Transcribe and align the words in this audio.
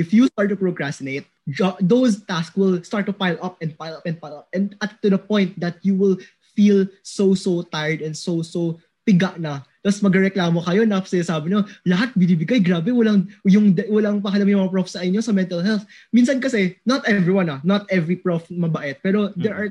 if 0.00 0.16
you 0.16 0.24
start 0.32 0.48
to 0.48 0.56
procrastinate, 0.56 1.28
jo- 1.52 1.76
those 1.84 2.24
tasks 2.24 2.56
will 2.56 2.80
start 2.80 3.04
to 3.04 3.12
pile 3.12 3.36
up 3.44 3.60
and 3.60 3.76
pile 3.76 4.00
up 4.00 4.08
and 4.08 4.16
pile 4.16 4.40
up. 4.40 4.48
And 4.56 4.72
at 4.80 4.96
to 5.04 5.12
the 5.12 5.20
point 5.20 5.60
that 5.60 5.76
you 5.84 5.92
will 5.92 6.16
feel 6.56 6.88
so, 7.04 7.36
so 7.36 7.60
tired 7.68 8.00
and 8.00 8.16
so, 8.16 8.40
so 8.40 8.80
piga 9.04 9.36
na. 9.36 9.60
Tapos 9.84 10.00
magreklamo 10.00 10.64
kayo 10.64 10.88
na 10.88 11.04
sabi 11.04 11.52
nyo, 11.52 11.64
lahat 11.84 12.12
binibigay, 12.16 12.60
grabe, 12.64 12.92
walang, 12.92 13.28
yung, 13.44 13.76
walang 13.92 14.24
pakialam 14.24 14.48
yung 14.48 14.62
mga 14.64 14.72
prof 14.72 14.88
sa 14.88 15.04
inyo 15.04 15.20
sa 15.20 15.36
mental 15.36 15.60
health. 15.60 15.84
Minsan 16.12 16.40
kasi, 16.40 16.80
not 16.88 17.04
everyone 17.04 17.48
ah, 17.48 17.60
not 17.64 17.84
every 17.92 18.16
prof 18.16 18.44
mabait, 18.52 18.96
pero 19.04 19.32
mm. 19.32 19.40
there 19.40 19.56
are, 19.56 19.68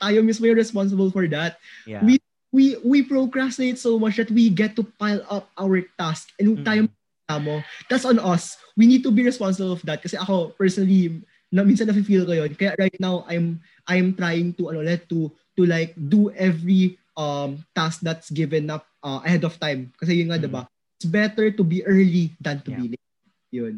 tayo 0.00 0.24
mismo 0.24 0.48
yung 0.48 0.60
responsible 0.60 1.12
for 1.12 1.28
that. 1.28 1.60
Yeah. 1.84 2.00
We, 2.00 2.20
we, 2.52 2.80
we 2.80 3.04
procrastinate 3.04 3.76
so 3.76 4.00
much 4.00 4.16
that 4.16 4.32
we 4.32 4.48
get 4.48 4.76
to 4.80 4.84
pile 4.96 5.20
up 5.28 5.52
our 5.60 5.84
task 6.00 6.32
and 6.40 6.56
mm. 6.56 6.64
tayo 6.64 6.88
mo. 7.38 7.62
That's 7.86 8.08
on 8.08 8.18
us. 8.18 8.56
We 8.74 8.88
need 8.88 9.04
to 9.04 9.12
be 9.12 9.22
responsible 9.22 9.76
of 9.76 9.84
that. 9.86 10.02
Kasi 10.02 10.16
ako, 10.16 10.56
personally, 10.56 11.22
na 11.52 11.62
minsan 11.62 11.86
na-feel 11.86 12.26
ko 12.26 12.32
yun. 12.32 12.50
Kaya 12.56 12.74
right 12.78 12.98
now, 12.98 13.28
I'm 13.28 13.60
I'm 13.86 14.16
trying 14.16 14.56
to, 14.58 14.74
ano, 14.74 14.82
let 14.82 15.06
to, 15.12 15.30
to 15.58 15.62
like, 15.68 15.94
do 15.94 16.32
every 16.34 16.98
um 17.18 17.60
task 17.76 18.00
that's 18.00 18.30
given 18.30 18.70
up 18.70 18.86
uh, 19.04 19.20
ahead 19.22 19.44
of 19.44 19.58
time. 19.60 19.92
Kasi 20.00 20.22
yun 20.22 20.32
nga, 20.32 20.40
mm. 20.40 20.46
diba? 20.48 20.62
It's 20.98 21.06
better 21.06 21.50
to 21.50 21.62
be 21.62 21.84
early 21.84 22.34
than 22.40 22.62
to 22.64 22.70
yeah. 22.70 22.78
be 22.80 22.86
late. 22.96 23.08
Yun. 23.50 23.74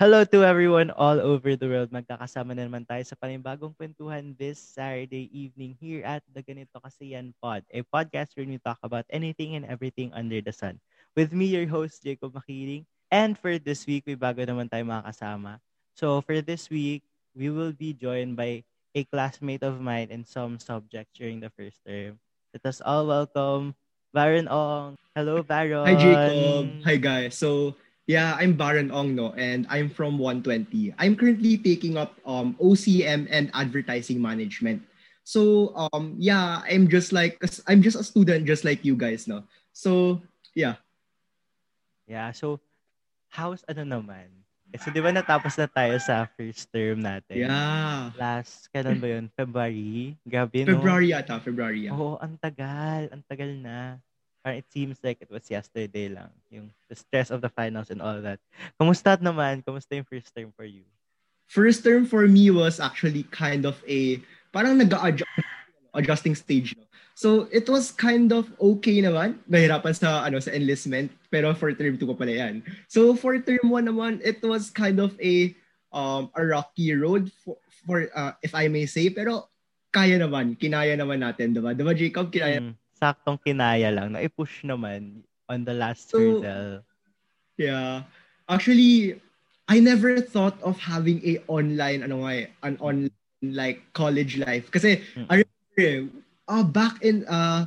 Hello 0.00 0.24
to 0.24 0.40
everyone 0.48 0.88
all 0.96 1.20
over 1.20 1.60
the 1.60 1.68
world. 1.68 1.92
Magkakasama 1.92 2.56
na 2.56 2.64
naman 2.64 2.88
tayo 2.88 3.04
sa 3.04 3.12
panibagong 3.20 3.76
kwentuhan 3.76 4.32
this 4.40 4.56
Saturday 4.56 5.28
evening 5.28 5.76
here 5.76 6.00
at 6.08 6.24
the 6.32 6.40
Ganito 6.40 6.80
Kasi 6.80 7.12
Yan 7.12 7.36
Pod, 7.36 7.60
a 7.68 7.84
podcast 7.84 8.32
where 8.32 8.48
we 8.48 8.56
talk 8.64 8.80
about 8.80 9.04
anything 9.12 9.60
and 9.60 9.68
everything 9.68 10.08
under 10.16 10.40
the 10.40 10.56
sun. 10.56 10.80
With 11.12 11.36
me, 11.36 11.52
your 11.52 11.68
host, 11.68 12.00
Jacob 12.00 12.32
Makiling. 12.32 12.88
And 13.12 13.36
for 13.36 13.60
this 13.60 13.84
week, 13.84 14.08
may 14.08 14.16
bago 14.16 14.40
naman 14.40 14.72
tayo 14.72 14.88
makakasama. 14.88 15.60
So 15.92 16.24
for 16.24 16.40
this 16.40 16.72
week, 16.72 17.04
we 17.36 17.52
will 17.52 17.76
be 17.76 17.92
joined 17.92 18.40
by 18.40 18.64
a 18.96 19.04
classmate 19.04 19.60
of 19.60 19.84
mine 19.84 20.08
in 20.08 20.24
some 20.24 20.56
subjects 20.56 21.12
during 21.12 21.44
the 21.44 21.52
first 21.52 21.76
term. 21.84 22.16
Let 22.56 22.64
us 22.64 22.80
all 22.80 23.04
welcome 23.04 23.76
Baron 24.16 24.48
Ong. 24.48 24.96
Hello, 25.12 25.44
Baron. 25.44 25.84
Hi, 25.84 25.92
Jacob. 25.92 26.88
Hi, 26.88 26.96
guys. 26.96 27.36
So, 27.36 27.76
Yeah, 28.10 28.34
I'm 28.34 28.58
Baron 28.58 28.90
Ong, 28.90 29.14
no, 29.14 29.30
and 29.38 29.70
I'm 29.70 29.86
from 29.86 30.18
120. 30.18 30.98
I'm 30.98 31.14
currently 31.14 31.54
taking 31.54 31.94
up 31.94 32.18
um, 32.26 32.58
OCM 32.58 33.30
and 33.30 33.54
advertising 33.54 34.18
management. 34.18 34.82
So 35.22 35.70
um, 35.78 36.18
yeah, 36.18 36.58
I'm 36.66 36.90
just 36.90 37.14
like 37.14 37.38
I'm 37.70 37.86
just 37.86 37.94
a 37.94 38.02
student, 38.02 38.50
just 38.50 38.66
like 38.66 38.82
you 38.82 38.98
guys, 38.98 39.30
no. 39.30 39.46
So 39.70 40.18
yeah. 40.58 40.82
Yeah. 42.10 42.34
So 42.34 42.58
how's 43.30 43.62
ano 43.70 43.86
naman? 43.86 44.42
So 44.74 44.90
di 44.90 44.98
ba 44.98 45.14
natapos 45.14 45.54
na 45.54 45.70
tayo 45.70 45.94
sa 46.02 46.26
first 46.34 46.66
term 46.74 47.06
natin? 47.06 47.46
Yeah. 47.46 48.10
Last, 48.18 48.74
kailan 48.74 48.98
ba 48.98 49.06
yun? 49.06 49.30
February? 49.38 50.18
Gabi, 50.26 50.66
no? 50.66 50.74
February 50.74 51.14
ata, 51.14 51.38
February. 51.38 51.86
Yeah. 51.86 51.94
Oo, 51.94 52.18
ang 52.18 52.34
tagal. 52.42 53.06
Ang 53.14 53.22
tagal 53.30 53.54
na. 53.54 54.02
Or 54.44 54.52
it 54.52 54.64
seems 54.72 54.96
like 55.04 55.20
it 55.20 55.28
was 55.28 55.50
yesterday 55.52 56.08
lang. 56.08 56.32
Yung 56.48 56.72
the 56.88 56.96
stress 56.96 57.28
of 57.28 57.44
the 57.44 57.52
finals 57.52 57.92
and 57.92 58.00
all 58.00 58.20
that. 58.24 58.40
Kumusta 58.80 59.20
naman? 59.20 59.60
Kumusta 59.60 59.92
yung 59.92 60.08
first 60.08 60.32
term 60.32 60.48
for 60.56 60.64
you? 60.64 60.88
First 61.44 61.84
term 61.84 62.08
for 62.08 62.24
me 62.24 62.48
was 62.48 62.80
actually 62.80 63.28
kind 63.28 63.68
of 63.68 63.76
a, 63.84 64.22
parang 64.54 64.80
nag-adjust 64.80 65.28
adjusting 65.92 66.34
stage. 66.34 66.72
No? 66.78 66.84
So, 67.14 67.30
it 67.52 67.68
was 67.68 67.92
kind 67.92 68.32
of 68.32 68.48
okay 68.56 69.04
naman. 69.04 69.44
Nahirapan 69.44 69.92
sa, 69.92 70.24
ano, 70.24 70.40
sa 70.40 70.56
enlistment. 70.56 71.12
Pero 71.28 71.52
for 71.52 71.68
term 71.76 72.00
2 72.00 72.08
pa 72.08 72.16
pala 72.16 72.32
yan. 72.32 72.64
So, 72.88 73.12
for 73.12 73.36
term 73.36 73.68
1 73.68 73.92
naman, 73.92 74.24
it 74.24 74.40
was 74.40 74.72
kind 74.72 74.96
of 74.96 75.12
a, 75.20 75.52
um, 75.92 76.32
a 76.32 76.40
rocky 76.40 76.96
road 76.96 77.28
for, 77.44 77.60
for 77.84 78.08
uh, 78.16 78.32
if 78.40 78.56
I 78.56 78.72
may 78.72 78.88
say. 78.88 79.12
Pero, 79.12 79.52
kaya 79.92 80.16
naman. 80.16 80.56
Kinaya 80.56 80.96
naman 80.96 81.20
natin, 81.20 81.52
diba? 81.52 81.76
Diba, 81.76 81.92
Jacob? 81.92 82.32
Kinaya 82.32 82.64
mm 82.64 82.80
saktong 83.00 83.40
kinaya 83.40 83.88
lang 83.88 84.12
na 84.12 84.20
i-push 84.20 84.62
naman 84.62 85.24
on 85.48 85.64
the 85.64 85.72
last 85.72 86.12
so, 86.12 86.20
hurdle. 86.20 86.84
Yeah. 87.56 88.04
Actually, 88.46 89.18
I 89.70 89.80
never 89.80 90.20
thought 90.20 90.60
of 90.60 90.76
having 90.76 91.24
a 91.24 91.40
online 91.48 92.04
ano 92.04 92.26
nga 92.26 92.32
eh, 92.44 92.46
an 92.66 92.76
online 92.82 93.14
like 93.40 93.80
college 93.96 94.36
life 94.36 94.68
kasi 94.68 95.00
mm-hmm. 95.00 95.30
I 95.30 95.46
remember 95.46 96.12
uh, 96.50 96.66
back 96.66 97.00
in 97.00 97.22
uh 97.30 97.64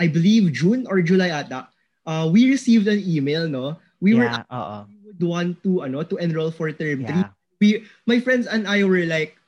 I 0.00 0.08
believe 0.08 0.50
June 0.50 0.88
or 0.88 1.04
July 1.04 1.30
ata 1.30 1.68
uh, 2.08 2.26
we 2.26 2.48
received 2.50 2.88
an 2.88 2.98
email 3.04 3.46
no 3.46 3.76
we 4.00 4.16
yeah, 4.16 4.18
were 4.18 4.32
uh 4.50 4.82
we 4.88 4.96
would 5.06 5.22
want 5.22 5.60
to 5.62 5.84
ano 5.86 6.02
to 6.02 6.16
enroll 6.18 6.50
for 6.50 6.72
term 6.72 7.04
3 7.04 7.12
yeah. 7.12 7.30
we 7.60 7.84
my 8.08 8.18
friends 8.18 8.48
and 8.48 8.64
I 8.64 8.82
were 8.82 9.04
like 9.04 9.38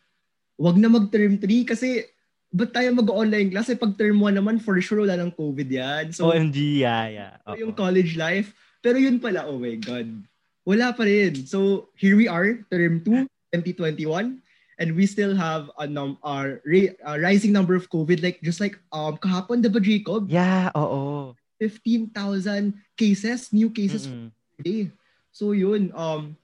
wag 0.61 0.79
na 0.79 0.93
mag 0.93 1.11
term 1.11 1.41
3 1.41 1.67
kasi 1.67 2.07
ba't 2.55 2.71
tayo 2.71 2.95
mag-online 2.95 3.51
class? 3.51 3.67
Eh, 3.67 3.75
pag 3.75 3.99
term 3.99 4.23
1 4.23 4.39
naman, 4.39 4.63
for 4.63 4.79
sure, 4.79 5.03
wala 5.03 5.19
ng 5.19 5.35
COVID 5.35 5.67
yan. 5.67 6.05
So, 6.15 6.31
OMG, 6.31 6.87
yeah, 6.87 7.05
yeah. 7.11 7.33
Uh-oh. 7.43 7.59
Yung 7.59 7.75
college 7.75 8.15
life. 8.15 8.55
Pero 8.79 8.95
yun 8.95 9.19
pala, 9.19 9.51
oh 9.51 9.59
my 9.59 9.75
God. 9.83 10.07
Wala 10.63 10.95
pa 10.95 11.03
rin. 11.03 11.35
So, 11.51 11.91
here 11.99 12.15
we 12.15 12.31
are, 12.31 12.63
term 12.71 13.03
2, 13.03 13.27
2021. 13.59 14.39
And 14.79 14.89
we 14.95 15.07
still 15.07 15.35
have 15.35 15.71
a 15.79 15.87
num 15.87 16.19
our 16.27 16.59
uh, 16.67 17.19
rising 17.19 17.55
number 17.55 17.75
of 17.75 17.91
COVID. 17.91 18.23
Like, 18.23 18.43
just 18.43 18.59
like 18.59 18.79
um 18.91 19.19
kahapon, 19.19 19.63
diba, 19.63 19.83
Jacob? 19.83 20.31
Yeah, 20.31 20.71
oo. 20.75 21.35
15,000 21.63 22.75
cases, 22.99 23.55
new 23.55 23.71
cases 23.71 24.11
mm-hmm. 24.11 24.31
per 24.31 24.63
day. 24.63 24.83
So, 25.31 25.55
yun. 25.55 25.95
Um, 25.95 26.39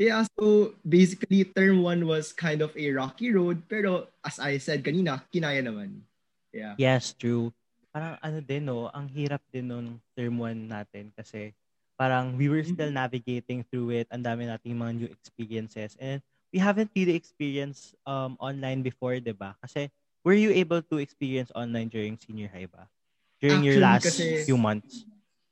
Yeah, 0.00 0.24
so 0.40 0.72
basically 0.80 1.44
term 1.44 1.84
one 1.84 2.08
was 2.08 2.32
kind 2.32 2.64
of 2.64 2.72
a 2.72 2.88
rocky 2.96 3.36
road, 3.36 3.68
pero 3.68 4.08
as 4.24 4.40
I 4.40 4.56
said 4.56 4.80
kanina, 4.80 5.20
kinaya 5.28 5.60
naman. 5.60 6.08
Yeah. 6.56 6.72
Yes, 6.80 7.12
true. 7.12 7.52
Parang 7.92 8.16
ano 8.24 8.40
din, 8.40 8.64
no, 8.64 8.88
ang 8.96 9.12
hirap 9.12 9.44
din 9.52 9.68
nung 9.68 10.00
term 10.16 10.40
one 10.40 10.72
natin 10.72 11.12
kasi 11.12 11.52
parang 12.00 12.32
we 12.40 12.48
were 12.48 12.64
still 12.64 12.88
mm-hmm. 12.88 12.96
navigating 12.96 13.60
through 13.68 13.92
it. 13.92 14.08
Ang 14.08 14.24
dami 14.24 14.48
nating 14.48 14.72
mga 14.72 14.92
new 15.04 15.10
experiences. 15.12 16.00
And 16.00 16.24
we 16.48 16.56
haven't 16.56 16.96
really 16.96 17.12
experienced 17.12 17.92
um, 18.08 18.40
online 18.40 18.80
before, 18.80 19.20
di 19.20 19.36
ba? 19.36 19.52
Kasi 19.60 19.92
were 20.24 20.32
you 20.32 20.48
able 20.48 20.80
to 20.80 20.96
experience 20.96 21.52
online 21.52 21.92
during 21.92 22.16
senior 22.16 22.48
high 22.48 22.72
ba? 22.72 22.88
During 23.36 23.68
Actually, 23.68 23.68
your 23.68 23.84
last 23.84 24.04
kasi, 24.08 24.48
few 24.48 24.56
months? 24.56 25.04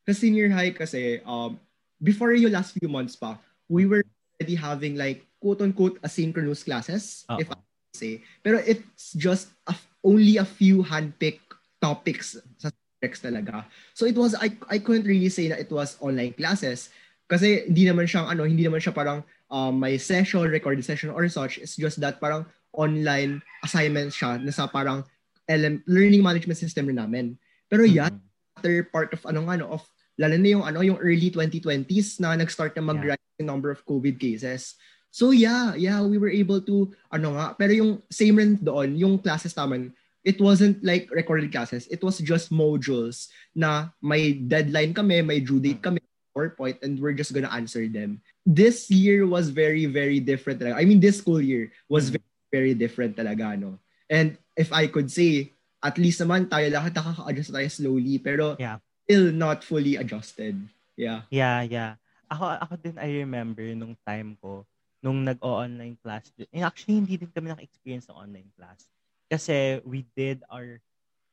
Sa 0.09 0.17
senior 0.17 0.49
high 0.49 0.73
kasi, 0.73 1.21
um, 1.29 1.61
before 2.01 2.33
yung 2.33 2.57
last 2.57 2.73
few 2.73 2.89
months 2.89 3.13
pa, 3.13 3.37
we 3.69 3.85
were 3.85 4.01
already 4.39 4.55
having 4.55 4.95
like 4.97 5.27
quote-unquote 5.41 6.01
asynchronous 6.03 6.65
classes, 6.65 7.25
Uh-oh. 7.29 7.41
if 7.41 7.51
I 7.51 7.57
say. 7.95 8.23
Pero 8.43 8.59
it's 8.59 9.13
just 9.15 9.49
a, 9.67 9.75
only 10.05 10.39
a 10.39 10.45
few 10.45 10.83
handpicked 10.83 11.59
topics 11.83 12.39
sa 12.59 12.71
subjects 12.71 13.23
talaga. 13.23 13.67
So 13.95 14.07
it 14.07 14.15
was, 14.15 14.35
I, 14.35 14.55
I 14.71 14.79
couldn't 14.79 15.07
really 15.07 15.29
say 15.29 15.49
that 15.49 15.59
it 15.59 15.71
was 15.71 15.97
online 16.01 16.35
classes 16.35 16.91
kasi 17.29 17.67
hindi 17.67 17.85
naman 17.87 18.07
siyang 18.07 18.31
ano, 18.31 18.45
hindi 18.47 18.65
naman 18.65 18.81
siya 18.81 18.95
parang 18.95 19.23
um, 19.51 19.79
may 19.79 19.99
session, 19.99 20.47
recorded 20.47 20.85
session 20.85 21.11
or 21.11 21.29
such. 21.29 21.59
It's 21.59 21.77
just 21.77 22.01
that 22.01 22.21
parang 22.21 22.47
online 22.73 23.43
assignments 23.63 24.17
siya 24.17 24.43
na 24.43 24.51
sa 24.51 24.67
parang 24.67 25.05
LM, 25.49 25.83
learning 25.87 26.23
management 26.23 26.59
system 26.59 26.87
rin 26.87 26.99
namin. 26.99 27.27
Pero 27.69 27.85
mm-hmm. 27.85 27.99
yeah, 28.01 28.11
other 28.59 28.83
part 28.91 29.15
of 29.15 29.23
ano 29.27 29.47
ano 29.47 29.71
of 29.71 29.87
lalo 30.19 30.35
na 30.35 30.49
yung 30.51 30.65
ano 30.67 30.83
yung 30.83 30.99
early 30.99 31.31
2020s 31.31 32.19
na 32.19 32.35
nag-start 32.35 32.75
na 32.75 32.83
mag-rise 32.83 33.39
yeah. 33.39 33.47
number 33.47 33.71
of 33.71 33.87
COVID 33.87 34.19
cases. 34.19 34.75
So 35.15 35.31
yeah, 35.31 35.73
yeah, 35.79 36.03
we 36.03 36.19
were 36.19 36.29
able 36.29 36.61
to 36.67 36.93
ano 37.15 37.39
nga, 37.39 37.55
pero 37.55 37.73
yung 37.73 38.03
same 38.11 38.37
rin 38.37 38.53
doon, 38.59 38.99
yung 38.99 39.23
classes 39.23 39.55
naman, 39.55 39.95
it 40.27 40.43
wasn't 40.43 40.83
like 40.83 41.09
recorded 41.15 41.55
classes. 41.55 41.87
It 41.89 42.03
was 42.03 42.19
just 42.19 42.51
modules 42.51 43.31
na 43.55 43.95
may 44.03 44.35
deadline 44.35 44.93
kami, 44.93 45.23
may 45.23 45.41
due 45.41 45.63
date 45.63 45.81
kami, 45.81 46.03
PowerPoint, 46.37 46.83
and 46.83 46.99
we're 46.99 47.17
just 47.17 47.33
gonna 47.33 47.49
answer 47.55 47.87
them. 47.87 48.21
This 48.45 48.91
year 48.91 49.25
was 49.25 49.49
very, 49.55 49.87
very 49.87 50.19
different 50.19 50.61
talaga. 50.61 50.83
I 50.83 50.85
mean, 50.85 51.01
this 51.01 51.23
school 51.23 51.41
year 51.41 51.71
was 51.89 52.11
mm. 52.11 52.19
very, 52.19 52.35
very 52.53 52.75
different 52.75 53.17
talaga, 53.17 53.55
no? 53.55 53.79
And 54.11 54.37
if 54.59 54.75
I 54.75 54.91
could 54.91 55.09
say, 55.09 55.55
at 55.79 55.95
least 55.95 56.19
naman 56.19 56.51
tayo 56.51 56.67
lahat 56.75 56.91
nakaka-adjust 56.91 57.55
tayo 57.55 57.69
slowly, 57.71 58.19
pero 58.19 58.59
yeah 58.59 58.83
still 59.09 59.33
not 59.33 59.65
fully 59.65 59.97
adjusted. 59.97 60.53
Yeah. 60.93 61.25
Yeah, 61.33 61.65
yeah. 61.65 61.93
Ako, 62.29 62.61
ako 62.61 62.77
din 62.77 63.01
I 63.01 63.25
remember 63.25 63.65
nung 63.73 63.97
time 64.05 64.37
ko, 64.37 64.69
nung 65.01 65.25
nag-online 65.25 65.97
class. 66.05 66.29
And 66.53 66.69
actually, 66.69 67.01
hindi 67.01 67.17
din 67.17 67.33
kami 67.33 67.49
naka-experience 67.49 68.13
ng 68.13 68.21
online 68.21 68.53
class. 68.53 68.85
Kasi 69.33 69.81
we 69.89 70.05
did 70.13 70.45
our, 70.53 70.85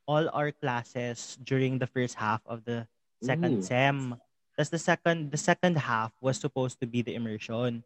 all 0.07 0.31
our 0.31 0.55
classes 0.55 1.35
during 1.43 1.75
the 1.75 1.89
first 1.91 2.15
half 2.15 2.39
of 2.47 2.63
the 2.63 2.87
second 3.19 3.59
Ooh. 3.59 3.67
sem. 3.67 4.15
Tapos 4.55 4.71
the 4.71 4.79
second, 4.79 5.35
the 5.35 5.41
second 5.41 5.75
half 5.75 6.15
was 6.23 6.39
supposed 6.39 6.79
to 6.79 6.87
be 6.87 7.03
the 7.03 7.11
immersion. 7.11 7.83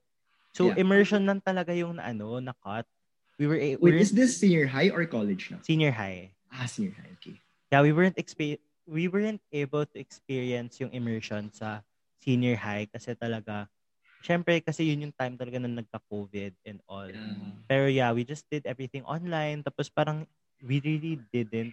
So, 0.53 0.69
yeah. 0.69 0.85
immersion 0.85 1.25
lang 1.25 1.41
talaga 1.41 1.73
yung 1.73 1.97
ano, 1.97 2.37
na-cut. 2.37 2.85
We 3.41 3.49
were, 3.49 3.57
we 3.57 3.77
Wait, 3.81 4.05
is 4.05 4.13
this 4.13 4.37
senior 4.37 4.69
high 4.69 4.93
or 4.93 5.01
college 5.09 5.49
na? 5.49 5.57
Senior 5.65 5.97
high. 5.97 6.29
Ah, 6.53 6.69
senior 6.69 6.93
high, 6.93 7.09
okay. 7.17 7.41
yeah, 7.71 7.81
we 7.81 7.93
weren't 7.93 8.17
exp- 8.17 8.61
we 8.89 9.05
weren't 9.05 9.41
able 9.53 9.85
to 9.85 9.97
experience 10.01 10.81
yung 10.81 10.89
immersion 10.89 11.53
sa 11.53 11.85
senior 12.17 12.57
high 12.57 12.89
kasi 12.89 13.13
talaga 13.13 13.69
syempre 14.25 14.59
kasi 14.65 14.89
yun 14.89 15.07
yung 15.07 15.15
time 15.15 15.37
talaga 15.37 15.61
na 15.61 15.69
nagka-COVID 15.69 16.57
and 16.65 16.81
all. 16.89 17.07
Yeah. 17.07 17.53
Pero 17.69 17.85
yeah, 17.85 18.09
we 18.11 18.25
just 18.25 18.49
did 18.49 18.65
everything 18.65 19.05
online 19.05 19.61
tapos 19.61 19.87
parang 19.93 20.25
we 20.65 20.81
really 20.81 21.21
didn't 21.29 21.71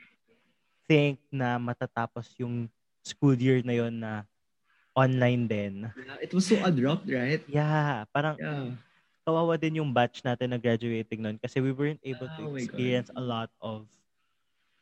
think 0.86 1.18
na 1.32 1.56
matatapos 1.56 2.30
yung 2.38 2.68
school 3.02 3.34
year 3.34 3.64
na 3.64 3.74
yon 3.74 3.96
na 3.98 4.28
online 4.94 5.48
din. 5.48 5.74
Yeah, 5.96 6.20
it 6.20 6.30
was 6.36 6.46
so 6.46 6.60
abrupt, 6.62 7.08
right? 7.08 7.42
Yeah, 7.48 8.04
parang 8.12 8.38
yeah. 8.38 8.76
kawawa 9.26 9.58
din 9.58 9.82
yung 9.82 9.90
batch 9.90 10.22
natin 10.22 10.54
na 10.54 10.60
graduating 10.60 11.18
noon 11.18 11.40
kasi 11.40 11.58
we 11.58 11.74
weren't 11.74 12.02
able 12.06 12.30
to 12.38 12.42
oh 12.46 12.54
experience 12.54 13.10
a 13.16 13.22
lot 13.22 13.50
of 13.58 13.88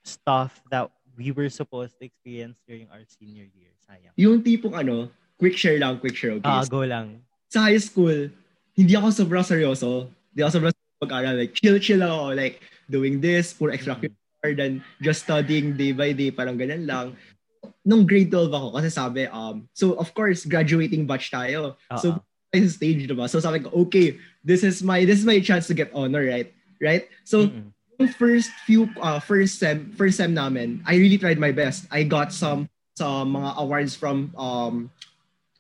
stuff 0.04 0.60
that 0.68 0.92
we 1.16 1.30
were 1.30 1.48
supposed 1.48 1.98
to 1.98 2.04
experience 2.04 2.58
during 2.66 2.90
our 2.90 3.02
senior 3.06 3.46
year. 3.54 3.70
Sayang. 3.86 4.14
Yung 4.18 4.42
tipong 4.42 4.74
ano, 4.74 5.10
quick 5.38 5.56
share 5.56 5.78
lang, 5.78 5.98
quick 5.98 6.16
share. 6.16 6.38
Okay? 6.38 6.46
Ah, 6.46 6.66
go 6.66 6.82
lang. 6.82 7.22
Sa 7.50 7.70
high 7.70 7.80
school, 7.80 8.30
hindi 8.74 8.92
ako 8.94 9.14
sobrang 9.14 9.46
seryoso. 9.46 10.10
Hindi 10.34 10.40
ako 10.42 10.50
sobrang 10.58 10.74
pag-aral. 10.98 11.34
Like, 11.38 11.54
chill-chill 11.54 12.02
ako. 12.02 12.34
Like, 12.34 12.60
doing 12.90 13.22
this, 13.22 13.54
for 13.54 13.70
extracurricular 13.70 14.14
mm-hmm. 14.42 14.58
than 14.58 14.72
just 15.00 15.24
studying 15.24 15.78
day 15.78 15.94
by 15.94 16.12
day. 16.12 16.34
Parang 16.34 16.58
ganyan 16.58 16.86
lang. 16.86 17.14
Nung 17.86 18.04
grade 18.04 18.32
12 18.32 18.50
ako, 18.50 18.68
kasi 18.76 18.88
sabi, 18.90 19.28
um, 19.30 19.68
so 19.72 19.96
of 19.96 20.12
course, 20.12 20.44
graduating 20.44 21.06
batch 21.06 21.30
tayo. 21.30 21.76
Uh-huh. 21.88 22.00
So, 22.00 22.08
stage, 22.54 23.10
diba? 23.10 23.26
So 23.26 23.42
sabi 23.42 23.66
ko, 23.66 23.72
okay, 23.88 24.14
this 24.46 24.62
is 24.62 24.78
my 24.78 25.02
this 25.02 25.18
is 25.18 25.26
my 25.26 25.42
chance 25.42 25.66
to 25.66 25.74
get 25.74 25.90
honor, 25.90 26.22
right? 26.22 26.54
Right? 26.78 27.10
So, 27.26 27.50
mm-hmm 27.50 27.73
yung 27.98 28.10
first 28.10 28.50
few 28.66 28.90
uh, 29.00 29.20
first 29.20 29.58
sem 29.58 29.90
first 29.94 30.18
sem 30.18 30.34
namin, 30.34 30.82
I 30.86 30.96
really 30.96 31.18
tried 31.18 31.38
my 31.38 31.52
best. 31.52 31.86
I 31.90 32.02
got 32.02 32.32
some 32.32 32.68
some 32.98 33.34
mga 33.34 33.50
awards 33.58 33.92
from 33.94 34.30
um 34.38 34.90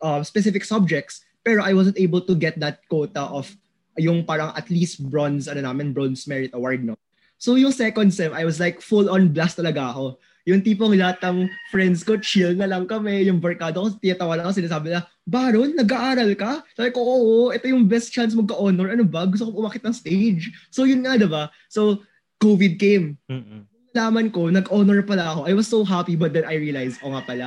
uh, 0.02 0.22
specific 0.22 0.64
subjects, 0.64 1.22
pero 1.42 1.62
I 1.62 1.72
wasn't 1.74 1.98
able 1.98 2.20
to 2.26 2.34
get 2.34 2.58
that 2.60 2.82
quota 2.90 3.26
of 3.30 3.50
yung 3.98 4.26
parang 4.26 4.50
at 4.58 4.66
least 4.70 5.02
bronze 5.06 5.46
ano 5.46 5.62
namin 5.62 5.94
bronze 5.94 6.26
merit 6.26 6.54
award 6.54 6.82
no. 6.82 6.98
So 7.38 7.54
yung 7.54 7.74
second 7.74 8.14
sem, 8.14 8.32
I 8.32 8.46
was 8.46 8.58
like 8.58 8.80
full 8.80 9.10
on 9.10 9.30
blast 9.34 9.58
talaga 9.58 9.92
ako. 9.94 10.06
Yung 10.44 10.60
tipong 10.60 10.92
lahat 10.92 11.24
ng 11.24 11.48
friends 11.72 12.04
ko, 12.04 12.20
chill 12.20 12.52
na 12.52 12.68
lang 12.68 12.84
kami. 12.84 13.24
Yung 13.24 13.40
barkada 13.40 13.80
ko, 13.80 13.88
tiyatawa 13.96 14.36
lang 14.36 14.44
ako, 14.44 14.60
sinasabi 14.60 14.92
na, 14.92 15.08
Baron, 15.24 15.72
nag-aaral 15.72 16.36
ka? 16.36 16.60
Sabi 16.76 16.92
ko, 16.92 17.00
oo, 17.00 17.48
ito 17.48 17.64
yung 17.64 17.88
best 17.88 18.12
chance 18.12 18.36
magka-honor. 18.36 18.92
Ano 18.92 19.08
ba? 19.08 19.24
Gusto 19.24 19.48
ko 19.48 19.64
umakit 19.64 19.80
ng 19.80 19.96
stage. 19.96 20.52
So 20.68 20.84
yun 20.84 21.00
nga, 21.00 21.16
diba? 21.16 21.48
So 21.72 22.04
COVID 22.42 22.78
came. 22.78 23.18
Mm-mm. 23.30 23.66
Laman 23.94 24.34
ko, 24.34 24.50
nag-honor 24.50 25.06
pala 25.06 25.34
ako. 25.34 25.40
I 25.46 25.54
was 25.54 25.70
so 25.70 25.86
happy 25.86 26.18
but 26.18 26.34
then 26.34 26.44
I 26.44 26.58
realized, 26.58 26.98
oh 27.02 27.14
nga 27.14 27.22
pala, 27.22 27.46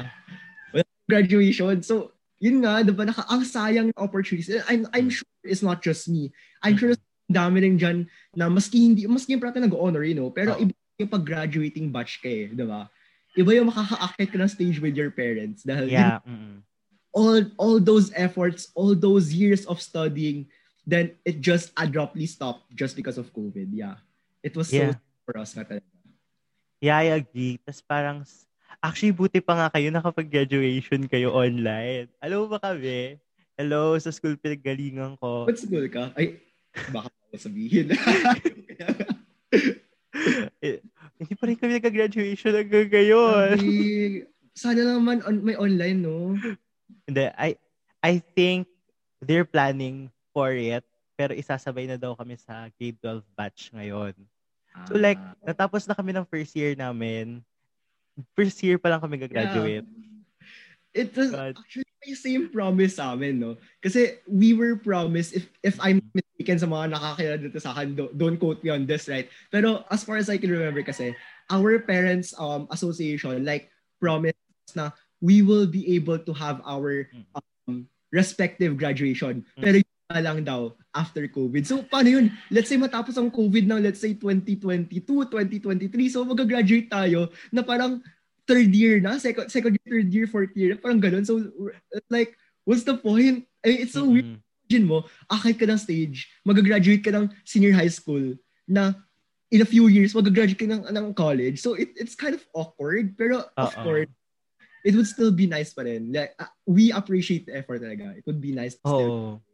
graduation. 1.07 1.81
So, 1.83 2.15
yun 2.39 2.61
nga, 2.61 2.83
diba, 2.85 3.07
naka, 3.07 3.25
ang 3.27 3.41
sayang 3.41 3.89
opportunities. 3.97 4.63
I'm, 4.69 4.85
I'm 4.93 5.09
sure 5.09 5.27
it's 5.43 5.63
not 5.63 5.81
just 5.81 6.07
me. 6.07 6.31
I'm 6.61 6.77
sure 6.77 6.93
dami 7.27 7.63
rin 7.63 7.75
dyan 7.75 8.07
na 8.35 8.47
maski 8.47 8.79
hindi, 8.87 9.03
maski 9.07 9.35
yung 9.35 9.43
prata 9.43 9.59
nag-honor, 9.59 10.03
you 10.03 10.15
know, 10.15 10.31
pero 10.31 10.55
oh. 10.55 10.61
iba 10.61 10.71
yung 10.99 11.11
pag-graduating 11.11 11.91
batch 11.91 12.23
kay, 12.23 12.47
eh, 12.47 12.55
di 12.55 12.63
ba? 12.63 12.87
Iba 13.35 13.51
yung 13.57 13.67
makaka-akit 13.67 14.31
ka 14.31 14.37
ng 14.39 14.51
stage 14.51 14.77
with 14.79 14.95
your 14.95 15.11
parents. 15.11 15.63
Dahil 15.67 15.91
yeah. 15.91 16.23
Yun, 16.23 16.63
all, 17.11 17.41
all 17.57 17.77
those 17.81 18.13
efforts, 18.15 18.69
all 18.77 18.93
those 18.93 19.33
years 19.33 19.65
of 19.65 19.81
studying, 19.81 20.45
then 20.85 21.11
it 21.25 21.41
just 21.41 21.73
abruptly 21.75 22.25
stopped 22.25 22.69
just 22.77 22.95
because 22.95 23.17
of 23.17 23.33
COVID. 23.33 23.73
Yeah. 23.73 23.99
It 24.45 24.53
was 24.53 24.69
yeah. 24.69 24.93
so 24.93 25.01
for 25.25 25.35
us 25.41 25.57
na 25.57 25.65
talaga. 25.65 25.85
Yeah, 26.77 27.01
I 27.01 27.17
agree. 27.17 27.57
Tapos 27.65 27.81
parang, 27.81 28.17
actually, 28.85 29.13
buti 29.13 29.41
pa 29.41 29.57
nga 29.57 29.67
kayo 29.73 29.89
nakapag-graduation 29.89 31.09
kayo 31.09 31.33
online. 31.33 32.05
Alam 32.21 32.45
mo 32.45 32.47
ba 32.53 32.61
kami? 32.61 33.17
Hello, 33.57 33.97
sa 33.97 34.13
school 34.13 34.37
pinagalingan 34.37 35.17
ko. 35.17 35.49
What 35.49 35.57
school 35.57 35.89
ka? 35.89 36.13
Ay, 36.13 36.37
baka 36.93 37.09
pa 37.09 37.37
sabihin. 37.41 37.89
eh, 40.61 40.77
hindi 41.17 41.33
pa 41.33 41.43
rin 41.49 41.57
kami 41.57 41.81
nag-graduation 41.81 42.53
hanggang 42.53 42.89
ngayon. 42.93 43.57
Ay, 43.57 44.29
sana 44.53 44.85
naman 44.85 45.25
on, 45.25 45.41
may 45.41 45.57
online, 45.57 45.97
no? 45.97 46.37
Hindi, 47.09 47.25
I, 47.33 47.57
I 48.05 48.21
think 48.37 48.69
they're 49.25 49.49
planning 49.49 50.13
for 50.29 50.53
it 50.53 50.85
pero 51.17 51.33
isasabay 51.33 51.89
na 51.89 51.97
daw 51.97 52.13
kami 52.13 52.37
sa 52.37 52.69
grade 52.77 53.01
12 53.01 53.25
batch 53.33 53.73
ngayon. 53.73 54.13
So 54.85 54.93
like, 54.93 55.17
ah. 55.17 55.33
natapos 55.41 55.89
na 55.89 55.97
kami 55.97 56.13
ng 56.13 56.29
first 56.29 56.53
year 56.53 56.77
namin. 56.77 57.41
First 58.37 58.61
year 58.61 58.77
pa 58.77 58.93
lang 58.93 59.01
kami 59.01 59.17
gagraduate. 59.17 59.81
Yeah. 59.81 60.05
It 60.93 61.09
was 61.17 61.33
God. 61.33 61.57
actually 61.57 61.89
the 62.05 62.15
same 62.15 62.49
promise 62.53 63.01
sa 63.01 63.17
amin, 63.17 63.41
no? 63.41 63.57
Kasi 63.81 64.21
we 64.29 64.53
were 64.53 64.77
promised, 64.79 65.35
if 65.35 65.49
if 65.65 65.75
I'm 65.81 65.99
mistaken 66.15 66.57
sa 66.57 66.69
mga 66.69 66.95
nakakilala 66.95 67.37
dito 67.41 67.59
sa 67.59 67.75
akin, 67.75 67.97
don't 67.97 68.39
quote 68.39 68.63
me 68.63 68.71
on 68.71 68.87
this, 68.87 69.09
right? 69.11 69.27
Pero 69.51 69.83
as 69.91 70.07
far 70.07 70.15
as 70.15 70.31
I 70.31 70.39
can 70.39 70.53
remember 70.53 70.81
kasi, 70.81 71.13
our 71.51 71.77
parents 71.83 72.31
um 72.37 72.65
association 72.71 73.43
like 73.43 73.69
promised 73.99 74.37
na 74.77 74.93
we 75.19 75.41
will 75.41 75.67
be 75.67 75.97
able 75.97 76.17
to 76.17 76.33
have 76.33 76.61
our 76.63 77.09
hmm. 77.09 77.25
um, 77.67 77.89
respective 78.13 78.77
graduation. 78.77 79.43
Hmm. 79.57 79.63
Pero 79.65 79.77
lang 80.15 80.39
daw 80.47 80.71
after 80.95 81.27
COVID. 81.27 81.67
So, 81.67 81.83
paano 81.83 82.07
yun? 82.07 82.25
Let's 82.47 82.71
say 82.71 82.79
matapos 82.79 83.19
ang 83.19 83.27
COVID 83.27 83.67
ng 83.67 83.83
let's 83.83 83.99
say 83.99 84.15
2022, 84.15 85.03
2023. 85.03 85.91
So, 86.07 86.23
mag-graduate 86.23 86.87
tayo 86.87 87.27
na 87.51 87.59
parang 87.59 87.99
third 88.47 88.71
year 88.71 89.03
na, 89.03 89.19
second, 89.19 89.51
second 89.51 89.75
year, 89.75 89.87
third 89.99 90.07
year, 90.07 90.27
fourth 90.31 90.55
year, 90.55 90.79
parang 90.79 91.03
ganun. 91.03 91.27
So, 91.27 91.43
like, 92.07 92.39
what's 92.63 92.87
the 92.87 92.95
point? 92.95 93.43
I 93.59 93.65
mean, 93.67 93.79
it's 93.83 93.91
so 93.91 94.07
mm-hmm. 94.07 94.39
weird. 94.39 94.39
Imagine 94.67 94.87
mo, 94.87 94.97
akit 95.31 95.59
ka 95.59 95.67
ng 95.67 95.79
stage, 95.79 96.31
mag-graduate 96.47 97.03
ka 97.03 97.11
ng 97.11 97.27
senior 97.43 97.75
high 97.75 97.91
school 97.91 98.35
na 98.67 98.95
in 99.51 99.63
a 99.63 99.67
few 99.67 99.91
years, 99.91 100.15
mag-graduate 100.15 100.59
ka 100.59 100.67
ng, 100.71 100.87
ng 100.87 101.07
college. 101.15 101.59
So, 101.59 101.75
it, 101.75 101.91
it's 101.99 102.15
kind 102.15 102.31
of 102.31 102.43
awkward. 102.55 103.19
Pero, 103.19 103.43
Uh-oh. 103.43 103.67
of 103.67 103.75
course, 103.83 104.11
it 104.87 104.95
would 104.95 105.07
still 105.07 105.35
be 105.35 105.51
nice 105.51 105.75
pa 105.75 105.83
rin. 105.83 106.15
Like, 106.15 106.31
uh, 106.39 106.47
we 106.63 106.95
appreciate 106.95 107.51
the 107.51 107.59
effort 107.59 107.83
talaga. 107.83 108.15
It 108.15 108.23
would 108.23 108.39
be 108.39 108.55
nice 108.55 108.79
to 108.79 108.87
oh. 108.87 108.95
still 108.95 109.46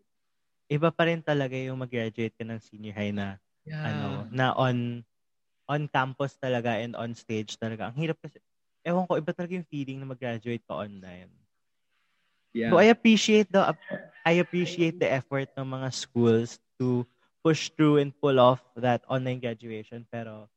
iba 0.71 0.89
pa 0.89 1.03
rin 1.07 1.19
talaga 1.19 1.55
yung 1.55 1.81
mag-graduate 1.81 2.35
ka 2.35 2.43
ng 2.45 2.59
senior 2.59 2.95
high 2.95 3.11
na 3.11 3.39
yeah. 3.67 3.83
ano, 3.83 4.07
na 4.31 4.55
on 4.55 5.03
on 5.67 5.87
campus 5.87 6.35
talaga 6.39 6.75
and 6.79 6.95
on 6.95 7.15
stage 7.15 7.55
talaga. 7.55 7.87
Ang 7.89 7.97
hirap 7.99 8.19
kasi 8.19 8.39
ewan 8.83 9.07
ko 9.07 9.15
iba 9.15 9.31
talaga 9.31 9.55
yung 9.55 9.67
feeling 9.67 9.99
na 9.99 10.07
mag-graduate 10.11 10.63
ka 10.67 10.75
online. 10.75 11.31
Yeah. 12.53 12.71
So 12.71 12.77
I 12.77 12.91
appreciate 12.91 13.49
the 13.49 13.75
I 14.23 14.39
appreciate 14.39 14.99
the 14.99 15.09
effort 15.09 15.51
ng 15.57 15.67
mga 15.67 15.89
schools 15.91 16.59
to 16.79 17.03
push 17.43 17.67
through 17.75 17.99
and 17.99 18.15
pull 18.23 18.39
off 18.39 18.63
that 18.79 19.03
online 19.11 19.43
graduation 19.43 20.07
pero 20.07 20.47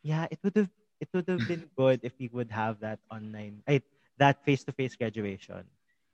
yeah, 0.00 0.24
it 0.32 0.40
would 0.40 0.56
have 0.56 0.72
it 1.00 1.08
would 1.12 1.28
have 1.28 1.44
been 1.44 1.68
good 1.80 2.00
if 2.00 2.16
we 2.16 2.32
would 2.32 2.48
have 2.48 2.80
that 2.80 3.00
online 3.12 3.60
ay, 3.68 3.84
that 4.16 4.40
face-to-face 4.44 4.96
graduation. 4.96 5.64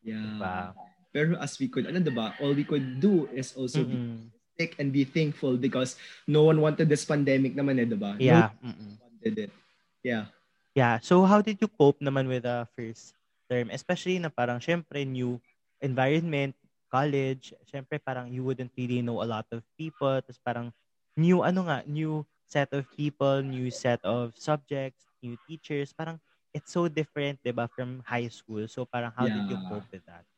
Yeah. 0.03 0.19
Diba? 0.23 0.75
Pero 1.17 1.41
as 1.41 1.57
we 1.57 1.73
could, 1.73 1.89
ano 1.89 1.97
diba, 1.97 2.37
all 2.45 2.53
we 2.53 2.69
could 2.69 3.01
do 3.01 3.25
is 3.33 3.57
also 3.57 3.81
mm-hmm. 3.81 4.29
be 4.29 4.37
sick 4.61 4.77
and 4.77 4.93
be 4.93 5.09
thankful 5.09 5.57
because 5.57 5.97
no 6.29 6.45
one 6.45 6.61
wanted 6.61 6.93
this 6.93 7.09
pandemic 7.09 7.57
naman 7.57 7.81
eh, 7.81 7.89
diba? 7.89 8.21
Yeah. 8.21 8.53
No 8.61 8.77
wanted 9.01 9.49
it. 9.49 9.53
Yeah. 10.05 10.29
Yeah. 10.77 11.01
So 11.01 11.25
how 11.25 11.41
did 11.41 11.57
you 11.57 11.73
cope 11.73 12.05
naman 12.05 12.29
with 12.29 12.45
the 12.45 12.69
first 12.77 13.17
term? 13.49 13.73
Especially 13.73 14.21
na 14.21 14.29
parang 14.29 14.61
syempre 14.61 15.09
new 15.09 15.41
environment, 15.81 16.53
college, 16.93 17.57
syempre 17.65 17.97
parang 17.97 18.29
you 18.29 18.45
wouldn't 18.45 18.77
really 18.77 19.01
know 19.01 19.25
a 19.25 19.29
lot 19.29 19.49
of 19.57 19.65
people. 19.81 20.21
Tapos 20.21 20.37
parang 20.45 20.69
new, 21.17 21.41
ano 21.41 21.65
nga, 21.65 21.81
new 21.89 22.29
set 22.45 22.69
of 22.77 22.85
people, 22.93 23.41
new 23.41 23.73
set 23.73 24.05
of 24.05 24.37
subjects, 24.37 25.09
new 25.25 25.41
teachers. 25.49 25.97
Parang 25.97 26.21
it's 26.53 26.77
so 26.77 26.93
different, 26.93 27.41
di 27.41 27.57
ba, 27.57 27.73
from 27.73 28.05
high 28.05 28.29
school. 28.29 28.69
So 28.69 28.85
parang 28.85 29.17
how 29.17 29.25
yeah. 29.25 29.41
did 29.41 29.57
you 29.57 29.59
cope 29.73 29.89
with 29.89 30.05
that? 30.05 30.29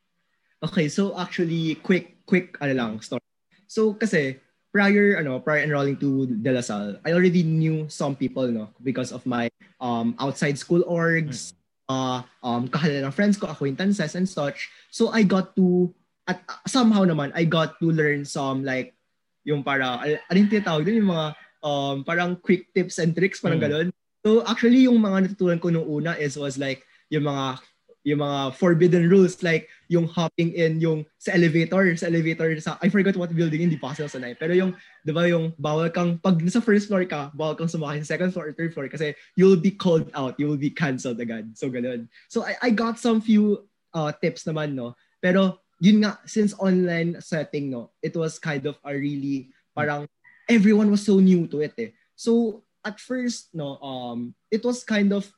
Okay, 0.58 0.90
so 0.90 1.14
actually 1.14 1.78
quick 1.86 2.18
quick 2.26 2.58
ano 2.58 2.72
lang 2.74 2.92
story. 2.98 3.22
So 3.70 3.94
kasi 3.94 4.42
prior 4.74 5.22
ano 5.22 5.38
prior 5.38 5.62
enrolling 5.62 5.94
to 6.02 6.26
De 6.26 6.50
La 6.50 6.62
Salle, 6.62 6.98
I 7.06 7.14
already 7.14 7.46
knew 7.46 7.86
some 7.86 8.18
people 8.18 8.50
no 8.50 8.74
because 8.82 9.14
of 9.14 9.22
my 9.22 9.46
um 9.78 10.18
outside 10.18 10.58
school 10.58 10.82
orgs, 10.90 11.54
mm. 11.54 11.94
uh 11.94 12.20
um 12.42 12.66
kahalala 12.66 13.06
ng 13.06 13.14
friends 13.14 13.38
ko, 13.38 13.46
acquaintances 13.46 14.18
and 14.18 14.26
such. 14.26 14.66
So 14.90 15.14
I 15.14 15.22
got 15.22 15.54
to 15.62 15.94
at 16.26 16.42
uh, 16.50 16.58
somehow 16.66 17.06
naman 17.06 17.30
I 17.38 17.46
got 17.46 17.78
to 17.78 17.94
learn 17.94 18.26
some 18.26 18.66
like 18.66 18.98
yung 19.46 19.62
para 19.62 20.02
ano 20.02 20.36
yung 20.36 20.50
tinatawag 20.50 20.82
din 20.82 21.06
yung 21.06 21.14
mga 21.14 21.26
um 21.62 22.02
parang 22.02 22.34
quick 22.34 22.74
tips 22.74 22.98
and 22.98 23.14
tricks 23.14 23.38
parang 23.38 23.62
mm. 23.62 23.66
gano'n. 23.70 23.88
So 24.26 24.42
actually 24.42 24.90
yung 24.90 24.98
mga 24.98 25.30
natutunan 25.30 25.62
ko 25.62 25.70
nung 25.70 25.86
una 25.86 26.18
is 26.18 26.34
was 26.34 26.58
like 26.58 26.82
yung 27.14 27.30
mga 27.30 27.62
yung 28.08 28.24
mga 28.24 28.56
forbidden 28.56 29.04
rules 29.12 29.36
like 29.44 29.68
yung 29.92 30.08
hopping 30.08 30.56
in 30.56 30.80
yung 30.80 31.04
sa 31.20 31.36
elevator, 31.36 31.92
sa 31.92 32.08
elevator 32.08 32.56
sa 32.56 32.80
I 32.80 32.88
forgot 32.88 33.20
what 33.20 33.28
building 33.36 33.68
hindi 33.68 33.76
pa 33.76 33.92
kasi 33.92 34.08
sanay. 34.08 34.32
Pero 34.32 34.56
yung 34.56 34.72
'di 35.04 35.12
ba 35.12 35.28
yung 35.28 35.52
bawal 35.60 35.92
kang 35.92 36.16
pag 36.16 36.40
sa 36.48 36.64
first 36.64 36.88
floor 36.88 37.04
ka, 37.04 37.28
bawal 37.36 37.52
kang 37.52 37.68
sumakay 37.68 38.00
sa 38.00 38.16
second 38.16 38.32
floor 38.32 38.48
or 38.48 38.56
third 38.56 38.72
floor 38.72 38.88
kasi 38.88 39.12
you'll 39.36 39.60
be 39.60 39.72
called 39.72 40.08
out, 40.16 40.40
you 40.40 40.48
will 40.48 40.60
be 40.60 40.72
canceled 40.72 41.20
agad. 41.20 41.52
So 41.52 41.68
ganun. 41.68 42.08
So 42.32 42.48
I 42.48 42.56
I 42.64 42.70
got 42.72 42.96
some 42.96 43.20
few 43.20 43.68
uh, 43.92 44.16
tips 44.16 44.48
naman 44.48 44.72
no. 44.72 44.96
Pero 45.20 45.60
yun 45.84 46.00
nga 46.00 46.16
since 46.24 46.56
online 46.56 47.20
setting 47.20 47.68
no, 47.68 47.92
it 48.00 48.16
was 48.16 48.40
kind 48.40 48.64
of 48.64 48.80
a 48.88 48.96
really 48.96 49.52
parang 49.76 50.08
everyone 50.48 50.88
was 50.88 51.04
so 51.04 51.20
new 51.20 51.44
to 51.52 51.60
it 51.60 51.76
eh. 51.76 51.92
So 52.16 52.64
at 52.88 52.96
first 52.96 53.52
no 53.52 53.76
um 53.84 54.32
it 54.48 54.64
was 54.64 54.80
kind 54.80 55.12
of 55.12 55.28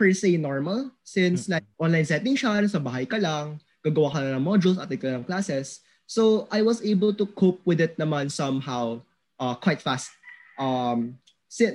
per 0.00 0.16
se 0.16 0.40
normal 0.40 0.88
since 1.04 1.44
mm-hmm. 1.44 1.60
like 1.60 1.66
online 1.76 2.08
setting 2.08 2.32
siya, 2.32 2.64
sa 2.64 2.80
bahay 2.80 3.04
ka 3.04 3.20
lang, 3.20 3.60
gagawa 3.84 4.16
ka 4.16 4.24
na 4.24 4.40
ng 4.40 4.48
modules, 4.48 4.80
attend 4.80 5.04
ka 5.04 5.12
ng 5.12 5.28
classes. 5.28 5.84
So 6.08 6.48
I 6.48 6.64
was 6.64 6.80
able 6.80 7.12
to 7.20 7.28
cope 7.36 7.60
with 7.68 7.84
it 7.84 8.00
naman 8.00 8.32
somehow 8.32 9.04
uh, 9.36 9.52
quite 9.60 9.84
fast. 9.84 10.08
Um, 10.56 11.20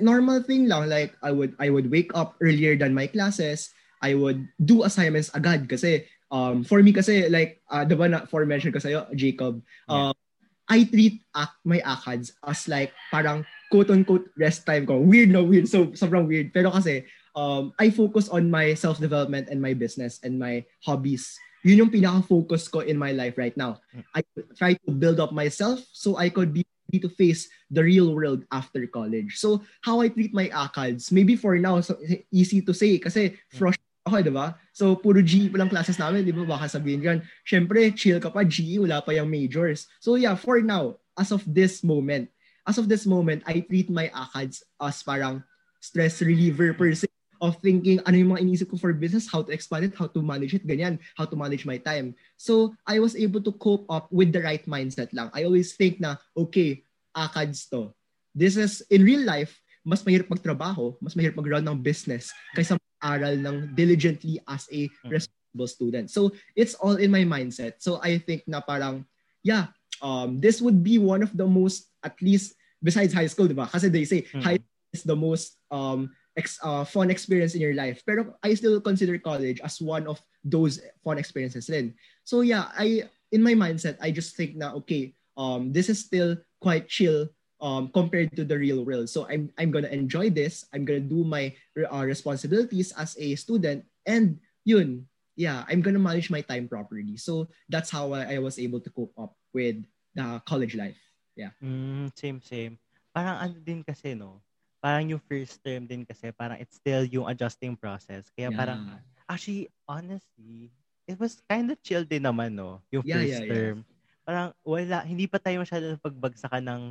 normal 0.02 0.42
thing 0.42 0.66
lang 0.66 0.90
like 0.90 1.14
I 1.22 1.30
would 1.30 1.54
I 1.62 1.70
would 1.70 1.86
wake 1.86 2.10
up 2.18 2.34
earlier 2.42 2.74
than 2.74 2.98
my 2.98 3.06
classes. 3.06 3.70
I 4.02 4.18
would 4.18 4.42
do 4.58 4.82
assignments 4.82 5.30
agad 5.32 5.70
kasi 5.70 6.04
um, 6.34 6.66
for 6.66 6.82
me 6.82 6.90
kasi 6.90 7.30
like 7.30 7.62
uh, 7.70 7.86
diba 7.86 8.10
na 8.10 8.26
for 8.26 8.42
mention 8.42 8.74
ko 8.74 8.82
sa'yo, 8.82 9.06
Jacob, 9.14 9.62
uh, 9.86 10.10
yeah. 10.10 10.26
I 10.66 10.82
treat 10.84 11.22
ac- 11.30 11.62
my 11.62 11.78
ACADS 11.86 12.34
as 12.42 12.66
like 12.66 12.90
parang 13.14 13.46
quote-unquote 13.70 14.30
rest 14.38 14.66
time 14.66 14.86
ko. 14.86 14.98
Weird 14.98 15.30
no? 15.30 15.46
Weird. 15.46 15.70
So, 15.70 15.94
sobrang 15.94 16.26
weird. 16.26 16.50
Pero 16.50 16.70
kasi 16.70 17.06
um, 17.36 17.76
I 17.78 17.92
focus 17.92 18.32
on 18.32 18.50
my 18.50 18.74
self-development 18.74 19.52
and 19.52 19.60
my 19.60 19.76
business 19.76 20.18
and 20.24 20.40
my 20.40 20.64
hobbies. 20.82 21.36
Yun 21.62 21.86
yung 21.86 21.92
pinaka-focus 21.92 22.72
ko 22.72 22.80
in 22.80 22.96
my 22.96 23.12
life 23.12 23.36
right 23.36 23.54
now. 23.54 23.78
I 24.16 24.24
try 24.56 24.74
to 24.74 24.90
build 24.90 25.20
up 25.20 25.30
myself 25.36 25.84
so 25.92 26.16
I 26.16 26.32
could 26.32 26.56
be 26.56 26.64
ready 26.88 27.04
to 27.04 27.10
face 27.12 27.46
the 27.70 27.84
real 27.84 28.14
world 28.16 28.48
after 28.50 28.86
college. 28.88 29.36
So, 29.36 29.62
how 29.82 30.00
I 30.00 30.08
treat 30.08 30.32
my 30.32 30.48
ACADS, 30.48 31.12
maybe 31.12 31.36
for 31.36 31.58
now, 31.58 31.78
so 31.84 32.00
easy 32.32 32.62
to 32.62 32.72
say 32.72 32.98
kasi 32.98 33.36
fresh 33.52 33.76
ako, 34.06 34.22
di 34.22 34.30
ba? 34.30 34.54
So, 34.70 34.94
puro 34.94 35.18
GE 35.18 35.50
pa 35.50 35.58
lang 35.58 35.68
classes 35.68 35.98
namin, 35.98 36.22
di 36.22 36.30
ba? 36.30 36.46
Baka 36.46 36.70
sabihin 36.70 37.02
yan, 37.02 37.18
syempre, 37.42 37.90
chill 37.98 38.22
ka 38.22 38.30
pa, 38.30 38.46
GE, 38.46 38.78
wala 38.78 39.02
pa 39.02 39.10
yung 39.10 39.26
majors. 39.26 39.90
So, 39.98 40.14
yeah, 40.14 40.38
for 40.38 40.62
now, 40.62 41.02
as 41.18 41.34
of 41.34 41.42
this 41.42 41.82
moment, 41.82 42.30
as 42.62 42.78
of 42.78 42.86
this 42.86 43.02
moment, 43.02 43.42
I 43.42 43.66
treat 43.66 43.90
my 43.90 44.06
ACADS 44.14 44.62
as 44.78 45.02
parang 45.02 45.42
stress 45.82 46.22
reliever 46.22 46.70
per 46.78 46.94
se 46.94 47.10
of 47.40 47.58
thinking 47.60 48.00
ano 48.04 48.16
yung 48.16 48.30
mga 48.36 48.42
iniisip 48.42 48.68
ko 48.70 48.76
for 48.76 48.92
business, 48.92 49.28
how 49.28 49.42
to 49.42 49.52
expand 49.52 49.84
it, 49.86 49.94
how 49.94 50.06
to 50.06 50.20
manage 50.22 50.54
it, 50.54 50.66
ganyan, 50.66 50.98
how 51.14 51.24
to 51.24 51.36
manage 51.36 51.64
my 51.64 51.78
time. 51.78 52.14
So, 52.36 52.74
I 52.86 52.98
was 52.98 53.16
able 53.16 53.40
to 53.42 53.52
cope 53.56 53.86
up 53.88 54.10
with 54.12 54.32
the 54.32 54.42
right 54.42 54.64
mindset 54.66 55.12
lang. 55.12 55.30
I 55.34 55.44
always 55.44 55.74
think 55.74 56.00
na, 56.00 56.16
okay, 56.36 56.84
ACADS 57.16 57.68
to. 57.72 57.92
This 58.36 58.56
is, 58.56 58.84
in 58.92 59.04
real 59.04 59.24
life, 59.24 59.56
mas 59.86 60.02
mahirap 60.02 60.28
magtrabaho, 60.28 60.98
mas 61.00 61.14
mahirap 61.14 61.38
mag-run 61.38 61.64
ng 61.64 61.78
business 61.78 62.34
kaysa 62.58 62.74
mag-aral 62.76 63.38
ng 63.38 63.56
diligently 63.78 64.42
as 64.50 64.66
a 64.74 64.90
hmm. 64.90 65.08
responsible 65.08 65.70
student. 65.70 66.06
So, 66.10 66.32
it's 66.58 66.74
all 66.76 66.98
in 66.98 67.10
my 67.10 67.24
mindset. 67.24 67.78
So, 67.78 68.00
I 68.02 68.18
think 68.18 68.44
na 68.50 68.60
parang, 68.60 69.06
yeah, 69.46 69.70
um, 70.02 70.40
this 70.42 70.60
would 70.60 70.82
be 70.82 70.98
one 70.98 71.22
of 71.22 71.32
the 71.36 71.46
most, 71.46 71.88
at 72.02 72.18
least, 72.20 72.54
besides 72.82 73.14
high 73.14 73.30
school, 73.30 73.48
di 73.48 73.56
ba? 73.56 73.70
Kasi 73.70 73.88
they 73.88 74.04
say, 74.04 74.22
mm-hmm. 74.22 74.42
high 74.44 74.60
is 74.92 75.02
the 75.04 75.16
most 75.16 75.56
um, 75.70 76.12
ex, 76.36 76.58
uh, 76.62 76.84
fun 76.84 77.10
experience 77.10 77.54
in 77.54 77.60
your 77.60 77.74
life. 77.74 78.02
Pero 78.06 78.36
I 78.42 78.54
still 78.54 78.80
consider 78.80 79.18
college 79.18 79.60
as 79.64 79.80
one 79.80 80.06
of 80.06 80.20
those 80.44 80.80
fun 81.02 81.18
experiences 81.18 81.66
then. 81.66 81.94
So 82.24 82.40
yeah, 82.40 82.70
I 82.76 83.08
in 83.32 83.42
my 83.42 83.54
mindset, 83.54 83.96
I 84.00 84.10
just 84.10 84.36
think 84.36 84.56
now, 84.56 84.76
okay, 84.84 85.14
um, 85.36 85.72
this 85.72 85.88
is 85.88 85.98
still 85.98 86.36
quite 86.60 86.88
chill 86.88 87.28
um, 87.60 87.88
compared 87.92 88.34
to 88.36 88.44
the 88.44 88.56
real 88.56 88.84
world. 88.84 89.08
So 89.08 89.26
I'm 89.28 89.50
I'm 89.58 89.70
gonna 89.70 89.92
enjoy 89.92 90.30
this. 90.30 90.64
I'm 90.72 90.84
gonna 90.84 91.04
do 91.04 91.24
my 91.24 91.54
uh, 91.76 92.04
responsibilities 92.04 92.92
as 92.96 93.16
a 93.18 93.34
student, 93.36 93.84
and 94.06 94.38
yun, 94.64 95.06
yeah, 95.36 95.64
I'm 95.68 95.80
gonna 95.82 96.02
manage 96.02 96.30
my 96.30 96.40
time 96.40 96.68
properly. 96.68 97.16
So 97.16 97.48
that's 97.68 97.90
how 97.90 98.12
I, 98.12 98.36
I 98.36 98.38
was 98.38 98.58
able 98.58 98.80
to 98.80 98.90
cope 98.90 99.12
up 99.18 99.34
with 99.52 99.82
the 100.14 100.40
college 100.46 100.76
life. 100.76 100.98
Yeah. 101.36 101.52
Mm, 101.62 102.12
same 102.16 102.40
same. 102.40 102.80
Parang 103.12 103.36
ano 103.40 103.56
din 103.60 103.84
kasi 103.84 104.12
no, 104.16 104.44
parang 104.86 105.10
yung 105.10 105.22
first 105.26 105.58
term 105.66 105.82
din 105.82 106.06
kasi 106.06 106.30
parang 106.30 106.62
it's 106.62 106.78
still 106.78 107.02
yung 107.10 107.26
adjusting 107.26 107.74
process. 107.74 108.30
Kaya 108.38 108.54
yeah. 108.54 108.58
parang 108.62 108.80
actually 109.26 109.66
honestly, 109.90 110.70
it 111.10 111.18
was 111.18 111.42
kind 111.50 111.66
of 111.74 111.82
chill 111.82 112.06
din 112.06 112.22
naman 112.22 112.54
no, 112.54 112.78
yung 112.94 113.02
yeah, 113.02 113.18
first 113.18 113.42
yeah, 113.42 113.50
term. 113.50 113.76
Yeah. 113.82 114.22
Parang 114.22 114.48
wala 114.62 115.02
hindi 115.02 115.26
pa 115.26 115.42
tayo 115.42 115.66
masyado 115.66 115.98
pagbagsakan 115.98 116.62
ng 116.62 116.82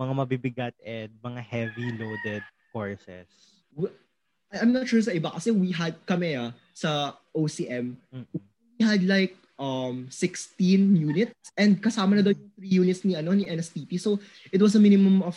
mga 0.00 0.12
mabibigat 0.16 0.74
and 0.80 1.12
mga 1.20 1.44
heavy 1.44 1.92
loaded 2.00 2.40
courses. 2.72 3.28
I'm 4.48 4.72
not 4.72 4.88
sure 4.88 5.04
sa 5.04 5.12
iba 5.12 5.28
kasi 5.28 5.52
we 5.52 5.76
had 5.76 5.92
kami 6.08 6.40
ah, 6.40 6.56
sa 6.72 7.20
OCM. 7.36 8.00
Mm-hmm. 8.16 8.40
We 8.80 8.80
had 8.80 9.04
like 9.04 9.36
um 9.60 10.08
16 10.08 10.56
units 10.96 11.52
and 11.60 11.76
kasama 11.84 12.16
na 12.16 12.24
doon 12.24 12.40
yung 12.40 12.80
3 12.80 12.80
units 12.80 13.04
ni 13.04 13.12
ano 13.12 13.36
ni 13.36 13.44
NSTP. 13.44 14.00
So 14.00 14.16
it 14.48 14.64
was 14.64 14.72
a 14.72 14.80
minimum 14.80 15.20
of 15.20 15.36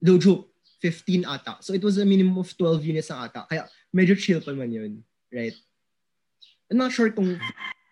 dojo 0.00 0.49
15 0.80 1.28
ata. 1.28 1.60
So 1.60 1.76
it 1.76 1.84
was 1.84 2.00
a 2.00 2.04
minimum 2.04 2.36
of 2.40 2.48
12 2.56 2.84
units 2.84 3.12
na 3.12 3.28
ata. 3.28 3.44
Kaya 3.48 3.68
medyo 3.92 4.16
chill 4.16 4.40
pa 4.40 4.52
man 4.56 4.72
yun. 4.72 5.04
Right? 5.32 5.54
I'm 6.72 6.80
not 6.80 6.92
sure 6.92 7.12
kung 7.12 7.38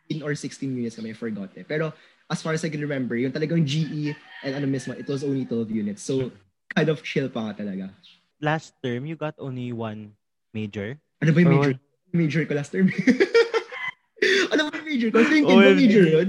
15 0.09 0.25
or 0.25 0.35
16 0.35 0.73
units 0.73 0.97
kami, 0.97 1.13
I 1.13 1.17
forgot 1.17 1.53
eh. 1.57 1.65
Pero 1.69 1.93
as 2.33 2.41
far 2.41 2.57
as 2.57 2.65
I 2.65 2.73
can 2.73 2.81
remember, 2.81 3.17
yung 3.17 3.33
talagang 3.33 3.69
GE 3.69 4.17
and 4.45 4.53
ano 4.57 4.67
mismo, 4.67 4.97
it 4.97 5.07
was 5.07 5.23
only 5.23 5.45
12 5.45 5.71
units. 5.71 6.03
So 6.03 6.33
kind 6.73 6.89
of 6.89 7.05
chill 7.05 7.29
pa 7.29 7.53
nga 7.53 7.65
talaga. 7.65 7.93
Last 8.41 8.73
term, 8.81 9.05
you 9.05 9.17
got 9.17 9.35
only 9.37 9.73
one 9.77 10.17
major? 10.55 10.97
Ano 11.21 11.31
ba 11.35 11.39
yung 11.45 11.53
major? 11.53 11.73
Or... 11.77 11.81
Major 12.17 12.43
ko 12.49 12.57
last 12.57 12.73
term. 12.73 12.89
ano 14.53 14.61
ba 14.71 14.77
yung 14.81 14.89
major 14.89 15.09
ko? 15.13 15.21
Thinking 15.29 15.59
oh, 15.59 15.65
ba 15.65 15.75
major 15.77 16.05
yun? 16.09 16.29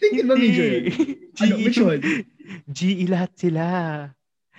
Thinking 0.00 0.26
ba 0.26 0.34
major 0.34 0.66
yun? 0.66 0.84
Ano, 1.40 1.54
which 1.62 1.80
one? 1.80 2.02
GE 2.68 3.06
lahat 3.08 3.30
sila. 3.36 3.64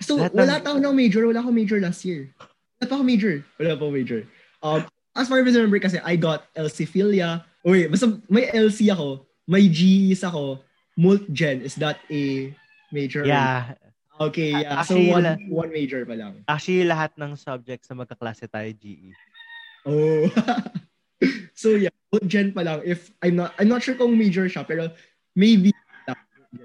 So, 0.04 0.20
Lahat 0.20 0.36
wala 0.36 0.60
ng... 0.60 0.84
ng 0.84 0.94
major. 0.94 1.24
Wala 1.24 1.40
akong 1.40 1.56
major 1.56 1.80
last 1.80 2.04
year. 2.04 2.28
Wala 2.78 2.86
pa 2.92 2.94
ako 3.00 3.04
major. 3.08 3.34
Wala 3.56 3.72
pa 3.80 3.84
major. 3.88 4.20
Um, 4.60 4.84
as 5.16 5.26
far 5.32 5.40
as 5.40 5.56
I 5.56 5.64
remember 5.64 5.80
kasi, 5.80 5.96
I 6.04 6.20
got 6.20 6.44
LC 6.52 6.84
Philia. 6.84 7.48
Uy, 7.64 7.88
basta 7.88 8.20
may 8.28 8.52
LC 8.52 8.92
ako. 8.92 9.24
May 9.48 9.72
GEs 9.72 10.20
ako. 10.20 10.60
Mult 11.00 11.24
Gen. 11.32 11.64
Is 11.64 11.80
that 11.80 11.96
a 12.12 12.52
major? 12.92 13.24
Yeah. 13.24 13.80
Okay, 14.20 14.52
yeah. 14.52 14.78
Actually, 14.84 15.10
so, 15.10 15.18
one, 15.18 15.26
one 15.50 15.70
major 15.72 16.06
pa 16.06 16.14
lang. 16.14 16.44
Actually, 16.46 16.86
lahat 16.86 17.16
ng 17.18 17.34
subjects 17.34 17.90
na 17.90 18.04
magkaklase 18.04 18.46
tayo, 18.46 18.70
GE. 18.76 19.10
Oh. 19.88 20.30
so, 21.58 21.74
yeah. 21.74 21.90
Mult 22.12 22.28
Gen 22.28 22.52
pa 22.54 22.62
lang. 22.62 22.84
If, 22.84 23.10
I'm 23.24 23.34
not, 23.34 23.56
I'm 23.58 23.66
not 23.66 23.82
sure 23.82 23.98
kung 23.98 24.14
major 24.14 24.46
siya, 24.46 24.62
pero 24.62 24.92
maybe 25.34 25.74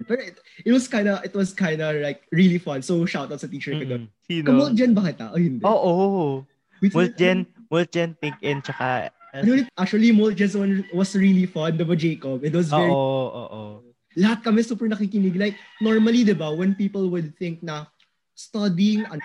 But 0.08 0.19
it, 0.19 0.36
it 0.65 0.72
was 0.72 0.88
kind 0.88 1.08
of 1.08 1.24
it 1.25 1.34
was 1.34 1.53
kind 1.53 1.81
of 1.81 1.98
like 2.01 2.24
really 2.31 2.58
fun. 2.58 2.81
So 2.81 3.05
shout 3.05 3.31
out 3.31 3.41
sa 3.41 3.48
teacher 3.48 3.74
ko 3.74 3.86
doon. 3.86 4.03
Sino? 4.25 4.46
Kamol 4.46 4.75
Jen 4.77 4.93
ba 4.93 5.10
kita? 5.10 5.34
Oh, 5.34 5.39
hindi. 5.39 5.62
Oo. 5.65 5.74
Oh, 5.74 5.98
oh. 6.00 6.34
Mulgen, 6.79 7.46
Mulgen 7.67 8.15
Think 8.22 8.39
In 8.39 8.63
tsaka 8.63 9.12
ano, 9.34 9.65
actually, 9.77 10.12
Mulgen's 10.12 10.58
one 10.58 10.86
was 10.93 11.13
really 11.15 11.46
fun, 11.46 11.77
diba, 11.77 11.93
Jacob? 11.98 12.43
It 12.43 12.53
was 12.53 12.69
very... 12.69 12.89
Oo, 12.89 13.29
oo, 13.29 13.46
oo. 13.53 13.84
Lahat 14.17 14.41
kami 14.41 14.65
super 14.65 14.89
nakikinig. 14.89 15.38
Like, 15.38 15.53
normally, 15.81 16.25
diba, 16.25 16.50
when 16.50 16.74
people 16.74 17.10
would 17.13 17.38
think 17.38 17.62
na 17.62 17.86
studying 18.34 19.05
ano, 19.05 19.22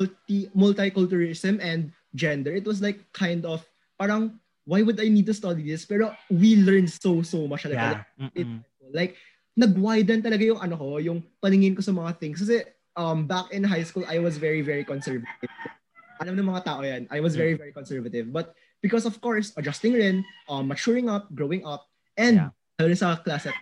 multi, 0.00 0.48
multiculturalism 0.56 1.60
and 1.60 1.92
gender, 2.14 2.56
it 2.56 2.64
was 2.64 2.80
like 2.80 3.04
kind 3.12 3.44
of, 3.44 3.60
parang, 4.00 4.40
why 4.64 4.80
would 4.80 4.96
I 5.00 5.08
need 5.12 5.26
to 5.26 5.36
study 5.36 5.68
this? 5.68 5.84
Pero 5.84 6.16
we 6.30 6.56
learned 6.56 6.88
so, 6.88 7.20
so 7.20 7.44
much. 7.46 7.68
Like, 7.68 7.76
yeah. 7.76 8.04
it, 8.34 8.46
like 8.94 9.16
nag-widen 9.56 10.24
talaga 10.24 10.44
yung 10.44 10.60
ano 10.60 10.74
ko, 10.76 10.96
yung 10.96 11.20
paningin 11.42 11.76
ko 11.76 11.82
sa 11.84 11.92
mga 11.92 12.16
things. 12.16 12.40
Kasi 12.40 12.64
um, 12.96 13.28
back 13.28 13.52
in 13.52 13.64
high 13.64 13.84
school, 13.84 14.04
I 14.08 14.18
was 14.18 14.40
very, 14.40 14.64
very 14.64 14.84
conservative. 14.84 15.50
Alam 16.20 16.38
ng 16.38 16.48
mga 16.48 16.64
tao 16.64 16.80
yan, 16.80 17.08
I 17.10 17.20
was 17.20 17.36
very, 17.36 17.54
very 17.54 17.72
conservative. 17.72 18.32
But 18.32 18.54
because 18.80 19.04
of 19.04 19.18
course, 19.20 19.52
adjusting 19.56 19.92
rin, 19.92 20.24
um, 20.48 20.68
maturing 20.68 21.10
up, 21.10 21.28
growing 21.34 21.66
up, 21.66 21.88
and 22.16 22.48
yeah. 22.80 22.94
sa 22.94 23.18
klase, 23.20 23.52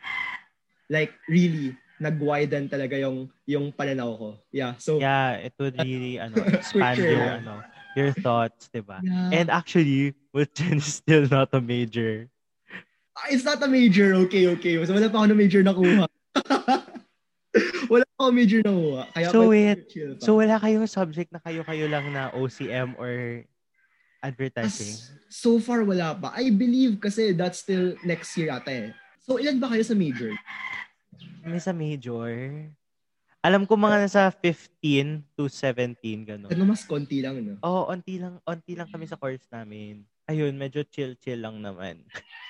like 0.91 1.15
really, 1.27 1.75
nag-widen 2.01 2.67
talaga 2.73 2.97
yung 2.97 3.29
yung 3.45 3.71
pananaw 3.77 4.17
ko. 4.17 4.29
Yeah. 4.51 4.75
So 4.81 4.97
Yeah, 4.99 5.37
it 5.37 5.55
would 5.61 5.77
really 5.77 6.17
ano 6.17 6.41
expand 6.57 6.97
sure, 6.97 7.13
your 7.13 7.21
yeah. 7.21 7.39
ano 7.45 7.55
your 7.93 8.13
thoughts, 8.17 8.73
'di 8.73 8.81
ba? 8.81 9.05
Yeah. 9.05 9.37
And 9.37 9.47
actually, 9.53 10.17
which 10.33 10.59
is 10.65 11.05
still 11.05 11.29
not 11.29 11.53
a 11.53 11.61
major 11.61 12.33
it's 13.31 13.45
not 13.45 13.63
a 13.63 13.69
major. 13.69 14.15
Okay, 14.27 14.47
okay. 14.59 14.79
So, 14.87 14.95
wala 14.95 15.11
pa 15.11 15.23
ako 15.23 15.27
na 15.33 15.37
major 15.37 15.63
nakuha. 15.63 16.07
wala 17.93 18.05
pa 18.07 18.19
ako 18.25 18.31
major 18.33 18.61
nakuha. 18.63 19.03
Kaya 19.13 19.27
so, 19.31 19.51
wait. 19.51 19.79
So, 20.23 20.39
wala 20.39 20.57
kayong 20.61 20.89
subject 20.89 21.31
na 21.35 21.43
kayo-kayo 21.43 21.87
lang 21.91 22.13
na 22.15 22.31
OCM 22.33 22.95
or 22.97 23.45
advertising? 24.23 24.95
As, 24.95 25.11
so 25.29 25.59
far, 25.59 25.83
wala 25.83 26.15
pa. 26.15 26.33
I 26.37 26.53
believe 26.53 27.01
kasi 27.01 27.33
that's 27.33 27.65
still 27.65 27.97
next 28.07 28.37
year 28.37 28.53
ata 28.53 28.71
eh. 28.71 28.89
So, 29.25 29.37
ilan 29.41 29.61
ba 29.61 29.73
kayo 29.73 29.85
sa 29.85 29.97
major? 29.97 30.33
Kami 31.45 31.59
sa 31.61 31.73
major? 31.73 32.31
Alam 33.41 33.65
ko 33.65 33.73
mga 33.73 34.05
nasa 34.05 34.29
15 34.29 35.25
to 35.33 35.49
17, 35.49 35.97
gano'n. 36.29 36.53
Ano 36.53 36.69
mas 36.69 36.85
konti 36.85 37.25
lang, 37.25 37.41
no? 37.41 37.57
Oo, 37.65 37.89
oh, 37.89 37.93
onti 37.93 38.21
lang, 38.21 38.37
onti 38.45 38.77
lang 38.77 38.85
kami 38.93 39.09
sa 39.09 39.17
course 39.17 39.49
namin. 39.49 40.05
Ayun, 40.29 40.53
medyo 40.61 40.85
chill-chill 40.85 41.41
lang 41.41 41.57
naman. 41.65 42.05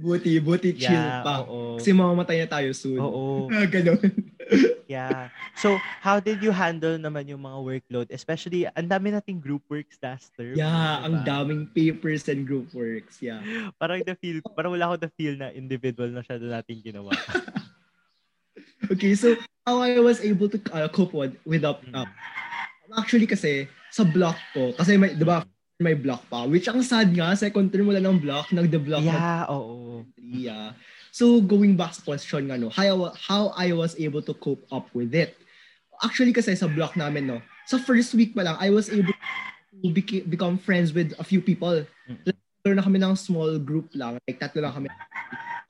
buti, 0.00 0.40
buti 0.40 0.70
chill 0.76 0.96
yeah, 0.96 1.20
pa. 1.20 1.44
Oo. 1.44 1.76
Kasi 1.76 1.92
mamamatay 1.92 2.44
na 2.44 2.48
tayo 2.48 2.70
soon. 2.72 3.00
Oo. 3.00 3.48
Ganon. 3.72 4.00
yeah. 4.90 5.28
So, 5.56 5.78
how 6.00 6.20
did 6.20 6.42
you 6.42 6.50
handle 6.50 6.96
naman 6.96 7.28
yung 7.28 7.44
mga 7.44 7.58
workload? 7.60 8.08
Especially, 8.10 8.66
ang 8.72 8.88
dami 8.88 9.12
nating 9.12 9.40
group 9.40 9.62
works 9.68 10.00
last 10.00 10.32
term. 10.34 10.56
Yeah, 10.56 10.68
diba? 10.68 11.04
ang 11.06 11.14
daming 11.24 11.62
papers 11.72 12.26
and 12.28 12.44
group 12.48 12.72
works. 12.72 13.20
Yeah. 13.20 13.40
parang 13.80 14.02
the 14.04 14.16
feel, 14.18 14.40
parang 14.56 14.72
wala 14.74 14.92
ako 14.92 15.08
the 15.08 15.10
feel 15.14 15.36
na 15.36 15.52
individual 15.52 16.10
na 16.10 16.24
siya 16.24 16.40
na 16.40 16.60
nating 16.60 16.82
ginawa. 16.82 17.12
okay, 18.90 19.14
so 19.14 19.36
how 19.68 19.80
I 19.80 20.00
was 20.00 20.20
able 20.24 20.48
to 20.50 20.58
uh, 20.72 20.88
cope 20.88 21.14
with, 21.14 21.36
with 21.44 21.64
up, 21.64 21.84
uh, 21.94 22.08
actually 22.96 23.28
kasi 23.28 23.68
sa 23.92 24.04
block 24.04 24.36
ko, 24.56 24.72
kasi 24.76 24.96
may, 24.96 25.12
di 25.12 25.24
ba, 25.24 25.44
may 25.82 25.98
block 25.98 26.22
pa. 26.30 26.46
Which 26.46 26.70
ang 26.70 26.80
sad 26.86 27.10
nga, 27.10 27.34
second 27.34 27.74
term 27.74 27.90
wala 27.90 27.98
ng 27.98 28.22
block, 28.22 28.54
nagde-block 28.54 29.02
Yeah, 29.02 29.50
oo. 29.50 30.06
Yeah. 30.16 30.78
So 31.10 31.42
going 31.42 31.76
back 31.76 31.98
sa 31.98 32.06
question 32.06 32.48
nga, 32.48 32.56
no, 32.56 32.70
how, 32.70 33.12
how 33.18 33.52
I 33.58 33.74
was 33.74 33.98
able 33.98 34.22
to 34.24 34.34
cope 34.38 34.64
up 34.70 34.88
with 34.94 35.12
it. 35.12 35.36
Actually 36.00 36.32
kasi 36.32 36.54
sa 36.56 36.70
block 36.70 36.94
namin, 36.94 37.26
no, 37.26 37.38
sa 37.66 37.76
first 37.76 38.14
week 38.14 38.32
pa 38.32 38.46
lang, 38.46 38.56
I 38.62 38.70
was 38.70 38.88
able 38.88 39.12
to 39.12 39.88
beca- 39.92 40.24
become 40.24 40.56
friends 40.56 40.94
with 40.94 41.12
a 41.18 41.26
few 41.26 41.42
people. 41.42 41.84
Mm-hmm. 42.08 42.32
na 42.70 42.86
kami 42.86 43.02
ng 43.02 43.18
small 43.18 43.58
group 43.58 43.90
lang, 43.90 44.22
like 44.22 44.38
tatlo 44.38 44.62
lang 44.62 44.70
kami. 44.70 44.88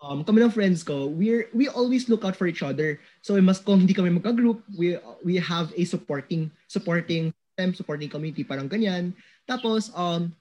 Um, 0.04 0.21
kami 0.26 0.45
ng 0.45 0.52
friends 0.52 0.85
ko, 0.85 1.09
we 1.09 1.49
we 1.57 1.73
always 1.73 2.11
look 2.12 2.21
out 2.26 2.37
for 2.37 2.45
each 2.45 2.61
other. 2.61 3.00
So 3.25 3.38
mas 3.40 3.62
kung 3.62 3.87
hindi 3.87 3.97
kami 3.97 4.12
magka-group, 4.12 4.61
we 4.76 5.00
we 5.25 5.40
have 5.40 5.73
a 5.73 5.83
supporting 5.88 6.52
supporting 6.69 7.33
them, 7.57 7.73
supporting 7.73 8.12
community, 8.12 8.45
parang 8.45 8.69
ganyan. 8.69 9.16
Tapos, 9.52 9.92
um, 9.92 10.32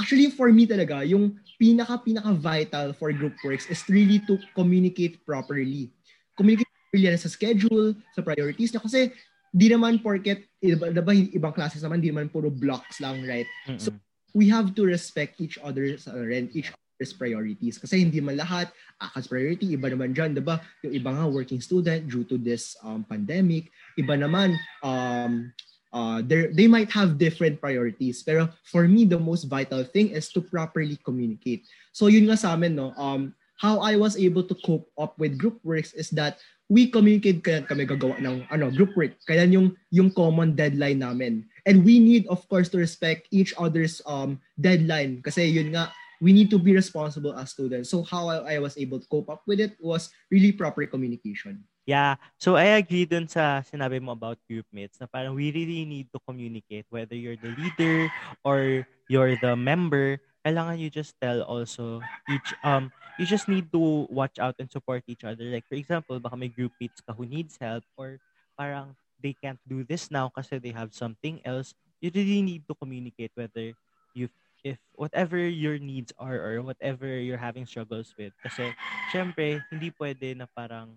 actually 0.00 0.32
for 0.32 0.48
me 0.48 0.64
talaga, 0.64 1.04
yung 1.04 1.36
pinaka-pinaka-vital 1.60 2.96
for 2.96 3.12
group 3.12 3.36
works 3.44 3.68
is 3.68 3.84
really 3.92 4.24
to 4.24 4.40
communicate 4.56 5.20
properly. 5.28 5.92
Communicate 6.32 6.72
properly 6.88 7.12
sa 7.20 7.28
schedule, 7.28 7.92
sa 8.16 8.24
priorities 8.24 8.72
niya. 8.72 8.80
Kasi 8.80 9.12
di 9.52 9.68
naman 9.68 10.00
porket, 10.00 10.48
iba, 10.64 10.90
diba, 10.90 11.12
ibang 11.12 11.52
classes 11.52 11.84
naman, 11.84 12.00
di 12.00 12.08
naman 12.08 12.32
puro 12.32 12.48
blocks 12.48 12.98
lang, 13.04 13.20
right? 13.28 13.46
Mm-mm. 13.68 13.78
So, 13.78 13.92
we 14.34 14.50
have 14.50 14.74
to 14.74 14.82
respect 14.82 15.38
each 15.38 15.62
other's 15.62 16.10
uh, 16.10 16.26
each 16.50 16.74
other's 16.74 17.14
priorities. 17.14 17.78
Kasi 17.78 18.02
hindi 18.02 18.18
man 18.18 18.34
lahat 18.34 18.74
akas 18.98 19.30
priority, 19.30 19.78
iba 19.78 19.86
naman 19.86 20.10
dyan, 20.10 20.34
diba? 20.34 20.58
Yung 20.82 20.90
iba 20.90 21.14
nga 21.14 21.30
working 21.30 21.62
student 21.62 22.10
due 22.10 22.26
to 22.26 22.34
this 22.34 22.74
um, 22.82 23.06
pandemic, 23.06 23.70
iba 23.94 24.18
naman 24.18 24.58
um, 24.82 25.54
uh, 25.94 26.20
they 26.26 26.66
might 26.66 26.90
have 26.90 27.16
different 27.16 27.62
priorities. 27.62 28.20
Pero 28.26 28.50
for 28.66 28.90
me, 28.90 29.06
the 29.06 29.18
most 29.18 29.46
vital 29.46 29.86
thing 29.86 30.10
is 30.10 30.28
to 30.34 30.42
properly 30.42 30.98
communicate. 31.06 31.64
So 31.94 32.10
yun 32.10 32.26
nga 32.26 32.36
sa 32.36 32.58
amin, 32.58 32.74
no, 32.74 32.90
um, 32.98 33.32
how 33.62 33.78
I 33.78 33.94
was 33.94 34.18
able 34.18 34.42
to 34.50 34.58
cope 34.66 34.90
up 34.98 35.14
with 35.16 35.38
group 35.38 35.62
works 35.62 35.94
is 35.94 36.10
that 36.18 36.42
we 36.66 36.90
communicate 36.90 37.46
kaya 37.46 37.62
kami 37.62 37.86
gagawa 37.86 38.18
ng 38.18 38.50
ano 38.50 38.74
group 38.74 38.92
work. 38.98 39.14
Kaya 39.30 39.46
yung 39.46 39.78
yung 39.94 40.10
common 40.10 40.58
deadline 40.58 40.98
namin. 40.98 41.46
And 41.64 41.86
we 41.86 42.02
need 42.02 42.26
of 42.26 42.42
course 42.50 42.68
to 42.74 42.82
respect 42.82 43.30
each 43.30 43.54
other's 43.56 44.02
um 44.04 44.42
deadline 44.58 45.22
kasi 45.22 45.48
yun 45.48 45.72
nga 45.72 45.94
we 46.24 46.32
need 46.32 46.48
to 46.50 46.58
be 46.58 46.72
responsible 46.74 47.36
as 47.36 47.52
students. 47.52 47.92
So 47.92 48.02
how 48.02 48.32
I, 48.32 48.56
I 48.56 48.58
was 48.58 48.74
able 48.80 48.98
to 48.98 49.08
cope 49.12 49.28
up 49.28 49.44
with 49.46 49.60
it 49.60 49.76
was 49.78 50.10
really 50.32 50.52
proper 50.52 50.88
communication. 50.88 51.62
Yeah. 51.84 52.16
So 52.40 52.56
I 52.56 52.80
agree 52.80 53.04
dun 53.04 53.28
sa 53.28 53.60
sinabi 53.60 54.00
mo 54.00 54.16
about 54.16 54.40
group 54.48 54.64
mates 54.72 54.96
na 54.96 55.04
parang 55.04 55.36
we 55.36 55.52
really 55.52 55.84
need 55.84 56.08
to 56.16 56.20
communicate 56.24 56.88
whether 56.88 57.12
you're 57.12 57.36
the 57.36 57.52
leader 57.60 58.08
or 58.40 58.88
you're 59.12 59.36
the 59.36 59.52
member. 59.52 60.16
Kailangan 60.44 60.80
you 60.80 60.88
just 60.88 61.12
tell 61.20 61.44
also 61.44 62.00
each 62.32 62.56
um 62.64 62.88
you 63.20 63.28
just 63.28 63.48
need 63.52 63.68
to 63.72 64.08
watch 64.08 64.40
out 64.40 64.56
and 64.56 64.72
support 64.72 65.04
each 65.08 65.28
other. 65.28 65.44
Like 65.52 65.68
for 65.68 65.76
example, 65.76 66.16
baka 66.20 66.36
may 66.40 66.48
group 66.48 66.72
mates 66.80 67.04
ka 67.04 67.12
who 67.12 67.28
needs 67.28 67.60
help 67.60 67.84
or 68.00 68.16
parang 68.56 68.96
they 69.20 69.36
can't 69.36 69.60
do 69.68 69.84
this 69.84 70.08
now 70.08 70.32
kasi 70.32 70.56
they 70.56 70.72
have 70.72 70.96
something 70.96 71.44
else. 71.44 71.76
You 72.00 72.08
really 72.16 72.40
need 72.40 72.64
to 72.68 72.74
communicate 72.76 73.36
whether 73.36 73.76
you 74.16 74.32
if 74.64 74.80
whatever 74.96 75.36
your 75.36 75.76
needs 75.76 76.16
are 76.16 76.40
or 76.40 76.64
whatever 76.64 77.12
you're 77.20 77.40
having 77.40 77.68
struggles 77.68 78.16
with. 78.16 78.32
Kasi 78.40 78.72
syempre 79.12 79.60
hindi 79.68 79.92
pwede 80.00 80.32
na 80.32 80.48
parang 80.48 80.96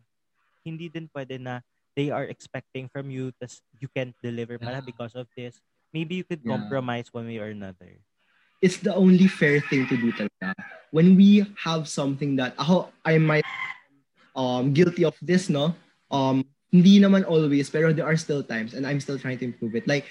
hindi 0.68 0.92
din 0.92 1.08
pwede 1.16 1.40
na 1.40 1.64
they 1.96 2.12
are 2.12 2.28
expecting 2.28 2.92
from 2.92 3.08
you 3.08 3.32
tas 3.40 3.64
you 3.80 3.88
can't 3.96 4.14
deliver 4.20 4.60
pala 4.60 4.84
yeah. 4.84 4.86
because 4.86 5.16
of 5.16 5.26
this. 5.40 5.64
Maybe 5.96 6.20
you 6.20 6.26
could 6.28 6.44
yeah. 6.44 6.60
compromise 6.60 7.10
one 7.16 7.32
way 7.32 7.40
or 7.40 7.50
another. 7.50 8.04
It's 8.60 8.84
the 8.84 8.92
only 8.92 9.32
fair 9.32 9.64
thing 9.64 9.88
to 9.88 9.96
do 9.96 10.12
talaga. 10.12 10.52
When 10.92 11.16
we 11.16 11.48
have 11.64 11.88
something 11.88 12.36
that 12.38 12.54
ako 12.60 12.92
I 13.08 13.18
might 13.18 13.48
um 14.36 14.76
guilty 14.76 15.08
of 15.08 15.16
this 15.24 15.48
no. 15.48 15.74
Um 16.12 16.44
hindi 16.70 17.00
naman 17.00 17.24
always 17.24 17.72
pero 17.72 17.96
there 17.96 18.06
are 18.06 18.20
still 18.20 18.44
times 18.44 18.76
and 18.76 18.84
I'm 18.84 19.00
still 19.00 19.18
trying 19.18 19.40
to 19.40 19.48
improve 19.48 19.74
it. 19.80 19.88
Like 19.88 20.06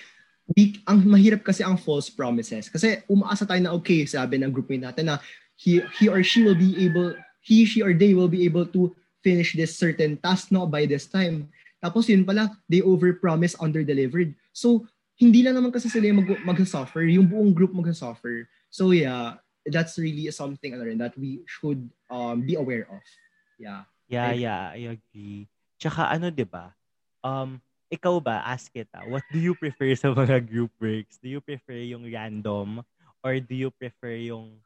we, 0.55 0.79
ang 0.87 1.03
mahirap 1.03 1.42
kasi 1.42 1.66
ang 1.66 1.75
false 1.75 2.07
promises. 2.07 2.71
Kasi 2.71 3.03
umaasa 3.11 3.42
tayo 3.42 3.59
na 3.59 3.75
okay, 3.75 4.07
sabi 4.07 4.38
ng 4.38 4.55
group 4.55 4.71
natin 4.71 5.11
na 5.11 5.19
he, 5.59 5.83
he 5.99 6.07
or 6.07 6.23
she 6.23 6.47
will 6.47 6.55
be 6.55 6.75
able, 6.87 7.14
he, 7.42 7.66
she 7.66 7.83
or 7.83 7.90
they 7.90 8.14
will 8.14 8.31
be 8.31 8.47
able 8.47 8.66
to 8.71 8.95
finish 9.27 9.59
this 9.59 9.75
certain 9.75 10.15
task 10.23 10.55
no 10.55 10.71
by 10.71 10.87
this 10.87 11.11
time. 11.11 11.51
Tapos 11.83 12.07
yun 12.07 12.23
pala, 12.23 12.55
they 12.71 12.79
overpromise, 12.81 13.59
under-delivered. 13.59 14.33
So, 14.55 14.87
hindi 15.17 15.43
lang 15.43 15.57
naman 15.57 15.73
kasi 15.73 15.89
sila 15.89 16.12
yung 16.12 16.23
mag- 16.23 16.45
mag-suffer, 16.45 17.03
yung 17.09 17.27
buong 17.27 17.51
group 17.57 17.73
mag-suffer. 17.73 18.47
So 18.69 18.93
yeah, 18.93 19.41
that's 19.65 19.97
really 19.97 20.29
something 20.31 20.77
ano 20.77 20.85
rin 20.85 21.01
that 21.01 21.17
we 21.17 21.41
should 21.49 21.81
um, 22.12 22.45
be 22.45 22.55
aware 22.55 22.85
of. 22.93 23.01
Yeah. 23.57 23.89
Yeah, 24.07 24.31
I, 24.31 24.39
yeah, 24.39 24.62
I 24.77 24.81
agree. 24.95 25.49
Tsaka 25.81 26.12
ano, 26.12 26.31
'di 26.31 26.47
ba? 26.47 26.77
Um 27.25 27.59
ikaw 27.89 28.21
ba, 28.21 28.45
ask 28.45 28.69
kita, 28.69 29.09
what 29.09 29.25
do 29.33 29.39
you 29.41 29.57
prefer 29.57 29.95
sa 29.97 30.12
mga 30.12 30.43
group 30.45 30.71
works? 30.79 31.17
Do 31.23 31.31
you 31.33 31.41
prefer 31.41 31.81
yung 31.81 32.07
random 32.07 32.85
or 33.25 33.41
do 33.41 33.55
you 33.57 33.73
prefer 33.73 34.21
yung 34.21 34.61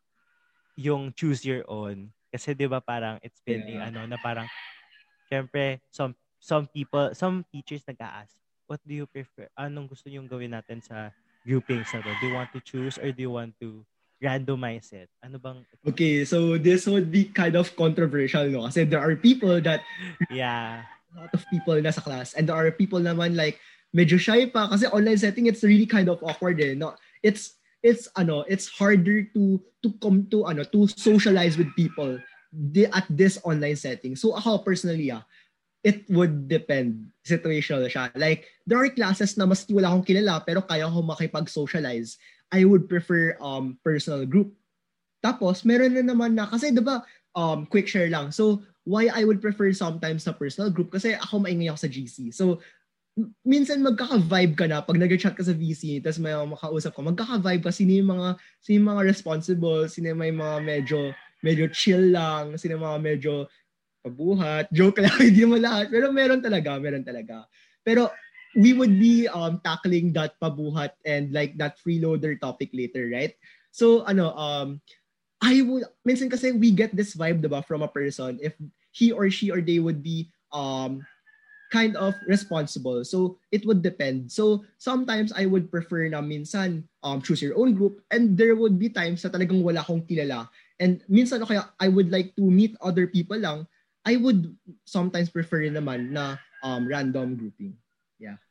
yung 0.74 1.14
choose 1.14 1.46
your 1.46 1.62
own? 1.70 2.10
Kasi 2.30 2.54
'di 2.54 2.70
ba 2.70 2.78
parang 2.78 3.18
it's 3.20 3.42
been 3.42 3.66
yeah. 3.66 3.90
ano 3.90 4.06
na 4.06 4.16
parang 4.22 4.46
syempre 5.30 5.82
some 5.90 6.14
some 6.40 6.66
people, 6.66 7.12
some 7.12 7.44
teachers 7.52 7.84
nag-ask, 7.84 8.32
what 8.64 8.80
do 8.82 8.96
you 8.96 9.06
prefer? 9.06 9.46
Anong 9.54 9.92
gusto 9.92 10.08
niyo 10.08 10.24
gawin 10.24 10.56
natin 10.56 10.80
sa 10.80 11.12
groupings 11.44 11.92
na 11.92 12.00
to? 12.00 12.10
Do 12.18 12.24
you 12.26 12.34
want 12.34 12.50
to 12.56 12.60
choose 12.64 12.96
or 12.96 13.12
do 13.12 13.20
you 13.20 13.32
want 13.34 13.52
to 13.60 13.84
randomize 14.18 14.90
it? 14.96 15.12
Ano 15.20 15.36
bang 15.36 15.60
Okay, 15.84 16.24
so 16.24 16.56
this 16.56 16.88
would 16.88 17.12
be 17.12 17.28
kind 17.28 17.54
of 17.54 17.68
controversial 17.76 18.48
no 18.48 18.64
kasi 18.66 18.88
there 18.88 19.00
are 19.00 19.14
people 19.14 19.60
that 19.60 19.84
yeah, 20.32 20.88
a 21.12 21.28
lot 21.28 21.32
of 21.36 21.44
people 21.52 21.76
na 21.76 21.92
sa 21.92 22.00
class 22.00 22.32
and 22.32 22.48
there 22.48 22.56
are 22.56 22.72
people 22.72 23.00
naman 23.00 23.36
like 23.36 23.60
medyo 23.92 24.16
shy 24.16 24.48
pa 24.48 24.68
kasi 24.68 24.88
online 24.88 25.20
setting 25.20 25.44
it's 25.44 25.64
really 25.64 25.88
kind 25.88 26.08
of 26.08 26.20
awkward 26.24 26.56
eh. 26.60 26.72
No, 26.72 26.96
it's 27.20 27.59
it's 27.82 28.08
ano, 28.16 28.44
it's 28.48 28.68
harder 28.68 29.24
to 29.36 29.60
to 29.82 29.88
come 30.00 30.28
to 30.30 30.46
ano, 30.46 30.64
to 30.68 30.88
socialize 30.88 31.56
with 31.56 31.72
people 31.76 32.18
at 32.92 33.06
this 33.08 33.38
online 33.44 33.76
setting. 33.76 34.16
So 34.16 34.36
ako 34.36 34.64
personally 34.64 35.10
ah, 35.10 35.24
it 35.84 36.04
would 36.12 36.48
depend. 36.48 37.12
Situational 37.24 37.88
siya. 37.88 38.12
Like, 38.16 38.48
there 38.66 38.80
are 38.80 38.88
classes 38.92 39.36
na 39.36 39.46
mas 39.46 39.64
wala 39.68 39.92
akong 39.92 40.08
kilala 40.08 40.44
pero 40.44 40.60
kaya 40.64 40.88
ko 40.88 41.00
makipag-socialize. 41.04 42.16
I 42.50 42.66
would 42.66 42.90
prefer 42.90 43.38
um 43.38 43.78
personal 43.86 44.26
group. 44.26 44.52
Tapos, 45.20 45.62
meron 45.68 45.94
na 45.94 46.04
naman 46.04 46.32
na, 46.34 46.48
kasi 46.48 46.72
'di 46.72 46.82
ba 46.82 47.04
um, 47.36 47.68
quick 47.68 47.86
share 47.86 48.10
lang. 48.10 48.32
So, 48.32 48.64
why 48.84 49.12
I 49.12 49.24
would 49.24 49.40
prefer 49.44 49.70
sometimes 49.76 50.24
sa 50.24 50.34
personal 50.34 50.72
group 50.72 50.90
kasi 50.90 51.14
ako 51.14 51.44
maingay 51.44 51.70
ako 51.70 51.86
sa 51.86 51.92
GC. 51.92 52.32
So, 52.34 52.58
minsan 53.44 53.84
magkaka-vibe 53.84 54.54
ka 54.54 54.66
na 54.68 54.84
pag 54.84 54.98
nag-chat 54.98 55.34
ka 55.34 55.44
sa 55.44 55.56
VC 55.56 56.00
tapos 56.04 56.20
may 56.20 56.32
makausap 56.32 56.92
ka, 56.94 57.02
magkaka-vibe 57.02 57.64
ka 57.64 57.72
sino 57.72 57.92
yung 57.96 58.10
mga 58.16 58.28
sino 58.60 58.74
yung 58.80 58.90
mga 58.96 59.02
responsible, 59.06 59.88
sino 59.88 60.12
yung 60.12 60.20
may 60.20 60.34
mga 60.34 60.56
medyo 60.62 60.98
medyo 61.40 61.66
chill 61.72 62.12
lang, 62.12 62.56
sino 62.60 62.76
yung 62.76 62.86
mga 62.86 63.00
medyo 63.00 63.32
pabuhat. 64.00 64.68
Joke 64.72 65.00
lang, 65.04 65.16
hindi 65.28 65.44
mo 65.44 65.56
lahat. 65.60 65.92
Pero 65.92 66.12
meron 66.12 66.40
talaga, 66.40 66.80
meron 66.80 67.04
talaga. 67.04 67.44
Pero 67.84 68.08
we 68.56 68.72
would 68.72 68.98
be 68.98 69.28
um, 69.30 69.60
tackling 69.62 70.12
that 70.12 70.34
pabuhat 70.42 70.96
and 71.06 71.30
like 71.30 71.54
that 71.56 71.78
freeloader 71.78 72.34
topic 72.40 72.72
later, 72.72 73.08
right? 73.12 73.36
So, 73.70 74.02
ano, 74.04 74.34
um, 74.34 74.68
I 75.40 75.62
would, 75.62 75.86
minsan 76.04 76.28
kasi 76.28 76.52
we 76.52 76.74
get 76.74 76.92
this 76.92 77.14
vibe, 77.14 77.40
diba, 77.40 77.64
from 77.64 77.82
a 77.82 77.88
person 77.88 78.36
if 78.42 78.52
he 78.90 79.12
or 79.12 79.30
she 79.30 79.48
or 79.48 79.62
they 79.62 79.78
would 79.78 80.02
be 80.02 80.28
um, 80.52 81.06
kind 81.70 81.94
of 81.96 82.18
responsible. 82.26 83.06
So 83.06 83.38
it 83.54 83.64
would 83.64 83.80
depend. 83.80 84.30
So 84.30 84.66
sometimes 84.76 85.32
I 85.32 85.46
would 85.46 85.70
prefer 85.70 86.10
na 86.10 86.20
minsan 86.20 86.84
um, 87.06 87.22
choose 87.22 87.40
your 87.40 87.56
own 87.56 87.78
group 87.78 88.02
and 88.10 88.34
there 88.36 88.58
would 88.58 88.76
be 88.76 88.90
times 88.90 89.22
na 89.22 89.30
talagang 89.30 89.62
wala 89.62 89.80
akong 89.80 90.02
kilala. 90.04 90.50
And 90.82 91.00
minsan 91.06 91.46
kaya 91.46 91.70
I 91.78 91.88
would 91.88 92.10
like 92.10 92.34
to 92.36 92.44
meet 92.44 92.74
other 92.82 93.06
people 93.06 93.38
lang. 93.38 93.70
I 94.02 94.18
would 94.18 94.50
sometimes 94.84 95.30
prefer 95.30 95.70
naman 95.70 96.10
na 96.10 96.42
um, 96.66 96.90
random 96.90 97.38
grouping. 97.38 97.78
Yeah. 98.18 98.42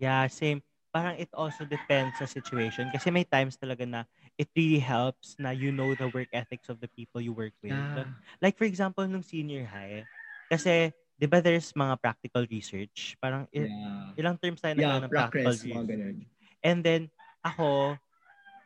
Yeah, 0.00 0.26
same. 0.32 0.64
Parang 0.94 1.18
it 1.18 1.28
also 1.34 1.66
depends 1.66 2.16
sa 2.22 2.24
situation. 2.24 2.86
Kasi 2.94 3.10
may 3.10 3.26
times 3.26 3.58
talaga 3.58 3.82
na 3.82 4.06
it 4.38 4.46
really 4.54 4.78
helps 4.78 5.34
na 5.36 5.50
you 5.50 5.74
know 5.74 5.92
the 5.98 6.06
work 6.06 6.30
ethics 6.30 6.70
of 6.70 6.78
the 6.78 6.88
people 6.94 7.18
you 7.20 7.34
work 7.34 7.54
with. 7.60 7.74
Yeah. 7.74 8.08
Like 8.38 8.54
for 8.56 8.64
example, 8.64 9.02
nung 9.04 9.26
senior 9.26 9.66
high, 9.66 10.06
kasi 10.46 10.94
'di 11.18 11.26
ba 11.30 11.38
there's 11.42 11.72
mga 11.74 11.96
practical 12.00 12.44
research? 12.50 13.16
Parang 13.22 13.46
il- 13.54 13.70
yeah. 13.70 14.14
ilang 14.18 14.38
terms 14.38 14.62
tayo 14.62 14.74
yeah, 14.74 14.98
ng 15.00 15.12
practical 15.14 15.54
research. 15.58 16.02
And 16.64 16.82
then 16.84 17.10
ako 17.44 17.98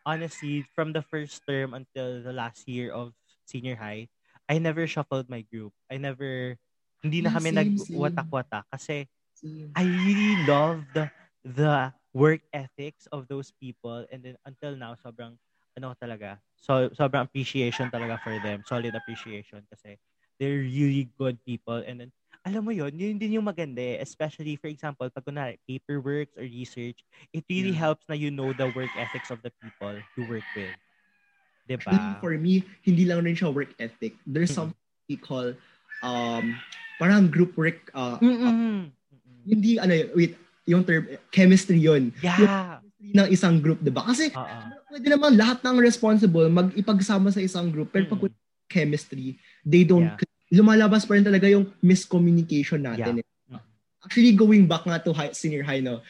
honestly 0.06 0.62
from 0.62 0.92
the 0.94 1.02
first 1.02 1.44
term 1.48 1.74
until 1.74 2.22
the 2.22 2.32
last 2.32 2.68
year 2.68 2.92
of 2.92 3.14
senior 3.46 3.76
high, 3.76 4.08
I 4.48 4.58
never 4.58 4.86
shuffled 4.86 5.28
my 5.28 5.42
group. 5.42 5.72
I 5.90 5.98
never 5.98 6.56
hindi 7.04 7.22
na 7.22 7.30
kami 7.32 7.54
nagwatak-watak 7.54 8.66
kasi 8.74 9.06
same. 9.34 9.76
I 9.76 9.84
really 9.86 10.42
love 10.44 10.92
the 10.92 11.10
the 11.44 11.94
work 12.12 12.42
ethics 12.52 13.06
of 13.14 13.28
those 13.28 13.52
people 13.52 14.04
and 14.10 14.24
then 14.24 14.36
until 14.44 14.74
now 14.74 14.96
sobrang 14.98 15.38
ano 15.78 15.94
talaga 15.94 16.42
so 16.58 16.90
sobrang 16.96 17.22
appreciation 17.30 17.86
talaga 17.92 18.18
for 18.18 18.34
them 18.42 18.66
solid 18.66 18.96
appreciation 18.98 19.62
kasi 19.70 19.94
they're 20.40 20.64
really 20.66 21.06
good 21.14 21.38
people 21.46 21.78
and 21.86 22.02
then 22.02 22.10
alam 22.48 22.64
mo 22.64 22.72
yon 22.72 22.96
yun 22.96 23.20
din 23.20 23.36
yung 23.36 23.44
maganda 23.44 23.84
eh. 23.84 24.00
Especially, 24.00 24.56
for 24.56 24.72
example, 24.72 25.04
pag 25.12 25.20
kunwari, 25.20 25.60
paperwork 25.68 26.32
or 26.40 26.48
research, 26.48 27.04
it 27.36 27.44
really 27.52 27.76
yeah. 27.76 27.84
helps 27.84 28.08
na 28.08 28.16
you 28.16 28.32
know 28.32 28.56
the 28.56 28.72
work 28.72 28.88
ethics 28.96 29.28
of 29.28 29.44
the 29.44 29.52
people 29.60 29.92
you 30.16 30.24
work 30.24 30.46
with. 30.56 30.72
Diba? 31.68 32.16
For 32.24 32.32
me, 32.40 32.64
hindi 32.80 33.04
lang 33.04 33.28
rin 33.28 33.36
siya 33.36 33.52
work 33.52 33.76
ethic. 33.76 34.16
There's 34.24 34.48
mm-hmm. 34.56 34.72
something 34.72 35.04
we 35.12 35.20
call 35.20 35.52
um, 36.00 36.56
parang 36.96 37.28
group 37.28 37.52
work. 37.60 37.92
Uh, 37.92 38.16
mm-hmm. 38.16 38.48
uh, 38.48 38.82
hindi, 39.44 39.76
ano, 39.76 39.92
wait, 40.16 40.32
yung 40.64 40.80
term, 40.88 41.04
chemistry 41.28 41.76
yon 41.76 42.16
Yeah. 42.24 42.40
Yung 42.40 42.48
chemistry 42.48 43.12
ng 43.12 43.28
isang 43.30 43.60
group, 43.60 43.78
diba? 43.84 44.02
Kasi, 44.02 44.32
uh-uh. 44.32 44.74
pwede 44.90 45.06
naman 45.12 45.36
lahat 45.36 45.60
ng 45.62 45.76
responsible 45.78 46.48
mag-ipagsama 46.48 47.28
sa 47.28 47.44
isang 47.44 47.68
group. 47.68 47.92
Pero 47.92 48.08
mm-hmm. 48.08 48.26
pag 48.26 48.32
chemistry, 48.72 49.36
they 49.68 49.84
don't 49.84 50.16
yeah 50.16 50.28
lumalabas 50.52 51.04
pa 51.04 51.16
rin 51.16 51.24
talaga 51.24 51.48
yung 51.48 51.68
miscommunication 51.84 52.84
natin. 52.84 53.20
Yeah. 53.20 53.24
Eh. 53.24 53.60
Actually, 54.04 54.32
going 54.32 54.64
back 54.64 54.88
nga 54.88 55.02
to 55.02 55.12
high, 55.12 55.34
senior 55.36 55.62
high, 55.62 55.84
no? 55.84 56.00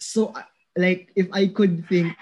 So, 0.00 0.32
uh, 0.32 0.46
like, 0.76 1.12
if 1.12 1.28
I 1.32 1.48
could 1.52 1.84
think, 1.88 2.16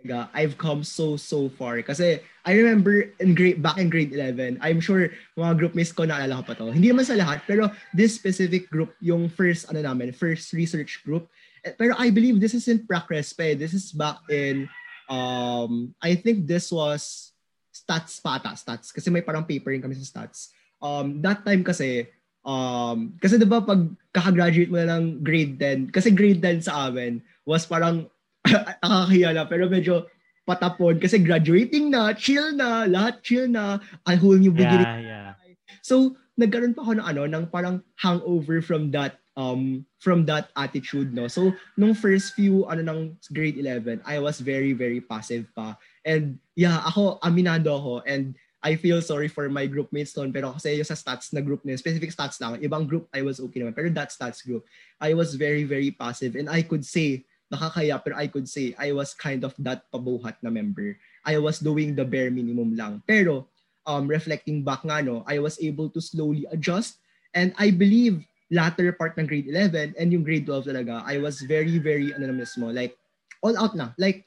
talaga, 0.00 0.28
I've 0.32 0.56
come 0.56 0.84
so, 0.84 1.16
so 1.16 1.48
far. 1.48 1.82
Kasi, 1.82 2.20
I 2.44 2.52
remember 2.56 3.12
in 3.20 3.34
grade, 3.34 3.60
back 3.60 3.76
in 3.76 3.90
grade 3.90 4.12
11, 4.12 4.58
I'm 4.60 4.80
sure 4.80 5.10
mga 5.36 5.58
group 5.58 5.74
mates 5.74 5.92
ko 5.92 6.04
naalala 6.04 6.40
ko 6.40 6.52
pa 6.52 6.54
to. 6.60 6.72
Hindi 6.72 6.92
naman 6.92 7.04
sa 7.04 7.16
lahat, 7.16 7.44
pero 7.48 7.68
this 7.92 8.14
specific 8.14 8.70
group, 8.70 8.92
yung 9.00 9.28
first, 9.28 9.68
ano 9.68 9.80
namin, 9.84 10.12
first 10.12 10.52
research 10.52 11.04
group. 11.04 11.28
Eh, 11.64 11.72
pero 11.76 11.96
I 11.96 12.08
believe 12.08 12.40
this 12.40 12.54
isn't 12.54 12.88
Pracres 12.88 13.32
pa 13.32 13.52
eh. 13.52 13.54
This 13.56 13.72
is 13.72 13.92
back 13.92 14.20
in, 14.28 14.68
um, 15.08 15.92
I 16.00 16.16
think 16.16 16.48
this 16.48 16.72
was 16.72 17.32
stats 17.74 18.20
pa 18.20 18.40
ata, 18.40 18.56
stats. 18.56 18.92
Kasi 18.92 19.08
may 19.08 19.24
parang 19.24 19.44
paper 19.44 19.72
rin 19.72 19.82
kami 19.82 19.96
sa 19.96 20.04
stats 20.04 20.54
um, 20.84 21.24
that 21.24 21.40
time 21.48 21.64
kasi, 21.64 22.04
um, 22.44 23.16
kasi 23.16 23.40
diba 23.40 23.64
pag 23.64 23.88
kakagraduate 24.12 24.68
mo 24.68 24.76
na 24.76 25.00
ng 25.00 25.24
grade 25.24 25.56
10, 25.56 25.88
kasi 25.88 26.12
grade 26.12 26.44
10 26.44 26.68
sa 26.68 26.92
amin 26.92 27.24
was 27.48 27.64
parang 27.64 28.04
nakakahiya 28.44 29.32
na, 29.32 29.48
pero 29.48 29.64
medyo 29.72 30.04
patapon 30.44 31.00
kasi 31.00 31.16
graduating 31.24 31.88
na, 31.88 32.12
chill 32.12 32.52
na, 32.52 32.84
lahat 32.84 33.24
chill 33.24 33.48
na, 33.48 33.80
a 34.04 34.12
whole 34.20 34.36
new 34.36 34.52
beginning. 34.52 34.84
Yeah, 34.84 35.32
yeah. 35.32 35.40
So, 35.80 36.20
nagkaroon 36.36 36.76
pa 36.76 36.84
ako 36.84 37.00
ng 37.00 37.06
ano, 37.08 37.22
ng 37.24 37.44
parang 37.48 37.80
hangover 37.96 38.60
from 38.60 38.92
that 38.92 39.24
um 39.34 39.82
from 39.98 40.22
that 40.22 40.54
attitude 40.54 41.10
no 41.10 41.26
so 41.26 41.50
nung 41.74 41.90
first 41.90 42.38
few 42.38 42.62
ano 42.70 42.86
ng 42.86 43.00
grade 43.34 43.58
11 43.58 43.98
I 44.06 44.22
was 44.22 44.38
very 44.38 44.70
very 44.78 45.02
passive 45.02 45.50
pa 45.58 45.74
and 46.06 46.38
yeah 46.54 46.78
ako 46.86 47.18
aminado 47.18 47.74
ako 47.74 47.94
and 48.06 48.38
I 48.64 48.80
feel 48.80 49.04
sorry 49.04 49.28
for 49.28 49.52
my 49.52 49.68
group 49.68 49.92
mates 49.92 50.16
noon. 50.16 50.32
Pero 50.32 50.56
kasi 50.56 50.80
yung 50.80 50.88
sa 50.88 50.96
stats 50.96 51.36
na 51.36 51.44
group 51.44 51.60
na 51.68 51.76
specific 51.76 52.08
stats 52.08 52.40
lang, 52.40 52.56
ibang 52.64 52.88
group 52.88 53.12
I 53.12 53.20
was 53.20 53.36
okay 53.36 53.60
naman. 53.60 53.76
Pero 53.76 53.92
that 53.92 54.08
stats 54.08 54.40
group, 54.40 54.64
I 54.96 55.12
was 55.12 55.36
very, 55.36 55.68
very 55.68 55.92
passive. 55.92 56.34
And 56.34 56.48
I 56.48 56.64
could 56.64 56.80
say, 56.80 57.28
nakakaya, 57.52 58.00
pero 58.00 58.16
I 58.16 58.26
could 58.26 58.48
say, 58.48 58.72
I 58.80 58.96
was 58.96 59.12
kind 59.12 59.44
of 59.44 59.52
that 59.60 59.84
pabuhat 59.92 60.40
na 60.40 60.48
member. 60.48 60.96
I 61.28 61.36
was 61.36 61.60
doing 61.60 61.92
the 61.92 62.08
bare 62.08 62.32
minimum 62.32 62.72
lang. 62.72 63.04
Pero, 63.04 63.52
um, 63.84 64.08
reflecting 64.08 64.64
back 64.64 64.80
nga, 64.82 65.04
no, 65.04 65.22
I 65.28 65.38
was 65.38 65.60
able 65.60 65.92
to 65.92 66.00
slowly 66.00 66.48
adjust. 66.48 67.04
And 67.36 67.52
I 67.60 67.68
believe, 67.68 68.24
latter 68.48 68.92
part 68.92 69.16
ng 69.20 69.26
grade 69.26 69.48
11 69.48 69.96
and 69.98 70.08
yung 70.12 70.24
grade 70.24 70.48
12 70.48 70.72
talaga, 70.72 71.04
I 71.04 71.20
was 71.20 71.44
very, 71.44 71.76
very, 71.76 72.16
ano 72.16 72.32
na 72.32 72.36
mismo, 72.36 72.72
like, 72.72 72.96
all 73.44 73.56
out 73.60 73.76
na. 73.76 73.92
Like, 74.00 74.24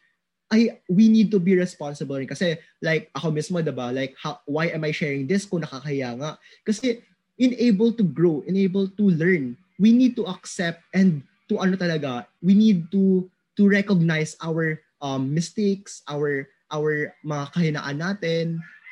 I 0.47 0.79
we 0.88 1.12
need 1.12 1.27
to 1.36 1.39
be 1.39 1.60
responsible 1.60 2.15
rin. 2.15 2.29
Kasi 2.31 2.55
like 2.79 3.12
ako 3.12 3.36
mismo 3.36 3.60
'di 3.60 3.75
ba? 3.75 3.91
Like 3.91 4.15
how, 4.15 4.39
why 4.47 4.71
am 4.71 4.88
I 4.88 4.95
sharing 4.95 5.27
this 5.27 5.43
kung 5.43 5.63
nakakahiya 5.63 6.15
nga? 6.15 6.39
Kasi 6.63 7.03
enable 7.36 7.91
to 7.93 8.03
grow 8.03 8.43
enable 8.47 8.88
to 8.95 9.12
learn. 9.12 9.60
We 9.77 9.91
need 9.91 10.15
to 10.17 10.25
accept 10.25 10.81
and 10.95 11.21
to 11.51 11.60
ano 11.60 11.75
talaga 11.75 12.25
we 12.39 12.55
need 12.55 12.88
to 12.95 13.27
to 13.60 13.63
recognize 13.67 14.39
our 14.39 14.79
um, 15.03 15.36
mistakes 15.36 16.01
our 16.07 16.47
our 16.71 17.12
mga 17.27 17.45
kahinaan 17.51 17.97
natin. 17.99 18.45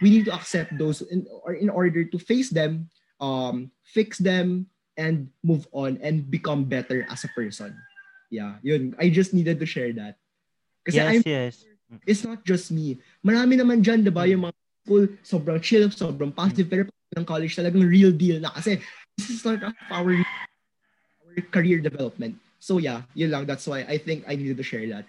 We 0.03 0.11
need 0.11 0.27
to 0.27 0.35
accept 0.35 0.75
those 0.75 1.07
in, 1.07 1.23
or 1.47 1.55
in 1.55 1.71
order 1.71 2.03
to 2.03 2.17
face 2.19 2.51
them 2.51 2.91
um 3.23 3.71
fix 3.95 4.19
them 4.19 4.67
and 4.99 5.31
move 5.39 5.71
on 5.71 5.95
and 6.03 6.27
become 6.27 6.67
better 6.67 7.07
as 7.07 7.23
a 7.23 7.31
person. 7.31 7.71
Yeah 8.27 8.59
yun. 8.59 8.91
I 8.99 9.07
just 9.07 9.31
needed 9.31 9.63
to 9.63 9.67
share 9.67 9.95
that 9.95 10.19
kasi 10.85 11.01
yes, 11.01 11.09
I'm, 11.09 11.21
yes. 11.25 11.53
It's 12.05 12.23
not 12.25 12.45
just 12.45 12.69
me. 12.69 13.01
Marami 13.25 13.57
naman 13.57 13.81
dyan, 13.81 14.05
diba, 14.05 14.25
yung 14.29 14.49
mga 14.49 14.55
school, 14.85 15.05
sobrang 15.25 15.59
chill, 15.61 15.89
sobrang 15.89 16.29
positive, 16.29 16.69
pero 16.69 16.81
ng 17.17 17.25
college 17.25 17.57
talagang 17.57 17.81
real 17.85 18.13
deal 18.13 18.37
na 18.37 18.53
kasi 18.53 18.77
this 19.17 19.29
is 19.33 19.41
of 19.45 19.61
our, 19.89 20.13
our 20.13 21.35
career 21.49 21.81
development. 21.81 22.37
So 22.59 22.77
yeah, 22.81 23.05
yun 23.13 23.29
lang. 23.33 23.45
That's 23.45 23.65
why 23.65 23.85
I 23.85 23.97
think 23.97 24.25
I 24.25 24.37
needed 24.37 24.57
to 24.57 24.65
share 24.65 24.85
that. 24.93 25.05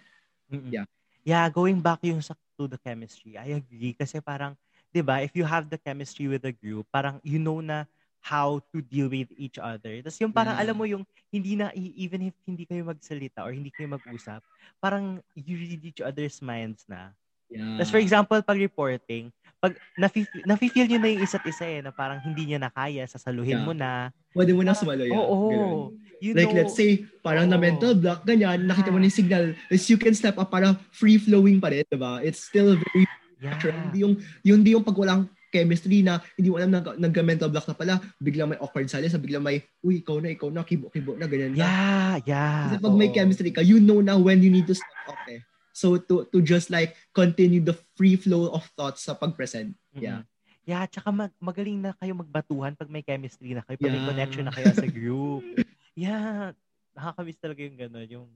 Mm-mm. 0.53 0.73
Yeah. 0.73 0.87
Yeah, 1.27 1.51
going 1.51 1.83
back 1.83 2.01
yung 2.07 2.23
sa 2.23 2.39
to 2.57 2.71
the 2.71 2.79
chemistry, 2.79 3.37
I 3.37 3.59
agree. 3.59 3.93
Kasi 3.93 4.23
parang, 4.23 4.55
di 4.95 5.03
ba, 5.03 5.21
if 5.21 5.35
you 5.35 5.45
have 5.45 5.69
the 5.69 5.77
chemistry 5.77 6.31
with 6.31 6.47
the 6.47 6.55
group, 6.55 6.87
parang 6.89 7.19
you 7.27 7.43
know 7.43 7.59
na 7.61 7.85
how 8.27 8.59
to 8.75 8.83
deal 8.83 9.07
with 9.07 9.31
each 9.39 9.55
other. 9.63 10.03
Tapos 10.03 10.19
yung 10.19 10.35
parang 10.35 10.59
yeah. 10.59 10.63
alam 10.67 10.75
mo 10.75 10.83
yung 10.83 11.07
hindi 11.31 11.55
na 11.55 11.71
even 11.79 12.27
if 12.27 12.35
hindi 12.43 12.67
kayo 12.67 12.83
magsalita 12.83 13.47
or 13.47 13.55
hindi 13.55 13.71
kayo 13.71 13.95
mag-usap, 13.95 14.43
parang 14.83 15.23
you 15.39 15.55
read 15.55 15.83
each 15.87 16.03
other's 16.03 16.43
minds 16.43 16.83
na. 16.91 17.15
Yeah. 17.47 17.79
Tapos 17.79 17.95
for 17.95 18.03
example, 18.03 18.43
pag 18.43 18.59
reporting, 18.59 19.31
pag 19.63 19.79
nafi-feel 19.95 20.91
niyo 20.91 20.99
na 20.99 21.11
yung 21.15 21.23
isa't 21.23 21.47
isa 21.47 21.65
eh, 21.71 21.81
na 21.87 21.95
parang 21.95 22.19
hindi 22.19 22.51
niya 22.51 22.59
na 22.59 22.71
kaya, 22.75 23.07
sasaluhin 23.07 23.63
yeah. 23.63 23.67
mo 23.67 23.71
na. 23.71 24.11
Pwede 24.35 24.51
mo 24.51 24.67
na 24.67 24.75
sumalo 24.75 25.07
yan. 25.07 25.15
Oo. 25.15 25.37
Oh, 25.55 25.79
You 26.19 26.33
like 26.33 26.49
know, 26.49 26.65
let's 26.65 26.75
say, 26.75 27.05
parang 27.21 27.47
oh. 27.47 27.53
na 27.55 27.61
mental 27.61 27.95
block, 27.95 28.25
ganyan, 28.27 28.67
nakita 28.67 28.89
mo 28.91 28.99
na 28.99 29.07
yung 29.07 29.19
signal, 29.21 29.45
is 29.69 29.87
you 29.87 30.01
can 30.01 30.17
step 30.17 30.41
up 30.41 30.49
para 30.49 30.75
free-flowing 30.91 31.61
pa 31.61 31.71
rin, 31.71 31.85
diba? 31.87 32.25
It's 32.25 32.43
still 32.43 32.75
very 32.75 33.05
yeah. 33.39 33.61
Hindi 33.61 33.99
yung, 34.01 34.15
yung, 34.43 34.59
hindi 34.65 34.73
yung 34.73 34.85
pag 34.85 34.97
walang 34.97 35.29
chemistry 35.53 36.03
na 36.03 36.21
hindi 36.35 36.49
mo 36.51 36.57
alam 36.59 36.73
na 36.73 36.83
nag-mental 36.83 37.51
block 37.51 37.67
na 37.71 37.77
pala, 37.77 37.95
biglang 38.19 38.51
may 38.53 38.61
awkward 38.61 38.91
silence, 38.91 39.15
biglang 39.19 39.45
may, 39.45 39.63
uy, 39.83 40.03
ikaw 40.03 40.19
na, 40.19 40.35
ikaw 40.35 40.51
na, 40.51 40.67
kibo-kibo 40.67 41.15
na, 41.15 41.31
ganyan 41.31 41.55
na. 41.55 41.63
Yeah, 41.63 42.15
yeah. 42.27 42.59
Kasi 42.71 42.77
pag 42.83 42.97
may 42.99 43.11
chemistry 43.13 43.51
ka, 43.55 43.63
you 43.63 43.79
know 43.79 44.03
na 44.03 44.19
when 44.19 44.43
you 44.43 44.51
need 44.51 44.67
to 44.67 44.77
stop 44.77 45.15
off 45.15 45.25
eh. 45.31 45.41
So 45.77 46.01
to 46.01 46.25
to 46.33 46.41
just 46.41 46.73
like 46.73 46.97
continue 47.13 47.61
the 47.61 47.77
free 48.01 48.17
flow 48.17 48.49
of 48.49 48.65
thoughts 48.81 49.05
sa 49.05 49.13
pag-present. 49.13 49.77
Yeah. 49.93 50.25
Mm-hmm. 50.25 50.35
Yeah, 50.67 50.83
tsaka 50.91 51.15
mag- 51.15 51.39
magaling 51.39 51.79
na 51.79 51.95
kayo 51.95 52.17
magbatuhan 52.17 52.75
pag 52.75 52.91
may 52.91 53.05
chemistry 53.05 53.55
na 53.55 53.63
kayo, 53.63 53.79
pag 53.79 53.87
yeah. 53.87 53.95
may 53.95 54.09
connection 54.09 54.45
na 54.49 54.55
kayo 54.57 54.73
sa 54.73 54.89
group. 54.89 55.45
yeah, 55.95 56.57
nakakamiss 56.97 57.39
talaga 57.39 57.61
yung 57.63 57.79
gano'n, 57.79 58.09
yung 58.09 58.29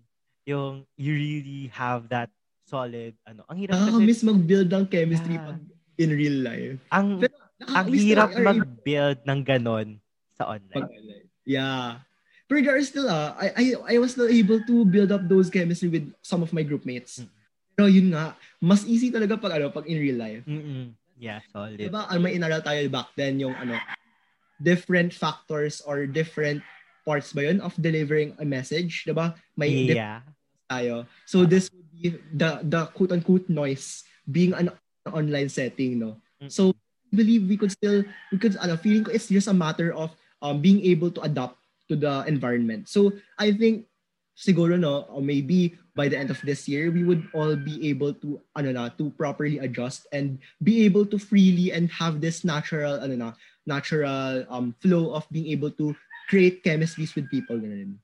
yung 0.46 0.72
you 0.94 1.10
really 1.16 1.72
have 1.74 2.06
that 2.12 2.30
solid 2.68 3.16
ano. 3.26 3.42
Ang 3.50 3.66
hirap 3.66 3.74
Nakakamiss 3.74 4.22
mag-build 4.22 4.68
ng 4.70 4.86
chemistry 4.86 5.34
yeah. 5.40 5.46
pag 5.48 5.58
in 5.98 6.10
real 6.14 6.38
life. 6.44 6.78
Ang 6.92 7.24
Pero, 7.24 7.34
ang 7.70 7.86
hirap 7.92 8.30
mag-build 8.36 9.18
ng 9.24 9.40
ganon 9.44 9.88
sa 10.36 10.52
online. 10.56 10.86
online. 10.86 11.26
Yeah. 11.44 12.04
But 12.50 12.66
there 12.66 12.82
still, 12.82 13.06
uh, 13.06 13.38
I, 13.38 13.46
I, 13.54 13.64
I 13.94 14.02
was 14.02 14.18
still 14.18 14.26
able 14.26 14.58
to 14.66 14.76
build 14.86 15.14
up 15.14 15.22
those 15.30 15.50
chemistry 15.50 15.86
with 15.86 16.10
some 16.18 16.42
of 16.42 16.50
my 16.50 16.66
group 16.66 16.82
mates. 16.82 17.22
Mm. 17.22 17.28
Pero 17.78 17.86
yun 17.86 18.08
nga, 18.10 18.34
mas 18.58 18.82
easy 18.84 19.14
talaga 19.14 19.38
pag, 19.38 19.54
ano, 19.54 19.70
pag 19.70 19.86
in 19.86 20.02
real 20.02 20.18
life. 20.18 20.42
Mm-mm. 20.50 20.98
Yeah, 21.20 21.44
solid. 21.52 21.78
Diba, 21.78 22.10
ano, 22.10 22.18
may 22.18 22.34
inaral 22.34 22.64
tayo 22.64 22.80
back 22.90 23.12
then 23.14 23.38
yung 23.38 23.54
ano, 23.54 23.76
different 24.58 25.12
factors 25.12 25.84
or 25.84 26.08
different 26.08 26.64
parts 27.04 27.32
ba 27.32 27.48
yun 27.48 27.60
of 27.60 27.76
delivering 27.80 28.36
a 28.40 28.46
message, 28.46 29.04
'di 29.04 29.16
ba? 29.16 29.36
May 29.56 29.92
yeah. 29.92 30.24
tayo. 30.68 31.04
So 31.28 31.44
this 31.44 31.68
would 31.72 31.88
be 31.92 32.16
the 32.36 32.64
the 32.64 32.88
quote 32.92 33.12
unquote 33.12 33.48
noise 33.52 34.04
being 34.28 34.56
an 34.56 34.72
online 35.08 35.48
setting, 35.48 35.98
no. 35.98 36.20
So 36.48 36.76
I 37.12 37.16
believe 37.16 37.48
we 37.48 37.56
could 37.56 37.72
still 37.72 38.04
we 38.32 38.36
could 38.36 38.56
ano, 38.60 38.76
feeling 38.76 39.04
ko 39.04 39.12
it's 39.12 39.32
just 39.32 39.48
a 39.48 39.56
matter 39.56 39.92
of 39.96 40.12
um, 40.44 40.60
being 40.60 40.84
able 40.84 41.10
to 41.16 41.20
adapt 41.24 41.56
to 41.88 41.96
the 41.96 42.24
environment. 42.28 42.88
So 42.88 43.12
I 43.38 43.52
think 43.52 43.88
siguro 44.36 44.80
no 44.80 45.04
or 45.12 45.20
maybe 45.20 45.76
by 45.92 46.08
the 46.08 46.16
end 46.16 46.32
of 46.32 46.40
this 46.48 46.64
year 46.64 46.88
we 46.88 47.04
would 47.04 47.28
all 47.36 47.56
be 47.56 47.76
able 47.92 48.16
to 48.24 48.40
ano 48.56 48.72
na 48.72 48.88
to 48.96 49.12
properly 49.20 49.60
adjust 49.60 50.08
and 50.16 50.40
be 50.64 50.84
able 50.88 51.04
to 51.04 51.20
freely 51.20 51.76
and 51.76 51.92
have 51.92 52.24
this 52.24 52.40
natural 52.40 52.96
ano 53.04 53.16
na 53.16 53.28
natural 53.68 54.48
um 54.48 54.72
flow 54.80 55.12
of 55.12 55.28
being 55.28 55.52
able 55.52 55.68
to 55.68 55.92
create 56.32 56.64
chemistries 56.64 57.12
with 57.12 57.28
people 57.28 57.58
ganun. 57.58 58.00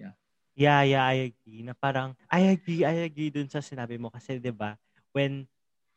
Yeah. 0.00 0.14
Yeah, 0.56 0.80
yeah, 0.86 1.04
I 1.04 1.34
agree. 1.34 1.60
Na 1.66 1.74
parang 1.76 2.16
I 2.30 2.56
agree, 2.56 2.86
I 2.86 3.04
agree 3.04 3.28
dun 3.28 3.50
sa 3.50 3.60
sinabi 3.60 4.00
mo 4.00 4.08
kasi 4.08 4.40
'di 4.40 4.54
ba 4.54 4.78
when 5.12 5.44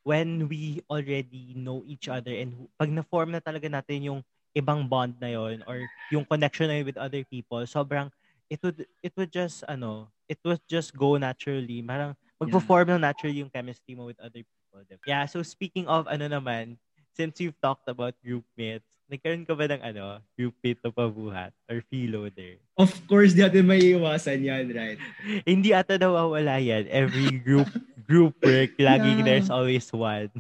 when 0.03 0.47
we 0.47 0.81
already 0.89 1.53
know 1.55 1.83
each 1.85 2.07
other 2.07 2.31
and 2.31 2.67
pag 2.79 2.89
na-form 2.89 3.35
na 3.35 3.43
talaga 3.43 3.67
natin 3.67 4.09
yung 4.09 4.19
ibang 4.57 4.88
bond 4.88 5.13
na 5.21 5.29
yon 5.29 5.62
or 5.69 5.85
yung 6.09 6.25
connection 6.25 6.67
na 6.67 6.81
yun 6.81 6.88
with 6.88 6.97
other 6.97 7.21
people, 7.27 7.62
sobrang 7.69 8.09
it 8.49 8.57
would 8.65 8.85
it 9.05 9.13
would 9.15 9.29
just 9.29 9.62
ano, 9.69 10.09
it 10.25 10.39
would 10.41 10.62
just 10.65 10.95
go 10.97 11.15
naturally. 11.15 11.85
Parang 11.85 12.17
magpo-form 12.41 12.89
yeah. 12.89 12.97
na 12.97 13.13
naturally 13.13 13.45
yung 13.45 13.51
chemistry 13.53 13.93
mo 13.93 14.09
with 14.09 14.19
other 14.19 14.41
people. 14.41 14.81
Diba? 14.88 15.05
Yeah, 15.05 15.25
so 15.29 15.43
speaking 15.45 15.85
of 15.85 16.09
ano 16.09 16.25
naman, 16.25 16.81
since 17.19 17.43
you've 17.43 17.60
talked 17.60 17.84
about 17.91 18.15
group 18.23 18.47
mates, 18.55 18.88
nagkaroon 19.12 19.43
ka 19.43 19.51
ba 19.51 19.67
ng 19.67 19.84
ano, 19.84 20.23
group 20.39 20.55
mate 20.63 20.79
na 20.79 20.88
pabuhat 20.88 21.51
or 21.67 21.84
freeloader? 21.91 22.55
Of 22.79 22.95
course, 23.12 23.36
di 23.36 23.43
natin 23.43 23.67
may 23.67 23.91
iwasan 23.91 24.39
yan, 24.39 24.71
right? 24.71 24.95
Hindi 25.51 25.75
ata 25.75 25.99
nawawala 25.99 26.63
yan. 26.63 26.88
Every 26.88 27.43
group 27.43 27.67
group 28.10 28.39
work, 28.39 28.79
laging 28.79 29.19
yeah. 29.19 29.27
there's 29.27 29.51
always 29.51 29.91
one. 29.91 30.32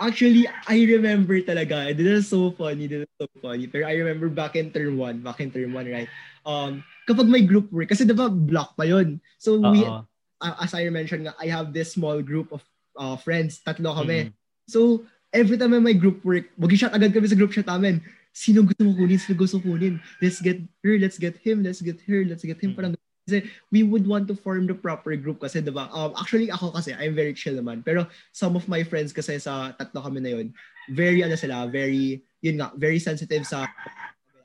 Actually, 0.00 0.48
I 0.64 0.80
remember 0.96 1.36
talaga. 1.44 1.92
This 1.92 2.24
is 2.24 2.26
so 2.32 2.56
funny. 2.56 2.88
This 2.88 3.04
is 3.04 3.14
so 3.20 3.28
funny. 3.44 3.68
Pero 3.68 3.84
I 3.84 3.98
remember 4.00 4.32
back 4.32 4.56
in 4.56 4.72
term 4.72 4.96
1, 4.96 5.20
back 5.20 5.44
in 5.44 5.52
term 5.52 5.76
1, 5.76 5.92
right? 5.92 6.08
Um, 6.48 6.86
kapag 7.04 7.28
may 7.28 7.44
group 7.44 7.68
work, 7.68 7.92
kasi 7.92 8.08
diba 8.08 8.30
block 8.30 8.78
pa 8.78 8.88
yon 8.88 9.20
So 9.36 9.58
Uh-oh. 9.58 9.74
we, 9.74 9.82
uh, 9.84 10.56
as 10.62 10.72
I 10.72 10.88
mentioned 10.88 11.28
nga, 11.28 11.34
I 11.36 11.50
have 11.50 11.74
this 11.74 11.98
small 11.98 12.22
group 12.22 12.54
of 12.54 12.62
uh, 12.96 13.18
friends. 13.18 13.58
Tatlo 13.60 13.92
kami. 13.92 14.30
Mm-hmm. 14.30 14.36
So, 14.70 15.02
every 15.32 15.56
time 15.60 15.76
may 15.82 15.94
group 15.94 16.24
work, 16.24 16.48
mag-shot 16.56 16.94
agad 16.94 17.12
kami 17.12 17.28
sa 17.28 17.36
group 17.36 17.52
chat 17.52 17.68
namin. 17.68 18.00
Sino 18.32 18.62
gusto 18.62 18.84
mo 18.84 18.94
kunin? 18.94 19.18
Sino 19.18 19.36
gusto 19.36 19.58
kunin? 19.60 20.00
Let's 20.22 20.40
get 20.40 20.62
her, 20.84 20.94
let's 20.96 21.18
get 21.18 21.36
him, 21.40 21.64
let's 21.64 21.82
get 21.82 22.00
her, 22.06 22.24
let's 22.24 22.44
get 22.44 22.60
him. 22.60 22.72
Parang 22.72 22.94
kasi 23.28 23.44
we 23.68 23.84
would 23.84 24.08
want 24.08 24.24
to 24.24 24.32
form 24.32 24.64
the 24.64 24.72
proper 24.72 25.12
group 25.12 25.44
kasi 25.44 25.60
diba? 25.60 25.84
Um, 25.92 26.16
actually 26.16 26.48
ako 26.48 26.72
kasi, 26.72 26.96
I'm 26.96 27.12
very 27.12 27.36
chill 27.36 27.60
naman. 27.60 27.84
Pero 27.84 28.08
some 28.32 28.56
of 28.56 28.64
my 28.72 28.80
friends 28.80 29.12
kasi 29.12 29.36
sa 29.36 29.76
tatlo 29.76 30.00
kami 30.00 30.24
na 30.24 30.32
yun, 30.32 30.46
very 30.88 31.20
ano 31.20 31.36
sila, 31.36 31.68
very, 31.68 32.24
yun 32.40 32.56
nga, 32.56 32.72
very 32.72 32.96
sensitive 32.96 33.44
sa, 33.44 33.68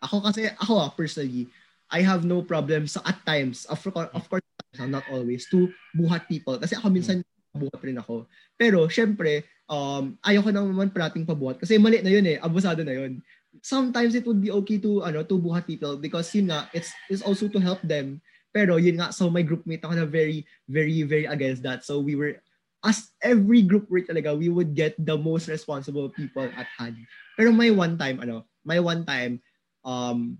ako 0.03 0.27
kasi, 0.27 0.51
ako 0.59 0.83
ah, 0.83 0.91
personally, 0.91 1.47
I 1.87 2.03
have 2.03 2.27
no 2.27 2.43
problem 2.43 2.83
sa 2.91 2.99
at 3.07 3.23
times, 3.23 3.63
of, 3.71 3.79
of 3.87 4.25
course, 4.27 4.43
not 4.75 5.07
always, 5.07 5.47
to 5.53 5.71
buhat 5.95 6.27
people. 6.27 6.59
Kasi 6.59 6.75
ako 6.75 6.91
minsan, 6.91 7.23
buhat 7.53 7.81
rin 7.85 8.01
ako. 8.01 8.25
Pero, 8.57 8.89
syempre, 8.89 9.45
um, 9.69 10.17
ayoko 10.25 10.49
naman 10.49 10.89
parating 10.89 11.25
pabuhat 11.25 11.61
kasi 11.61 11.77
mali 11.77 12.01
na 12.01 12.11
yun 12.11 12.25
eh, 12.25 12.37
abusado 12.41 12.81
na 12.81 12.93
yun. 12.93 13.21
Sometimes 13.61 14.17
it 14.17 14.25
would 14.25 14.41
be 14.41 14.49
okay 14.49 14.81
to 14.81 15.05
ano 15.05 15.21
to 15.21 15.37
buhat 15.37 15.69
people 15.69 15.95
because 16.01 16.33
yun 16.33 16.49
nga, 16.49 16.65
it's, 16.73 16.89
it's 17.07 17.21
also 17.21 17.45
to 17.45 17.61
help 17.61 17.79
them. 17.85 18.17
Pero 18.49 18.77
yun 18.81 18.97
nga, 18.97 19.13
so 19.13 19.29
my 19.29 19.45
groupmate 19.45 19.85
ako 19.85 19.93
na 19.93 20.09
very, 20.09 20.45
very, 20.65 21.05
very 21.05 21.25
against 21.29 21.61
that. 21.61 21.85
So 21.85 22.01
we 22.01 22.17
were, 22.17 22.41
as 22.81 23.13
every 23.21 23.61
group 23.61 23.89
work 23.89 24.09
talaga, 24.09 24.33
we 24.33 24.49
would 24.49 24.73
get 24.73 24.97
the 24.97 25.17
most 25.17 25.47
responsible 25.47 26.09
people 26.09 26.49
at 26.57 26.69
hand. 26.77 26.97
Pero 27.37 27.53
may 27.53 27.69
one 27.69 27.97
time, 27.97 28.21
ano, 28.21 28.45
may 28.65 28.81
one 28.81 29.05
time, 29.05 29.41
um, 29.85 30.37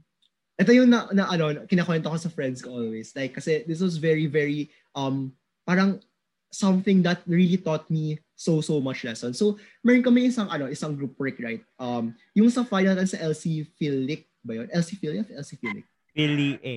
ito 0.58 0.70
yung 0.74 0.90
na, 0.90 1.10
na 1.14 1.26
ano, 1.30 1.66
kinakwento 1.66 2.10
ko 2.10 2.18
sa 2.18 2.30
friends 2.30 2.62
ko 2.62 2.74
always. 2.74 3.14
Like, 3.18 3.34
kasi 3.34 3.66
this 3.66 3.82
was 3.82 3.98
very, 3.98 4.26
very, 4.30 4.70
um, 4.94 5.34
parang 5.66 6.02
something 6.54 7.02
that 7.02 7.26
really 7.26 7.58
taught 7.58 7.90
me 7.90 8.22
so, 8.38 8.62
so 8.62 8.78
much 8.78 9.02
lesson. 9.02 9.34
So, 9.34 9.58
meron 9.82 10.06
kami 10.06 10.30
isang, 10.30 10.54
ano, 10.54 10.70
isang 10.70 10.94
group 10.94 11.18
work, 11.18 11.42
right? 11.42 11.66
Um, 11.82 12.14
yung 12.38 12.54
sa 12.54 12.62
final 12.62 12.94
sa 13.10 13.18
LC 13.18 13.66
Philic 13.74 14.30
ba 14.44 14.62
yun? 14.62 14.68
LC 14.70 15.00
Philia? 15.00 15.24
LC 15.24 15.58
Philic? 15.58 15.88
Philly 16.12 16.60
A. 16.62 16.76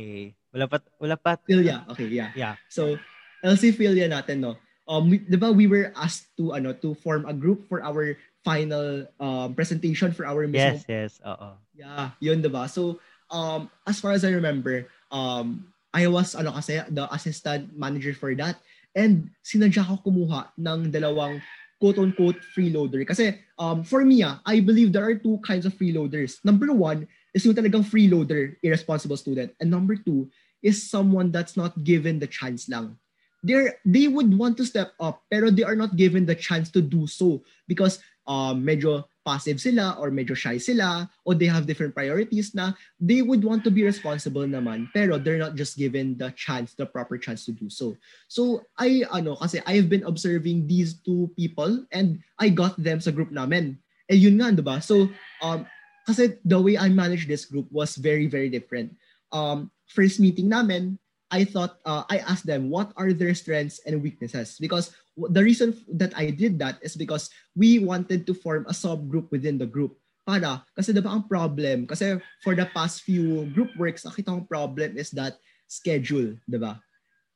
Wala 0.54 0.64
pa, 0.70 0.78
wala 0.96 1.16
pa. 1.18 1.36
Philia, 1.44 1.84
okay, 1.90 2.08
yeah. 2.08 2.30
Yeah. 2.32 2.54
So, 2.70 2.96
LC 3.44 3.74
Philia 3.74 4.08
natin, 4.08 4.40
no? 4.40 4.56
Um, 4.86 5.10
we, 5.10 5.18
di 5.18 5.34
ba 5.34 5.50
we 5.50 5.66
were 5.66 5.90
asked 5.98 6.30
to, 6.38 6.54
ano, 6.54 6.72
to 6.72 6.94
form 6.94 7.26
a 7.26 7.34
group 7.34 7.66
for 7.66 7.82
our 7.82 8.14
final 8.46 9.04
um, 9.18 9.52
presentation 9.52 10.14
for 10.14 10.24
our 10.24 10.46
mismo. 10.46 10.78
Yes, 10.78 10.86
yes, 10.86 11.12
oo. 11.26 11.58
Yeah, 11.74 12.14
yun, 12.22 12.40
di 12.40 12.48
ba? 12.48 12.70
So, 12.70 13.02
um, 13.28 13.68
as 13.84 13.98
far 13.98 14.14
as 14.14 14.22
I 14.22 14.30
remember, 14.30 14.86
um, 15.10 15.74
I 15.96 16.06
was 16.12 16.36
ano 16.36 16.52
kasi 16.52 16.76
the 16.92 17.08
assistant 17.08 17.72
manager 17.72 18.12
for 18.12 18.30
that 18.36 18.60
and 18.96 19.28
sinadya 19.44 19.84
ko 19.84 20.00
kumuha 20.00 20.48
ng 20.56 20.88
dalawang 20.88 21.38
quote-unquote 21.76 22.40
freeloader. 22.56 23.04
Kasi 23.04 23.36
um, 23.60 23.84
for 23.84 24.00
me, 24.00 24.24
ah, 24.24 24.40
I 24.48 24.64
believe 24.64 24.92
there 24.92 25.04
are 25.04 25.14
two 25.14 25.36
kinds 25.44 25.68
of 25.68 25.76
freeloaders. 25.76 26.40
Number 26.40 26.72
one 26.72 27.04
is 27.36 27.44
yung 27.44 27.54
talagang 27.54 27.84
freeloader, 27.84 28.56
irresponsible 28.64 29.20
student. 29.20 29.52
And 29.60 29.68
number 29.68 29.94
two 29.94 30.32
is 30.64 30.80
someone 30.80 31.30
that's 31.30 31.54
not 31.54 31.76
given 31.84 32.18
the 32.18 32.26
chance 32.26 32.68
lang. 32.72 32.96
They're, 33.44 33.76
they 33.84 34.08
would 34.08 34.32
want 34.32 34.56
to 34.56 34.64
step 34.64 34.96
up 34.98 35.22
pero 35.30 35.52
they 35.52 35.62
are 35.62 35.76
not 35.76 35.94
given 35.94 36.24
the 36.24 36.34
chance 36.34 36.72
to 36.72 36.80
do 36.80 37.06
so 37.06 37.44
because 37.68 38.00
um, 38.26 38.64
medyo 38.64 39.04
passive 39.26 39.58
sila 39.58 39.98
or 39.98 40.14
medyo 40.14 40.38
shy 40.38 40.54
sila 40.54 41.10
or 41.26 41.34
they 41.34 41.50
have 41.50 41.66
different 41.66 41.90
priorities 41.90 42.54
na 42.54 42.70
they 43.02 43.26
would 43.26 43.42
want 43.42 43.66
to 43.66 43.74
be 43.74 43.82
responsible 43.82 44.46
naman 44.46 44.86
pero 44.94 45.18
they're 45.18 45.42
not 45.42 45.58
just 45.58 45.74
given 45.74 46.14
the 46.14 46.30
chance, 46.38 46.78
the 46.78 46.86
proper 46.86 47.18
chance 47.18 47.42
to 47.42 47.50
do 47.50 47.66
so. 47.66 47.98
So 48.30 48.62
I 48.78 49.02
ano 49.10 49.34
kasi 49.34 49.58
I've 49.66 49.90
been 49.90 50.06
observing 50.06 50.70
these 50.70 51.02
two 51.02 51.34
people 51.34 51.82
and 51.90 52.22
I 52.38 52.54
got 52.54 52.78
them 52.78 53.02
sa 53.02 53.10
group 53.10 53.34
namin. 53.34 53.82
Eh 54.06 54.14
yun 54.14 54.38
nga, 54.38 54.54
'di 54.54 54.62
ba? 54.62 54.78
So 54.78 55.10
um 55.42 55.66
kasi 56.06 56.38
the 56.46 56.62
way 56.62 56.78
I 56.78 56.86
managed 56.86 57.26
this 57.26 57.50
group 57.50 57.66
was 57.74 57.98
very 57.98 58.30
very 58.30 58.46
different. 58.46 58.94
Um 59.34 59.74
first 59.90 60.22
meeting 60.22 60.46
namin, 60.46 61.02
I 61.30 61.42
thought 61.42 61.82
uh, 61.82 62.06
I 62.06 62.22
asked 62.22 62.46
them 62.46 62.70
what 62.70 62.94
are 62.94 63.10
their 63.10 63.34
strengths 63.34 63.82
and 63.82 63.98
weaknesses 63.98 64.62
because 64.62 64.94
the 65.16 65.42
reason 65.42 65.72
that 65.96 66.12
I 66.12 66.30
did 66.30 66.60
that 66.60 66.78
is 66.84 66.94
because 66.94 67.32
we 67.56 67.80
wanted 67.80 68.28
to 68.28 68.34
form 68.36 68.68
a 68.68 68.76
subgroup 68.76 69.32
within 69.32 69.56
the 69.56 69.66
group. 69.66 69.96
Para, 70.26 70.66
kasi 70.74 70.90
diba 70.90 71.08
ang 71.08 71.24
problem, 71.30 71.86
kasi 71.86 72.18
for 72.42 72.58
the 72.58 72.66
past 72.74 73.06
few 73.06 73.46
group 73.54 73.70
works, 73.78 74.02
nakita 74.02 74.34
kong 74.34 74.50
problem 74.50 74.98
is 74.98 75.14
that 75.14 75.38
schedule, 75.70 76.34
diba? 76.50 76.82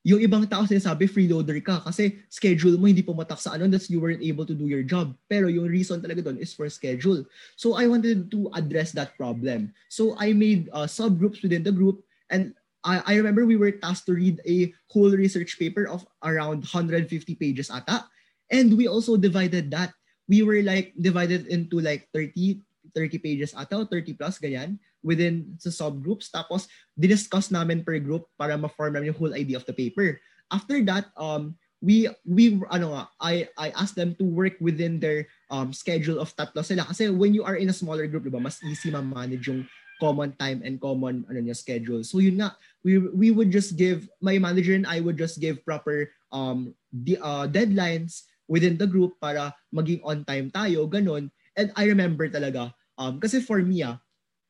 Yung 0.03 0.21
ibang 0.25 0.49
tao 0.49 0.65
sinasabi, 0.65 1.05
freeloader 1.07 1.61
ka 1.61 1.85
kasi 1.85 2.25
schedule 2.33 2.81
mo 2.81 2.89
hindi 2.89 3.05
pumatak 3.05 3.37
sa 3.37 3.53
ano 3.53 3.69
that's 3.69 3.93
you 3.93 4.01
weren't 4.01 4.25
able 4.25 4.49
to 4.49 4.57
do 4.57 4.65
your 4.65 4.81
job. 4.81 5.13
Pero 5.29 5.53
yung 5.53 5.69
reason 5.69 6.01
talaga 6.01 6.25
doon 6.25 6.41
is 6.41 6.57
for 6.57 6.65
schedule. 6.73 7.21
So 7.61 7.77
I 7.77 7.85
wanted 7.85 8.33
to 8.33 8.49
address 8.57 8.97
that 8.97 9.13
problem. 9.21 9.77
So 9.93 10.17
I 10.17 10.33
made 10.33 10.73
uh, 10.73 10.89
subgroups 10.89 11.45
within 11.45 11.63
the 11.63 11.73
group 11.77 12.01
and 12.33 12.57
I, 12.85 13.03
I 13.07 13.15
remember 13.17 13.45
we 13.45 13.57
were 13.61 13.73
tasked 13.73 14.07
to 14.07 14.15
read 14.15 14.41
a 14.47 14.73
whole 14.89 15.11
research 15.11 15.59
paper 15.59 15.89
of 15.89 16.07
around 16.25 16.65
150 16.65 17.09
pages 17.37 17.71
ata. 17.71 18.05
And 18.51 18.77
we 18.77 18.89
also 18.89 19.17
divided 19.17 19.71
that. 19.73 19.93
We 20.31 20.43
were 20.43 20.63
like 20.63 20.95
divided 20.95 21.51
into 21.51 21.81
like 21.83 22.09
30 22.15 22.63
30 22.95 23.19
pages 23.19 23.51
ata 23.55 23.87
30 23.87 24.15
plus 24.15 24.39
ganyan 24.39 24.79
within 25.03 25.59
sa 25.59 25.71
subgroups. 25.71 26.31
Tapos 26.31 26.71
diniscuss 26.97 27.51
namin 27.51 27.85
per 27.85 27.99
group 27.99 28.31
para 28.39 28.57
ma-form 28.57 28.95
namin 28.95 29.13
yung 29.13 29.21
whole 29.21 29.35
idea 29.37 29.59
of 29.59 29.67
the 29.67 29.75
paper. 29.75 30.19
After 30.51 30.83
that, 30.87 31.11
um, 31.15 31.55
we 31.81 32.09
we 32.29 32.61
ano 32.69 32.93
nga, 32.95 33.05
I 33.21 33.49
I 33.57 33.73
asked 33.73 33.97
them 33.97 34.13
to 34.21 34.25
work 34.25 34.61
within 34.61 35.01
their 35.01 35.27
um 35.49 35.73
schedule 35.73 36.21
of 36.21 36.33
tatlo 36.37 36.61
sila 36.61 36.85
kasi 36.85 37.09
when 37.09 37.33
you 37.33 37.43
are 37.43 37.57
in 37.57 37.73
a 37.73 37.77
smaller 37.77 38.07
group, 38.07 38.29
diba, 38.29 38.41
mas 38.41 38.61
easy 38.63 38.93
ma-manage 38.93 39.49
yung 39.49 39.65
common 40.01 40.33
time 40.41 40.65
and 40.65 40.81
common 40.81 41.29
ano 41.29 41.39
niya 41.45 41.55
schedule. 41.55 42.01
So 42.03 42.19
yun 42.19 42.41
nga, 42.41 42.57
we 42.83 42.99
we 42.99 43.29
would 43.31 43.53
just 43.53 43.77
give 43.77 44.09
my 44.25 44.41
manager 44.41 44.73
and 44.73 44.89
I 44.89 45.05
would 45.05 45.21
just 45.21 45.39
give 45.39 45.63
proper 45.63 46.09
um 46.33 46.73
the 46.91 47.21
uh, 47.21 47.45
deadlines 47.47 48.25
within 48.51 48.75
the 48.81 48.89
group 48.89 49.21
para 49.21 49.55
maging 49.71 50.03
on 50.03 50.25
time 50.25 50.51
tayo, 50.51 50.89
ganun. 50.89 51.29
And 51.55 51.71
I 51.77 51.87
remember 51.87 52.27
talaga 52.27 52.73
um 52.97 53.21
kasi 53.21 53.45
for 53.45 53.61
me 53.61 53.85
ah, 53.85 54.01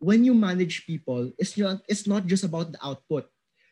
when 0.00 0.24
you 0.24 0.32
manage 0.32 0.88
people, 0.88 1.28
it's 1.36 1.58
not 1.58 1.84
it's 1.90 2.08
not 2.08 2.24
just 2.24 2.46
about 2.46 2.72
the 2.72 2.80
output. 2.80 3.28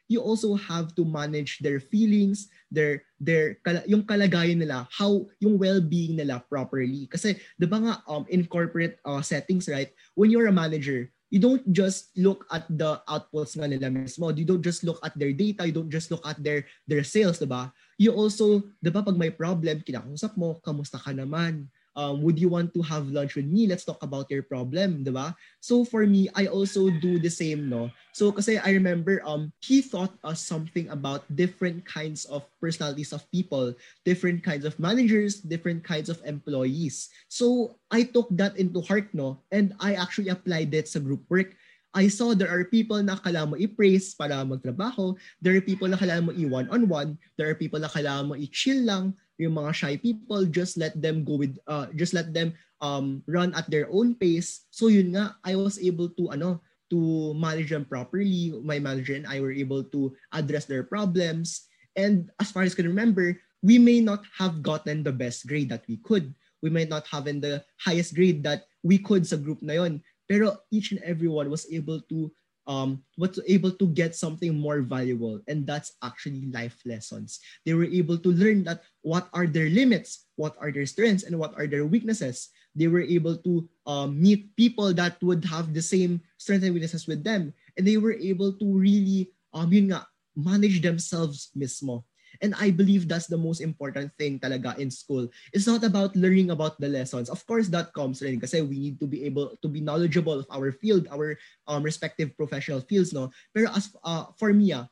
You 0.09 0.25
also 0.25 0.57
have 0.57 0.97
to 0.97 1.05
manage 1.05 1.61
their 1.61 1.81
feelings, 1.85 2.49
their 2.73 3.05
their 3.21 3.61
yung 3.85 4.09
kalagayan 4.09 4.65
nila, 4.65 4.89
how 4.89 5.29
yung 5.37 5.61
well-being 5.61 6.17
nila 6.17 6.41
properly. 6.49 7.09
Kasi 7.13 7.37
'di 7.61 7.69
ba 7.69 7.79
nga 7.81 7.95
um 8.09 8.25
in 8.33 8.49
corporate 8.49 8.97
uh, 9.05 9.21
settings, 9.21 9.69
right? 9.69 9.93
When 10.17 10.33
you're 10.33 10.49
a 10.49 10.55
manager, 10.55 11.13
you 11.29 11.41
don't 11.41 11.65
just 11.73 12.13
look 12.17 12.49
at 12.49 12.65
the 12.69 13.01
outputs 13.05 13.57
nga 13.57 13.69
nila 13.69 13.93
mismo. 13.93 14.33
You 14.33 14.49
don't 14.49 14.65
just 14.65 14.85
look 14.85 15.01
at 15.05 15.13
their 15.17 15.33
data, 15.33 15.69
you 15.69 15.77
don't 15.77 15.93
just 15.93 16.09
look 16.09 16.25
at 16.25 16.41
their 16.41 16.65
their 16.89 17.05
sales, 17.05 17.39
'di 17.41 17.49
ba? 17.49 17.73
You 18.01 18.17
also, 18.17 18.65
'di 18.81 18.91
ba, 18.93 19.05
pag 19.05 19.21
may 19.21 19.33
problem, 19.33 19.85
kinakausap 19.85 20.37
mo, 20.41 20.61
kamusta 20.65 20.97
ka 20.97 21.13
naman? 21.13 21.69
Um, 21.99 22.23
would 22.23 22.39
you 22.39 22.47
want 22.47 22.71
to 22.79 22.81
have 22.87 23.11
lunch 23.11 23.35
with 23.35 23.51
me? 23.51 23.67
Let's 23.67 23.83
talk 23.83 23.99
about 24.07 24.31
your 24.31 24.47
problem, 24.47 25.03
di 25.03 25.11
ba? 25.11 25.35
So 25.59 25.83
for 25.83 26.07
me, 26.07 26.31
I 26.39 26.47
also 26.47 26.95
do 27.03 27.19
the 27.19 27.29
same, 27.29 27.67
no? 27.67 27.91
So 28.15 28.31
kasi 28.31 28.63
I 28.63 28.71
remember 28.71 29.19
um, 29.27 29.51
he 29.59 29.83
taught 29.83 30.15
us 30.23 30.39
something 30.39 30.87
about 30.95 31.27
different 31.35 31.83
kinds 31.83 32.25
of 32.31 32.47
personalities 32.63 33.11
of 33.11 33.27
people, 33.35 33.75
different 34.07 34.47
kinds 34.47 34.63
of 34.63 34.79
managers, 34.79 35.43
different 35.43 35.83
kinds 35.83 36.07
of 36.07 36.23
employees. 36.23 37.11
So 37.27 37.75
I 37.91 38.07
took 38.07 38.31
that 38.39 38.55
into 38.55 38.79
heart, 38.79 39.11
no? 39.11 39.43
And 39.51 39.75
I 39.83 39.99
actually 39.99 40.31
applied 40.31 40.71
it 40.79 40.87
sa 40.87 41.03
group 41.03 41.27
work. 41.27 41.59
I 41.99 42.07
saw 42.07 42.31
there 42.31 42.53
are 42.53 42.69
people 42.69 43.01
na 43.03 43.19
kailangan 43.19 43.51
mo 43.51 43.57
i-praise 43.59 44.15
para 44.15 44.45
magtrabaho. 44.47 45.19
There 45.43 45.57
are 45.57 45.65
people 45.65 45.89
na 45.91 45.99
kailangan 45.99 46.31
mo 46.31 46.33
i-one-on-one. 46.37 47.19
There 47.35 47.51
are 47.51 47.59
people 47.59 47.81
na 47.83 47.91
kailangan 47.91 48.29
mo 48.29 48.35
i-chill 48.39 48.87
lang 48.87 49.19
yung 49.39 49.55
mga 49.55 49.73
shy 49.73 49.95
people, 49.97 50.45
just 50.51 50.77
let 50.77 50.93
them 51.01 51.23
go 51.25 51.39
with, 51.39 51.57
uh, 51.71 51.87
just 51.95 52.13
let 52.13 52.35
them 52.35 52.53
um, 52.83 53.23
run 53.27 53.55
at 53.55 53.71
their 53.71 53.87
own 53.91 54.15
pace. 54.15 54.67
So 54.71 54.91
yun 54.91 55.15
nga, 55.15 55.39
I 55.47 55.55
was 55.55 55.79
able 55.79 56.11
to, 56.19 56.35
ano, 56.35 56.61
to 56.91 57.33
manage 57.35 57.71
them 57.71 57.87
properly. 57.87 58.53
My 58.63 58.79
manager 58.79 59.15
and 59.15 59.27
I 59.27 59.41
were 59.41 59.55
able 59.55 59.85
to 59.95 60.13
address 60.33 60.67
their 60.67 60.83
problems. 60.83 61.71
And 61.97 62.31
as 62.41 62.51
far 62.51 62.63
as 62.63 62.75
I 62.75 62.83
can 62.83 62.91
remember, 62.91 63.39
we 63.63 63.79
may 63.79 64.01
not 64.01 64.23
have 64.39 64.63
gotten 64.63 65.03
the 65.03 65.13
best 65.13 65.47
grade 65.47 65.71
that 65.71 65.85
we 65.89 65.99
could. 65.99 66.35
We 66.63 66.71
might 66.71 66.89
not 66.89 67.07
have 67.09 67.27
in 67.27 67.41
the 67.41 67.63
highest 67.79 68.15
grade 68.15 68.43
that 68.43 68.67
we 68.83 68.99
could 68.99 69.27
sa 69.27 69.37
group 69.37 69.63
na 69.63 69.79
yon. 69.79 70.03
Pero 70.29 70.59
each 70.71 70.93
and 70.93 71.01
everyone 71.03 71.51
was 71.51 71.67
able 71.71 72.01
to 72.11 72.31
um, 72.69 73.03
was 73.17 73.41
able 73.49 73.73
to 73.73 73.89
get 73.89 74.15
something 74.15 74.53
more 74.53 74.85
valuable. 74.85 75.41
And 75.49 75.67
that's 75.67 75.97
actually 76.05 76.53
life 76.53 76.77
lessons. 76.85 77.41
They 77.65 77.73
were 77.73 77.89
able 77.89 78.19
to 78.21 78.31
learn 78.31 78.63
that 78.65 78.85
what 79.03 79.29
are 79.33 79.49
their 79.49 79.73
limits, 79.73 80.29
what 80.37 80.55
are 80.61 80.71
their 80.71 80.87
strengths, 80.87 81.25
and 81.25 81.41
what 81.41 81.57
are 81.57 81.67
their 81.67 81.89
weaknesses. 81.89 82.53
They 82.77 82.87
were 82.87 83.03
able 83.03 83.41
to 83.43 83.67
um, 83.89 84.21
meet 84.21 84.55
people 84.55 84.93
that 84.95 85.17
would 85.25 85.45
have 85.49 85.73
the 85.73 85.83
same 85.83 86.21
strengths 86.37 86.69
and 86.69 86.75
weaknesses 86.77 87.09
with 87.09 87.25
them. 87.25 87.57
And 87.77 87.89
they 87.89 87.97
were 87.97 88.15
able 88.15 88.53
to 88.53 88.67
really 88.69 89.33
um, 89.53 89.73
yun 89.73 89.91
nga, 89.91 90.07
manage 90.37 90.83
themselves 90.83 91.51
mismo. 91.57 92.05
And 92.41 92.55
I 92.55 92.71
believe 92.71 93.09
that's 93.09 93.27
the 93.27 93.41
most 93.41 93.61
important 93.61 94.15
thing 94.15 94.39
talaga 94.39 94.79
in 94.79 94.91
school. 94.91 95.27
It's 95.53 95.67
not 95.67 95.83
about 95.83 96.15
learning 96.15 96.51
about 96.51 96.79
the 96.79 96.89
lessons. 96.89 97.29
Of 97.29 97.43
course, 97.47 97.67
that 97.75 97.93
comes 97.93 98.23
rin 98.23 98.39
kasi 98.39 98.63
we 98.63 98.79
need 98.79 99.01
to 99.03 99.07
be 99.07 99.27
able 99.27 99.59
to 99.59 99.69
be 99.69 99.83
knowledgeable 99.83 100.39
of 100.39 100.49
our 100.51 100.71
field, 100.71 101.11
our 101.11 101.35
um, 101.67 101.83
respective 101.83 102.37
professional 102.39 102.81
fields. 102.81 103.13
No? 103.13 103.35
Pero 103.51 103.75
as 103.75 103.91
uh, 104.07 104.31
for 104.39 104.55
me, 104.55 104.71
ah, 104.73 104.87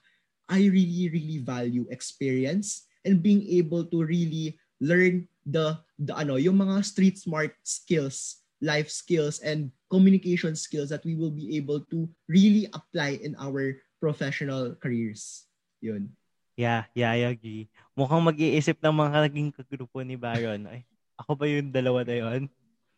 I 0.50 0.66
really, 0.66 1.10
really 1.10 1.38
value 1.38 1.86
experience 1.90 2.86
and 3.06 3.22
being 3.22 3.46
able 3.46 3.86
to 3.86 4.02
really 4.02 4.58
learn 4.82 5.26
the, 5.46 5.78
the 5.98 6.14
ano, 6.14 6.36
yung 6.36 6.58
mga 6.58 6.84
street 6.84 7.18
smart 7.18 7.54
skills, 7.62 8.42
life 8.60 8.90
skills, 8.90 9.38
and 9.40 9.70
communication 9.90 10.54
skills 10.58 10.90
that 10.90 11.04
we 11.04 11.14
will 11.14 11.30
be 11.30 11.56
able 11.56 11.80
to 11.90 12.08
really 12.26 12.66
apply 12.74 13.22
in 13.22 13.38
our 13.38 13.78
professional 14.02 14.74
careers. 14.82 15.46
Yun. 15.80 16.10
Yeah, 16.56 16.88
yeah, 16.96 17.12
I 17.12 17.28
agree. 17.28 17.68
Mukhang 17.92 18.24
mag-iisip 18.24 18.80
ng 18.80 18.96
mga 18.96 19.28
naging 19.28 19.48
kagrupo 19.52 20.00
ni 20.00 20.16
Baron. 20.16 20.64
Ay, 20.64 20.88
ako 21.20 21.36
ba 21.36 21.44
yung 21.44 21.68
dalawa 21.68 22.00
na 22.00 22.16
yun? 22.16 22.42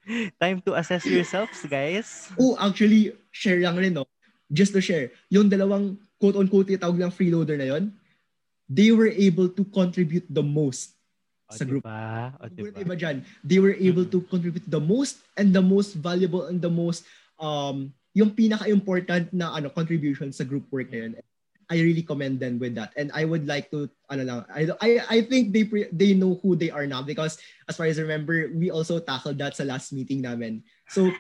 Time 0.41 0.63
to 0.63 0.79
assess 0.79 1.03
yourselves, 1.05 1.59
guys. 1.67 2.31
Oh, 2.39 2.55
actually, 2.55 3.19
share 3.35 3.59
lang 3.59 3.75
rin, 3.75 3.99
no? 3.99 4.07
Just 4.49 4.73
to 4.73 4.81
share, 4.81 5.11
yung 5.29 5.51
dalawang 5.51 5.99
quote-unquote 6.23 6.79
tawag 6.79 7.03
lang 7.03 7.13
freeloader 7.13 7.59
na 7.59 7.69
yon, 7.69 7.93
they 8.71 8.95
were 8.95 9.11
able 9.11 9.51
to 9.51 9.67
contribute 9.75 10.25
the 10.31 10.41
most 10.41 10.95
o, 11.51 11.57
sa 11.57 11.67
group. 11.67 11.83
Diba? 11.83 12.33
O, 12.39 12.49
diba? 12.49 12.79
Iba 12.79 12.95
dyan. 12.95 13.17
They 13.43 13.59
were 13.59 13.75
able 13.75 14.07
mm-hmm. 14.07 14.25
to 14.25 14.31
contribute 14.31 14.67
the 14.71 14.81
most 14.81 15.25
and 15.35 15.51
the 15.51 15.65
most 15.65 15.97
valuable 15.97 16.47
and 16.47 16.61
the 16.61 16.71
most 16.71 17.05
um 17.41 17.93
yung 18.13 18.35
pinaka-important 18.35 19.31
na 19.33 19.55
ano 19.55 19.71
contribution 19.71 20.33
sa 20.33 20.45
group 20.45 20.67
work 20.73 20.91
na 20.91 21.07
yun. 21.07 21.13
I 21.69 21.77
really 21.85 22.03
commend 22.03 22.41
them 22.41 22.59
with 22.59 22.75
that. 22.81 22.97
And 22.97 23.13
I 23.13 23.29
would 23.29 23.45
like 23.45 23.71
to, 23.77 23.93
ano 24.09 24.25
lang, 24.25 24.41
I, 24.49 24.73
I, 24.81 24.91
I 25.09 25.19
think 25.21 25.53
they 25.53 25.65
pre, 25.69 25.85
they 25.93 26.17
know 26.17 26.41
who 26.41 26.57
they 26.57 26.73
are 26.73 26.89
now 26.89 27.05
because 27.05 27.37
as 27.69 27.77
far 27.77 27.87
as 27.87 28.01
I 28.01 28.09
remember, 28.09 28.49
we 28.57 28.73
also 28.73 28.99
tackled 28.99 29.37
that 29.39 29.57
sa 29.57 29.69
last 29.69 29.93
meeting 29.93 30.25
namin. 30.25 30.65
So, 30.89 31.13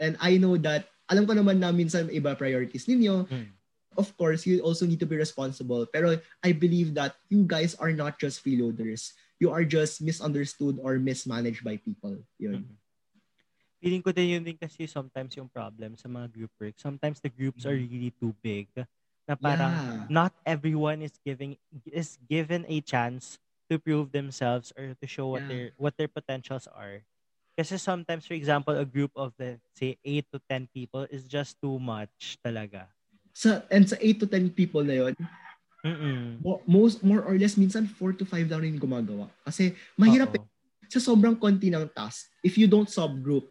and 0.00 0.16
I 0.20 0.40
know 0.40 0.56
that, 0.64 0.88
alam 1.12 1.28
ko 1.28 1.36
naman 1.36 1.60
na 1.60 1.76
minsan 1.76 2.08
iba 2.08 2.32
priorities 2.38 2.88
ninyo. 2.88 3.28
Hmm. 3.28 3.52
Of 4.00 4.16
course, 4.16 4.46
you 4.46 4.64
also 4.64 4.86
need 4.86 5.02
to 5.04 5.10
be 5.10 5.20
responsible. 5.20 5.84
Pero 5.92 6.16
I 6.40 6.56
believe 6.56 6.96
that 6.96 7.20
you 7.28 7.44
guys 7.44 7.76
are 7.76 7.92
not 7.92 8.16
just 8.16 8.40
freeloaders. 8.40 9.12
You 9.42 9.52
are 9.52 9.66
just 9.66 10.00
misunderstood 10.00 10.80
or 10.80 10.96
mismanaged 10.96 11.66
by 11.66 11.76
people. 11.76 12.16
Yun. 12.40 12.64
Hmm. 12.64 12.78
Feeling 13.82 14.00
ko 14.00 14.12
din 14.12 14.40
yun 14.40 14.44
din 14.44 14.56
kasi 14.56 14.88
sometimes 14.88 15.36
yung 15.36 15.52
problem 15.52 16.00
sa 16.00 16.08
mga 16.08 16.32
group 16.32 16.52
work. 16.56 16.76
Sometimes 16.80 17.20
the 17.20 17.32
groups 17.32 17.68
are 17.68 17.76
hmm. 17.76 17.84
really 17.84 18.12
too 18.16 18.32
big 18.40 18.72
na 19.30 19.38
parang 19.38 19.70
yeah. 19.70 20.02
not 20.10 20.34
everyone 20.42 21.06
is 21.06 21.14
giving 21.22 21.54
is 21.86 22.18
given 22.26 22.66
a 22.66 22.82
chance 22.82 23.38
to 23.70 23.78
prove 23.78 24.10
themselves 24.10 24.74
or 24.74 24.98
to 24.98 25.06
show 25.06 25.30
what 25.30 25.46
yeah. 25.46 25.50
their 25.54 25.66
what 25.78 25.94
their 25.94 26.10
potentials 26.10 26.66
are. 26.74 27.06
Kasi 27.54 27.78
sometimes 27.78 28.26
for 28.26 28.34
example 28.34 28.74
a 28.74 28.82
group 28.82 29.14
of 29.14 29.30
let's 29.38 29.62
say 29.78 29.94
8 30.02 30.26
to 30.34 30.38
10 30.50 30.74
people 30.74 31.06
is 31.14 31.30
just 31.30 31.54
too 31.62 31.78
much 31.78 32.42
talaga. 32.42 32.90
Sa 33.30 33.62
and 33.70 33.86
sa 33.86 33.94
8 34.02 34.18
to 34.18 34.26
10 34.26 34.50
people 34.50 34.82
na 34.82 34.98
'yon, 34.98 35.14
Mm-mm. 35.86 36.42
most 36.66 37.06
more 37.06 37.22
or 37.22 37.38
less 37.38 37.54
minsan 37.54 37.86
4 37.86 38.18
to 38.18 38.26
5 38.26 38.50
lang 38.50 38.66
rin 38.66 38.82
gumagawa. 38.82 39.30
Kasi 39.46 39.78
mahirap 39.94 40.34
eh, 40.34 40.42
sa 40.90 40.98
sobrang 40.98 41.38
konti 41.38 41.70
ng 41.70 41.86
task. 41.94 42.26
If 42.42 42.58
you 42.58 42.66
don't 42.66 42.90
subgroup, 42.90 43.46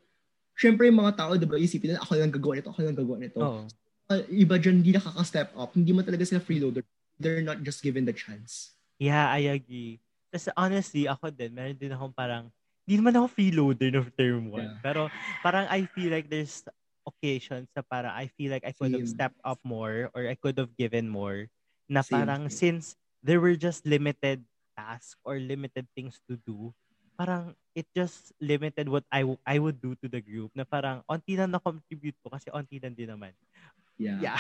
syempre 0.59 0.91
yung 0.91 0.99
mga 0.99 1.15
tao, 1.15 1.39
diba, 1.39 1.55
isipin 1.55 1.95
nila, 1.95 2.03
ako 2.03 2.19
lang 2.19 2.35
gagawa 2.35 2.53
nito, 2.59 2.67
ako 2.67 2.79
lang 2.83 2.99
gagawa 2.99 3.15
nito. 3.15 3.39
Oo 3.39 3.63
uh, 4.10 4.26
iba 4.28 4.58
dyan 4.58 4.82
hindi 4.82 4.91
nakaka-step 4.91 5.54
up. 5.54 5.72
Hindi 5.78 5.93
mo 5.93 6.02
talaga 6.02 6.26
sila 6.26 6.41
freeloader. 6.41 6.84
They're 7.22 7.45
not 7.45 7.62
just 7.62 7.86
given 7.86 8.04
the 8.04 8.15
chance. 8.15 8.74
Yeah, 8.98 9.30
I 9.30 9.54
agree. 9.54 10.02
Kasi 10.34 10.52
honestly, 10.58 11.06
ako 11.06 11.32
din, 11.32 11.54
meron 11.54 11.78
din 11.78 11.93
akong 11.93 12.13
parang, 12.13 12.50
hindi 12.84 12.95
naman 13.00 13.22
ako 13.22 13.28
freeloader 13.30 13.89
no 13.93 14.02
term 14.17 14.50
one. 14.50 14.65
Yeah. 14.65 14.82
Pero 14.82 15.02
parang 15.45 15.69
I 15.69 15.86
feel 15.93 16.10
like 16.10 16.26
there's 16.26 16.65
occasions 17.06 17.69
na 17.78 17.86
parang 17.86 18.13
I 18.13 18.34
feel 18.34 18.50
like 18.50 18.65
I 18.65 18.74
could 18.74 18.89
Same. 18.89 19.06
have 19.06 19.10
stepped 19.10 19.41
up 19.45 19.62
more 19.62 20.10
or 20.13 20.26
I 20.26 20.34
could 20.34 20.58
have 20.58 20.74
given 20.74 21.06
more. 21.06 21.45
Na 21.86 22.02
Same. 22.02 22.17
parang 22.17 22.41
since 22.50 22.98
there 23.22 23.38
were 23.38 23.54
just 23.54 23.86
limited 23.86 24.41
tasks 24.74 25.13
or 25.22 25.38
limited 25.38 25.86
things 25.93 26.17
to 26.26 26.41
do, 26.50 26.74
parang 27.13 27.54
it 27.78 27.86
just 27.93 28.34
limited 28.41 28.89
what 28.89 29.06
I, 29.13 29.22
I 29.45 29.62
would 29.62 29.78
do 29.78 29.93
to 30.02 30.08
the 30.10 30.22
group 30.24 30.50
na 30.58 30.65
parang 30.65 31.06
onti 31.06 31.38
na 31.38 31.45
na-contribute 31.45 32.17
ko 32.26 32.34
kasi 32.34 32.50
onti 32.50 32.82
lang 32.82 32.98
din 32.98 33.12
naman. 33.12 33.36
Yeah. 33.99 34.17
Yeah. 34.23 34.39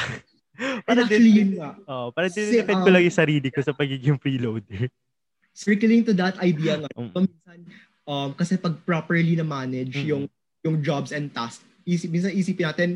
para 0.87 1.03
actually, 1.03 1.31
din, 1.35 1.35
yun 1.35 1.51
nga. 1.59 1.71
Oh, 1.85 2.09
para 2.15 2.31
din 2.31 2.47
si, 2.47 2.57
um, 2.63 2.83
ko 2.83 2.89
lang 2.89 3.03
yung 3.03 3.19
sarili 3.19 3.47
ko 3.51 3.59
sa 3.59 3.75
pagiging 3.75 4.17
freeloader. 4.17 4.87
Circling 5.51 6.07
to 6.07 6.15
that 6.15 6.39
idea 6.39 6.79
nga, 6.79 6.89
um, 6.95 7.11
minsan, 7.11 7.59
um, 8.07 8.29
kasi 8.33 8.55
pag 8.55 8.79
properly 8.87 9.35
na 9.35 9.43
manage 9.43 9.99
mm-hmm. 9.99 10.11
yung 10.15 10.23
yung 10.63 10.79
jobs 10.83 11.11
and 11.11 11.31
tasks, 11.31 11.63
isip, 11.83 12.11
minsan 12.11 12.35
isipin 12.35 12.67
natin, 12.67 12.89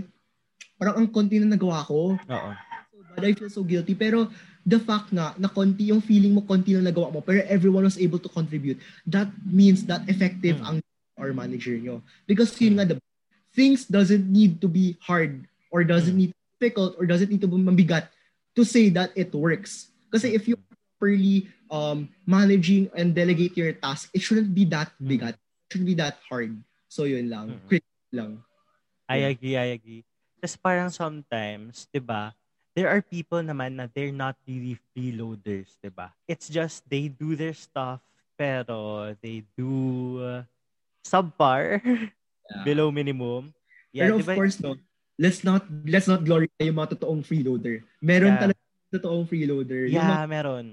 parang 0.76 1.00
ang 1.00 1.08
konti 1.12 1.40
na 1.40 1.56
nagawa 1.56 1.84
ko. 1.88 2.16
Oo. 2.16 2.52
So 2.92 3.04
bad, 3.12 3.24
I 3.24 3.36
feel 3.36 3.52
so 3.52 3.64
guilty. 3.64 3.96
Pero 3.96 4.28
the 4.64 4.80
fact 4.80 5.12
nga 5.12 5.36
na 5.36 5.52
konti 5.52 5.92
yung 5.92 6.00
feeling 6.00 6.32
mo 6.32 6.44
konti 6.44 6.76
na 6.76 6.88
nagawa 6.88 7.12
mo 7.12 7.20
pero 7.20 7.44
everyone 7.52 7.84
was 7.84 8.00
able 8.00 8.16
to 8.16 8.32
contribute 8.32 8.80
that 9.04 9.28
means 9.44 9.84
that 9.84 10.00
effective 10.08 10.56
mm. 10.64 10.68
ang 10.68 10.78
or 11.20 11.36
manager 11.36 11.76
nyo 11.76 12.00
because 12.26 12.56
yun 12.64 12.80
nga 12.80 12.88
the 12.88 12.98
things 13.52 13.84
doesn't 13.86 14.24
need 14.32 14.64
to 14.64 14.72
be 14.72 14.96
hard 15.04 15.44
or 15.68 15.84
doesn't 15.84 16.16
mm. 16.16 16.32
need 16.32 16.34
difficult 16.60 16.96
or 17.00 17.06
does 17.06 17.22
it 17.22 17.30
need 17.30 17.42
to 17.42 17.50
be 17.50 17.58
mabigat 17.58 18.10
to 18.56 18.64
say 18.64 18.90
that 18.90 19.12
it 19.16 19.34
works? 19.34 19.92
Kasi 20.14 20.34
if 20.34 20.48
you 20.48 20.58
properly 21.04 21.50
um, 21.74 22.08
managing 22.26 22.88
and 22.96 23.12
delegate 23.12 23.58
your 23.58 23.74
task, 23.74 24.10
it 24.14 24.22
shouldn't 24.22 24.54
be 24.54 24.64
that 24.70 24.94
mm. 25.02 25.12
bigat. 25.12 25.36
It 25.36 25.68
shouldn't 25.74 25.90
be 25.90 26.00
that 26.00 26.22
hard. 26.30 26.56
So 26.88 27.04
yun 27.04 27.30
lang. 27.30 27.58
Mm-hmm. 27.58 27.68
Quick 27.68 27.86
lang. 28.14 28.40
I 29.10 29.34
agree, 29.34 29.58
I 29.58 29.76
agree. 29.76 30.06
Kasi 30.40 30.56
parang 30.62 30.94
sometimes, 30.94 31.90
di 31.92 32.00
ba, 32.00 32.32
there 32.78 32.88
are 32.88 33.02
people 33.02 33.42
naman 33.42 33.76
na 33.78 33.90
they're 33.92 34.16
not 34.16 34.38
really 34.48 34.80
freeloaders, 34.94 35.76
di 35.82 35.90
ba? 35.90 36.14
It's 36.30 36.48
just 36.48 36.86
they 36.88 37.10
do 37.10 37.36
their 37.36 37.54
stuff, 37.54 38.00
pero 38.38 39.12
they 39.20 39.44
do 39.58 39.72
uh, 40.24 40.42
subpar, 41.04 41.80
yeah. 41.84 42.64
below 42.64 42.92
minimum. 42.92 43.52
Yeah, 43.92 44.10
pero 44.10 44.20
diba? 44.20 44.34
of 44.34 44.38
course, 44.40 44.58
no, 44.60 44.76
let's 45.20 45.46
not 45.46 45.66
let's 45.86 46.10
not 46.10 46.26
glorify 46.26 46.66
yung 46.66 46.78
mga 46.78 46.98
totoong 46.98 47.24
freeloader. 47.24 47.84
Meron 48.02 48.36
yeah. 48.36 48.42
talaga 48.50 48.62
totoong 48.94 49.26
freeloader. 49.26 49.90
Yeah, 49.90 49.98
yung 49.98 50.08
mga, 50.10 50.26
meron. 50.30 50.66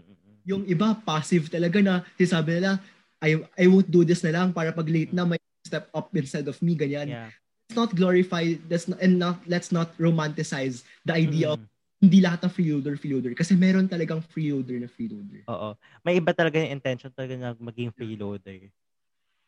Yung 0.45 0.63
iba 0.69 0.97
passive 1.05 1.49
talaga 1.49 1.79
na 1.81 1.95
sabi 2.25 2.61
nila 2.61 2.81
I 3.21 3.41
I 3.57 3.69
won't 3.69 3.89
do 3.89 4.05
this 4.05 4.25
na 4.25 4.33
lang 4.33 4.57
para 4.57 4.73
pag 4.73 4.89
late 4.89 5.13
na 5.13 5.29
may 5.29 5.41
step 5.65 5.93
up 5.93 6.09
instead 6.17 6.49
of 6.49 6.57
me 6.65 6.73
ganyan. 6.73 7.09
Yeah. 7.13 7.29
let's 7.71 7.79
not 7.79 7.95
glorify 7.95 8.59
let's 8.67 8.91
not, 8.91 8.99
and 8.99 9.15
not 9.15 9.39
let's 9.47 9.71
not 9.71 9.95
romanticize 9.95 10.83
the 11.07 11.15
idea 11.15 11.47
Mm. 11.47 11.55
of 11.55 11.61
hindi 12.03 12.19
lahat 12.19 12.43
ng 12.43 12.51
freeloader 12.51 12.97
freeloader 12.99 13.37
kasi 13.39 13.55
meron 13.55 13.87
talagang 13.87 14.25
freeloader 14.27 14.75
na 14.83 14.91
freeloader. 14.91 15.47
Oo. 15.47 15.79
May 16.03 16.19
iba 16.19 16.35
talaga 16.35 16.59
yung 16.59 16.75
intention 16.75 17.13
talaga 17.15 17.37
na 17.39 17.55
maging 17.61 17.95
freeloader. 17.95 18.73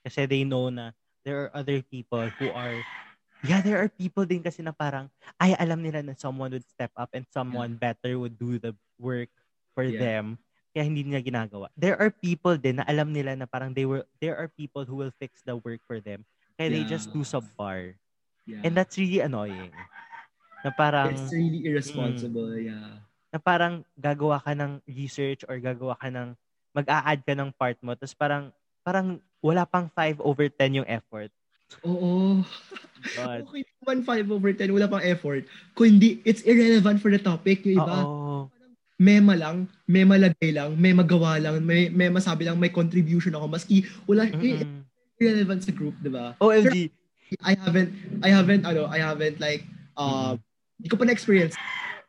Kasi 0.06 0.28
they 0.30 0.46
know 0.46 0.70
na 0.70 0.94
there 1.26 1.48
are 1.48 1.50
other 1.50 1.82
people 1.82 2.22
who 2.38 2.52
are 2.54 2.78
Yeah, 3.42 3.58
there 3.58 3.82
are 3.82 3.90
people 3.90 4.22
din 4.22 4.38
kasi 4.38 4.62
na 4.62 4.70
parang 4.70 5.10
ay 5.36 5.58
alam 5.58 5.82
nila 5.82 5.98
na 6.02 6.14
someone 6.14 6.54
would 6.54 6.66
step 6.66 6.94
up 6.94 7.10
and 7.10 7.26
someone 7.34 7.74
better 7.74 8.14
would 8.14 8.38
do 8.38 8.58
the 8.62 8.70
work 9.02 9.30
for 9.74 9.82
Yeah. 9.82 9.98
them. 9.98 10.24
Kaya 10.72 10.86
hindi 10.88 11.02
nila 11.04 11.20
ginagawa. 11.20 11.66
There 11.74 11.98
are 11.98 12.08
people 12.08 12.54
din 12.56 12.80
na 12.80 12.86
alam 12.86 13.10
nila 13.10 13.34
na 13.36 13.50
parang 13.50 13.74
they 13.74 13.84
were 13.84 14.06
there 14.22 14.38
are 14.38 14.46
people 14.48 14.86
who 14.86 14.94
will 14.94 15.12
fix 15.18 15.42
the 15.42 15.58
work 15.58 15.82
for 15.84 15.98
them. 15.98 16.22
Kaya 16.54 16.70
they 16.70 16.86
Yeah. 16.86 16.94
just 16.96 17.10
do 17.10 17.26
subpar. 17.26 17.98
Yeah. 18.46 18.62
And 18.62 18.72
that's 18.78 18.94
really 18.94 19.20
annoying. 19.20 19.74
Na 20.62 20.70
parang 20.70 21.10
it's 21.10 21.34
really 21.34 21.66
irresponsible, 21.66 22.54
yeah. 22.62 23.02
na 23.34 23.38
parang 23.42 23.82
gagawa 23.98 24.38
ka 24.38 24.54
ng 24.54 24.78
research 24.86 25.42
or 25.50 25.58
gagawa 25.58 25.98
ka 25.98 26.06
ng 26.14 26.38
mag-a-add 26.72 27.20
ka 27.26 27.34
ng 27.34 27.50
part 27.58 27.76
mo 27.82 27.92
tapos 27.98 28.14
parang 28.14 28.54
parang 28.86 29.18
wala 29.42 29.66
pang 29.66 29.90
5 29.90 30.22
over 30.22 30.46
10 30.46 30.78
yung 30.82 30.88
effort. 30.88 31.28
Oo. 31.84 32.44
God. 33.18 33.40
Okay 33.50 33.62
naman 33.82 33.98
5 34.06 34.30
over 34.30 34.52
10, 34.54 34.70
wala 34.70 34.86
pang 34.86 35.02
effort. 35.02 35.42
Kung 35.74 35.98
hindi, 35.98 36.22
it's 36.22 36.46
irrelevant 36.46 37.02
for 37.02 37.10
the 37.10 37.18
topic. 37.18 37.66
Yung 37.66 37.82
iba, 37.82 37.98
Oo. 38.06 38.46
mema 39.02 39.34
lang, 39.34 39.66
may 39.90 40.06
malagay 40.06 40.54
lang, 40.54 40.78
may 40.78 40.94
magawa 40.94 41.42
lang, 41.42 41.58
may, 41.66 41.90
may 41.90 42.06
masabi 42.06 42.46
lang, 42.46 42.62
may 42.62 42.70
contribution 42.70 43.34
ako. 43.34 43.50
Maski 43.50 43.82
wala, 44.06 44.30
Mm-mm. 44.30 44.86
irrelevant 45.18 45.66
sa 45.66 45.74
group, 45.74 45.98
di 45.98 46.10
ba? 46.10 46.38
OMG. 46.38 46.94
I 47.42 47.56
haven't, 47.58 47.90
I 48.22 48.30
haven't, 48.30 48.62
ano, 48.62 48.86
I 48.86 49.00
haven't 49.02 49.40
like, 49.42 49.66
uh, 49.96 50.38
hindi 50.78 50.88
ko 50.92 50.96
pa 51.00 51.08
na-experience. 51.08 51.56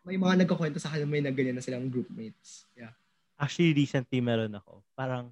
May 0.04 0.20
mga 0.20 0.44
nagkakwento 0.44 0.78
sa 0.78 0.92
akin 0.92 1.08
na 1.08 1.10
may 1.10 1.24
nagganyan 1.24 1.58
na 1.58 1.64
silang 1.64 1.88
groupmates. 1.88 2.68
Yeah. 2.76 2.92
Actually, 3.40 3.74
recently 3.74 4.20
meron 4.20 4.52
ako. 4.54 4.84
Parang, 4.94 5.32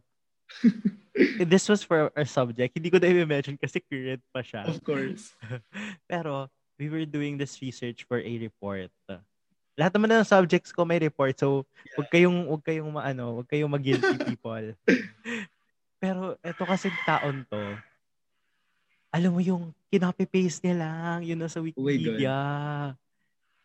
this 1.45 1.68
was 1.68 1.84
for 1.84 2.12
our 2.16 2.28
subject. 2.28 2.76
Hindi 2.76 2.89
ko 2.89 2.97
na 2.97 3.12
i-mention 3.12 3.58
kasi 3.60 3.84
current 3.84 4.24
pa 4.32 4.41
siya. 4.41 4.68
Of 4.68 4.84
course. 4.84 5.36
Pero, 6.12 6.47
we 6.80 6.89
were 6.89 7.06
doing 7.06 7.38
this 7.38 7.60
research 7.62 8.08
for 8.08 8.18
a 8.18 8.34
report. 8.39 8.89
Lahat 9.78 9.91
naman 9.95 10.12
ng 10.12 10.28
subjects 10.28 10.74
ko 10.74 10.84
may 10.84 10.99
report. 10.99 11.38
So, 11.38 11.64
wag 11.97 12.10
kayong, 12.10 12.47
wag 12.49 12.64
kayong 12.66 12.91
maano, 12.91 13.43
wag 13.43 13.47
kayong 13.49 13.72
mag-guilty 13.72 14.18
people. 14.30 14.76
Pero, 16.02 16.36
eto 16.41 16.64
kasi 16.66 16.89
taon 17.06 17.45
to, 17.47 17.62
alam 19.12 19.32
mo 19.36 19.43
yung 19.43 19.76
kinopy-paste 19.91 20.64
niya 20.64 20.76
lang, 20.82 21.18
yun 21.28 21.39
nasa 21.39 21.60
Oh 21.60 21.68
my 21.68 21.72
God. 21.72 21.84
Wikipedia. 21.86 22.36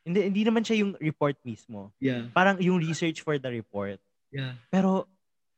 hindi, 0.06 0.20
hindi 0.30 0.42
naman 0.46 0.62
siya 0.62 0.86
yung 0.86 0.92
report 1.02 1.34
mismo. 1.42 1.90
Yeah. 1.98 2.30
Parang 2.30 2.62
yung 2.62 2.78
research 2.78 3.22
for 3.26 3.38
the 3.38 3.50
report. 3.50 3.98
Yeah. 4.30 4.54
Pero, 4.70 5.10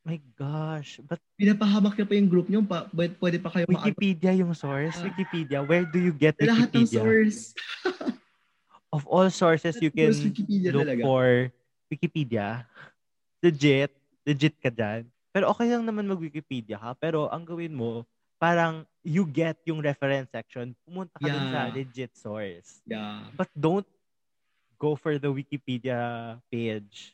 my 0.09 0.16
gosh, 0.34 1.04
but 1.04 1.20
Pinapahamak 1.36 1.94
na 1.94 2.09
pa 2.09 2.14
yung 2.16 2.26
group 2.26 2.48
nyo, 2.48 2.64
pa, 2.64 2.88
pwede, 2.96 3.36
pa 3.38 3.52
kayo 3.52 3.68
ma- 3.68 3.84
Wikipedia 3.84 4.32
yung 4.32 4.56
source? 4.56 4.96
Ah. 4.96 5.04
Wikipedia, 5.04 5.61
where 5.61 5.84
do 5.84 6.00
you 6.00 6.11
get 6.11 6.32
Lahat 6.40 6.72
ng 6.72 6.88
Wikipedia? 6.88 6.96
source. 6.96 7.40
Of 8.96 9.04
all 9.04 9.28
sources 9.28 9.76
you 9.84 9.92
can 9.92 10.16
Wikipedia 10.16 10.72
look 10.72 10.88
talaga. 10.88 11.02
for 11.04 11.24
Wikipedia. 11.92 12.64
Legit. 13.44 13.92
Legit 14.24 14.56
ka 14.56 14.72
dyan. 14.72 15.04
Pero 15.28 15.52
okay 15.52 15.68
lang 15.68 15.84
naman 15.84 16.09
mag-Wikipedia 16.09 16.80
ka. 16.80 16.96
Pero 16.96 17.28
ang 17.28 17.44
gawin 17.44 17.76
mo, 17.76 18.09
parang 18.40 18.88
you 19.04 19.28
get 19.28 19.61
yung 19.68 19.84
reference 19.84 20.32
section, 20.32 20.72
pumunta 20.88 21.12
ka 21.20 21.28
dun 21.28 21.46
sa 21.52 21.68
Yeah. 21.68 21.74
legit 21.76 22.12
source. 22.16 22.80
Yeah. 22.88 23.28
But 23.36 23.52
don't 23.52 23.84
go 24.80 24.96
for 24.96 25.20
the 25.20 25.28
Wikipedia 25.28 26.00
page. 26.48 27.12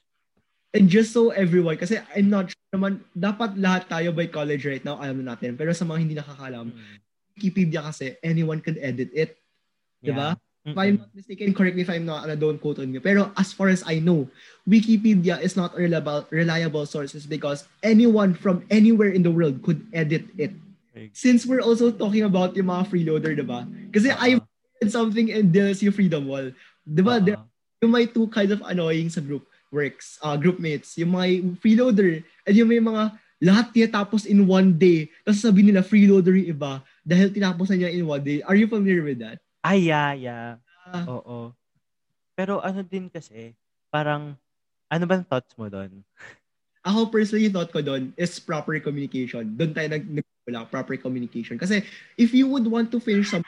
And 0.75 0.91
just 0.91 1.15
so 1.15 1.31
everyone, 1.31 1.79
kasi 1.79 2.03
I'm 2.19 2.27
not 2.27 2.51
sure 2.51 2.71
naman, 2.75 3.07
dapat 3.15 3.55
lahat 3.55 3.87
tayo 3.87 4.11
by 4.11 4.27
college 4.27 4.67
right 4.67 4.83
now, 4.83 4.99
alam 4.99 5.23
na 5.23 5.39
natin. 5.39 5.55
Pero 5.55 5.71
sa 5.71 5.87
mga 5.87 5.99
hindi 6.03 6.15
nakakalam, 6.19 6.75
Mm. 6.75 6.99
Wikipedia 7.35 7.83
kasi, 7.83 8.15
anyone 8.23 8.63
can 8.63 8.79
edit 8.79 9.11
it. 9.11 9.39
Diba? 9.99 10.39
If 10.65 10.79
I'm 10.79 11.03
not 11.03 11.11
mistaken, 11.11 11.51
correct 11.51 11.75
me 11.75 11.83
if 11.83 11.91
I'm 11.91 12.07
not, 12.07 12.25
ano, 12.25 12.39
don't 12.39 12.63
quote 12.63 12.79
on 12.79 12.91
me. 12.91 13.03
Pero 13.03 13.35
as 13.35 13.51
far 13.51 13.69
as 13.75 13.83
I 13.87 13.99
know, 13.99 14.31
Wikipedia 14.67 15.43
is 15.43 15.59
not 15.59 15.75
a 15.75 15.83
reliable, 15.83 16.27
reliable 16.31 16.87
sources 16.87 17.27
because 17.27 17.67
anyone 17.83 18.33
from 18.35 18.63
anywhere 18.71 19.11
in 19.11 19.27
the 19.27 19.35
world 19.35 19.63
could 19.67 19.83
edit 19.93 20.31
it. 20.39 20.55
Since 21.11 21.45
we're 21.45 21.63
also 21.63 21.91
talking 21.91 22.23
about 22.23 22.55
yung 22.55 22.71
mga 22.71 22.87
freeloader, 22.87 23.35
diba? 23.35 23.67
Kasi 23.91 24.15
I 24.15 24.39
uh, 24.39 24.47
read 24.79 24.91
something 24.95 25.27
in 25.31 25.51
DLC 25.51 25.91
Freedom 25.91 26.27
Wall. 26.31 26.55
Diba? 26.87 27.19
uh, 27.19 27.23
There 27.23 27.39
yung 27.83 27.93
may 27.93 28.07
two 28.09 28.31
kinds 28.33 28.55
of 28.55 28.63
annoying 28.65 29.11
sa 29.13 29.21
group 29.21 29.45
works, 29.75 30.23
uh, 30.23 30.39
group 30.39 30.63
mates. 30.63 30.95
Yung 30.95 31.19
mga 31.19 31.59
freeloader 31.59 32.23
and 32.47 32.55
yung 32.55 32.71
may 32.71 32.79
mga 32.79 33.11
lahat 33.43 33.75
tinatapos 33.75 34.31
in 34.31 34.47
one 34.47 34.79
day. 34.79 35.11
Tapos 35.27 35.43
sabi 35.43 35.67
nila 35.67 35.83
freeloader 35.83 36.39
yung 36.39 36.55
iba 36.55 36.81
dahil 37.03 37.35
tinapos 37.35 37.75
na 37.75 37.83
niya 37.83 37.91
in 37.91 38.07
one 38.07 38.23
day. 38.23 38.39
Are 38.47 38.55
you 38.55 38.71
familiar 38.71 39.03
with 39.03 39.19
that? 39.19 39.43
Ay, 39.67 39.91
yeah, 39.91 40.15
yeah. 40.15 40.49
Ah. 40.87 41.05
Oo. 41.11 41.51
Pero 42.39 42.63
ano 42.63 42.87
din 42.87 43.11
kasi, 43.11 43.53
parang, 43.91 44.39
ano 44.87 45.05
bang 45.05 45.27
thoughts 45.27 45.53
mo 45.59 45.67
doon? 45.67 45.91
Ako 46.87 47.09
personally, 47.09 47.49
thought 47.49 47.73
ko 47.73 47.81
doon 47.81 48.13
is 48.13 48.37
proper 48.37 48.77
communication. 48.77 49.57
Doon 49.57 49.73
tayo 49.73 49.89
nag 49.89 50.05
nagwala, 50.05 50.69
proper 50.69 51.01
communication. 51.01 51.57
Kasi 51.57 51.81
if 52.21 52.37
you 52.37 52.45
would 52.45 52.69
want 52.69 52.93
to 52.93 53.01
finish 53.01 53.33
some 53.33 53.41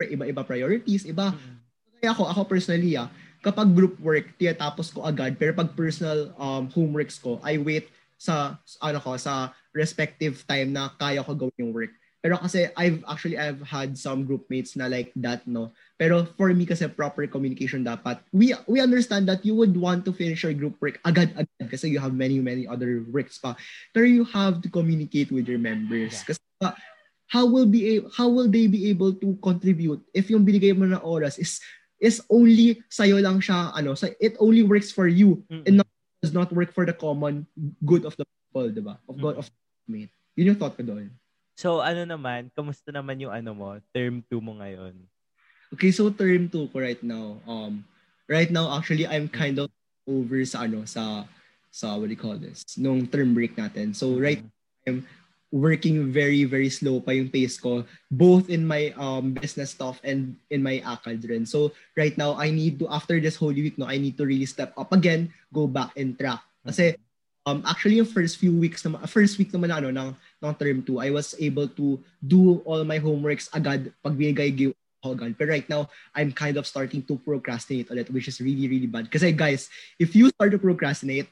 iba-iba 0.00 0.40
priorities, 0.40 1.04
iba, 1.04 1.36
kaya 2.00 2.16
ako, 2.16 2.24
ako 2.32 2.40
personally 2.48 2.96
ah, 2.96 3.12
kapag 3.40 3.72
group 3.72 3.96
work, 4.00 4.36
tinatapos 4.36 4.92
ko 4.92 5.04
agad. 5.04 5.36
Pero 5.40 5.56
pag 5.56 5.72
personal 5.72 6.32
um, 6.36 6.68
homeworks 6.68 7.20
ko, 7.20 7.40
I 7.44 7.56
wait 7.56 7.88
sa, 8.20 8.60
ano 8.84 9.00
ko, 9.00 9.16
sa 9.16 9.56
respective 9.72 10.44
time 10.44 10.76
na 10.76 10.92
kaya 10.96 11.24
ko 11.24 11.32
gawin 11.32 11.60
yung 11.60 11.72
work. 11.72 11.92
Pero 12.20 12.36
kasi 12.36 12.68
I've 12.76 13.00
actually 13.08 13.40
I've 13.40 13.64
had 13.64 13.96
some 13.96 14.28
group 14.28 14.44
mates 14.52 14.76
na 14.76 14.92
like 14.92 15.08
that 15.24 15.48
no. 15.48 15.72
Pero 15.96 16.28
for 16.36 16.52
me 16.52 16.68
kasi 16.68 16.84
proper 16.84 17.24
communication 17.24 17.80
dapat. 17.80 18.20
We 18.28 18.52
we 18.68 18.76
understand 18.84 19.24
that 19.32 19.40
you 19.40 19.56
would 19.56 19.72
want 19.72 20.04
to 20.04 20.12
finish 20.12 20.44
your 20.44 20.52
group 20.52 20.76
work 20.84 21.00
agad-agad 21.00 21.68
kasi 21.72 21.88
you 21.88 21.96
have 21.96 22.12
many 22.12 22.36
many 22.44 22.68
other 22.68 23.08
works 23.08 23.40
pa. 23.40 23.56
Pero 23.96 24.04
you 24.04 24.28
have 24.36 24.60
to 24.60 24.68
communicate 24.68 25.32
with 25.32 25.48
your 25.48 25.60
members. 25.60 26.20
Yeah. 26.20 26.36
Kasi 26.36 26.40
uh, 26.60 26.76
how 27.32 27.48
will 27.48 27.64
be 27.64 28.04
how 28.12 28.28
will 28.28 28.52
they 28.52 28.68
be 28.68 28.92
able 28.92 29.16
to 29.16 29.40
contribute 29.40 30.04
if 30.12 30.28
yung 30.28 30.44
binigay 30.44 30.76
mo 30.76 30.84
na 30.84 31.00
oras 31.00 31.40
is 31.40 31.56
is 32.00 32.18
only 32.32 32.80
sa'yo 32.88 33.20
lang 33.20 33.38
siya 33.38 33.70
ano, 33.76 33.92
sa 33.94 34.08
it 34.18 34.34
only 34.40 34.64
works 34.64 34.90
for 34.90 35.06
you 35.06 35.44
Mm-mm. 35.46 35.68
and 35.68 35.84
not, 35.84 35.88
does 36.24 36.32
not 36.34 36.48
work 36.50 36.72
for 36.72 36.88
the 36.88 36.96
common 36.96 37.44
good 37.84 38.08
of 38.08 38.16
the 38.16 38.24
people, 38.24 38.66
'di 38.72 38.82
ba? 38.82 38.96
Of 39.06 39.20
God 39.20 39.36
Mm. 39.36 39.40
of 39.44 39.46
mate. 39.86 40.12
Yun 40.34 40.56
yung 40.56 40.58
thought 40.58 40.74
ko 40.74 40.82
doon. 40.82 41.12
So, 41.60 41.84
ano 41.84 42.08
naman, 42.08 42.48
kamusta 42.56 42.88
naman 42.88 43.20
yung 43.20 43.36
ano 43.36 43.52
mo, 43.52 43.68
term 43.92 44.24
2 44.32 44.40
mo 44.40 44.56
ngayon? 44.56 44.96
Okay, 45.76 45.92
so 45.92 46.08
term 46.08 46.48
2 46.48 46.72
ko 46.72 46.76
right 46.80 47.02
now. 47.04 47.38
Um 47.44 47.84
right 48.26 48.48
now 48.50 48.72
actually 48.74 49.04
I'm 49.06 49.28
kind 49.28 49.60
of 49.60 49.68
over 50.08 50.40
sa 50.48 50.64
ano 50.66 50.82
sa 50.88 51.28
sa 51.70 51.94
what 51.94 52.10
do 52.10 52.14
you 52.16 52.18
call 52.18 52.40
this? 52.40 52.64
Nung 52.74 53.06
term 53.06 53.36
break 53.36 53.54
natin. 53.54 53.94
So 53.94 54.16
right 54.18 54.42
working 55.50 56.14
very 56.14 56.46
very 56.46 56.70
slow 56.70 57.02
pa 57.02 57.10
yung 57.10 57.26
pace 57.26 57.58
ko 57.58 57.82
both 58.14 58.46
in 58.46 58.62
my 58.62 58.94
um 58.94 59.34
business 59.34 59.74
stuff 59.74 59.98
and 60.06 60.38
in 60.50 60.62
my 60.62 60.78
acad 60.86 61.18
rin. 61.26 61.42
So 61.42 61.74
right 61.98 62.14
now 62.14 62.38
I 62.38 62.54
need 62.54 62.78
to 62.82 62.86
after 62.90 63.18
this 63.18 63.34
Holy 63.34 63.62
Week 63.62 63.76
no 63.76 63.90
I 63.90 63.98
need 63.98 64.14
to 64.18 64.26
really 64.26 64.46
step 64.46 64.70
up 64.78 64.94
again, 64.94 65.34
go 65.50 65.66
back 65.66 65.94
and 65.98 66.14
track. 66.14 66.42
Kasi 66.62 66.94
um 67.48 67.66
actually 67.66 67.98
yung 67.98 68.08
first 68.08 68.38
few 68.38 68.54
weeks 68.54 68.86
naman 68.86 69.02
first 69.10 69.36
week 69.42 69.50
naman 69.50 69.74
na, 69.74 69.78
ano 69.82 69.90
ng 69.90 70.10
ng 70.14 70.54
term 70.54 70.78
2 70.86 71.02
I 71.02 71.10
was 71.10 71.34
able 71.40 71.66
to 71.74 71.98
do 72.22 72.62
all 72.68 72.86
my 72.86 73.00
homeworks 73.02 73.48
agad 73.50 73.90
pag 74.04 74.14
binigay 74.14 74.54
ako 75.00 75.16
agad. 75.16 75.32
Right 75.40 75.68
now 75.68 75.88
I'm 76.14 76.30
kind 76.30 76.60
of 76.60 76.68
starting 76.68 77.02
to 77.08 77.16
procrastinate 77.16 77.88
ulit 77.88 78.12
which 78.12 78.28
is 78.28 78.40
really 78.40 78.68
really 78.68 78.86
bad. 78.86 79.08
Kasi 79.08 79.32
guys, 79.32 79.72
if 79.96 80.12
you 80.12 80.28
start 80.36 80.52
to 80.52 80.60
procrastinate, 80.60 81.28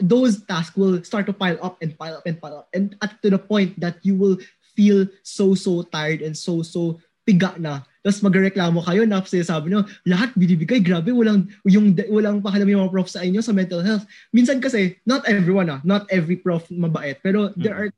those 0.00 0.46
tasks 0.46 0.78
will 0.78 1.02
start 1.02 1.26
to 1.26 1.34
pile 1.34 1.58
up 1.58 1.82
and 1.82 1.98
pile 1.98 2.22
up 2.22 2.24
and 2.24 2.38
pile 2.38 2.62
up 2.64 2.68
and 2.72 2.94
at 3.02 3.18
to 3.22 3.28
the 3.30 3.38
point 3.42 3.74
that 3.82 3.98
you 4.06 4.14
will 4.14 4.38
feel 4.78 5.10
so 5.26 5.58
so 5.58 5.82
tired 5.82 6.22
and 6.22 6.38
so 6.38 6.62
so 6.62 7.02
piga 7.26 7.58
na. 7.58 7.82
Tapos 8.00 8.24
magreklamo 8.24 8.80
kayo 8.80 9.04
na 9.04 9.20
sabi 9.20 9.74
nyo, 9.74 9.84
lahat 10.08 10.32
binibigay, 10.32 10.80
grabe, 10.80 11.12
walang, 11.12 11.44
yung, 11.68 11.92
walang 12.08 12.40
pakalam 12.40 12.64
yung 12.64 12.88
mga 12.88 12.94
prof 12.94 13.10
sa 13.10 13.20
inyo 13.20 13.44
sa 13.44 13.52
mental 13.52 13.84
health. 13.84 14.08
Minsan 14.32 14.64
kasi, 14.64 14.96
not 15.04 15.28
everyone 15.28 15.68
ah, 15.68 15.82
not 15.84 16.08
every 16.08 16.40
prof 16.40 16.64
mabait, 16.72 17.20
pero 17.20 17.52
there 17.52 17.74
Mm. 17.76 17.80
are, 17.84 17.90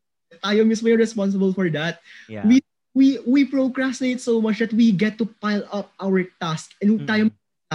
tayo 0.42 0.66
mismo 0.66 0.90
yung 0.90 0.98
responsible 0.98 1.54
for 1.54 1.70
that. 1.70 2.02
Yeah. 2.26 2.42
We- 2.42 2.64
We 2.91 3.22
we 3.22 3.47
procrastinate 3.47 4.18
so 4.18 4.43
much 4.43 4.59
that 4.59 4.74
we 4.74 4.91
get 4.91 5.14
to 5.22 5.26
pile 5.38 5.62
up 5.70 5.95
our 6.03 6.26
task 6.43 6.74
and 6.82 7.07
Mm. 7.07 7.07
tayo 7.07 7.24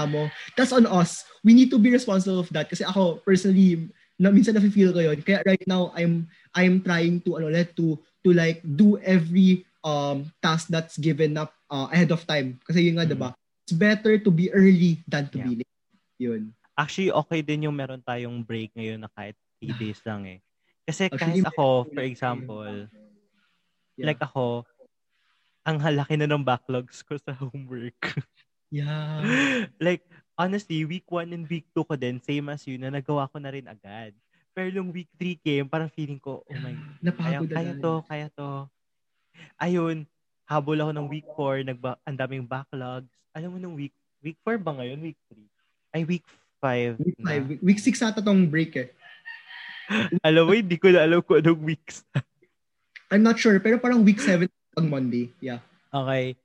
mo. 0.04 0.28
That's 0.60 0.76
on 0.76 0.84
us. 0.84 1.24
We 1.40 1.56
need 1.56 1.72
to 1.72 1.80
be 1.80 1.88
responsible 1.88 2.44
of 2.44 2.52
that 2.52 2.68
kasi 2.68 2.84
ako 2.84 3.24
personally 3.24 3.88
na 4.20 4.32
minsan 4.32 4.56
nafe-feel 4.56 4.92
ko 4.92 5.00
yun. 5.00 5.20
Kaya 5.24 5.40
right 5.48 5.64
now 5.64 5.96
I'm 5.96 6.28
I'm 6.52 6.84
trying 6.84 7.24
to 7.24 7.40
ano 7.40 7.48
let 7.48 7.72
to 7.80 7.96
to 8.28 8.30
like 8.36 8.60
do 8.64 9.00
every 9.00 9.64
um 9.88 10.28
task 10.44 10.68
that's 10.68 11.00
given 11.00 11.40
up 11.40 11.56
uh, 11.72 11.88
ahead 11.92 12.12
of 12.12 12.28
time. 12.28 12.60
Kasi 12.68 12.92
yun 12.92 13.00
nga, 13.00 13.08
mm-hmm. 13.08 13.16
diba? 13.16 13.30
It's 13.66 13.76
better 13.76 14.20
to 14.20 14.30
be 14.30 14.52
early 14.52 15.02
than 15.08 15.32
to 15.32 15.38
yeah. 15.40 15.48
be 15.48 15.54
late. 15.64 15.76
Yun. 16.20 16.42
Actually, 16.76 17.12
okay 17.12 17.40
din 17.40 17.72
yung 17.72 17.76
meron 17.76 18.04
tayong 18.04 18.44
break 18.44 18.76
ngayon 18.76 19.00
na 19.00 19.10
kahit 19.16 19.36
3 19.64 19.80
days 19.80 20.00
lang 20.04 20.28
eh. 20.28 20.40
Kasi 20.86 21.10
Actually, 21.10 21.42
kahit 21.42 21.46
ako, 21.50 21.68
for 21.90 22.04
example, 22.04 22.74
yeah. 23.98 24.06
like 24.06 24.22
ako, 24.22 24.68
ang 25.66 25.82
halaki 25.82 26.14
na 26.14 26.30
ng 26.30 26.46
backlogs 26.46 27.02
ko 27.02 27.18
sa 27.18 27.34
homework. 27.34 27.98
yeah. 28.70 29.66
like, 29.82 30.06
honestly, 30.38 30.86
week 30.86 31.10
1 31.10 31.34
and 31.34 31.50
week 31.50 31.66
2 31.74 31.82
ko 31.90 31.98
din, 31.98 32.22
same 32.22 32.54
as 32.54 32.62
you, 32.70 32.78
na 32.78 32.94
nagawa 32.94 33.26
ko 33.34 33.42
na 33.42 33.50
rin 33.50 33.66
agad. 33.66 34.14
Pero 34.54 34.70
yung 34.70 34.94
week 34.94 35.10
3 35.18 35.42
came, 35.42 35.66
parang 35.66 35.90
feeling 35.90 36.22
ko, 36.22 36.46
oh 36.46 36.60
my, 36.62 36.78
kaya, 37.18 37.42
kaya 37.50 37.74
to, 37.82 37.94
kaya 38.06 38.28
to. 38.32 38.70
Ayun, 39.58 40.06
habol 40.46 40.78
ako 40.78 40.92
ng 40.94 41.08
week 41.10 41.28
4, 41.34 41.66
nagba, 41.66 41.98
ang 42.06 42.16
daming 42.16 42.46
backlogs. 42.46 43.10
Alam 43.34 43.58
mo 43.58 43.58
nung 43.58 43.76
week, 43.76 43.92
week 44.22 44.38
4 44.46 44.62
ba 44.62 44.78
ngayon? 44.78 45.02
Week 45.02 45.20
3? 45.34 45.98
Ay, 45.98 46.02
week 46.06 46.26
5. 46.62 47.02
Week 47.02 47.20
5. 47.20 47.66
Week 47.66 47.82
6 47.82 48.06
ata 48.06 48.22
tong 48.22 48.46
break 48.46 48.78
eh. 48.78 48.90
alam 50.30 50.46
mo, 50.46 50.54
hindi 50.54 50.78
ko 50.78 50.94
na 50.94 51.10
alam 51.10 51.26
kung 51.26 51.42
anong 51.42 51.62
weeks. 51.66 52.06
I'm 53.10 53.26
not 53.26 53.42
sure, 53.42 53.58
pero 53.58 53.82
parang 53.82 54.06
week 54.06 54.22
7 54.22 54.46
pag 54.76 54.92
Monday. 54.92 55.32
Yeah. 55.40 55.64
Okay. 55.90 56.36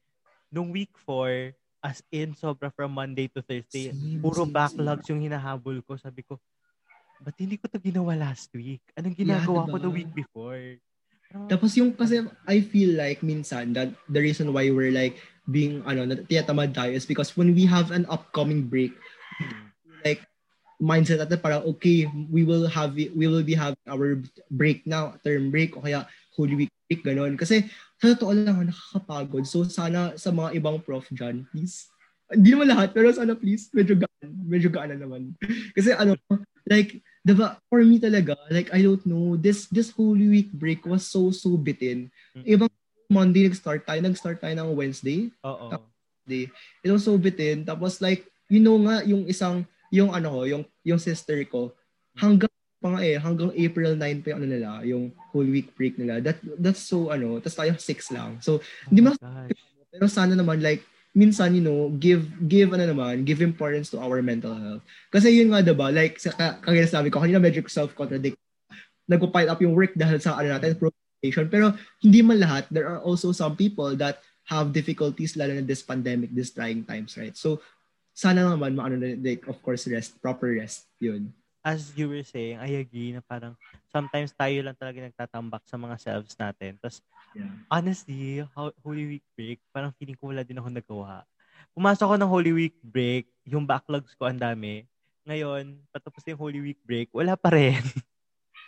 Nung 0.55 0.70
week 0.70 0.95
4, 1.03 1.53
as 1.83 1.99
in, 2.14 2.39
sobra 2.39 2.70
from 2.70 2.95
Monday 2.95 3.26
to 3.35 3.43
Thursday, 3.43 3.91
same, 3.91 4.22
puro 4.22 4.47
same, 4.47 4.55
backlogs 4.55 5.11
same. 5.11 5.18
yung 5.18 5.22
hinahabol 5.26 5.83
ko. 5.83 5.99
Sabi 5.99 6.22
ko, 6.22 6.39
ba't 7.20 7.37
hindi 7.37 7.59
ko 7.59 7.66
to 7.66 7.83
ginawa 7.83 8.14
last 8.14 8.49
week? 8.55 8.81
Anong 8.95 9.18
ginagawa 9.18 9.66
yeah, 9.66 9.68
diba? 9.68 9.72
ko 9.74 9.76
the 9.83 9.93
week 9.93 10.11
before? 10.14 10.62
Tapos 11.47 11.70
yung 11.78 11.95
kasi 11.95 12.26
I 12.43 12.59
feel 12.59 12.99
like 12.99 13.22
minsan 13.22 13.70
that 13.78 13.95
the 14.11 14.18
reason 14.18 14.51
why 14.51 14.66
we're 14.66 14.91
like 14.91 15.14
being 15.47 15.78
ano 15.87 16.11
tiyatamad 16.26 16.74
tayo 16.74 16.91
is 16.91 17.07
because 17.07 17.39
when 17.39 17.55
we 17.55 17.70
have 17.70 17.95
an 17.95 18.03
upcoming 18.11 18.66
break 18.66 18.91
hmm. 19.39 19.70
like 20.03 20.26
mindset 20.83 21.22
natin 21.22 21.39
para 21.39 21.62
okay 21.62 22.11
we 22.33 22.43
will 22.43 22.66
have 22.66 22.97
we 22.97 23.31
will 23.31 23.47
be 23.47 23.55
having 23.55 23.78
our 23.87 24.18
break 24.51 24.83
now 24.89 25.14
term 25.22 25.55
break 25.55 25.76
o 25.78 25.85
kaya 25.85 26.03
holy 26.41 26.64
week 26.64 26.72
break 26.88 27.05
ganon 27.05 27.36
kasi 27.36 27.68
sa 28.01 28.16
totoo 28.16 28.32
lang 28.32 28.64
nakakapagod 28.64 29.45
so 29.45 29.61
sana 29.68 30.16
sa 30.16 30.32
mga 30.32 30.57
ibang 30.57 30.80
prof 30.80 31.05
dyan 31.12 31.45
please 31.53 31.93
hindi 32.32 32.57
naman 32.57 32.72
lahat 32.72 32.97
pero 32.97 33.12
sana 33.12 33.36
please 33.36 33.68
medyo 33.76 34.01
gaan 34.01 34.28
medyo 34.49 34.72
gaan 34.72 34.97
na 34.97 35.05
naman 35.05 35.36
kasi 35.76 35.93
ano 35.93 36.16
like 36.64 37.05
diba, 37.20 37.61
for 37.68 37.84
me 37.84 38.01
talaga, 38.01 38.36
like, 38.49 38.72
I 38.72 38.80
don't 38.80 39.05
know, 39.05 39.36
this 39.36 39.68
this 39.68 39.93
Holy 39.93 40.28
Week 40.28 40.51
break 40.53 40.84
was 40.88 41.05
so, 41.05 41.28
so 41.32 41.57
bitin. 41.57 42.09
Mm-hmm. 42.32 42.49
Ibang 42.49 42.72
Monday 43.11 43.43
nag-start 43.49 43.84
tayo, 43.84 44.01
nag-start 44.01 44.41
tayo 44.41 44.55
ng 44.57 44.72
Wednesday. 44.72 45.28
Oo. 45.45 45.84
Day. 46.24 46.47
It 46.84 46.91
was 46.95 47.05
so 47.05 47.18
bitin. 47.18 47.66
Tapos 47.66 47.99
like, 47.99 48.24
you 48.47 48.62
know 48.62 48.78
nga, 48.86 49.03
yung 49.05 49.26
isang, 49.26 49.66
yung 49.91 50.14
ano 50.14 50.30
ko, 50.30 50.41
yung, 50.47 50.64
yung 50.86 51.01
sister 51.01 51.43
ko, 51.49 51.74
hanggang 52.16 52.53
pa 52.81 52.97
nga 52.97 53.01
eh, 53.05 53.20
hanggang 53.20 53.53
April 53.53 53.93
9 53.95 54.24
pa 54.24 54.33
yung 54.33 54.39
ano 54.41 54.49
nila, 54.49 54.70
yung 54.89 55.05
whole 55.31 55.47
week 55.47 55.68
break 55.76 56.01
nila. 56.01 56.24
That, 56.24 56.41
that's 56.57 56.81
so 56.81 57.12
ano, 57.12 57.37
tapos 57.39 57.61
tayo 57.61 57.72
6 57.76 58.16
lang. 58.16 58.41
So, 58.41 58.64
hindi 58.89 59.05
oh 59.05 59.12
mas, 59.12 59.16
pero 59.93 60.09
sana 60.09 60.33
naman 60.33 60.64
like, 60.64 60.81
minsan, 61.12 61.53
you 61.53 61.61
know, 61.61 61.93
give, 62.01 62.24
give, 62.49 62.72
ano 62.72 62.89
naman, 62.89 63.28
give 63.28 63.45
importance 63.45 63.93
to 63.93 64.01
our 64.01 64.24
mental 64.24 64.57
health. 64.57 64.83
Kasi 65.12 65.28
yun 65.28 65.53
nga, 65.53 65.61
diba, 65.61 65.91
like, 65.93 66.16
sa, 66.16 66.33
kagaya 66.62 66.87
sabi 66.87 67.11
ko, 67.12 67.20
kanina 67.20 67.43
medyo 67.43 67.61
self-contradict. 67.66 68.39
Nagpo-pile 69.11 69.51
up 69.51 69.61
yung 69.61 69.74
work 69.74 69.93
dahil 69.99 70.22
sa, 70.22 70.39
ano 70.39 70.55
natin, 70.55 70.78
procrastination. 70.78 71.51
Pero, 71.51 71.74
hindi 71.99 72.22
man 72.22 72.39
lahat, 72.39 72.70
there 72.70 72.87
are 72.87 73.03
also 73.03 73.35
some 73.35 73.59
people 73.59 73.99
that 73.99 74.22
have 74.47 74.70
difficulties, 74.70 75.35
lalo 75.35 75.59
na 75.59 75.66
this 75.66 75.83
pandemic, 75.83 76.31
this 76.31 76.55
trying 76.55 76.87
times, 76.87 77.18
right? 77.18 77.35
So, 77.35 77.59
sana 78.14 78.47
naman, 78.47 78.78
maano 78.78 78.95
na, 78.95 79.18
like, 79.18 79.51
of 79.51 79.59
course, 79.66 79.91
rest, 79.91 80.14
proper 80.22 80.55
rest, 80.62 80.87
yun 81.03 81.35
as 81.61 81.93
you 81.93 82.09
were 82.09 82.25
saying, 82.25 82.57
I 82.57 82.81
agree 82.81 83.13
na 83.13 83.21
parang 83.21 83.53
sometimes 83.93 84.33
tayo 84.33 84.65
lang 84.65 84.77
talaga 84.77 85.05
nagtatambak 85.05 85.65
sa 85.69 85.77
mga 85.77 85.97
selves 86.01 86.35
natin. 86.41 86.81
Tapos, 86.81 87.05
yeah. 87.37 87.53
honestly, 87.69 88.45
Holy 88.57 89.17
Week 89.17 89.27
break, 89.37 89.61
parang 89.73 89.93
feeling 90.01 90.17
ko 90.17 90.33
wala 90.33 90.45
din 90.45 90.57
ako 90.57 90.69
nagawa. 90.73 91.25
Pumasok 91.77 92.05
ako 92.09 92.17
ng 92.17 92.33
Holy 92.33 92.53
Week 92.57 92.77
break, 92.81 93.29
yung 93.45 93.69
backlogs 93.69 94.17
ko 94.17 94.27
ang 94.27 94.41
dami. 94.41 94.89
Ngayon, 95.29 95.77
patapos 95.93 96.25
yung 96.25 96.41
Holy 96.41 96.61
Week 96.65 96.81
break, 96.81 97.13
wala 97.13 97.37
pa 97.37 97.53
rin. 97.53 97.81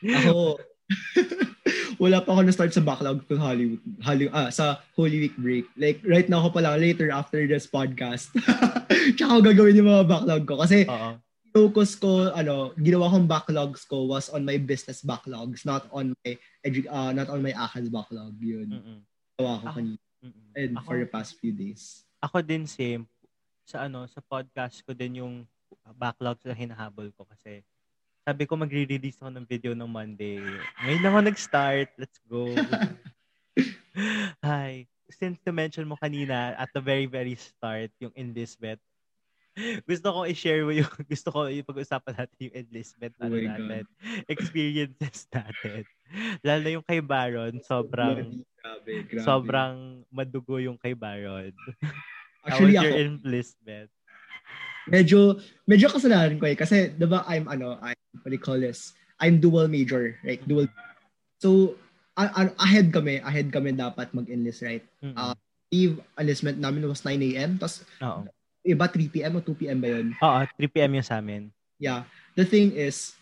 ako, 0.21 0.61
wala 2.05 2.21
pa 2.21 2.29
ako 2.37 2.41
na-start 2.45 2.77
sa 2.77 2.85
backlog 2.85 3.25
ko 3.25 3.41
Holy, 3.41 3.81
Holy, 4.05 4.29
ah, 4.37 4.53
sa 4.53 4.85
Holy 4.93 5.17
Week 5.27 5.37
break. 5.41 5.65
Like, 5.81 6.05
right 6.05 6.29
now 6.29 6.45
ko 6.45 6.53
pa 6.53 6.61
lang, 6.61 6.77
later 6.77 7.09
after 7.09 7.41
this 7.49 7.65
podcast. 7.65 8.29
Tsaka 9.17 9.31
ako 9.33 9.41
gagawin 9.49 9.81
yung 9.81 9.89
mga 9.89 10.05
backlog 10.05 10.45
ko. 10.45 10.61
Kasi, 10.61 10.85
Uh-oh 10.85 11.17
focus 11.53 11.95
ko, 12.01 12.33
ano, 12.33 12.73
ginawa 12.81 13.13
kong 13.13 13.29
backlogs 13.29 13.85
ko 13.85 14.09
was 14.09 14.33
on 14.33 14.43
my 14.43 14.57
business 14.57 15.05
backlogs, 15.05 15.69
not 15.69 15.87
on 15.93 16.17
my 16.25 16.35
edu- 16.65 16.89
uh, 16.89 17.13
not 17.13 17.29
on 17.29 17.45
my 17.45 17.53
ACADS 17.53 17.93
backlog. 17.93 18.35
Yun. 18.41 18.69
Mm-mm. 18.73 18.99
Ginawa 19.37 19.61
ko 19.61 19.67
kanina. 19.77 20.01
And 20.57 20.73
ako, 20.79 20.87
for 20.87 20.97
the 20.99 21.09
past 21.09 21.37
few 21.39 21.53
days. 21.53 22.09
Ako 22.25 22.41
din 22.41 22.65
same. 22.65 23.05
Sa 23.69 23.85
ano, 23.85 24.09
sa 24.09 24.25
podcast 24.25 24.81
ko 24.83 24.97
din 24.97 25.21
yung 25.21 25.35
backlogs 25.95 26.43
na 26.49 26.57
hinahabol 26.57 27.13
ko 27.13 27.29
kasi 27.29 27.61
sabi 28.23 28.47
ko 28.47 28.55
magre-release 28.55 29.19
ako 29.19 29.31
ng 29.35 29.47
video 29.47 29.75
ng 29.75 29.91
Monday. 29.91 30.39
Ngayon 30.83 31.01
lang 31.03 31.13
ako 31.13 31.23
nag-start. 31.27 31.89
Let's 31.99 32.19
go. 32.31 32.55
Hi. 34.47 34.87
Since 35.11 35.43
to 35.45 35.51
mention 35.51 35.91
mo 35.91 35.99
kanina 35.99 36.55
at 36.55 36.71
the 36.71 36.81
very, 36.81 37.11
very 37.11 37.35
start, 37.35 37.91
yung 37.99 38.15
enlistment, 38.15 38.79
gusto 39.91 40.09
ko 40.09 40.19
i-share 40.25 40.65
mo 40.65 40.73
yung 40.73 40.89
gusto 41.13 41.29
ko 41.29 41.49
ipag-usapan 41.49 42.15
natin 42.25 42.39
yung 42.49 42.57
enlistment 42.57 43.13
oh 43.21 43.29
ano 43.29 43.37
natin. 43.37 43.85
Experiences 44.29 45.29
natin. 45.35 45.85
Lalo 46.41 46.67
yung 46.69 46.87
kay 46.87 47.01
Baron, 47.05 47.61
sobrang 47.65 48.41
grabe, 48.61 48.93
grabe. 49.09 49.25
sobrang 49.25 49.77
madugo 50.09 50.57
yung 50.61 50.81
kay 50.81 50.97
Baron. 50.97 51.53
Actually, 52.45 52.77
How 52.77 52.85
was 52.85 52.87
your 52.89 52.97
ako, 52.97 53.05
enlistment? 53.05 53.91
Medyo 54.91 55.19
medyo 55.69 55.87
kasalanan 55.93 56.41
ko 56.43 56.45
eh 56.51 56.57
kasi 56.59 56.91
'di 56.91 57.07
ba 57.07 57.23
I'm 57.29 57.47
ano, 57.47 57.79
I 57.79 57.95
what 58.25 58.33
do 58.33 58.37
you 58.37 58.43
call 58.43 58.59
this? 58.59 58.97
I'm 59.23 59.39
dual 59.39 59.71
major, 59.71 60.19
right? 60.27 60.43
Dual. 60.43 60.67
So 61.39 61.79
ahead 62.19 62.93
kami, 62.93 63.23
ahead 63.23 63.49
kami 63.49 63.73
dapat 63.73 64.13
mag-enlist, 64.13 64.61
right? 64.67 64.85
Mm-hmm. 65.01 65.17
Uh, 65.17 65.37
leave 65.73 65.97
enlistment 66.21 66.61
namin 66.61 66.85
was 66.85 67.07
9 67.07 67.17
a.m. 67.33 67.57
Tapos 67.57 67.87
iba 68.63 68.87
3 68.87 69.15
p.m. 69.15 69.33
o 69.37 69.45
2 69.45 69.61
p.m. 69.61 69.79
ba 69.83 69.89
yun? 69.91 70.07
Oo, 70.19 70.41
3 70.59 70.75
p.m. 70.75 70.91
yung 70.99 71.07
sa 71.07 71.19
amin. 71.19 71.51
Yeah. 71.83 72.07
The 72.39 72.47
thing 72.47 72.73
is, 72.79 73.15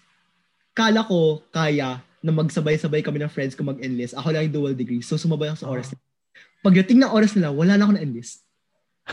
kala 0.76 1.04
ko 1.04 1.42
kaya 1.50 2.04
na 2.20 2.32
magsabay-sabay 2.36 3.00
kami 3.00 3.24
ng 3.24 3.32
friends 3.32 3.56
ko 3.56 3.64
mag-enlist. 3.64 4.12
Ako 4.14 4.30
lang 4.30 4.48
yung 4.48 4.56
dual 4.60 4.74
degree. 4.76 5.00
So, 5.00 5.16
sumabay 5.16 5.48
ako 5.52 5.58
sa 5.64 5.70
oras. 5.72 5.88
Oh. 5.96 6.00
Pagdating 6.60 7.00
ng 7.00 7.12
oras 7.12 7.32
nila, 7.32 7.48
wala 7.48 7.80
na 7.80 7.88
ako 7.88 7.92
na-enlist. 7.96 8.44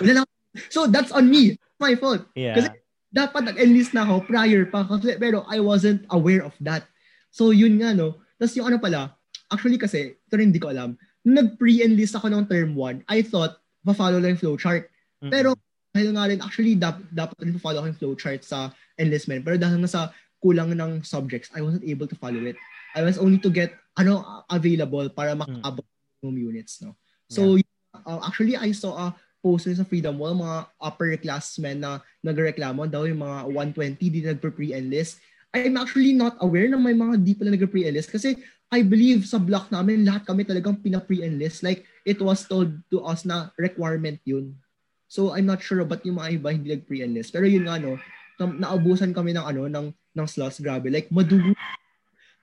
Wala 0.04 0.12
na 0.12 0.20
ako. 0.28 0.32
So, 0.68 0.80
that's 0.92 1.16
on 1.16 1.32
me. 1.32 1.56
my 1.80 1.94
fault. 1.96 2.26
Yeah. 2.34 2.58
Kasi 2.58 2.68
dapat 3.14 3.54
nag-enlist 3.54 3.96
na 3.96 4.04
ako 4.06 4.28
prior 4.28 4.68
pa. 4.68 4.84
Kasi, 4.86 5.16
pero 5.18 5.46
I 5.48 5.62
wasn't 5.62 6.06
aware 6.12 6.44
of 6.44 6.54
that. 6.62 6.86
So, 7.32 7.54
yun 7.54 7.80
nga, 7.80 7.94
no. 7.94 8.22
Tapos 8.38 8.54
yung 8.58 8.68
ano 8.70 8.78
pala, 8.82 9.16
actually 9.50 9.80
kasi, 9.80 10.18
ito 10.18 10.34
rin 10.36 10.52
hindi 10.54 10.62
ko 10.62 10.74
alam, 10.74 10.98
nung 11.24 11.38
nag-pre-enlist 11.46 12.18
ako 12.18 12.28
ng 12.34 12.46
term 12.50 12.74
1, 12.76 13.08
I 13.08 13.24
thought, 13.24 13.62
pa-follow 13.86 14.20
lang 14.20 14.36
yung 14.36 14.42
flowchart. 14.42 14.90
Mm-hmm. 15.24 15.32
Pero, 15.32 15.56
dahil 15.98 16.14
nga 16.14 16.30
rin, 16.30 16.40
actually, 16.46 16.78
dap, 16.78 17.02
dapat 17.10 17.34
rin 17.42 17.58
follow 17.58 17.82
ko 17.82 17.90
yung 17.90 18.00
flowchart 18.00 18.46
sa 18.46 18.70
enlistment. 19.02 19.42
Pero 19.42 19.58
dahil 19.58 19.82
nga 19.82 19.90
sa 19.90 20.04
kulang 20.38 20.78
ng 20.78 21.02
subjects, 21.02 21.50
I 21.58 21.66
wasn't 21.66 21.86
able 21.90 22.06
to 22.06 22.14
follow 22.14 22.46
it. 22.46 22.58
I 22.94 23.02
was 23.02 23.18
only 23.18 23.42
to 23.42 23.50
get 23.50 23.74
ano 23.98 24.46
available 24.50 25.10
para 25.10 25.34
hmm. 25.34 25.42
makabot 25.42 25.86
mm. 26.22 26.38
units. 26.38 26.82
No? 26.86 26.94
So, 27.30 27.58
yeah. 27.58 28.06
uh, 28.06 28.22
actually, 28.22 28.54
I 28.54 28.70
saw 28.72 28.94
a 28.94 29.08
poster 29.42 29.74
sa 29.74 29.86
Freedom 29.86 30.18
Wall, 30.18 30.38
mga 30.38 30.70
upper 30.82 31.18
classmen 31.18 31.82
na 31.82 32.02
nagreklamo 32.22 32.86
daw 32.90 33.06
yung 33.10 33.22
mga 33.22 33.38
120 33.74 34.14
di 34.14 34.22
nagpe-pre-enlist. 34.26 35.22
I'm 35.56 35.78
actually 35.80 36.14
not 36.14 36.38
aware 36.44 36.70
na 36.70 36.78
may 36.78 36.94
mga 36.94 37.22
di 37.26 37.34
pala 37.34 37.54
nagpe-pre-enlist 37.54 38.14
kasi 38.14 38.38
I 38.68 38.84
believe 38.84 39.24
sa 39.24 39.40
block 39.40 39.72
namin, 39.72 40.04
lahat 40.04 40.28
kami 40.28 40.44
talagang 40.44 40.84
pina-pre-enlist. 40.84 41.64
Like, 41.64 41.88
it 42.04 42.20
was 42.20 42.44
told 42.44 42.76
to 42.92 43.00
us 43.08 43.24
na 43.24 43.56
requirement 43.56 44.20
yun. 44.28 44.60
So 45.08 45.32
I'm 45.32 45.48
not 45.48 45.64
sure 45.64 45.84
but 45.88 46.04
yung 46.04 46.20
mga 46.20 46.40
iba 46.40 46.50
hindi 46.52 46.76
nag 46.76 46.84
pre-enlist. 46.84 47.32
Pero 47.32 47.48
yun 47.48 47.66
nga 47.66 47.80
no, 47.80 47.96
naubusan 48.40 49.16
kami 49.16 49.34
ng 49.34 49.46
ano 49.46 49.72
ng 49.72 49.88
ng 49.92 50.28
slots 50.28 50.60
grabe. 50.60 50.92
Like 50.92 51.08
madugo. 51.10 51.56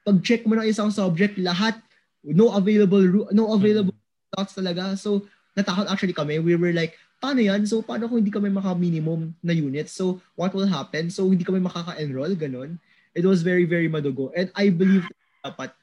Pag 0.04 0.20
check 0.24 0.44
mo 0.48 0.56
ng 0.56 0.68
isang 0.68 0.88
subject, 0.88 1.36
lahat 1.40 1.76
no 2.24 2.52
available 2.56 3.28
no 3.36 3.52
available 3.52 3.94
slots 4.32 4.56
talaga. 4.56 4.96
So 4.96 5.28
natakot 5.54 5.86
actually 5.92 6.16
kami. 6.16 6.40
We 6.40 6.56
were 6.56 6.72
like, 6.72 6.96
paano 7.20 7.44
yan? 7.44 7.68
So 7.68 7.84
paano 7.84 8.08
kung 8.08 8.24
hindi 8.24 8.32
kami 8.32 8.48
maka-minimum 8.48 9.36
na 9.44 9.52
units? 9.52 9.92
So 9.92 10.24
what 10.34 10.56
will 10.56 10.68
happen? 10.68 11.12
So 11.12 11.28
hindi 11.28 11.44
kami 11.44 11.60
makaka-enroll 11.60 12.34
ganun. 12.34 12.80
It 13.14 13.22
was 13.22 13.44
very 13.44 13.68
very 13.68 13.86
madugo. 13.86 14.32
And 14.34 14.50
I 14.56 14.72
believe 14.72 15.06
dapat 15.44 15.76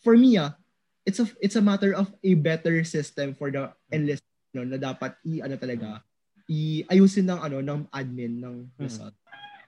for 0.00 0.14
me 0.14 0.38
ah, 0.38 0.54
it's 1.02 1.18
a 1.18 1.26
it's 1.42 1.58
a 1.58 1.64
matter 1.64 1.92
of 1.98 2.08
a 2.22 2.38
better 2.38 2.86
system 2.86 3.34
for 3.34 3.50
the 3.50 3.74
enlist 3.90 4.22
no, 4.54 4.62
na 4.62 4.78
dapat 4.78 5.18
i 5.26 5.42
ano 5.42 5.58
talaga 5.58 6.04
i-ayusin 6.48 7.28
ng 7.28 7.38
ano 7.38 7.60
ng 7.60 7.80
admin 7.88 8.40
ng 8.40 8.56
Hmm. 8.74 8.80
result. 8.80 9.14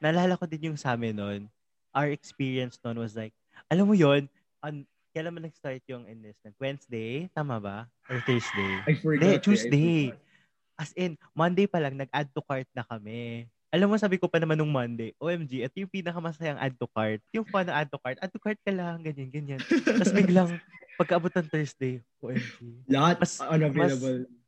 Naalala 0.01 0.35
ko 0.35 0.49
din 0.49 0.73
yung 0.73 0.81
sa 0.81 0.97
amin 0.97 1.13
noon. 1.13 1.41
Our 1.93 2.09
experience 2.09 2.81
noon 2.81 2.99
was 2.99 3.13
like, 3.13 3.37
alam 3.69 3.85
mo 3.85 3.93
yon 3.93 4.27
on, 4.61 4.83
kailan 5.11 5.31
man 5.31 5.45
nag-start 5.45 5.85
yung 5.87 6.09
enlistment? 6.09 6.57
Wednesday? 6.57 7.29
Tama 7.31 7.61
ba? 7.61 7.85
Or 8.09 8.19
Thursday? 8.25 8.73
I 8.87 8.95
forgot. 8.97 9.21
Hindi, 9.21 9.29
eh, 9.29 9.37
I 9.37 9.43
Tuesday. 9.43 9.95
forgot. 10.09 10.29
As 10.81 10.91
in, 10.97 11.13
Monday 11.31 11.69
pa 11.69 11.77
lang, 11.77 11.93
nag-add 11.95 12.33
to 12.33 12.41
cart 12.41 12.65
na 12.73 12.81
kami. 12.81 13.45
Alam 13.69 13.93
mo, 13.93 14.01
sabi 14.01 14.17
ko 14.17 14.27
pa 14.27 14.41
naman 14.41 14.57
nung 14.57 14.73
Monday, 14.73 15.13
OMG, 15.21 15.63
ito 15.63 15.77
yung 15.77 15.93
pinakamasayang 15.93 16.57
add 16.57 16.75
to 16.75 16.89
cart. 16.89 17.21
Yung 17.31 17.45
fun 17.45 17.63
na 17.63 17.77
add 17.77 17.87
to 17.87 18.01
cart, 18.01 18.17
add 18.17 18.33
to 18.33 18.41
cart 18.41 18.57
ka 18.59 18.73
lang, 18.73 18.99
ganyan, 18.99 19.29
ganyan. 19.29 19.61
Tapos 19.61 20.09
biglang, 20.11 20.57
pagkaabot 20.97 21.29
ng 21.31 21.47
Thursday, 21.47 22.01
OMG. 22.19 22.57
Lahat 22.89 23.21
Mas- 23.21 23.39
unavailable. 23.39 24.25
Mas 24.25 24.40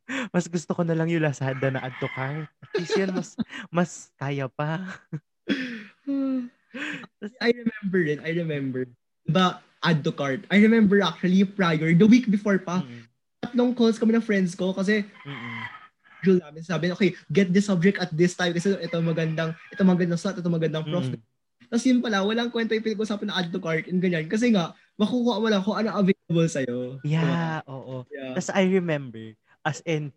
gusto 0.50 0.72
ko 0.74 0.82
na 0.84 0.96
lang 0.96 1.08
yung 1.08 1.24
Lazada 1.24 1.68
na 1.72 1.82
add 1.82 1.96
to 2.00 2.08
cart. 2.12 2.48
At 2.62 2.70
least 2.76 2.96
yan, 2.96 3.10
mas, 3.12 3.30
mas 3.68 3.90
kaya 4.16 4.46
pa. 4.48 4.82
I 7.44 7.50
remember 7.52 8.00
it. 8.04 8.18
I 8.24 8.32
remember. 8.32 8.88
Diba, 9.28 9.60
add 9.82 10.00
to 10.04 10.12
cart. 10.14 10.46
I 10.48 10.62
remember 10.62 11.02
actually 11.02 11.44
prior, 11.44 11.92
the 11.92 12.08
week 12.08 12.30
before 12.30 12.58
pa, 12.58 12.80
Mm-mm. 12.80 13.04
tatlong 13.42 13.76
calls 13.76 13.98
kami 14.00 14.16
ng 14.16 14.24
friends 14.24 14.54
ko 14.56 14.72
kasi 14.72 15.04
Mm-mm. 15.26 15.58
schedule 16.22 16.40
namin. 16.40 16.62
Sabi, 16.64 16.84
okay, 16.94 17.10
get 17.28 17.52
this 17.52 17.68
subject 17.68 17.98
at 18.00 18.10
this 18.14 18.32
time 18.38 18.54
kasi 18.54 18.72
ito 18.78 18.96
magandang, 19.02 19.52
ito 19.68 19.82
magandang 19.82 20.20
slot, 20.20 20.38
ito 20.38 20.48
magandang 20.48 20.86
prof. 20.86 21.06
Mm-mm. 21.10 21.20
Tapos 21.72 21.88
yun 21.88 22.04
pala, 22.04 22.20
walang 22.20 22.52
kwenta 22.52 22.76
yung 22.76 22.84
pinag-usapan 22.84 23.32
na 23.32 23.36
add 23.40 23.48
to 23.48 23.56
cart 23.56 23.88
and 23.88 23.96
ganyan. 23.96 24.28
Kasi 24.28 24.52
nga, 24.52 24.76
makukuha 25.00 25.40
mo 25.40 25.48
lang 25.48 25.64
kung 25.64 25.76
ano 25.80 25.88
available 25.96 26.44
sa'yo. 26.44 27.00
Yeah, 27.00 27.64
oo. 27.64 28.04
Yeah. 28.12 28.36
Tapos 28.36 28.52
I 28.52 28.68
remember, 28.68 29.32
as 29.62 29.82
in, 29.86 30.10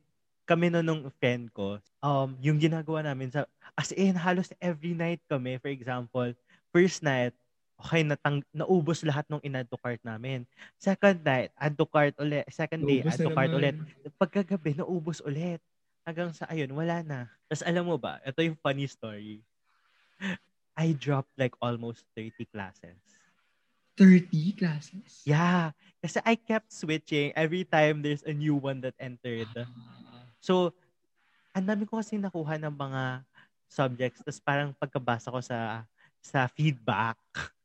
kami 0.45 0.69
no 0.69 0.85
nung 0.85 1.09
friend 1.17 1.49
ko, 1.49 1.81
um, 2.05 2.37
yung 2.37 2.61
ginagawa 2.61 3.01
namin 3.01 3.33
sa, 3.33 3.49
as 3.73 3.89
in, 3.93 4.13
halos 4.13 4.53
every 4.61 4.93
night 4.93 5.21
kami, 5.25 5.57
for 5.57 5.73
example, 5.73 6.29
first 6.69 7.01
night, 7.01 7.33
okay, 7.81 8.05
natang, 8.05 8.45
naubos 8.53 9.01
lahat 9.01 9.25
ng 9.27 9.41
in-add 9.41 9.67
to 9.67 9.77
cart 9.79 9.99
namin. 10.05 10.45
Second 10.77 11.21
night, 11.25 11.49
add 11.57 11.73
to 11.75 11.85
cart 11.89 12.13
ulit. 12.21 12.45
Second 12.53 12.85
day, 12.85 13.01
Naubos 13.01 13.13
add 13.15 13.19
na 13.19 13.25
to 13.25 13.31
cart 13.35 13.49
naman. 13.51 13.57
ulit. 13.57 13.75
Pagkagabi, 14.21 14.71
naubos 14.77 15.19
ulit. 15.25 15.59
Hanggang 16.05 16.29
sa, 16.31 16.45
ayun, 16.47 16.69
wala 16.77 17.01
na. 17.01 17.19
Tapos 17.49 17.65
alam 17.65 17.83
mo 17.89 17.97
ba, 17.97 18.21
ito 18.21 18.37
yung 18.45 18.57
funny 18.61 18.85
story. 18.85 19.41
I 20.77 20.91
dropped 20.93 21.31
like 21.39 21.55
almost 21.63 22.03
30 22.13 22.45
classes. 22.51 22.99
30 23.97 24.59
classes? 24.59 25.23
Yeah. 25.23 25.71
Kasi 25.99 26.21
I 26.21 26.35
kept 26.35 26.69
switching 26.69 27.33
every 27.33 27.65
time 27.65 28.03
there's 28.05 28.21
a 28.23 28.35
new 28.35 28.55
one 28.55 28.83
that 28.85 28.93
entered. 28.99 29.49
So, 30.43 30.75
ang 31.55 31.65
dami 31.65 31.87
ko 31.87 31.97
kasi 31.97 32.19
nakuha 32.19 32.59
ng 32.61 32.75
mga 32.75 33.23
subjects. 33.71 34.21
Tapos 34.21 34.41
parang 34.43 34.69
pagkabasa 34.75 35.31
ko 35.31 35.39
sa 35.41 35.87
sa 36.21 36.45
feedback 36.51 37.17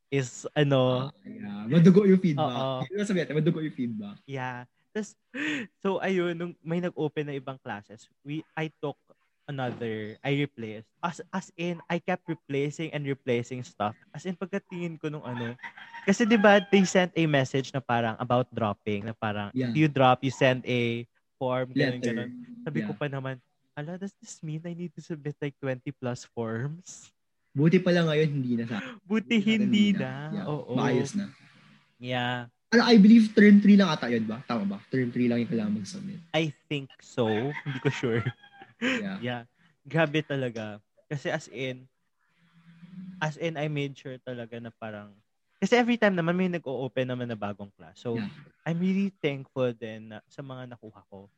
is 0.09 0.47
ano, 0.55 1.11
Yeah. 1.23 1.67
Madugo 1.69 2.07
yung 2.07 2.23
feedback. 2.23 2.87
Ang 2.89 3.07
sabi 3.07 3.21
natin, 3.23 3.37
madugo 3.39 3.61
yung 3.63 3.77
feedback. 3.77 4.17
yeah. 4.27 4.65
Tapos, 4.91 5.15
so 5.79 6.03
ayun, 6.03 6.35
nung 6.35 6.53
may 6.67 6.83
nag-open 6.83 7.31
na 7.31 7.39
ibang 7.39 7.59
classes, 7.63 8.11
we 8.27 8.43
I 8.59 8.71
took 8.83 8.99
another, 9.51 10.15
I 10.23 10.39
replaced. 10.39 10.87
As, 11.03 11.19
as 11.35 11.51
in, 11.59 11.83
I 11.91 11.99
kept 11.99 12.23
replacing 12.25 12.95
and 12.95 13.03
replacing 13.03 13.67
stuff. 13.67 13.99
As 14.15 14.23
in, 14.23 14.39
pagkatingin 14.39 14.97
ko 14.97 15.11
nung 15.11 15.27
ano, 15.27 15.59
kasi 16.07 16.23
di 16.23 16.39
ba 16.39 16.63
they 16.63 16.87
sent 16.87 17.11
a 17.13 17.25
message 17.27 17.75
na 17.75 17.83
parang 17.83 18.15
about 18.17 18.47
dropping, 18.55 19.05
na 19.05 19.13
parang, 19.13 19.51
Yeah. 19.51 19.75
you 19.75 19.91
drop, 19.91 20.23
you 20.23 20.31
send 20.31 20.63
a 20.65 21.05
form, 21.37 21.75
ganun, 21.75 21.99
Letter. 21.99 22.15
ganun. 22.15 22.31
Sabi 22.63 22.79
ko 22.87 22.95
Yeah. 22.95 23.01
pa 23.03 23.07
naman, 23.11 23.35
ala, 23.75 23.99
does 23.99 24.15
this 24.23 24.39
mean 24.41 24.63
I 24.63 24.73
need 24.73 24.95
to 24.95 25.03
submit 25.03 25.35
like 25.43 25.59
20 25.59 25.91
plus 25.99 26.23
forms? 26.31 27.11
Buti 27.51 27.83
pala 27.83 28.07
ngayon, 28.07 28.29
hindi 28.31 28.53
na 28.55 28.65
sa 28.65 28.79
Buti 29.11 29.43
hindi 29.43 29.91
na. 29.91 30.31
Yeah. 30.31 30.47
Oo. 30.47 30.79
Maayos 30.79 31.19
na. 31.19 31.35
Yeah. 31.99 32.47
Ano, 32.71 32.87
I 32.87 33.03
believe 33.03 33.35
term 33.35 33.59
3 33.59 33.75
lang 33.75 33.91
ata 33.91 34.07
yun 34.07 34.23
ba? 34.31 34.39
Tama 34.47 34.63
ba? 34.63 34.79
Term 34.95 35.11
3 35.11 35.27
lang 35.27 35.43
yung 35.43 35.51
kailangan 35.51 35.75
mag-submit. 35.75 36.23
I 36.31 36.55
think 36.71 36.87
so. 37.03 37.27
Hindi 37.27 37.79
ko 37.83 37.91
sure. 37.91 38.23
Yeah. 38.81 39.19
Yeah. 39.25 39.43
Grabe 39.85 40.25
talaga. 40.25 40.81
Kasi 41.09 41.29
as 41.29 41.47
in, 41.53 41.89
as 43.21 43.37
in, 43.37 43.57
I 43.61 43.69
made 43.69 43.97
sure 43.97 44.17
talaga 44.21 44.57
na 44.61 44.73
parang, 44.73 45.13
kasi 45.61 45.77
every 45.77 46.01
time 46.01 46.17
naman 46.17 46.37
may 46.37 46.49
nag-o-open 46.49 47.05
naman 47.05 47.29
na 47.29 47.37
bagong 47.37 47.69
class. 47.77 48.01
So, 48.01 48.17
Yeah. 48.17 48.33
I'm 48.65 48.81
really 48.81 49.13
thankful 49.25 49.73
din 49.73 50.13
na, 50.13 50.21
sa 50.29 50.45
mga 50.45 50.77
nakuha 50.77 51.01
ko. 51.09 51.29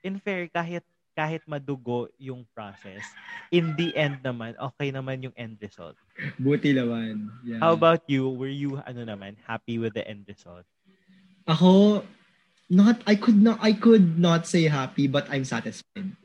In 0.00 0.16
fair, 0.20 0.48
kahit 0.48 0.84
kahit 1.12 1.44
madugo 1.44 2.08
yung 2.16 2.46
process, 2.56 3.04
in 3.52 3.76
the 3.76 3.92
end 3.92 4.24
naman, 4.24 4.56
okay 4.56 4.88
naman 4.88 5.20
yung 5.20 5.36
end 5.36 5.60
result. 5.60 5.98
Buti 6.40 6.72
naman. 6.72 7.28
Yeah. 7.44 7.60
How 7.60 7.76
about 7.76 8.08
you? 8.08 8.30
Were 8.32 8.52
you, 8.52 8.80
ano 8.88 9.04
naman, 9.04 9.36
happy 9.44 9.76
with 9.76 9.92
the 9.92 10.06
end 10.06 10.24
result? 10.24 10.64
Ako, 11.44 12.00
not, 12.72 13.02
I 13.04 13.18
could 13.18 13.36
not, 13.36 13.58
I 13.60 13.76
could 13.76 14.16
not 14.16 14.46
say 14.48 14.64
happy, 14.70 15.10
but 15.10 15.28
I'm 15.28 15.44
satisfied. 15.44 16.16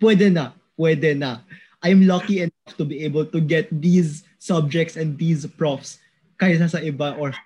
Pwede 0.00 0.32
na. 0.32 0.52
Pwede 0.78 1.14
na. 1.16 1.42
I'm 1.84 2.08
lucky 2.08 2.40
enough 2.40 2.74
to 2.80 2.84
be 2.88 3.04
able 3.04 3.28
to 3.28 3.38
get 3.40 3.68
these 3.68 4.24
subjects 4.40 4.96
and 4.96 5.16
these 5.20 5.44
profs 5.44 6.00
kaysa 6.40 6.68
sa 6.72 6.80
iba 6.80 7.12
or, 7.20 7.36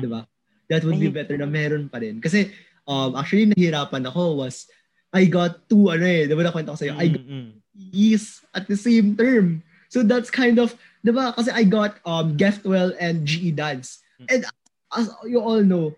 di 0.00 0.08
ba? 0.08 0.24
That 0.72 0.82
would 0.82 0.96
be 0.96 1.12
better 1.12 1.36
na 1.36 1.44
meron 1.44 1.92
pa 1.92 2.00
rin. 2.00 2.24
Kasi, 2.24 2.50
um, 2.88 3.12
actually, 3.14 3.52
nahirapan 3.52 4.08
ako 4.08 4.40
was, 4.40 4.66
I 5.12 5.28
got 5.28 5.68
two, 5.68 5.92
ano 5.92 6.08
eh, 6.08 6.24
di 6.24 6.32
ba 6.32 6.42
nakwento 6.42 6.72
ko 6.72 6.80
sa'yo, 6.80 6.96
I 6.96 7.06
got 7.12 7.20
Mm-mm. 7.20 7.60
E's 7.92 8.40
at 8.56 8.66
the 8.66 8.78
same 8.80 9.14
term. 9.14 9.62
So 9.92 10.02
that's 10.02 10.32
kind 10.32 10.58
of, 10.58 10.74
di 11.04 11.12
ba? 11.12 11.36
Kasi 11.36 11.52
I 11.52 11.68
got 11.68 12.00
um, 12.08 12.34
Geftwell 12.40 12.96
and 12.98 13.28
GE 13.28 13.54
Dance. 13.54 14.00
And 14.26 14.48
as 14.96 15.12
you 15.28 15.38
all 15.38 15.60
know, 15.60 15.92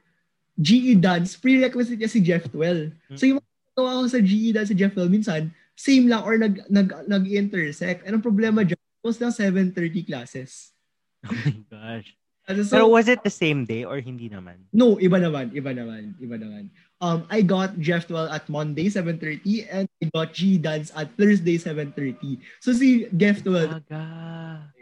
GE 0.61 0.99
Dance, 0.99 1.39
prerequisite 1.39 2.01
niya 2.01 2.11
si 2.11 2.21
Geftwell. 2.21 2.91
So 3.15 3.25
yung 3.25 3.39
mga 3.39 3.56
nagawa 3.77 4.01
ko 4.01 4.09
sa 4.09 4.25
GE 4.25 4.57
Dance 4.57 4.73
si 4.73 4.75
Geftwell, 4.75 5.13
minsan, 5.13 5.53
same 5.77 6.09
lang 6.09 6.25
or 6.25 6.41
nag, 6.41 6.65
nag, 6.73 6.89
nag-intersect. 7.05 8.09
And 8.09 8.17
ang 8.17 8.25
problema 8.25 8.65
dyan, 8.65 8.81
was 9.05 9.21
lang 9.21 9.37
7.30 9.37 10.09
classes. 10.09 10.73
Oh 11.29 11.37
my 11.45 11.61
gosh. 11.69 12.09
So, 12.47 12.79
Pero 12.79 12.87
was 12.87 13.11
it 13.11 13.27
the 13.27 13.31
same 13.31 13.67
day 13.67 13.83
or 13.83 13.99
hindi 13.99 14.31
naman? 14.31 14.71
no, 14.71 14.97
iba 15.03 15.19
naman, 15.19 15.51
iba 15.51 15.75
naman, 15.75 16.15
iba 16.23 16.39
naman. 16.39 16.71
Um, 17.03 17.27
I 17.29 17.43
got 17.43 17.77
Geftwell 17.77 18.31
at 18.31 18.49
Monday, 18.49 18.87
7.30, 18.87 19.67
and 19.67 19.85
I 20.01 20.05
got 20.15 20.33
GE 20.33 20.63
Dance 20.63 20.95
at 20.95 21.11
Thursday, 21.19 21.59
7.30. 21.59 22.39
So 22.63 22.73
si 22.73 23.11
Geftwell, 23.13 23.83
Aga. 23.83 24.73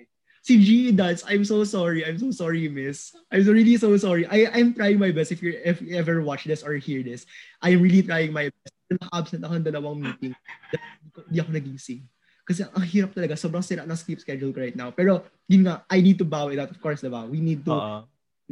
Si 0.45 0.61
G 0.61 0.69
Dance, 0.93 1.25
I'm 1.25 1.41
so 1.43 1.65
sorry. 1.65 2.05
I'm 2.05 2.21
so 2.21 2.29
sorry, 2.31 2.69
miss. 2.69 3.17
I'm 3.33 3.49
really 3.49 3.81
so 3.81 3.97
sorry. 3.97 4.29
I 4.29 4.53
I'm 4.53 4.77
trying 4.77 5.01
my 5.01 5.09
best 5.09 5.33
if 5.33 5.41
you 5.41 5.57
if 5.65 5.81
you 5.81 5.97
ever 5.97 6.21
watch 6.21 6.45
this 6.45 6.61
or 6.61 6.77
hear 6.77 7.01
this. 7.01 7.25
I'm 7.65 7.81
really 7.81 8.05
trying 8.05 8.31
my 8.31 8.53
best. 8.53 8.73
Naka-absent 8.93 9.41
ako 9.41 9.53
ng 9.57 9.67
dalawang 9.67 9.99
meeting. 9.99 10.37
Hindi 10.37 11.09
ko- 11.11 11.25
Hindi 11.25 11.39
ako 11.41 11.51
nagising. 11.57 12.03
Kasi 12.45 12.61
ang 12.69 12.85
hirap 12.85 13.17
talaga. 13.17 13.41
Sobrang 13.41 13.65
sira 13.65 13.89
ng 13.89 13.97
sleep 13.97 14.21
schedule 14.21 14.53
ko 14.53 14.61
right 14.61 14.77
now. 14.77 14.93
Pero 14.93 15.25
yun 15.49 15.65
nga, 15.65 15.81
I 15.89 16.05
need 16.05 16.21
to 16.21 16.29
bow 16.29 16.53
it 16.53 16.61
out. 16.61 16.69
Of 16.69 16.77
course, 16.77 17.01
diba? 17.01 17.25
We 17.25 17.41
need 17.41 17.65
to 17.65 17.73
Oo. 17.73 17.99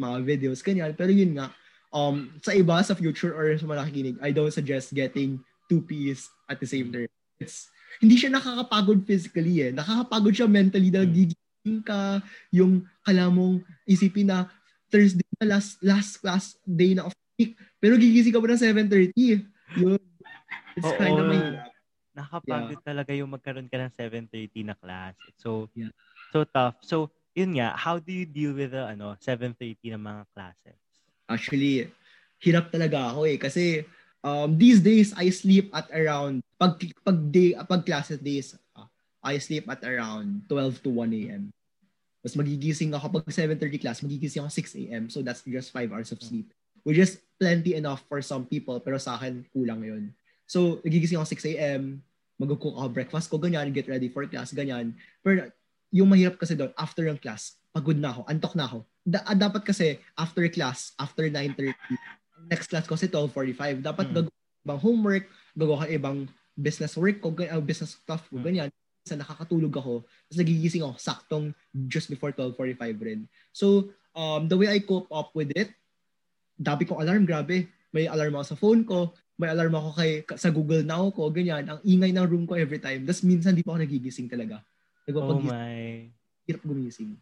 mga 0.01 0.17
videos, 0.25 0.65
ganyan. 0.65 0.97
Pero 0.97 1.13
yun 1.13 1.37
nga, 1.37 1.53
um, 1.93 2.33
sa 2.41 2.57
iba, 2.57 2.81
sa 2.81 2.97
future 2.97 3.37
or 3.37 3.53
sa 3.53 3.69
mga 3.69 3.85
nakikinig, 3.85 4.17
I 4.25 4.33
don't 4.33 4.49
suggest 4.49 4.97
getting 4.97 5.45
two 5.69 5.85
Ps 5.85 6.33
at 6.49 6.57
the 6.57 6.65
same 6.65 6.89
time. 6.89 7.13
It's, 7.37 7.69
hindi 8.01 8.17
siya 8.17 8.33
nakakapagod 8.33 9.05
physically 9.05 9.69
eh. 9.69 9.71
Nakakapagod 9.77 10.33
siya 10.33 10.49
mentally 10.49 10.89
dahil 10.89 11.13
Hmm. 11.13 11.17
Ka, 11.83 12.19
yung 12.51 12.83
kala 13.07 13.31
mong 13.31 13.63
isipin 13.87 14.31
na 14.31 14.51
Thursday 14.91 15.25
na 15.39 15.57
last, 15.57 15.79
last 15.81 16.19
class 16.19 16.59
day 16.67 16.93
na 16.93 17.07
of 17.07 17.15
week. 17.39 17.55
Pero 17.79 17.95
gigising 17.97 18.35
ka 18.35 18.43
pa 18.43 18.51
ng 18.51 18.61
7.30. 18.61 19.47
Yun. 19.79 20.03
It's 20.77 20.85
Oo. 20.85 20.99
kind 20.99 21.17
of 21.17 21.27
mahirap. 21.31 21.71
Nakapagod 22.13 22.81
talaga 22.85 23.17
yung 23.17 23.33
magkaroon 23.33 23.73
ka 23.73 23.79
ng 23.81 23.93
7.30 23.95 24.69
na 24.69 24.77
class. 24.77 25.17
So, 25.41 25.73
Yeah. 25.73 25.95
so 26.29 26.45
tough. 26.45 26.77
So, 26.85 27.09
yun 27.33 27.57
nga, 27.57 27.73
how 27.73 27.97
do 27.97 28.13
you 28.13 28.29
deal 28.29 28.53
with 28.53 28.77
the 28.77 28.85
ano, 28.85 29.17
7.30 29.17 29.97
na 29.97 30.01
mga 30.01 30.23
classes? 30.37 30.81
Actually, 31.25 31.89
hirap 32.45 32.69
talaga 32.69 33.17
ako 33.17 33.25
eh. 33.25 33.41
Kasi 33.41 33.65
um, 34.21 34.53
these 34.61 34.85
days, 34.85 35.17
I 35.17 35.33
sleep 35.33 35.73
at 35.73 35.89
around, 35.89 36.45
pag, 36.61 36.77
pag, 37.01 37.19
day, 37.33 37.57
pag 37.57 37.89
classes 37.89 38.21
days, 38.21 38.53
I 39.23 39.39
sleep 39.39 39.71
at 39.71 39.87
around 39.87 40.51
12 40.51 40.83
to 40.83 40.91
1 40.91 41.15
a.m. 41.25 41.43
Tapos 42.23 42.39
magigising 42.39 42.91
ako 42.95 43.19
pag 43.19 43.27
7.30 43.31 43.83
class, 43.83 44.03
magigising 44.03 44.43
ako 44.43 44.51
6 44.51 44.83
a.m. 44.87 45.03
So 45.11 45.23
that's 45.23 45.43
just 45.47 45.71
5 45.71 45.91
hours 45.95 46.11
of 46.11 46.23
sleep. 46.23 46.51
Which 46.83 46.99
is 46.99 47.23
plenty 47.39 47.79
enough 47.79 48.03
for 48.11 48.19
some 48.23 48.47
people, 48.47 48.83
pero 48.83 48.99
sa 48.99 49.15
akin, 49.15 49.47
kulang 49.55 49.83
yun. 49.87 50.11
So, 50.47 50.83
nagigising 50.83 51.19
ako 51.19 51.27
6 51.31 51.55
a.m., 51.55 52.03
mag-cook 52.39 52.75
ako 52.75 52.91
breakfast 52.91 53.31
ko, 53.31 53.39
ganyan, 53.39 53.71
get 53.71 53.87
ready 53.87 54.11
for 54.11 54.27
class, 54.27 54.51
ganyan. 54.51 54.99
Pero 55.23 55.47
yung 55.95 56.11
mahirap 56.11 56.43
kasi 56.43 56.59
doon, 56.59 56.75
after 56.75 57.07
yung 57.07 57.19
class, 57.23 57.55
pagod 57.71 57.95
na 57.95 58.11
ako, 58.11 58.27
antok 58.27 58.55
na 58.59 58.67
ako. 58.67 58.79
Da- 59.07 59.23
ah, 59.23 59.39
dapat 59.39 59.63
kasi, 59.63 60.03
after 60.19 60.43
class, 60.51 60.91
after 60.99 61.31
9.30, 61.31 61.71
next 62.51 62.67
class 62.67 62.87
ko 62.91 62.99
kasi 62.99 63.07
12.45, 63.07 63.79
dapat 63.79 64.11
Mm. 64.11 64.15
gagawin 64.19 64.41
ibang 64.63 64.81
homework, 64.83 65.25
gagawa 65.55 65.83
ko 65.83 65.87
ibang 65.91 66.19
business 66.55 66.95
work 66.99 67.19
ko, 67.23 67.31
uh, 67.35 67.63
business 67.63 67.99
stuff 67.99 68.27
ko, 68.31 68.39
ganyan. 68.43 68.71
Sa 69.03 69.19
nakakatulog 69.19 69.75
ako, 69.75 69.95
tapos 70.07 70.39
nagigising 70.39 70.87
ako 70.87 70.95
saktong 70.99 71.47
just 71.91 72.07
before 72.07 72.31
12.45 72.31 72.79
rin. 73.03 73.21
So, 73.51 73.91
um, 74.15 74.47
the 74.47 74.55
way 74.55 74.71
I 74.71 74.81
cope 74.83 75.11
up 75.11 75.35
with 75.35 75.51
it, 75.59 75.75
dami 76.55 76.87
kong 76.87 77.03
alarm, 77.03 77.27
grabe. 77.27 77.67
May 77.93 78.07
alarm 78.07 78.39
ako 78.39 78.47
sa 78.47 78.57
phone 78.57 78.83
ko, 78.87 79.13
may 79.37 79.51
alarm 79.51 79.75
ako 79.75 79.89
kay, 79.99 80.11
sa 80.39 80.55
Google 80.55 80.87
Now 80.87 81.11
ko, 81.11 81.29
ganyan. 81.35 81.67
Ang 81.67 81.81
ingay 81.83 82.15
ng 82.15 82.29
room 82.31 82.45
ko 82.47 82.55
every 82.55 82.79
time. 82.79 83.03
Tapos 83.03 83.27
minsan 83.27 83.59
di 83.59 83.67
pa 83.67 83.75
ako 83.75 83.83
nagigising 83.83 84.31
talaga. 84.31 84.63
Oh 85.11 85.43
my. 85.43 86.07
Hirap 86.47 86.63
gumising. 86.63 87.19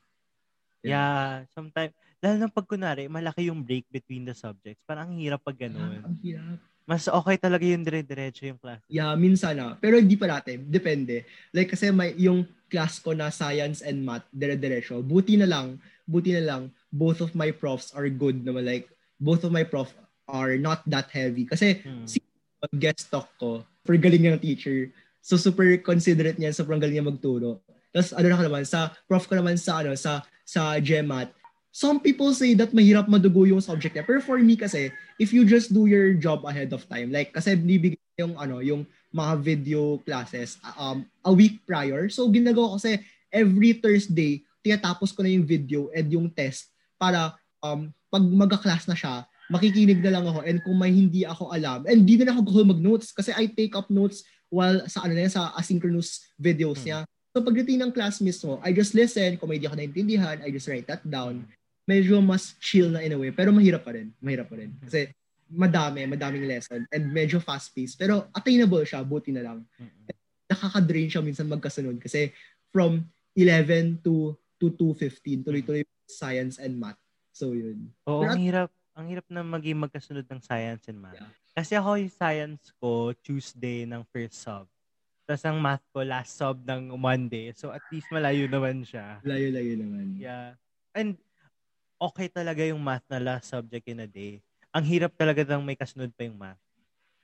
Yeah. 0.80 0.96
yeah, 0.96 1.28
sometimes, 1.52 1.92
lalo 2.24 2.36
na 2.40 2.48
pag 2.48 2.64
kunwari, 2.64 3.04
malaki 3.08 3.52
yung 3.52 3.60
break 3.60 3.84
between 3.92 4.24
the 4.24 4.32
subjects. 4.32 4.80
Parang 4.88 5.12
ang 5.12 5.20
hirap 5.20 5.44
pag 5.44 5.56
ganun. 5.56 6.00
Yeah, 6.00 6.04
ang 6.04 6.16
hirap. 6.24 6.60
Mas 6.90 7.06
okay 7.06 7.38
talaga 7.38 7.62
yung 7.62 7.86
dire-diretso 7.86 8.50
yung 8.50 8.58
class. 8.58 8.82
Yeah, 8.90 9.14
minsan 9.14 9.62
na. 9.62 9.78
Pero 9.78 9.94
hindi 9.94 10.18
pa 10.18 10.26
natin. 10.26 10.66
Depende. 10.66 11.22
Like 11.54 11.70
kasi 11.70 11.94
may 11.94 12.18
yung 12.18 12.42
class 12.66 12.98
ko 12.98 13.14
na 13.14 13.30
science 13.30 13.78
and 13.86 14.02
math, 14.02 14.26
dire-diretso. 14.34 14.98
Buti 15.06 15.38
na 15.38 15.46
lang, 15.46 15.78
buti 16.10 16.34
na 16.34 16.42
lang, 16.46 16.62
both 16.90 17.22
of 17.22 17.34
my 17.38 17.54
profs 17.54 17.94
are 17.94 18.10
good 18.10 18.42
naman. 18.42 18.66
Like, 18.66 18.86
both 19.18 19.42
of 19.46 19.54
my 19.54 19.66
prof 19.66 19.94
are 20.30 20.58
not 20.58 20.82
that 20.86 21.10
heavy. 21.10 21.46
Kasi, 21.46 21.82
hmm. 21.82 22.06
si 22.06 22.22
guest 22.78 23.10
talk 23.10 23.30
ko, 23.38 23.66
for 23.86 23.98
galing 23.98 24.26
ng 24.26 24.42
teacher. 24.42 24.94
So, 25.22 25.38
super 25.38 25.78
considerate 25.82 26.38
niya, 26.38 26.54
sobrang 26.54 26.78
galing 26.82 27.02
niya 27.02 27.10
magturo. 27.10 27.62
Tapos, 27.90 28.14
ano 28.14 28.26
na 28.30 28.38
ka 28.38 28.44
naman, 28.46 28.64
sa 28.66 28.94
prof 29.10 29.26
ko 29.26 29.34
naman 29.38 29.58
sa, 29.58 29.82
ano, 29.82 29.94
sa, 29.98 30.22
sa 30.46 30.78
GMAT, 30.78 31.30
some 31.70 32.02
people 32.02 32.34
say 32.34 32.54
that 32.58 32.74
mahirap 32.74 33.06
madugo 33.06 33.46
yung 33.46 33.62
subject 33.62 33.94
niya. 33.94 34.06
Pero 34.06 34.20
for 34.20 34.38
me 34.38 34.58
kasi, 34.58 34.90
if 35.22 35.30
you 35.30 35.46
just 35.46 35.70
do 35.70 35.86
your 35.86 36.14
job 36.18 36.42
ahead 36.46 36.74
of 36.74 36.86
time, 36.90 37.14
like 37.14 37.30
kasi 37.30 37.54
nibigay 37.54 37.98
yung 38.18 38.34
ano, 38.36 38.58
yung 38.60 38.84
mga 39.14 39.32
video 39.40 39.98
classes 40.02 40.58
um, 40.76 41.06
a 41.24 41.32
week 41.32 41.62
prior. 41.64 42.10
So 42.10 42.26
ginagawa 42.28 42.74
ko 42.74 42.82
kasi 42.82 43.00
every 43.30 43.78
Thursday, 43.78 44.42
tinatapos 44.60 45.14
ko 45.14 45.22
na 45.22 45.30
yung 45.30 45.46
video 45.46 45.88
and 45.94 46.10
yung 46.10 46.28
test 46.30 46.74
para 47.00 47.32
um, 47.62 47.88
pag 48.10 48.22
magka-class 48.26 48.90
na 48.90 48.98
siya, 48.98 49.24
makikinig 49.50 50.02
na 50.02 50.18
lang 50.18 50.24
ako 50.26 50.46
and 50.46 50.58
kung 50.62 50.78
may 50.78 50.92
hindi 50.94 51.22
ako 51.26 51.50
alam, 51.50 51.86
and 51.86 52.06
di 52.06 52.18
na 52.18 52.34
ako 52.34 52.50
gusto 52.50 52.62
mag-notes 52.66 53.10
kasi 53.10 53.34
I 53.34 53.50
take 53.50 53.74
up 53.74 53.90
notes 53.90 54.22
while 54.50 54.82
sa 54.90 55.06
ano 55.06 55.14
na 55.14 55.30
sa 55.30 55.54
asynchronous 55.54 56.34
videos 56.38 56.82
hmm. 56.82 56.86
niya. 56.86 56.98
So 57.30 57.46
pagdating 57.46 57.78
ng 57.78 57.94
class 57.94 58.18
mismo, 58.18 58.58
I 58.66 58.74
just 58.74 58.90
listen, 58.90 59.38
kung 59.38 59.50
may 59.50 59.62
di 59.62 59.66
ako 59.70 59.78
naintindihan, 59.78 60.42
I 60.42 60.50
just 60.50 60.66
write 60.66 60.90
that 60.90 61.06
down 61.06 61.46
medyo 61.90 62.22
mas 62.22 62.54
chill 62.62 62.94
na 62.94 63.02
in 63.02 63.10
a 63.10 63.18
way. 63.18 63.34
Pero 63.34 63.50
mahirap 63.50 63.82
pa 63.82 63.98
rin. 63.98 64.14
Mahirap 64.22 64.46
pa 64.46 64.62
rin. 64.62 64.70
Kasi 64.78 65.10
madami, 65.50 66.06
madaming 66.06 66.46
lesson 66.46 66.86
and 66.94 67.10
medyo 67.10 67.42
fast-paced. 67.42 67.98
Pero 67.98 68.30
attainable 68.30 68.86
siya, 68.86 69.02
buti 69.02 69.34
na 69.34 69.42
lang. 69.42 69.58
Nakaka-drain 70.46 71.10
siya 71.10 71.26
minsan 71.26 71.50
magkasunod 71.50 71.98
kasi 71.98 72.30
from 72.70 73.02
11 73.34 74.06
to 74.06 74.38
to 74.60 74.68
2.15, 74.76 75.42
tuloy-tuloy 75.48 75.82
science 76.04 76.60
and 76.60 76.76
math. 76.76 77.00
So 77.32 77.56
yun. 77.56 77.88
Oo, 78.04 78.22
Pero, 78.22 78.30
ang 78.36 78.42
hirap. 78.44 78.70
Ang 78.92 79.06
hirap 79.08 79.26
na 79.32 79.40
maging 79.40 79.80
magkasunod 79.80 80.28
ng 80.28 80.40
science 80.44 80.84
and 80.92 81.00
math. 81.00 81.16
Yeah. 81.16 81.32
Kasi 81.56 81.72
ako 81.80 81.96
yung 81.96 82.12
science 82.12 82.62
ko 82.76 83.16
Tuesday 83.24 83.88
ng 83.88 84.04
first 84.12 84.36
sub. 84.44 84.68
Tapos 85.24 85.46
ang 85.48 85.56
math 85.56 85.80
ko 85.94 86.04
last 86.04 86.36
sub 86.36 86.60
ng 86.68 86.92
Monday. 87.00 87.56
So 87.56 87.72
at 87.72 87.80
least 87.88 88.12
malayo 88.12 88.44
naman 88.44 88.84
siya. 88.84 89.24
Layo-layo 89.24 89.74
naman. 89.80 90.20
Yeah. 90.20 90.60
And 90.92 91.16
okay 92.00 92.32
talaga 92.32 92.64
yung 92.64 92.80
math 92.80 93.04
na 93.12 93.20
last 93.20 93.52
subject 93.52 93.84
in 93.84 94.00
a 94.00 94.08
day. 94.08 94.40
Ang 94.72 94.84
hirap 94.88 95.12
talaga 95.14 95.44
nang 95.44 95.60
may 95.60 95.76
kasunod 95.76 96.08
pa 96.16 96.24
yung 96.24 96.40
math. 96.40 96.58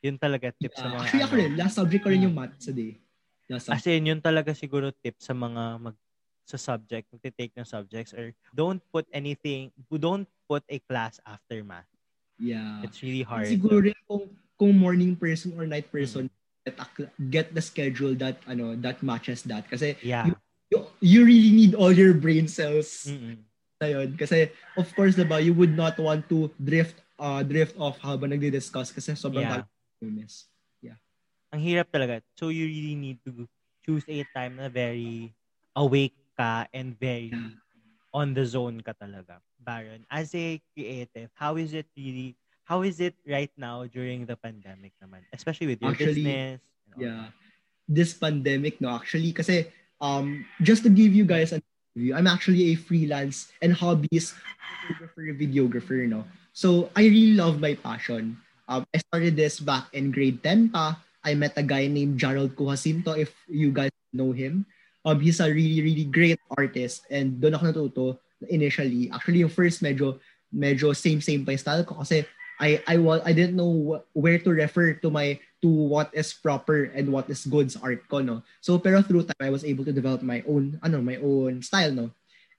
Yun 0.04 0.20
talaga 0.20 0.52
tip 0.52 0.76
yeah, 0.76 0.80
sa 0.84 0.86
mga... 0.92 1.02
Actually, 1.08 1.24
ako 1.24 1.32
ano. 1.32 1.40
rin. 1.40 1.52
Last 1.56 1.74
subject 1.80 2.02
ko 2.04 2.08
rin 2.12 2.26
yung 2.28 2.36
math 2.36 2.54
sa 2.60 2.72
day. 2.76 3.00
Last 3.48 3.72
As 3.72 3.86
in, 3.88 4.12
yun 4.12 4.20
talaga 4.20 4.52
siguro 4.52 4.92
tip 4.92 5.16
sa 5.16 5.32
mga 5.32 5.80
mag 5.80 5.96
sa 6.46 6.54
subject, 6.54 7.10
magte-take 7.10 7.50
ng 7.58 7.66
subjects 7.66 8.14
or 8.14 8.30
don't 8.54 8.78
put 8.94 9.02
anything, 9.10 9.74
don't 9.90 10.30
put 10.46 10.62
a 10.70 10.78
class 10.86 11.18
after 11.26 11.58
math. 11.66 11.90
Yeah. 12.38 12.86
It's 12.86 13.02
really 13.02 13.26
hard. 13.26 13.50
Siguro 13.50 13.82
rin 13.82 13.98
kung, 14.06 14.30
kung 14.54 14.78
morning 14.78 15.18
person 15.18 15.58
or 15.58 15.66
night 15.66 15.90
person, 15.90 16.30
mm-hmm. 16.30 16.70
get, 16.70 16.76
a, 16.78 16.86
get 17.34 17.46
the 17.50 17.64
schedule 17.64 18.14
that 18.22 18.38
ano 18.46 18.78
that 18.78 19.02
matches 19.02 19.42
that. 19.50 19.66
Kasi 19.66 19.98
yeah. 20.06 20.30
you, 20.30 20.34
you, 20.70 20.78
you 21.02 21.20
really 21.26 21.50
need 21.50 21.74
all 21.74 21.90
your 21.90 22.14
brain 22.14 22.46
cells 22.46 23.10
mm-hmm 23.10 23.42
na 23.80 23.88
yun. 23.92 24.16
Kasi, 24.16 24.50
of 24.76 24.88
course, 24.96 25.16
diba, 25.16 25.40
you 25.42 25.52
would 25.52 25.76
not 25.76 25.96
want 26.00 26.28
to 26.28 26.48
drift 26.56 27.00
uh, 27.16 27.40
drift 27.42 27.76
off 27.80 27.96
habang 28.00 28.32
nagdi-discuss 28.32 28.92
kasi 28.92 29.16
sobrang 29.16 29.44
yeah. 29.44 29.64
miss. 30.04 30.48
Yeah. 30.84 31.00
Ang 31.52 31.64
hirap 31.64 31.88
talaga. 31.88 32.20
So, 32.36 32.48
you 32.52 32.68
really 32.68 32.96
need 32.96 33.18
to 33.24 33.48
choose 33.84 34.04
a 34.08 34.24
time 34.36 34.60
na 34.60 34.68
very 34.68 35.32
awake 35.76 36.16
ka 36.36 36.68
and 36.72 36.96
very 37.00 37.32
yeah. 37.32 37.56
on 38.12 38.36
the 38.36 38.44
zone 38.44 38.80
ka 38.84 38.92
talaga. 38.96 39.40
Baron, 39.60 40.04
as 40.12 40.30
a 40.36 40.60
creative, 40.76 41.32
how 41.34 41.56
is 41.56 41.74
it 41.74 41.88
really, 41.96 42.36
how 42.64 42.82
is 42.82 43.00
it 43.00 43.16
right 43.26 43.50
now 43.56 43.84
during 43.88 44.24
the 44.24 44.36
pandemic 44.36 44.92
naman? 45.02 45.26
Especially 45.32 45.66
with 45.66 45.82
your 45.82 45.90
actually, 45.90 46.22
business. 46.22 46.60
Yeah. 46.96 47.34
This 47.88 48.14
pandemic, 48.14 48.80
no, 48.80 48.94
actually, 48.94 49.32
kasi, 49.32 49.70
um, 50.00 50.44
just 50.62 50.82
to 50.84 50.90
give 50.90 51.14
you 51.14 51.24
guys 51.24 51.50
an 51.50 51.62
I'm 51.96 52.28
actually 52.28 52.72
a 52.72 52.74
freelance 52.76 53.48
and 53.64 53.72
hobbyist 53.72 54.36
photographer, 54.84 55.24
videographer, 55.32 56.00
no? 56.04 56.24
So, 56.52 56.92
I 56.96 57.08
really 57.08 57.32
love 57.36 57.60
my 57.60 57.74
passion. 57.74 58.36
Um, 58.68 58.84
I 58.92 58.98
started 58.98 59.36
this 59.36 59.60
back 59.60 59.88
in 59.92 60.12
grade 60.12 60.42
10 60.42 60.70
pa. 60.70 61.00
I 61.24 61.34
met 61.34 61.56
a 61.56 61.64
guy 61.64 61.88
named 61.88 62.20
Gerald 62.20 62.54
Cujacinto, 62.54 63.16
if 63.16 63.32
you 63.48 63.72
guys 63.72 63.90
know 64.12 64.32
him. 64.32 64.66
Um, 65.04 65.20
he's 65.20 65.40
a 65.40 65.48
really, 65.48 65.80
really 65.82 66.04
great 66.04 66.38
artist. 66.52 67.06
And 67.10 67.40
doon 67.40 67.56
ako 67.56 67.64
natuto 67.64 68.06
initially. 68.46 69.10
Actually, 69.10 69.46
yung 69.46 69.54
first 69.54 69.80
medyo, 69.80 70.18
medyo 70.52 70.92
same-same 70.94 71.46
pa 71.46 71.56
yung 71.56 71.62
style 71.62 71.84
ko 71.86 71.98
kasi 72.02 72.26
I, 72.60 72.80
I, 72.86 72.96
I 72.96 73.32
didn't 73.32 73.56
know 73.56 74.02
where 74.12 74.38
to 74.38 74.50
refer 74.50 74.94
to 74.94 75.10
my 75.10 75.38
to 75.62 75.68
what 75.68 76.10
is 76.12 76.32
proper 76.32 76.88
and 76.94 77.12
what 77.12 77.28
is 77.28 77.44
good 77.44 77.72
art 77.82 78.08
ko, 78.08 78.20
no? 78.20 78.42
So, 78.60 78.78
pero 78.78 79.02
through 79.02 79.24
time, 79.28 79.44
I 79.44 79.50
was 79.50 79.64
able 79.64 79.84
to 79.84 79.92
develop 79.92 80.22
my 80.22 80.42
own, 80.48 80.80
ano, 80.82 81.00
my 81.00 81.16
own 81.16 81.62
style, 81.62 81.92
no? 81.92 82.10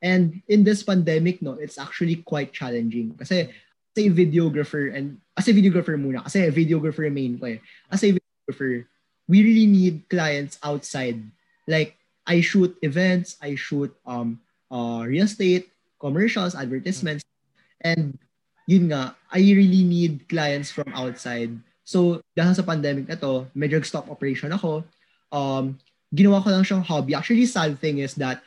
And 0.01 0.41
in 0.47 0.63
this 0.63 0.83
pandemic, 0.83 1.41
no, 1.41 1.53
it's 1.53 1.77
actually 1.77 2.21
quite 2.21 2.53
challenging. 2.53 3.17
Kasi, 3.17 3.49
as 3.49 3.97
a 3.97 4.09
videographer, 4.09 4.93
and 4.93 5.17
as 5.37 5.47
a 5.47 5.53
videographer 5.53 5.97
muna, 5.97 6.21
kasi 6.23 6.45
a 6.45 6.51
videographer 6.53 7.09
main 7.09 7.37
ko 7.39 7.45
eh. 7.45 7.59
As 7.89 8.03
a 8.03 8.13
videographer, 8.13 8.85
we 9.27 9.41
really 9.41 9.65
need 9.65 10.05
clients 10.09 10.61
outside. 10.61 11.17
Like, 11.65 11.97
I 12.27 12.41
shoot 12.41 12.77
events, 12.81 13.37
I 13.41 13.55
shoot 13.55 13.89
um 14.05 14.41
uh, 14.69 15.05
real 15.07 15.25
estate, 15.25 15.71
commercials, 15.97 16.53
advertisements, 16.53 17.23
and 17.81 18.19
yun 18.68 18.91
nga, 18.91 19.15
I 19.32 19.41
really 19.41 19.82
need 19.88 20.28
clients 20.28 20.70
from 20.70 20.91
outside 20.91 21.55
So, 21.88 22.20
dahil 22.36 22.51
sa 22.51 22.68
pandemic 22.68 23.07
na 23.07 23.15
to, 23.15 23.47
medyo 23.55 23.80
stop 23.80 24.11
operation 24.11 24.51
ako. 24.51 24.84
Um, 25.32 25.80
ginawa 26.11 26.43
ko 26.43 26.51
lang 26.51 26.68
siyang 26.68 26.84
hobby. 26.84 27.15
Actually, 27.15 27.47
sad 27.47 27.80
thing 27.80 28.03
is 28.03 28.11
that 28.20 28.43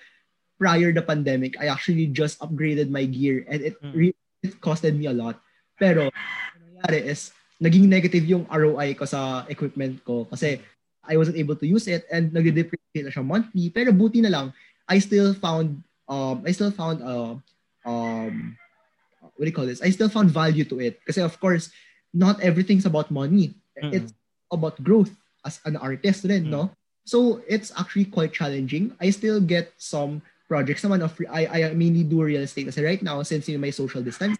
prior 0.61 0.93
the 0.93 1.01
pandemic, 1.01 1.57
I 1.57 1.73
actually 1.73 2.12
just 2.12 2.37
upgraded 2.45 2.93
my 2.93 3.09
gear 3.09 3.49
and 3.49 3.73
it, 3.73 3.81
mm. 3.81 4.12
it 4.45 4.61
costed 4.61 4.93
me 4.93 5.09
a 5.09 5.16
lot. 5.16 5.41
Pero, 5.81 6.12
ano 6.12 6.64
nangyari 6.68 7.09
is, 7.09 7.33
naging 7.64 7.89
negative 7.89 8.29
yung 8.29 8.45
ROI 8.53 8.93
ko 8.93 9.09
sa 9.09 9.49
equipment 9.49 10.05
ko 10.05 10.29
kasi 10.29 10.61
I 11.09 11.16
wasn't 11.16 11.41
able 11.41 11.57
to 11.57 11.64
use 11.64 11.89
it 11.89 12.05
and 12.12 12.29
nagde-depreciate 12.37 13.09
na 13.09 13.12
siya 13.12 13.25
monthly. 13.25 13.73
Pero 13.73 13.89
buti 13.89 14.21
na 14.21 14.29
lang, 14.29 14.53
I 14.85 15.01
still 15.01 15.33
found, 15.33 15.81
um, 16.12 16.45
I 16.45 16.53
still 16.53 16.77
found, 16.77 17.01
uh, 17.01 17.41
um, 17.89 18.53
what 19.41 19.49
do 19.49 19.51
you 19.51 19.57
call 19.57 19.64
this? 19.64 19.80
I 19.80 19.88
still 19.88 20.12
found 20.12 20.28
value 20.28 20.68
to 20.68 20.84
it. 20.84 21.01
Because 21.01 21.16
of 21.16 21.41
course, 21.41 21.72
not 22.12 22.36
everything's 22.45 22.84
about 22.84 23.09
money. 23.09 23.57
Mm-hmm. 23.80 23.97
It's 23.97 24.12
about 24.53 24.76
growth 24.84 25.16
as 25.49 25.64
an 25.64 25.80
artist 25.80 26.28
rin, 26.28 26.53
mm-hmm. 26.53 26.68
no? 26.68 26.76
So 27.09 27.41
it's 27.49 27.72
actually 27.72 28.12
quite 28.12 28.36
challenging. 28.36 28.93
I 29.01 29.09
still 29.09 29.41
get 29.41 29.72
some 29.80 30.20
projects 30.45 30.84
naman 30.84 31.01
of 31.01 31.16
I 31.32 31.49
I 31.49 31.59
mainly 31.72 32.05
do 32.05 32.20
real 32.20 32.45
estate 32.45 32.68
kasi 32.68 32.84
right 32.84 33.01
now 33.01 33.24
since 33.24 33.49
in 33.49 33.57
my 33.64 33.72
social 33.72 34.05
distance. 34.05 34.36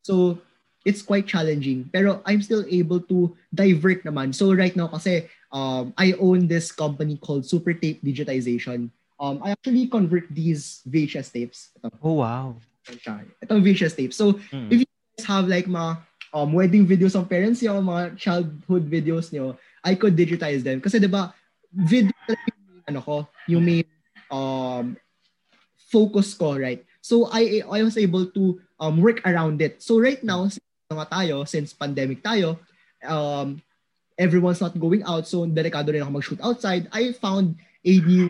So 0.00 0.40
it's 0.88 1.04
quite 1.04 1.28
challenging. 1.28 1.92
Pero 1.92 2.24
I'm 2.24 2.40
still 2.40 2.64
able 2.72 3.04
to 3.12 3.36
divert 3.52 4.08
naman. 4.08 4.32
So 4.32 4.56
right 4.56 4.72
now 4.72 4.88
kasi 4.88 5.28
um 5.52 5.92
I 6.00 6.16
own 6.16 6.48
this 6.48 6.72
company 6.72 7.20
called 7.20 7.44
Super 7.44 7.76
Tape 7.76 8.00
Digitization. 8.00 8.88
Um 9.20 9.44
I 9.44 9.52
actually 9.52 9.92
convert 9.92 10.32
these 10.32 10.80
VHS 10.88 11.28
tapes. 11.36 11.76
Oh 12.00 12.24
wow. 12.24 12.56
Ito 13.42 13.60
VHS 13.62 13.94
tapes. 13.94 14.16
So 14.16 14.38
mm. 14.50 14.68
if 14.72 14.82
you 14.82 14.88
guys 15.18 15.26
have 15.26 15.46
like 15.46 15.66
mga 15.66 16.02
um, 16.34 16.52
wedding 16.52 16.86
videos 16.86 17.14
ng 17.14 17.28
parents 17.28 17.62
niyo, 17.62 17.78
mga 17.78 18.18
childhood 18.18 18.84
videos 18.90 19.30
niyo, 19.30 19.56
I 19.84 19.94
could 19.94 20.18
digitize 20.18 20.66
them. 20.66 20.82
Kasi 20.82 20.98
'di 20.98 21.10
ba, 21.10 21.30
video 21.70 22.14
ano 22.88 23.00
ko, 23.00 23.16
yung 23.46 23.62
main 23.62 23.86
um, 24.30 24.98
focus 25.92 26.34
ko, 26.34 26.58
right? 26.58 26.82
So 27.02 27.30
I 27.30 27.62
I 27.66 27.82
was 27.86 27.98
able 27.98 28.26
to 28.34 28.58
um, 28.82 28.98
work 28.98 29.22
around 29.22 29.62
it. 29.62 29.82
So 29.82 30.02
right 30.02 30.22
now, 30.22 30.50
since 30.50 30.66
nga 30.90 31.08
tayo, 31.08 31.46
since 31.48 31.72
pandemic 31.72 32.20
tayo, 32.20 32.58
um, 33.06 33.62
everyone's 34.18 34.60
not 34.60 34.76
going 34.76 35.02
out, 35.04 35.24
so 35.26 35.46
delikado 35.46 35.90
rin 35.92 36.02
ako 36.04 36.12
mag-shoot 36.18 36.40
outside, 36.44 36.86
I 36.92 37.16
found 37.16 37.56
a 37.84 37.94
new, 38.04 38.28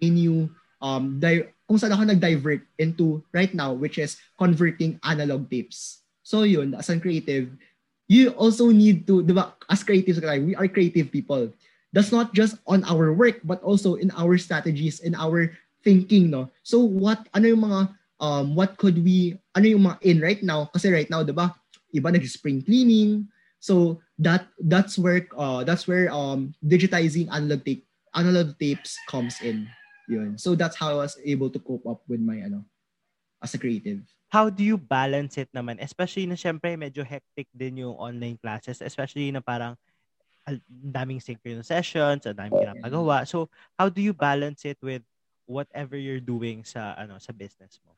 a 0.00 0.08
new, 0.08 0.48
um, 0.80 1.18
di- 1.18 1.50
kung 1.66 1.78
saan 1.78 1.92
ako 1.92 2.06
nag-divert 2.06 2.62
into 2.78 3.22
right 3.34 3.54
now, 3.54 3.74
which 3.74 3.98
is 3.98 4.16
converting 4.38 4.98
analog 5.02 5.50
tapes. 5.50 6.06
So 6.22 6.42
yun, 6.42 6.74
as 6.74 6.90
a 6.90 6.98
creative, 6.98 7.50
you 8.06 8.30
also 8.38 8.70
need 8.70 9.06
to, 9.06 9.22
di 9.22 9.34
ba, 9.34 9.54
as 9.70 9.82
creatives, 9.82 10.22
we 10.22 10.54
are 10.54 10.70
creative 10.70 11.10
people. 11.10 11.50
That's 11.92 12.10
not 12.10 12.34
just 12.34 12.58
on 12.66 12.84
our 12.86 13.12
work, 13.12 13.42
but 13.42 13.62
also 13.62 13.94
in 13.98 14.10
our 14.14 14.38
strategies, 14.38 15.00
in 15.00 15.14
our 15.14 15.50
thinking, 15.82 16.30
no? 16.30 16.50
So 16.62 16.82
what, 16.82 17.26
ano 17.34 17.50
yung 17.50 17.62
mga, 17.66 17.80
um, 18.20 18.54
what 18.54 18.78
could 18.78 19.02
we, 19.02 19.38
ano 19.54 19.66
yung 19.66 19.84
mga 19.86 19.98
in 20.02 20.18
right 20.20 20.42
now? 20.42 20.70
Kasi 20.70 20.90
right 20.90 21.10
now, 21.10 21.22
di 21.22 21.32
ba, 21.34 21.54
iba 21.94 22.12
nag-spring 22.12 22.62
cleaning. 22.62 23.26
So 23.58 23.98
that 24.18 24.46
that's 24.60 24.98
where 24.98 25.26
uh, 25.36 25.64
that's 25.64 25.88
where 25.88 26.12
um, 26.12 26.54
digitizing 26.64 27.32
analog 27.32 27.64
tape 27.64 27.88
analog 28.14 28.54
tapes 28.60 28.96
comes 29.08 29.40
in. 29.40 29.68
Yun. 30.06 30.38
So 30.38 30.54
that's 30.54 30.78
how 30.78 30.98
I 30.98 31.06
was 31.06 31.18
able 31.22 31.50
to 31.50 31.58
cope 31.58 31.86
up 31.86 32.02
with 32.06 32.22
my 32.22 32.42
ano 32.42 32.62
as 33.42 33.54
a 33.54 33.58
creative. 33.58 34.02
How 34.30 34.50
do 34.50 34.62
you 34.66 34.78
balance 34.78 35.38
it 35.38 35.50
naman? 35.54 35.78
Especially 35.78 36.26
na 36.26 36.34
syempre 36.34 36.74
medyo 36.74 37.06
hectic 37.06 37.46
din 37.54 37.86
yung 37.86 37.94
online 37.94 38.38
classes, 38.38 38.82
especially 38.82 39.30
na 39.30 39.42
parang 39.42 39.78
daming 40.66 41.18
synchronous 41.18 41.70
sessions, 41.70 42.22
ang 42.26 42.38
daming 42.38 42.54
pinapagawa. 42.54 43.26
So, 43.26 43.50
how 43.74 43.90
do 43.90 43.98
you 43.98 44.14
balance 44.14 44.62
it 44.62 44.78
with 44.78 45.02
whatever 45.46 45.98
you're 45.98 46.22
doing 46.22 46.62
sa 46.62 46.94
ano 46.94 47.18
sa 47.18 47.34
business 47.34 47.78
mo? 47.82 47.94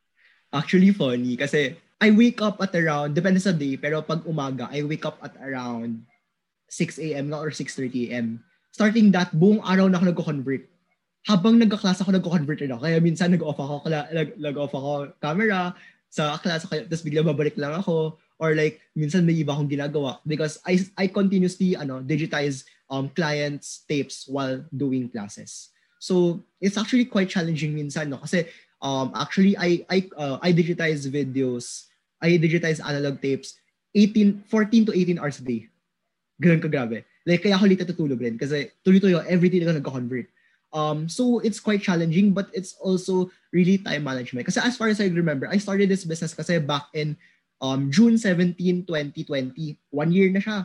Actually 0.49 0.97
funny 0.97 1.37
kasi 1.37 1.77
I 2.01 2.09
wake 2.15 2.41
up 2.41 2.57
at 2.63 2.73
around, 2.73 3.13
depende 3.13 3.43
sa 3.43 3.53
day, 3.53 3.77
pero 3.77 4.01
pag 4.01 4.25
umaga, 4.25 4.71
I 4.73 4.87
wake 4.87 5.05
up 5.05 5.21
at 5.21 5.37
around 5.43 6.07
6 6.71 7.01
a.m. 7.01 7.35
or 7.35 7.51
6.30 7.51 8.13
a.m. 8.13 8.41
Starting 8.71 9.11
that, 9.11 9.35
buong 9.35 9.59
araw 9.67 9.91
na 9.91 9.99
ako 9.99 10.05
nagko-convert. 10.13 10.69
Habang 11.29 11.61
nagka-class 11.61 12.01
ako, 12.01 12.17
nagko-convert 12.17 12.65
ako. 12.65 12.81
Kaya 12.81 12.99
minsan 13.05 13.29
nag-off 13.37 13.61
ako, 13.61 13.85
nag- 13.93 14.41
nag-off 14.41 14.73
ako 14.73 15.13
camera 15.21 15.77
sa 16.09 16.41
class, 16.41 16.65
tapos 16.65 17.05
bigla 17.05 17.21
babalik 17.21 17.61
lang 17.61 17.77
ako. 17.77 18.17
Or 18.41 18.57
like, 18.57 18.81
minsan 18.97 19.29
may 19.29 19.37
iba 19.37 19.53
akong 19.53 19.69
ginagawa. 19.69 20.25
Because 20.25 20.57
I, 20.65 20.81
I 20.97 21.13
continuously 21.13 21.77
ano, 21.77 22.01
digitize 22.01 22.65
um, 22.89 23.13
clients' 23.13 23.85
tapes 23.85 24.25
while 24.25 24.65
doing 24.73 25.13
classes. 25.13 25.69
So, 26.01 26.41
it's 26.63 26.81
actually 26.81 27.05
quite 27.05 27.29
challenging 27.29 27.77
minsan, 27.77 28.09
no? 28.09 28.25
Kasi 28.25 28.49
um, 28.81 29.13
actually, 29.13 29.53
I, 29.59 29.85
I, 29.91 30.09
uh, 30.17 30.39
I 30.41 30.57
digitize 30.57 31.05
videos 31.11 31.89
I 32.21 32.39
digitize 32.39 32.83
analog 32.83 33.23
tapes 33.23 33.55
18, 33.95 34.45
14 34.47 34.87
to 34.87 34.93
18 34.93 35.19
hours 35.19 35.39
a 35.39 35.45
day. 35.45 35.71
Ganun 36.43 36.63
ka 36.63 36.69
grabe. 36.69 37.03
Like, 37.27 37.43
kaya 37.43 37.59
ako 37.59 37.67
late 37.67 37.83
natutulog 37.83 38.21
rin 38.21 38.39
kasi 38.39 38.71
tuloy-tuloy 38.87 39.27
every 39.27 39.51
day 39.51 39.63
na 39.63 39.75
nagko-convert. 39.75 40.27
Um, 40.73 41.09
so, 41.09 41.41
it's 41.41 41.61
quite 41.61 41.81
challenging 41.81 42.33
but 42.33 42.49
it's 42.53 42.77
also 42.81 43.31
really 43.53 43.79
time 43.79 44.05
management. 44.05 44.47
Because 44.47 44.61
as 44.61 44.77
far 44.77 44.89
as 44.89 45.01
I 45.01 45.09
remember, 45.09 45.49
I 45.49 45.59
started 45.59 45.89
this 45.89 46.05
business 46.05 46.35
kasi 46.35 46.59
back 46.59 46.89
in 46.93 47.17
um, 47.61 47.91
June 47.91 48.19
17, 48.19 48.87
2020. 48.87 49.79
One 49.91 50.13
year 50.13 50.31
na 50.31 50.41
siya. 50.41 50.59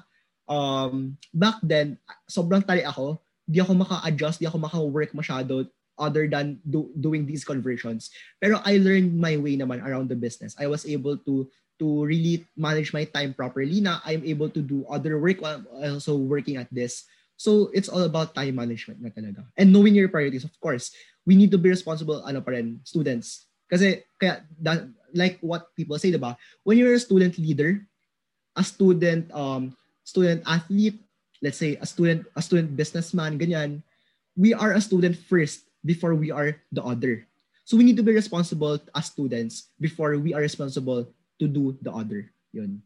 Um, 0.48 1.18
back 1.34 1.58
then, 1.64 1.98
sobrang 2.30 2.66
tali 2.66 2.84
ako. 2.84 3.20
Di 3.44 3.60
ako 3.60 3.76
maka-adjust, 3.76 4.40
di 4.40 4.48
ako 4.48 4.58
maka-work 4.60 5.12
masyado 5.12 5.68
other 6.00 6.26
than 6.26 6.58
do, 6.66 6.90
doing 6.98 7.26
these 7.26 7.46
conversions. 7.46 8.10
Pero 8.42 8.60
I 8.66 8.78
learned 8.82 9.14
my 9.14 9.38
way 9.38 9.58
naman 9.58 9.84
around 9.84 10.10
the 10.10 10.18
business. 10.18 10.56
I 10.58 10.68
was 10.68 10.86
able 10.86 11.18
to 11.30 11.48
to 11.82 12.06
really 12.06 12.46
manage 12.56 12.94
my 12.94 13.04
time 13.04 13.34
properly 13.34 13.82
na 13.82 14.00
I'm 14.06 14.24
able 14.26 14.50
to 14.54 14.62
do 14.62 14.86
other 14.90 15.18
work 15.18 15.42
while 15.42 15.66
also 15.82 16.16
working 16.16 16.58
at 16.58 16.70
this. 16.70 17.06
So 17.38 17.70
it's 17.74 17.90
all 17.90 18.04
about 18.04 18.36
time 18.36 18.56
management 18.56 19.02
na 19.02 19.10
talaga. 19.10 19.44
And 19.58 19.74
knowing 19.74 19.96
your 19.96 20.08
priorities, 20.08 20.46
of 20.46 20.54
course. 20.60 20.94
We 21.26 21.36
need 21.40 21.52
to 21.56 21.60
be 21.62 21.72
responsible 21.72 22.20
ano 22.28 22.44
pa 22.44 22.52
rin, 22.52 22.84
students. 22.84 23.48
Kasi 23.72 24.04
kaya 24.20 24.44
that, 24.60 24.86
like 25.16 25.40
what 25.40 25.72
people 25.76 25.96
say, 25.98 26.12
diba? 26.12 26.36
When 26.68 26.78
you're 26.78 27.00
a 27.00 27.02
student 27.02 27.40
leader, 27.40 27.80
a 28.60 28.64
student 28.64 29.32
um 29.32 29.74
student 30.04 30.44
athlete, 30.46 31.00
let's 31.42 31.58
say 31.58 31.80
a 31.80 31.88
student 31.88 32.28
a 32.36 32.42
student 32.44 32.76
businessman, 32.76 33.40
ganyan, 33.40 33.82
we 34.36 34.54
are 34.54 34.76
a 34.76 34.84
student 34.84 35.16
first 35.16 35.66
before 35.82 36.14
we 36.14 36.30
are 36.30 36.60
the 36.72 36.84
other. 36.84 37.26
So 37.64 37.80
we 37.80 37.88
need 37.88 37.98
to 37.98 38.06
be 38.06 38.12
responsible 38.12 38.78
as 38.92 39.08
students 39.08 39.72
before 39.80 40.20
we 40.20 40.36
are 40.36 40.44
responsible 40.44 41.08
to 41.40 41.46
do 41.48 41.80
the 41.80 41.92
other. 41.92 42.28
Yun. 42.52 42.84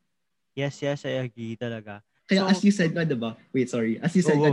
Yes, 0.54 0.82
yes, 0.82 1.06
I 1.06 1.26
agree 1.26 1.58
talaga. 1.58 2.06
Kaya 2.28 2.44
so, 2.44 2.52
as 2.52 2.60
you 2.64 2.74
said 2.76 2.92
nga, 2.92 3.08
diba? 3.08 3.34
Wait, 3.56 3.72
sorry. 3.72 3.98
As 4.04 4.12
you 4.14 4.22
said, 4.22 4.38
oh, 4.38 4.44
nga, 4.44 4.52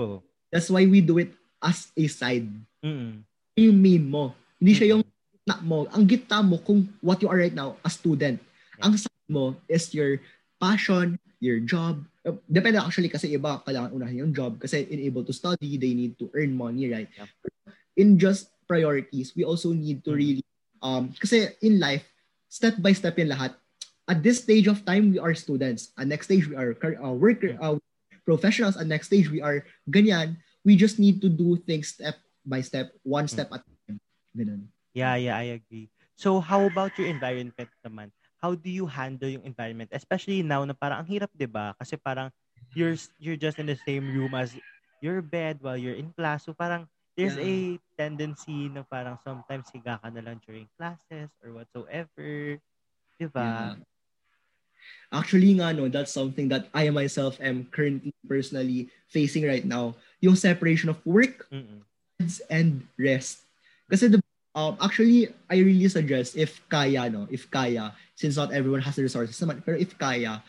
that's 0.55 0.71
why 0.71 0.87
we 0.87 1.03
do 1.03 1.19
it 1.19 1.35
as 1.59 1.91
a 1.99 2.07
side. 2.07 2.47
Mm-mm. 2.81 3.27
Yung 3.59 3.79
main 3.79 4.07
mo. 4.07 4.35
Hindi 4.63 4.73
siya 4.79 4.97
yung 4.97 5.03
gitna 5.03 5.57
mo. 5.63 5.91
Ang 5.91 6.05
gitna 6.07 6.39
mo 6.41 6.63
kung 6.63 6.87
what 7.03 7.19
you 7.21 7.29
are 7.29 7.39
right 7.39 7.55
now 7.55 7.75
as 7.83 7.99
student. 7.99 8.39
Yeah. 8.79 8.87
Ang 8.87 8.95
side 8.97 9.29
mo 9.31 9.59
is 9.67 9.91
your 9.91 10.23
passion, 10.63 11.19
your 11.43 11.59
job. 11.61 12.01
Depende 12.49 12.81
actually 12.81 13.11
kasi 13.11 13.35
iba 13.35 13.61
kailangan 13.67 13.93
unahin 13.93 14.25
yung 14.25 14.33
job 14.33 14.57
kasi 14.57 14.87
in 14.89 15.03
able 15.05 15.27
to 15.27 15.35
study, 15.35 15.77
they 15.77 15.93
need 15.93 16.17
to 16.17 16.31
earn 16.33 16.57
money, 16.57 16.89
right? 16.89 17.11
Yep 17.19 17.29
in 17.97 18.19
just 18.19 18.51
priorities, 18.67 19.33
we 19.37 19.45
also 19.45 19.73
need 19.73 20.05
to 20.05 20.15
really, 20.15 20.45
um, 20.83 21.11
kasi 21.15 21.55
in 21.63 21.79
life, 21.79 22.05
step 22.49 22.79
by 22.79 22.93
step 22.93 23.19
in 23.19 23.31
lahat. 23.31 23.55
At 24.05 24.23
this 24.23 24.45
stage 24.45 24.69
of 24.69 24.85
time, 24.85 25.13
we 25.13 25.19
are 25.19 25.35
students. 25.35 25.93
At 25.97 26.09
next 26.09 26.29
stage, 26.29 26.45
we 26.49 26.57
are 26.57 26.77
uh, 26.77 27.13
worker, 27.13 27.57
uh, 27.61 27.81
professionals. 28.25 28.77
At 28.77 28.87
next 28.87 29.09
stage, 29.09 29.31
we 29.31 29.41
are 29.41 29.65
ganyan. 29.89 30.37
We 30.65 30.77
just 30.77 31.01
need 31.01 31.21
to 31.25 31.29
do 31.29 31.57
things 31.57 31.89
step 31.97 32.17
by 32.45 32.61
step, 32.61 32.93
one 33.03 33.29
step 33.29 33.49
at 33.53 33.65
a 33.65 33.73
time. 33.89 34.01
Ganun. 34.37 34.69
Yeah, 34.93 35.17
yeah, 35.17 35.37
I 35.37 35.57
agree. 35.57 35.89
So 36.15 36.39
how 36.39 36.69
about 36.69 36.95
your 37.01 37.09
environment 37.09 37.69
naman? 37.83 38.15
How 38.39 38.55
do 38.55 38.71
you 38.71 38.87
handle 38.87 39.27
yung 39.27 39.43
environment? 39.43 39.91
Especially 39.91 40.45
now 40.45 40.63
na 40.63 40.77
parang 40.77 41.03
ang 41.03 41.09
hirap, 41.09 41.33
'di 41.35 41.49
ba? 41.49 41.75
Kasi 41.81 41.97
parang 41.99 42.31
you're 42.77 42.95
you're 43.19 43.41
just 43.41 43.59
in 43.59 43.67
the 43.67 43.79
same 43.89 44.05
room 44.13 44.37
as 44.37 44.55
your 45.03 45.25
bed 45.25 45.59
while 45.65 45.77
you're 45.77 45.97
in 45.97 46.13
class. 46.15 46.47
So 46.47 46.55
parang 46.55 46.87
there's 47.19 47.35
yeah. 47.41 47.49
a 47.49 47.55
tendency 47.99 48.71
na 48.71 48.87
parang 48.87 49.19
sometimes 49.25 49.71
higa 49.75 49.99
ka 49.99 50.09
na 50.13 50.23
lang 50.23 50.39
during 50.45 50.69
classes 50.79 51.33
or 51.43 51.57
whatsoever. 51.57 52.61
Diba? 53.19 53.79
Yeah. 53.79 53.83
Actually 55.13 55.55
nga, 55.59 55.73
no, 55.73 55.89
that's 55.89 56.13
something 56.13 56.49
that 56.49 56.69
I 56.75 56.91
myself 56.91 57.39
am 57.39 57.71
currently 57.71 58.13
personally 58.27 58.91
facing 59.09 59.47
right 59.47 59.65
now. 59.65 59.95
Yung 60.21 60.35
separation 60.35 60.91
of 60.91 60.99
work 61.07 61.47
Mm-mm. 61.53 61.83
and 62.51 62.83
rest. 62.99 63.47
Kasi 63.91 64.09
the, 64.09 64.19
um, 64.55 64.77
actually, 64.83 65.29
I 65.49 65.63
really 65.63 65.89
suggest 65.89 66.37
if 66.37 66.61
kaya, 66.69 67.09
no, 67.11 67.29
if 67.31 67.51
kaya, 67.51 67.95
since 68.17 68.37
not 68.37 68.53
everyone 68.53 68.83
has 68.83 68.97
the 68.97 69.07
resources 69.07 69.39
naman, 69.39 69.63
pero 69.63 69.79
if 69.79 69.95
kaya, 69.99 70.43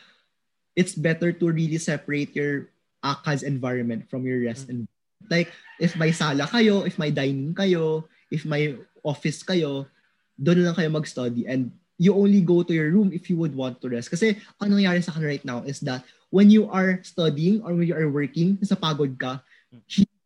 it's 0.75 0.95
better 0.95 1.31
to 1.31 1.45
really 1.51 1.77
separate 1.77 2.35
your 2.35 2.67
ACAS 3.05 3.43
environment 3.43 4.09
from 4.09 4.25
your 4.25 4.41
rest 4.41 4.65
mm-hmm. 4.65 4.83
environment 4.83 4.95
Like, 5.29 5.49
if 5.79 5.95
may 5.97 6.11
sala 6.11 6.45
kayo, 6.45 6.85
if 6.85 6.97
may 6.99 7.09
dining 7.09 7.55
kayo, 7.55 8.05
if 8.29 8.45
may 8.45 8.77
office 9.01 9.41
kayo, 9.41 9.89
doon 10.37 10.65
lang 10.65 10.75
kayo 10.75 10.89
mag-study 10.91 11.47
and 11.47 11.71
you 11.95 12.11
only 12.11 12.43
go 12.43 12.63
to 12.63 12.73
your 12.75 12.91
room 12.91 13.11
if 13.15 13.31
you 13.31 13.39
would 13.39 13.55
want 13.55 13.79
to 13.79 13.87
rest. 13.87 14.11
Kasi 14.11 14.35
ang 14.59 14.71
nangyayari 14.71 14.99
sa 14.99 15.15
akin 15.15 15.23
right 15.23 15.45
now 15.47 15.63
is 15.63 15.79
that 15.83 16.03
when 16.27 16.51
you 16.51 16.67
are 16.67 16.99
studying 17.03 17.63
or 17.63 17.71
when 17.71 17.87
you 17.87 17.95
are 17.95 18.11
working, 18.11 18.59
sa 18.63 18.75
pagod 18.75 19.15
ka, 19.15 19.39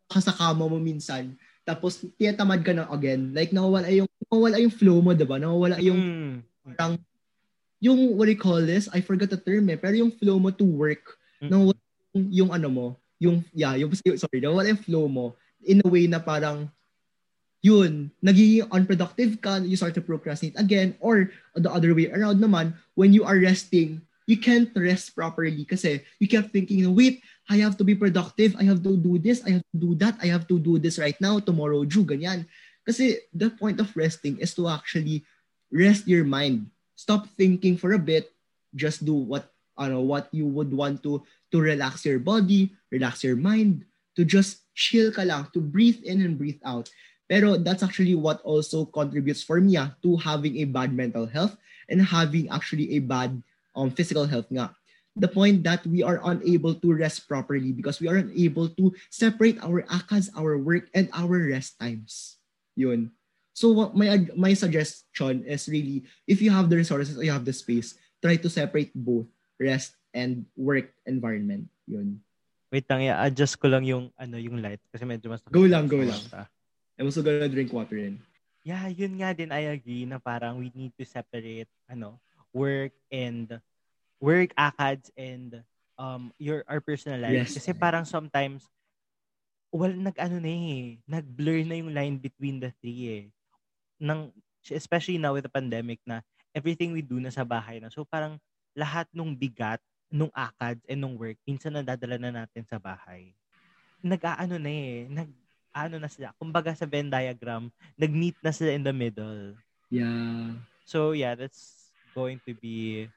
ka 0.09 0.19
sa 0.19 0.33
kama 0.33 0.65
mo 0.65 0.81
minsan, 0.81 1.37
tapos 1.61 2.01
tiyatamad 2.17 2.65
ka 2.65 2.73
na 2.73 2.89
again. 2.89 3.29
Like, 3.29 3.53
nawawala 3.53 3.93
yung, 3.93 4.09
nawawala 4.25 4.57
yung 4.57 4.73
flow 4.73 5.05
mo, 5.05 5.13
diba? 5.13 5.37
Nawawala 5.37 5.77
yung, 5.77 6.01
mm. 6.01 6.35
parang, 6.73 6.97
yung, 7.77 8.17
what 8.17 8.25
do 8.25 8.33
you 8.33 8.41
call 8.41 8.65
this? 8.65 8.89
I 8.89 9.05
forgot 9.05 9.29
the 9.29 9.37
term 9.37 9.69
eh. 9.69 9.77
Pero 9.77 9.93
yung 9.93 10.09
flow 10.09 10.41
mo 10.41 10.49
to 10.49 10.65
work, 10.65 11.21
mm. 11.37 11.53
nawawala 11.53 11.81
yung, 12.17 12.25
yung 12.33 12.49
ano 12.49 12.67
mo, 12.73 12.87
yung, 13.21 13.45
yeah, 13.53 13.77
yung, 13.77 13.93
sorry, 13.93 14.41
nawala 14.41 14.73
yung 14.73 14.81
flow 14.81 15.05
mo 15.05 15.37
in 15.61 15.85
a 15.85 15.87
way 15.87 16.09
na 16.09 16.17
parang, 16.17 16.65
yun, 17.61 18.11
nagiging 18.23 18.67
unproductive 18.71 19.41
ka, 19.41 19.57
you 19.59 19.75
start 19.75 19.93
to 19.95 20.03
procrastinate 20.03 20.57
again, 20.59 20.95
or 20.99 21.31
the 21.55 21.71
other 21.71 21.93
way 21.93 22.07
around 22.11 22.39
naman, 22.39 22.73
when 22.95 23.11
you 23.11 23.23
are 23.23 23.37
resting, 23.37 24.01
you 24.29 24.37
can't 24.37 24.69
rest 24.77 25.17
properly 25.17 25.65
kasi 25.65 26.05
you 26.21 26.27
kept 26.29 26.53
thinking, 26.53 26.85
wait, 26.93 27.25
I 27.49 27.57
have 27.65 27.75
to 27.81 27.83
be 27.83 27.97
productive, 27.97 28.53
I 28.61 28.63
have 28.69 28.85
to 28.85 28.95
do 28.95 29.17
this, 29.17 29.41
I 29.41 29.57
have 29.57 29.65
to 29.73 29.79
do 29.79 29.91
that, 29.97 30.21
I 30.21 30.29
have 30.29 30.45
to 30.53 30.61
do 30.61 30.77
this 30.77 31.01
right 31.01 31.17
now, 31.17 31.41
tomorrow, 31.41 31.83
due, 31.83 32.05
ganyan. 32.05 32.45
Kasi 32.85 33.25
the 33.33 33.49
point 33.49 33.81
of 33.81 33.89
resting 33.97 34.37
is 34.37 34.53
to 34.55 34.69
actually 34.69 35.25
rest 35.73 36.05
your 36.05 36.23
mind. 36.23 36.69
Stop 36.93 37.25
thinking 37.35 37.75
for 37.75 37.93
a 37.93 38.01
bit, 38.01 38.29
just 38.77 39.03
do 39.03 39.13
what 39.13 39.49
ano, 39.79 40.03
what 40.03 40.27
you 40.29 40.45
would 40.45 40.69
want 40.69 41.01
to 41.01 41.23
to 41.49 41.57
relax 41.57 42.05
your 42.05 42.19
body, 42.19 42.69
relax 42.91 43.23
your 43.23 43.39
mind, 43.39 43.87
to 44.13 44.21
just 44.21 44.61
chill 44.75 45.09
ka 45.09 45.23
lang, 45.25 45.47
to 45.55 45.63
breathe 45.63 46.03
in 46.05 46.21
and 46.21 46.37
breathe 46.37 46.61
out. 46.61 46.91
Pero 47.29 47.61
that's 47.61 47.85
actually 47.85 48.17
what 48.17 48.41
also 48.41 48.89
contributes 48.89 49.45
for 49.45 49.61
me 49.61 49.77
ah, 49.77 49.93
to 50.01 50.17
having 50.17 50.57
a 50.59 50.65
bad 50.65 50.91
mental 50.91 51.29
health 51.29 51.53
and 51.85 52.01
having 52.01 52.49
actually 52.49 52.97
a 52.97 52.99
bad 52.99 53.37
um, 53.77 53.93
physical 53.93 54.25
health 54.25 54.49
nga. 54.49 54.73
the 55.19 55.27
point 55.27 55.63
that 55.67 55.85
we 55.85 56.01
are 56.01 56.23
unable 56.23 56.73
to 56.73 56.93
rest 56.95 57.27
properly 57.27 57.75
because 57.75 57.99
we 57.99 58.07
are 58.07 58.23
unable 58.23 58.71
to 58.79 58.95
separate 59.11 59.59
our 59.59 59.83
ACADS, 59.91 60.31
our 60.37 60.57
work, 60.57 60.87
and 60.95 61.11
our 61.13 61.51
rest 61.51 61.75
times. 61.79 62.39
Yun. 62.79 63.11
So 63.51 63.75
what 63.75 63.91
my 63.91 64.23
my 64.39 64.55
suggestion 64.55 65.43
is 65.43 65.67
really, 65.67 66.07
if 66.23 66.39
you 66.39 66.49
have 66.55 66.71
the 66.71 66.79
resources 66.79 67.19
or 67.19 67.27
you 67.27 67.35
have 67.35 67.43
the 67.43 67.51
space, 67.51 67.99
try 68.23 68.39
to 68.39 68.47
separate 68.47 68.95
both 68.95 69.27
rest 69.59 69.99
and 70.15 70.47
work 70.55 70.95
environment. 71.03 71.67
Yun. 71.83 72.23
Wait 72.71 72.87
lang, 72.87 73.03
i-adjust 73.03 73.59
ko 73.59 73.67
lang 73.67 73.83
yung 73.83 74.13
ano 74.15 74.39
yung 74.39 74.63
light 74.63 74.79
kasi 74.93 75.03
medyo 75.03 75.27
mas 75.27 75.43
Go 75.51 75.67
lang, 75.67 75.91
go 75.91 75.99
lang. 75.99 76.21
I'm 76.99 77.07
also 77.07 77.23
gonna 77.23 77.47
drink 77.47 77.71
water 77.71 77.95
in. 77.95 78.19
Yeah, 78.67 78.91
yun 78.91 79.15
nga 79.15 79.31
din 79.31 79.55
I 79.55 79.71
agree 79.71 80.03
na 80.03 80.19
parang 80.19 80.59
we 80.59 80.67
need 80.75 80.91
to 80.99 81.07
separate 81.07 81.71
ano 81.87 82.19
work 82.51 82.91
and 83.07 83.47
work 84.19 84.51
ACADS 84.59 85.07
and 85.15 85.63
um 85.95 86.35
your 86.35 86.67
our 86.67 86.83
personal 86.83 87.23
life. 87.23 87.47
Yes. 87.47 87.55
Kasi 87.55 87.71
parang 87.71 88.03
sometimes 88.03 88.67
well 89.71 89.95
nag-ano 89.95 90.43
na 90.43 90.51
eh, 90.51 90.99
nag-blur 91.07 91.63
na 91.63 91.79
yung 91.79 91.95
line 91.95 92.15
between 92.19 92.59
the 92.59 92.75
three 92.83 93.03
eh. 93.07 93.25
Nang 93.95 94.35
especially 94.67 95.15
now 95.15 95.31
with 95.31 95.47
the 95.47 95.53
pandemic 95.55 96.03
na 96.03 96.19
everything 96.51 96.91
we 96.91 96.99
do 96.99 97.23
na 97.23 97.31
sa 97.31 97.47
bahay 97.47 97.79
na. 97.79 97.87
So 97.87 98.03
parang 98.03 98.43
lahat 98.75 99.07
nung 99.15 99.39
bigat 99.39 99.79
nung 100.11 100.33
ACADS 100.35 100.83
and 100.89 100.99
nung 100.99 101.15
work, 101.15 101.39
minsan 101.47 101.79
nadadala 101.79 102.19
na 102.19 102.43
natin 102.43 102.67
sa 102.67 102.75
bahay. 102.75 103.31
Nag-aano 104.03 104.59
na 104.59 104.67
eh, 104.67 105.07
nag 105.07 105.29
ano 105.73 105.99
na 105.99 106.09
sila. 106.09 106.33
Kumbaga 106.37 106.75
sa 106.75 106.85
Venn 106.85 107.09
diagram, 107.09 107.71
nag-meet 107.97 108.37
na 108.41 108.51
sila 108.51 108.71
in 108.73 108.83
the 108.83 108.93
middle. 108.93 109.55
Yeah. 109.89 110.57
So 110.85 111.11
yeah, 111.11 111.35
that's 111.35 111.91
going 112.13 112.41
to 112.45 112.53
be 112.53 113.07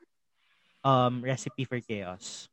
um, 0.85 1.23
recipe 1.25 1.65
for 1.65 1.81
chaos. 1.81 2.49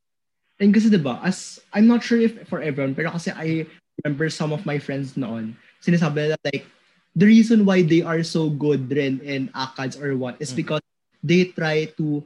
And 0.60 0.76
kasi 0.76 0.92
diba, 0.92 1.24
as, 1.24 1.60
I'm 1.72 1.88
not 1.88 2.04
sure 2.04 2.20
if 2.20 2.36
for 2.48 2.60
everyone, 2.60 2.96
pero 2.96 3.12
kasi 3.12 3.32
I 3.32 3.64
remember 4.04 4.28
some 4.28 4.52
of 4.52 4.66
my 4.68 4.76
friends 4.80 5.16
noon, 5.16 5.56
sinasabi 5.80 6.28
nila 6.28 6.38
like, 6.44 6.68
the 7.16 7.26
reason 7.26 7.66
why 7.66 7.82
they 7.82 8.04
are 8.04 8.24
so 8.24 8.50
good 8.52 8.92
rin 8.92 9.20
in 9.24 9.48
ACADS 9.56 10.00
or 10.00 10.16
what 10.16 10.36
is 10.40 10.52
mm. 10.52 10.60
because 10.60 10.84
they 11.24 11.52
try 11.56 11.88
to 11.96 12.24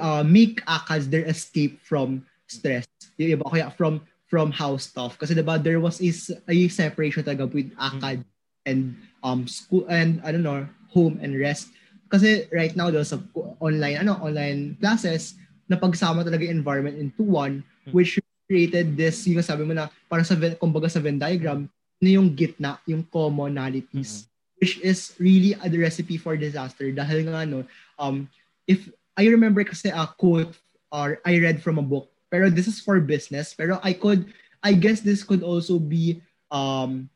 uh, 0.00 0.24
make 0.24 0.64
ACADS 0.64 1.08
their 1.08 1.24
escape 1.24 1.80
from 1.84 2.24
stress. 2.48 2.88
Yung 3.16 3.38
iba 3.38 3.44
kaya 3.48 3.70
from 3.76 4.00
from 4.30 4.54
house 4.54 4.86
stuff. 4.86 5.18
Kasi 5.18 5.34
diba, 5.34 5.58
there 5.58 5.82
was 5.82 5.98
a, 5.98 6.10
a 6.46 6.70
separation 6.70 7.26
talaga 7.26 7.50
with 7.50 7.74
ACAD 7.74 8.22
mm. 8.22 8.30
and 8.70 8.94
um 9.26 9.50
school 9.50 9.84
and 9.90 10.22
I 10.22 10.30
don't 10.30 10.46
know, 10.46 10.70
home 10.94 11.18
and 11.18 11.34
rest. 11.34 11.74
Kasi 12.10 12.50
right 12.50 12.74
now, 12.74 12.90
there's 12.90 13.14
a 13.14 13.22
online, 13.62 14.02
ano, 14.02 14.18
online 14.18 14.78
classes 14.82 15.38
na 15.70 15.78
pagsama 15.78 16.26
talaga 16.26 16.50
environment 16.50 16.98
into 16.98 17.22
one, 17.22 17.62
hmm. 17.86 17.94
which 17.94 18.18
created 18.50 18.98
this, 18.98 19.22
yung 19.30 19.46
sabi 19.46 19.62
mo 19.62 19.70
na, 19.70 19.86
parang 20.10 20.26
sa, 20.26 20.34
kumbaga 20.58 20.90
sa 20.90 20.98
Venn 20.98 21.22
diagram, 21.22 21.70
na 22.02 22.10
yung 22.10 22.34
gitna, 22.34 22.82
yung 22.90 23.06
commonalities, 23.06 24.26
mm-hmm. 24.26 24.58
which 24.58 24.82
is 24.82 25.14
really 25.22 25.54
a 25.62 25.70
recipe 25.70 26.18
for 26.18 26.34
disaster. 26.34 26.90
Dahil 26.90 27.30
nga, 27.30 27.46
no, 27.46 27.62
um, 27.94 28.26
if, 28.66 28.90
I 29.14 29.30
remember 29.30 29.62
kasi 29.62 29.94
a 29.94 30.10
quote 30.10 30.58
or 30.90 31.22
I 31.22 31.38
read 31.38 31.62
from 31.62 31.78
a 31.78 31.86
book, 31.86 32.10
pero 32.30 32.48
this 32.48 32.66
is 32.70 32.80
for 32.80 33.00
business, 33.02 33.52
pero 33.52 33.82
I 33.82 33.92
could, 33.92 34.32
I 34.62 34.72
guess 34.72 35.02
this 35.02 35.22
could 35.22 35.42
also 35.42 35.78
be, 35.78 36.22
um, 36.50 37.10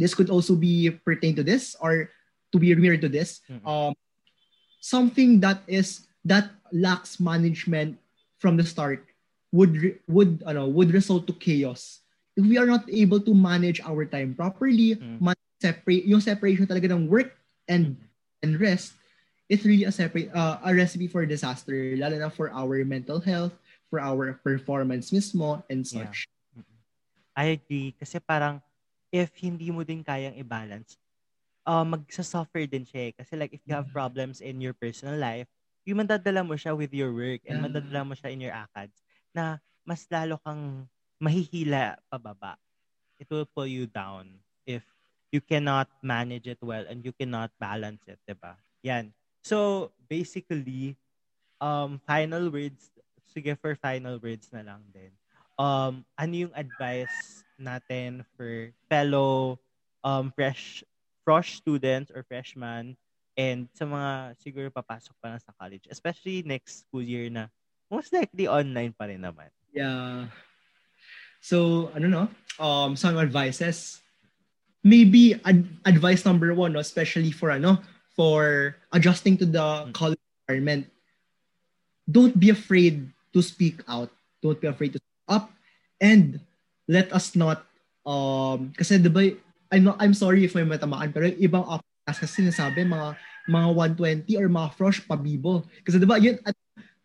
this 0.00 0.14
could 0.14 0.30
also 0.30 0.56
be 0.56 0.90
pertain 0.90 1.36
to 1.36 1.44
this 1.44 1.76
or 1.80 2.10
to 2.52 2.58
be 2.58 2.74
mirrored 2.74 3.04
to 3.04 3.12
this. 3.12 3.40
Mm-hmm. 3.46 3.68
Um, 3.68 3.92
something 4.80 5.40
that 5.40 5.62
is 5.68 6.08
that 6.24 6.50
lacks 6.72 7.20
management 7.20 7.98
from 8.38 8.56
the 8.56 8.64
start 8.64 9.04
would 9.52 9.98
would 10.06 10.42
ano, 10.46 10.68
would 10.68 10.92
result 10.92 11.26
to 11.26 11.34
chaos 11.36 12.00
if 12.36 12.44
we 12.46 12.56
are 12.56 12.68
not 12.68 12.84
able 12.88 13.18
to 13.18 13.34
manage 13.34 13.80
our 13.82 14.04
time 14.04 14.34
properly 14.34 14.94
mm. 14.94 15.18
separate 15.58 16.06
yung 16.06 16.20
separation 16.20 16.66
talaga 16.68 16.92
ng 16.94 17.08
work 17.08 17.34
and 17.66 17.96
and 18.44 18.60
rest 18.60 18.94
it's 19.48 19.64
really 19.64 19.88
a 19.88 19.92
separate 19.92 20.30
uh, 20.36 20.60
a 20.62 20.70
recipe 20.70 21.08
for 21.08 21.24
disaster 21.26 21.96
lalo 21.96 22.20
na 22.20 22.30
for 22.30 22.52
our 22.52 22.84
mental 22.84 23.18
health 23.18 23.56
for 23.88 23.98
our 23.98 24.36
performance 24.44 25.10
mismo 25.10 25.64
and 25.72 25.84
such 25.84 26.28
yeah. 26.28 26.64
I 27.38 27.54
agree 27.54 27.94
kasi 27.94 28.18
parang 28.18 28.58
if 29.14 29.30
hindi 29.38 29.70
mo 29.70 29.86
din 29.86 30.02
kayang 30.02 30.34
i-balance 30.36 30.98
uh, 31.68 31.84
magsa-suffer 31.84 32.64
din 32.64 32.88
siya 32.88 33.12
eh. 33.12 33.12
Kasi 33.12 33.36
like, 33.36 33.52
if 33.52 33.60
you 33.68 33.76
have 33.76 33.92
problems 33.92 34.40
in 34.40 34.56
your 34.64 34.72
personal 34.72 35.20
life, 35.20 35.44
yung 35.84 36.00
madadala 36.00 36.40
mo 36.40 36.56
siya 36.56 36.72
with 36.72 36.92
your 36.96 37.12
work 37.12 37.44
and 37.44 37.60
madadala 37.60 38.00
mo 38.08 38.16
siya 38.16 38.32
in 38.32 38.40
your 38.40 38.56
ACADS 38.56 39.04
na 39.36 39.60
mas 39.84 40.08
lalo 40.08 40.40
kang 40.40 40.88
mahihila 41.20 42.00
pababa. 42.08 42.56
It 43.20 43.28
will 43.28 43.48
pull 43.48 43.68
you 43.68 43.84
down 43.84 44.40
if 44.64 44.84
you 45.28 45.44
cannot 45.44 45.92
manage 46.00 46.48
it 46.48 46.60
well 46.64 46.84
and 46.88 47.04
you 47.04 47.12
cannot 47.12 47.52
balance 47.60 48.00
it, 48.08 48.16
diba? 48.24 48.56
Yan. 48.84 49.12
So, 49.44 49.90
basically, 50.08 50.96
um, 51.60 52.00
final 52.04 52.48
words, 52.48 52.92
sige 53.30 53.54
for 53.60 53.76
final 53.78 54.16
words 54.18 54.48
na 54.50 54.64
lang 54.64 54.82
din. 54.90 55.12
Um, 55.58 56.06
ano 56.14 56.34
yung 56.48 56.54
advice 56.54 57.42
natin 57.58 58.22
for 58.38 58.70
fellow 58.86 59.58
um, 60.06 60.30
fresh 60.32 60.86
fresh 61.26 61.60
students 61.60 62.08
or 62.14 62.24
freshman 62.24 62.96
and 63.38 63.68
sa 63.76 63.84
mga 63.84 64.38
siguro 64.40 64.66
papasok 64.72 65.14
pa 65.20 65.34
na 65.34 65.38
sa 65.38 65.54
college, 65.54 65.86
especially 65.92 66.42
next 66.42 66.86
school 66.86 67.04
year 67.04 67.30
na 67.30 67.46
most 67.92 68.10
likely 68.10 68.48
online 68.48 68.90
pa 68.96 69.06
rin 69.06 69.22
naman. 69.22 69.52
Yeah. 69.70 70.26
So, 71.40 71.88
ano 71.94 72.06
no? 72.10 72.24
Um, 72.58 72.98
some 72.98 73.14
advices. 73.18 74.02
Maybe 74.82 75.38
ad- 75.46 75.70
advice 75.86 76.26
number 76.26 76.54
one, 76.54 76.74
no? 76.74 76.82
especially 76.82 77.30
for 77.30 77.54
ano, 77.54 77.78
for 78.18 78.74
adjusting 78.90 79.38
to 79.38 79.46
the 79.46 79.86
mm-hmm. 79.86 79.94
college 79.94 80.22
environment. 80.46 80.90
Don't 82.08 82.34
be 82.34 82.50
afraid 82.50 83.06
to 83.38 83.46
speak 83.46 83.86
out. 83.86 84.10
Don't 84.42 84.58
be 84.58 84.66
afraid 84.66 84.98
to 84.98 85.00
speak 85.00 85.26
up. 85.30 85.54
And 86.02 86.42
let 86.90 87.14
us 87.14 87.38
not 87.38 87.62
um 88.02 88.74
kasi 88.74 88.98
'di 88.98 89.10
ba 89.14 89.22
I'm 89.68 89.84
not, 89.84 90.00
I'm 90.02 90.16
sorry 90.16 90.42
if 90.42 90.56
may 90.56 90.66
matamaan 90.66 91.14
pero 91.14 91.30
ibang 91.38 91.62
upcast 91.62 92.24
kasi 92.26 92.42
sinasabi 92.42 92.82
mga 92.82 93.14
mga 93.46 93.68
120 94.26 94.40
or 94.42 94.46
mga 94.50 94.68
frosh 94.74 94.98
pabibo. 95.06 95.62
Kasi 95.86 96.02
'di 96.02 96.08
ba 96.08 96.18
yun 96.18 96.42
at 96.42 96.56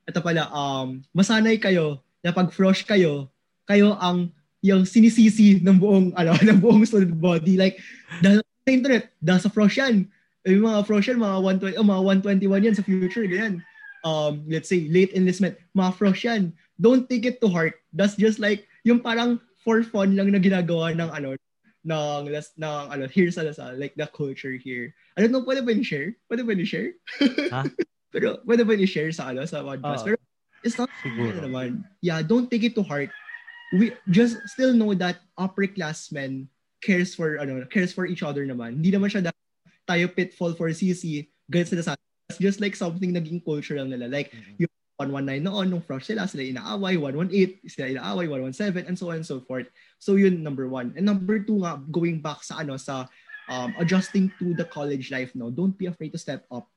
ito 0.09 0.19
pala 0.19 0.49
um 0.49 1.05
masanay 1.13 1.61
kayo 1.61 2.01
na 2.25 2.33
pag 2.33 2.49
frosh 2.49 2.87
kayo, 2.87 3.29
kayo 3.67 3.93
ang 3.99 4.31
yung 4.63 4.87
sinisisi 4.87 5.59
ng 5.59 5.75
buong 5.75 6.07
ano 6.15 6.31
ng 6.47 6.59
buong 6.63 6.87
student 6.87 7.19
body 7.19 7.59
like 7.59 7.75
dahil 8.23 8.39
sa 8.39 8.71
internet, 8.71 9.11
dahil 9.19 9.41
sa 9.43 9.51
frosh 9.51 9.77
yan. 9.77 10.07
Yung 10.47 10.63
mga 10.63 10.87
frosh 10.87 11.11
yan, 11.11 11.19
mga 11.19 11.37
120 11.75 11.79
oh, 11.79 11.87
mga 11.87 12.01
121 12.31 12.67
yan 12.71 12.75
sa 12.75 12.83
future 12.83 13.27
ganyan. 13.27 13.59
Um, 14.03 14.43
let's 14.47 14.67
say 14.67 14.91
late 14.91 15.15
enlistment, 15.15 15.55
mga 15.75 15.95
frosh 15.95 16.27
yan. 16.27 16.51
Don't 16.79 17.07
take 17.07 17.23
it 17.23 17.39
to 17.39 17.47
heart. 17.47 17.79
That's 17.95 18.19
just 18.19 18.39
like 18.39 18.67
yung 18.83 18.99
parang 18.99 19.39
for 19.63 19.79
fun 19.83 20.19
lang 20.19 20.35
na 20.35 20.43
ginagawa 20.43 20.91
ng 20.91 21.09
ano 21.09 21.39
ng, 21.83 22.31
ng 22.31 22.83
ano, 22.91 23.03
here 23.11 23.31
sa 23.31 23.43
Lasal, 23.43 23.75
like 23.75 23.95
the 23.95 24.07
culture 24.15 24.55
here. 24.55 24.95
Ano 25.19 25.27
no, 25.27 25.43
pwede 25.43 25.63
ba 25.63 25.75
ni-share? 25.75 26.15
Pwede 26.31 26.47
ba 26.47 26.55
ni-share? 26.55 26.95
Huh? 27.51 27.67
Pero 28.13 28.39
pwede 28.47 28.63
ba 28.63 28.73
ni-share 28.75 29.11
sa 29.11 29.31
ano, 29.31 29.43
sa 29.43 29.63
podcast? 29.63 30.07
Uh, 30.07 30.15
Pero 30.15 30.17
it's 30.63 30.79
not 30.79 30.89
siguro 31.03 31.35
ano 31.35 31.41
naman. 31.43 31.69
Yeah, 31.99 32.23
don't 32.23 32.47
take 32.47 32.63
it 32.63 32.75
to 32.79 32.83
heart. 32.83 33.11
We 33.75 33.91
just 34.07 34.39
still 34.47 34.71
know 34.71 34.95
that 34.95 35.19
upperclassmen 35.35 36.47
cares 36.79 37.15
for 37.15 37.39
ano, 37.39 37.67
cares 37.67 37.91
for 37.91 38.07
each 38.07 38.23
other 38.23 38.47
naman. 38.47 38.79
Hindi 38.79 38.95
naman 38.95 39.11
siya 39.11 39.33
tayo 39.83 40.05
pitfall 40.15 40.55
for 40.55 40.71
CC, 40.71 41.27
ganyan 41.51 41.67
sila 41.67 41.83
sa 41.83 41.93
It's 41.99 42.12
just 42.37 42.61
like 42.61 42.75
something 42.75 43.13
naging 43.13 43.43
cultural 43.43 43.85
nila. 43.85 44.07
Like, 44.07 44.31
mm-hmm. 44.31 44.65
yung 44.65 44.73
119 44.97 45.43
noon, 45.43 45.67
nung 45.73 45.83
frosh 45.83 46.05
sila, 46.05 46.29
sila 46.29 46.45
inaaway, 46.45 46.95
118, 47.01 47.65
sila 47.65 47.87
inaaway, 47.97 48.29
117, 48.29 48.85
and 48.85 48.97
so 48.97 49.09
on 49.09 49.19
and 49.19 49.25
so 49.25 49.41
forth. 49.41 49.67
So 49.97 50.15
yun, 50.15 50.45
number 50.45 50.69
one. 50.69 50.93
And 50.95 51.05
number 51.05 51.41
two 51.41 51.65
nga, 51.65 51.81
going 51.89 52.21
back 52.21 52.45
sa 52.45 52.61
ano, 52.61 52.77
sa 52.77 53.09
um, 53.49 53.73
adjusting 53.81 54.31
to 54.37 54.53
the 54.53 54.65
college 54.69 55.09
life, 55.09 55.33
no, 55.33 55.49
don't 55.49 55.75
be 55.75 55.89
afraid 55.89 56.13
to 56.13 56.21
step 56.21 56.45
up. 56.53 56.69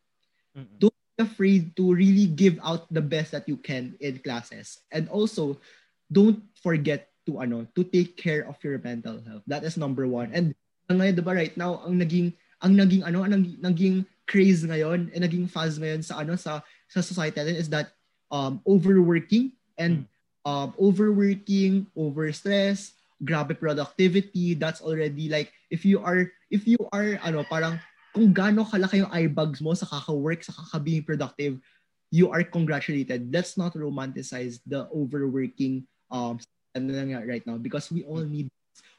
Mm-mm. 0.57 0.73
Don't 0.81 0.97
be 1.17 1.23
afraid 1.23 1.77
to 1.77 1.93
really 1.93 2.27
give 2.27 2.57
out 2.65 2.89
the 2.89 3.05
best 3.05 3.37
that 3.37 3.45
you 3.45 3.61
can 3.61 3.95
in 4.01 4.19
classes. 4.25 4.81
And 4.89 5.13
also, 5.13 5.61
don't 6.09 6.41
forget 6.65 7.13
to 7.29 7.45
ano, 7.45 7.69
to 7.77 7.85
take 7.85 8.17
care 8.17 8.49
of 8.49 8.57
your 8.65 8.81
mental 8.81 9.21
health. 9.21 9.45
That 9.47 9.63
is 9.63 9.77
number 9.77 10.09
one. 10.09 10.33
And 10.33 10.57
ngayon, 10.89 11.19
diba, 11.19 11.35
right 11.35 11.55
now, 11.59 11.83
ang 11.85 12.01
naging, 12.01 12.33
ang 12.63 12.79
naging, 12.79 13.03
ano, 13.05 13.27
ang 13.27 13.45
naging 13.61 14.07
craze 14.27 14.67
ngayon, 14.67 15.11
and 15.15 15.23
naging 15.23 15.47
fuzz 15.49 15.79
ngayon 15.79 16.03
sa, 16.03 16.21
ano, 16.21 16.35
sa, 16.35 16.61
sa 16.91 17.01
society 17.01 17.39
natin 17.41 17.57
is 17.57 17.71
that 17.71 17.95
um, 18.31 18.61
overworking 18.67 19.55
and 19.79 20.05
hmm. 20.05 20.51
um, 20.51 20.69
overworking, 20.79 21.87
overstress, 21.97 22.93
grabe 23.23 23.57
productivity, 23.59 24.55
that's 24.55 24.83
already 24.83 25.29
like 25.29 25.53
if 25.71 25.85
you 25.85 26.03
are 26.03 26.29
if 26.53 26.69
you 26.69 26.77
are 26.93 27.17
ano 27.25 27.45
parang 27.49 27.81
kung 28.13 28.33
gaano 28.33 28.65
kalaki 28.65 29.01
yung 29.01 29.13
eye 29.13 29.29
bags 29.29 29.61
mo 29.61 29.73
sa 29.73 29.89
kaka-work, 29.89 30.45
sa 30.45 30.53
kaka-being 30.53 31.05
productive, 31.05 31.61
you 32.09 32.33
are 32.33 32.45
congratulated. 32.45 33.29
Let's 33.33 33.57
not 33.57 33.77
romanticize 33.77 34.61
the 34.65 34.89
overworking 34.93 35.87
um 36.13 36.41
right 36.77 37.45
now 37.49 37.57
because 37.57 37.89
we 37.89 38.05
all 38.05 38.21
need 38.21 38.53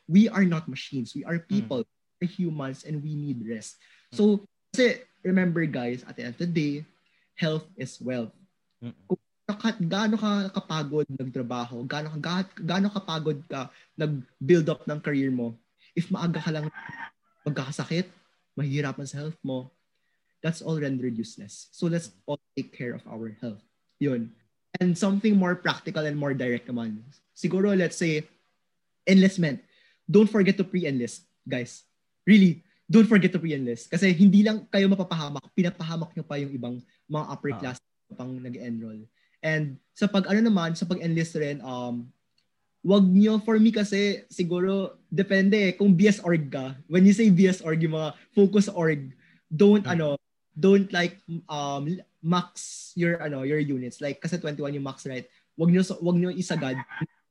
we 0.10 0.30
are 0.30 0.46
not 0.46 0.66
machines. 0.66 1.14
We 1.14 1.22
are 1.26 1.38
people, 1.38 1.86
mm. 1.86 1.90
we 2.22 2.26
are 2.26 2.32
humans 2.32 2.86
and 2.86 3.04
we 3.04 3.14
need 3.14 3.46
rest. 3.46 3.78
So 4.14 4.48
kasi 4.74 5.07
remember 5.24 5.66
guys, 5.66 6.04
at 6.08 6.16
the 6.16 6.24
end 6.26 6.36
of 6.36 6.42
the 6.42 6.50
day, 6.50 6.86
health 7.36 7.66
is 7.78 8.02
wealth. 8.02 8.34
Kung 8.82 9.22
gaano 9.88 10.20
ka 10.20 10.52
kapagod 10.52 11.08
nagtrabaho, 11.08 11.86
gaano 11.88 12.12
ka 12.20 12.46
gaano 12.60 12.88
kapagod 12.92 13.40
ka 13.48 13.72
nag-build 13.96 14.68
up 14.68 14.84
ng 14.86 15.00
career 15.00 15.32
mo, 15.32 15.56
if 15.96 16.12
maaga 16.12 16.44
ka 16.44 16.52
lang 16.52 16.68
magkakasakit, 17.48 18.12
mahihirapan 18.60 19.08
sa 19.08 19.24
health 19.24 19.40
mo, 19.42 19.72
that's 20.44 20.62
all 20.62 20.78
rendered 20.78 21.18
useless. 21.18 21.72
So 21.72 21.88
let's 21.88 22.12
all 22.28 22.42
take 22.54 22.76
care 22.76 22.94
of 22.94 23.02
our 23.08 23.34
health. 23.40 23.64
Yun. 24.04 24.30
And 24.78 24.94
something 24.94 25.34
more 25.34 25.56
practical 25.58 26.06
and 26.06 26.20
more 26.20 26.36
direct 26.36 26.70
naman. 26.70 27.02
Siguro, 27.34 27.74
let's 27.74 27.98
say, 27.98 28.28
enlistment. 29.08 29.64
Don't 30.06 30.30
forget 30.30 30.58
to 30.60 30.68
pre-enlist, 30.68 31.26
guys. 31.48 31.88
Really, 32.28 32.67
don't 32.88 33.08
forget 33.08 33.36
to 33.36 33.40
pre-enlist. 33.40 33.92
Kasi 33.92 34.16
hindi 34.16 34.42
lang 34.42 34.64
kayo 34.72 34.88
mapapahamak, 34.88 35.44
pinapahamak 35.52 36.16
nyo 36.16 36.24
pa 36.24 36.40
yung 36.40 36.52
ibang 36.56 36.76
mga 37.12 37.26
upper 37.28 37.52
uh-huh. 37.52 37.62
class 37.62 37.78
pang 38.16 38.40
nag-enroll. 38.40 39.04
And 39.44 39.76
sa 39.92 40.08
pag 40.08 40.26
ano 40.32 40.40
naman, 40.40 40.74
sa 40.80 40.88
pag-enlist 40.88 41.36
rin, 41.36 41.60
um, 41.60 42.08
wag 42.88 43.04
nyo, 43.04 43.44
for 43.44 43.60
me 43.60 43.76
kasi, 43.76 44.24
siguro, 44.32 44.96
depende 45.12 45.60
eh, 45.60 45.74
kung 45.76 45.92
BS 45.92 46.24
org 46.24 46.48
ka. 46.48 46.80
When 46.88 47.04
you 47.04 47.12
say 47.12 47.28
BS 47.28 47.60
org, 47.60 47.84
yung 47.84 48.00
mga 48.00 48.16
focus 48.32 48.72
org, 48.72 49.12
don't, 49.52 49.84
hmm. 49.84 49.92
ano, 49.92 50.08
don't 50.56 50.88
like, 50.96 51.20
um, 51.52 52.00
max 52.24 52.92
your, 52.96 53.20
ano, 53.20 53.44
your 53.44 53.60
units. 53.60 54.00
Like, 54.00 54.24
kasi 54.24 54.40
21 54.40 54.80
yung 54.80 54.88
max, 54.88 55.04
right? 55.04 55.28
Wag 55.60 55.70
nyo, 55.76 55.84
wag 55.84 56.16
nyo 56.16 56.32
isagad 56.32 56.80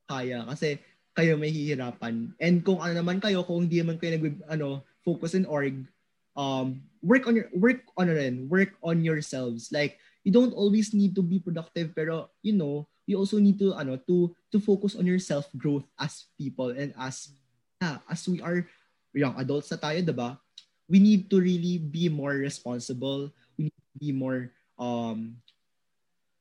kaya. 0.04 0.44
Kasi, 0.44 0.76
kayo 1.16 1.40
may 1.40 1.48
hihirapan. 1.48 2.36
And 2.36 2.61
kung 2.61 2.84
ano 2.84 2.92
naman 2.92 3.24
kayo, 3.24 3.40
kung 3.48 3.64
hindi 3.64 3.80
naman 3.80 3.96
kayo 3.96 4.20
nag, 4.20 4.44
ano, 4.52 4.84
focus 5.07 5.38
in 5.38 5.46
org, 5.46 5.86
um, 6.34 6.82
work 7.00 7.30
on 7.30 7.38
your, 7.38 7.46
work 7.54 7.86
on 7.94 8.11
rin, 8.11 8.50
work 8.50 8.74
on 8.82 9.07
yourselves. 9.07 9.70
Like, 9.70 10.02
you 10.26 10.34
don't 10.34 10.52
always 10.52 10.90
need 10.90 11.14
to 11.14 11.22
be 11.22 11.38
productive, 11.38 11.94
pero, 11.94 12.34
you 12.42 12.59
know, 12.59 12.90
you 13.07 13.14
also 13.14 13.38
need 13.38 13.62
to 13.62 13.70
ano 13.78 13.96
to 14.11 14.34
to 14.50 14.59
focus 14.59 14.98
on 14.98 15.07
your 15.07 15.22
self 15.22 15.46
growth 15.54 15.86
as 15.94 16.26
people 16.34 16.74
and 16.74 16.90
as 16.98 17.30
yeah, 17.78 18.02
as 18.11 18.26
we 18.26 18.42
are 18.42 18.66
young 19.14 19.38
adults 19.38 19.70
na 19.70 19.78
tayo, 19.78 20.02
'di 20.02 20.11
ba? 20.11 20.42
We 20.90 20.98
need 20.98 21.30
to 21.30 21.38
really 21.38 21.78
be 21.78 22.11
more 22.11 22.34
responsible. 22.34 23.30
We 23.54 23.70
need 23.70 23.78
to 23.78 23.98
be 24.02 24.11
more 24.11 24.50
um 24.76 25.38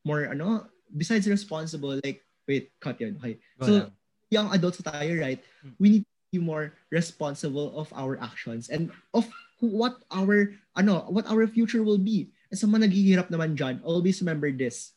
more 0.06 0.30
ano 0.30 0.70
besides 0.94 1.26
responsible 1.26 1.98
like 2.04 2.22
wait 2.46 2.70
cut 2.78 3.00
yun 3.02 3.18
okay 3.18 3.42
so 3.58 3.90
young 4.30 4.52
adults 4.54 4.78
tayo 4.84 5.18
right 5.18 5.42
hmm. 5.66 5.74
we 5.82 5.98
need 5.98 6.04
to 6.06 6.15
be 6.36 6.42
more 6.42 6.76
responsible 6.92 7.72
of 7.80 7.88
our 7.96 8.20
actions 8.20 8.68
and 8.68 8.92
of 9.16 9.24
what 9.64 10.04
our 10.12 10.52
ano 10.76 11.08
what 11.08 11.24
our 11.32 11.48
future 11.48 11.80
will 11.80 12.02
be 12.02 12.28
and 12.52 12.60
sa 12.60 12.68
mga 12.68 12.92
naghihirap 12.92 13.32
naman 13.32 13.56
dyan 13.56 13.80
always 13.88 14.20
remember 14.20 14.52
this 14.52 14.96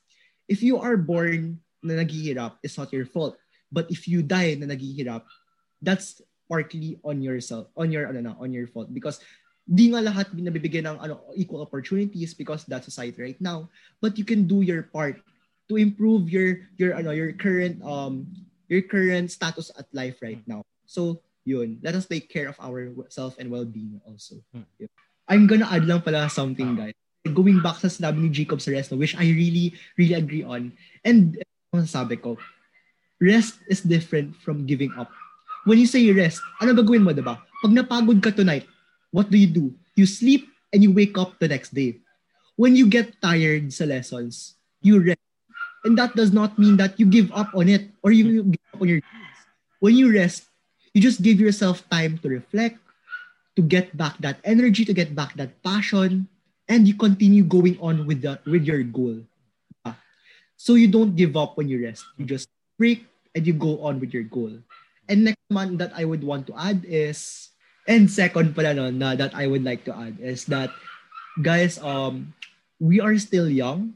if 0.51 0.65
you 0.65 0.81
are 0.81 0.99
born 0.99 1.61
na 1.85 2.03
naghihirap, 2.03 2.59
it's 2.65 2.79
not 2.81 2.91
your 2.91 3.07
fault. 3.07 3.37
But 3.71 3.93
if 3.93 4.09
you 4.09 4.25
die 4.25 4.57
na 4.57 4.67
naghihirap, 4.67 5.23
that's 5.85 6.25
partly 6.49 6.99
on 7.05 7.21
yourself, 7.21 7.69
on 7.77 7.93
your 7.93 8.09
ano 8.09 8.21
na, 8.25 8.33
on 8.41 8.51
your 8.51 8.67
fault 8.67 8.89
because 8.91 9.21
di 9.69 9.93
nga 9.93 10.01
lahat 10.01 10.33
nabibigyan 10.33 10.89
ng 10.89 10.99
ano 11.05 11.21
equal 11.37 11.61
opportunities 11.61 12.33
because 12.33 12.65
that's 12.65 12.89
society 12.89 13.21
right 13.21 13.41
now. 13.41 13.69
But 14.01 14.17
you 14.17 14.25
can 14.25 14.49
do 14.49 14.65
your 14.65 14.89
part 14.89 15.21
to 15.69 15.77
improve 15.77 16.33
your 16.33 16.65
your 16.81 16.97
ano 16.97 17.13
your 17.13 17.37
current 17.37 17.85
um 17.85 18.25
your 18.73 18.81
current 18.81 19.29
status 19.29 19.69
at 19.77 19.85
life 19.93 20.25
right 20.25 20.41
now. 20.49 20.65
So 20.89 21.21
yun, 21.49 21.81
let 21.81 21.97
us 21.97 22.05
take 22.05 22.29
care 22.29 22.53
of 22.53 22.61
our 22.61 22.93
self 23.09 23.41
and 23.41 23.49
well-being 23.49 23.97
also. 24.05 24.45
Hmm. 24.53 24.69
I'm 25.25 25.49
gonna 25.49 25.69
add 25.69 25.89
lang 25.89 26.05
pala 26.05 26.29
something 26.29 26.77
guys 26.77 26.97
going 27.33 27.61
back 27.61 27.81
sa 27.81 27.91
sinabi 27.91 28.25
ni 28.25 28.31
Jacob 28.33 28.61
sa 28.61 28.73
rest, 28.73 28.93
which 28.97 29.17
I 29.17 29.29
really, 29.29 29.77
really 29.97 30.17
agree 30.17 30.45
on. 30.45 30.73
And 31.05 31.37
ang 31.73 31.89
sabi 31.89 32.17
ko, 32.17 32.41
rest 33.21 33.61
is 33.69 33.85
different 33.85 34.37
from 34.41 34.65
giving 34.65 34.93
up. 34.97 35.13
When 35.69 35.77
you 35.77 35.89
say 35.89 36.05
rest, 36.13 36.41
ano 36.63 36.73
gagawin 36.73 37.05
mo, 37.05 37.13
diba? 37.13 37.37
Pag 37.61 37.73
napagod 37.75 38.23
ka 38.25 38.33
tonight, 38.33 38.65
what 39.13 39.29
do 39.29 39.37
you 39.37 39.51
do? 39.51 39.75
You 39.99 40.07
sleep 40.07 40.49
and 40.73 40.81
you 40.81 40.93
wake 40.95 41.19
up 41.19 41.37
the 41.43 41.49
next 41.49 41.75
day. 41.75 42.01
When 42.57 42.75
you 42.75 42.89
get 42.89 43.21
tired 43.21 43.71
sa 43.73 43.85
lessons, 43.85 44.57
you 44.81 45.03
rest. 45.03 45.23
And 45.87 45.95
that 45.99 46.17
does 46.19 46.35
not 46.35 46.59
mean 46.59 46.77
that 46.83 46.99
you 46.99 47.07
give 47.07 47.31
up 47.31 47.55
on 47.55 47.71
it 47.71 47.87
or 48.03 48.11
you 48.11 48.43
give 48.43 48.67
up 48.75 48.83
on 48.83 48.89
your 48.89 49.01
dreams. 49.03 49.39
When 49.79 49.95
you 49.95 50.11
rest, 50.11 50.48
you 50.99 51.03
just 51.07 51.23
give 51.23 51.39
yourself 51.39 51.87
time 51.95 52.19
to 52.27 52.27
reflect, 52.27 52.83
to 53.55 53.63
get 53.63 53.95
back 53.95 54.19
that 54.19 54.43
energy, 54.43 54.83
to 54.83 54.91
get 54.91 55.15
back 55.15 55.39
that 55.39 55.55
passion, 55.63 56.27
and 56.67 56.91
you 56.91 56.99
continue 56.99 57.47
going 57.47 57.79
on 57.79 58.03
with 58.03 58.19
that 58.27 58.43
with 58.51 58.67
your 58.67 58.83
goal. 58.83 59.23
So 60.59 60.75
you 60.75 60.91
don't 60.91 61.15
give 61.15 61.39
up 61.39 61.55
when 61.55 61.71
you 61.71 61.87
rest. 61.87 62.03
You 62.19 62.27
just 62.27 62.51
break 62.83 63.07
and 63.31 63.47
you 63.47 63.55
go 63.55 63.79
on 63.87 64.03
with 64.03 64.11
your 64.11 64.27
goal. 64.27 64.59
And 65.07 65.23
next 65.23 65.39
one 65.55 65.79
that 65.79 65.95
I 65.95 66.03
would 66.03 66.27
want 66.27 66.51
to 66.51 66.59
add 66.59 66.83
is 66.83 67.55
and 67.87 68.11
second 68.11 68.59
pala 68.59 68.75
no, 68.75 68.91
na 68.91 69.15
that 69.15 69.39
I 69.39 69.47
would 69.47 69.63
like 69.63 69.87
to 69.87 69.95
add 69.95 70.19
is 70.19 70.51
that 70.51 70.75
guys 71.39 71.79
um 71.79 72.35
we 72.83 72.99
are 72.99 73.15
still 73.23 73.47
young 73.47 73.95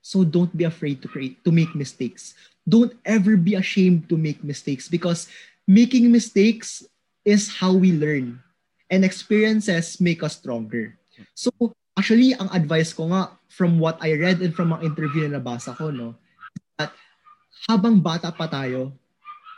so 0.00 0.24
don't 0.24 0.50
be 0.56 0.64
afraid 0.64 1.04
to 1.04 1.12
create 1.12 1.44
to 1.44 1.52
make 1.52 1.76
mistakes. 1.76 2.32
Don't 2.64 2.96
ever 3.04 3.36
be 3.36 3.60
ashamed 3.60 4.08
to 4.08 4.16
make 4.16 4.40
mistakes 4.40 4.88
because 4.88 5.28
making 5.68 6.08
mistakes 6.08 6.82
is 7.28 7.60
how 7.60 7.76
we 7.76 7.92
learn 7.92 8.40
and 8.88 9.04
experiences 9.04 10.00
make 10.00 10.24
us 10.24 10.40
stronger. 10.40 10.96
So 11.36 11.52
Actually, 11.98 12.30
ang 12.38 12.46
advice 12.54 12.94
ko 12.94 13.10
nga 13.10 13.34
from 13.50 13.82
what 13.82 13.98
I 13.98 14.14
read 14.14 14.38
and 14.38 14.54
from 14.54 14.70
mga 14.70 14.86
interview 14.86 15.26
na 15.26 15.42
nabasa 15.42 15.74
ko, 15.74 15.90
no, 15.90 16.14
that 16.78 16.94
habang 17.66 17.98
bata 17.98 18.30
pa 18.30 18.46
tayo, 18.46 18.94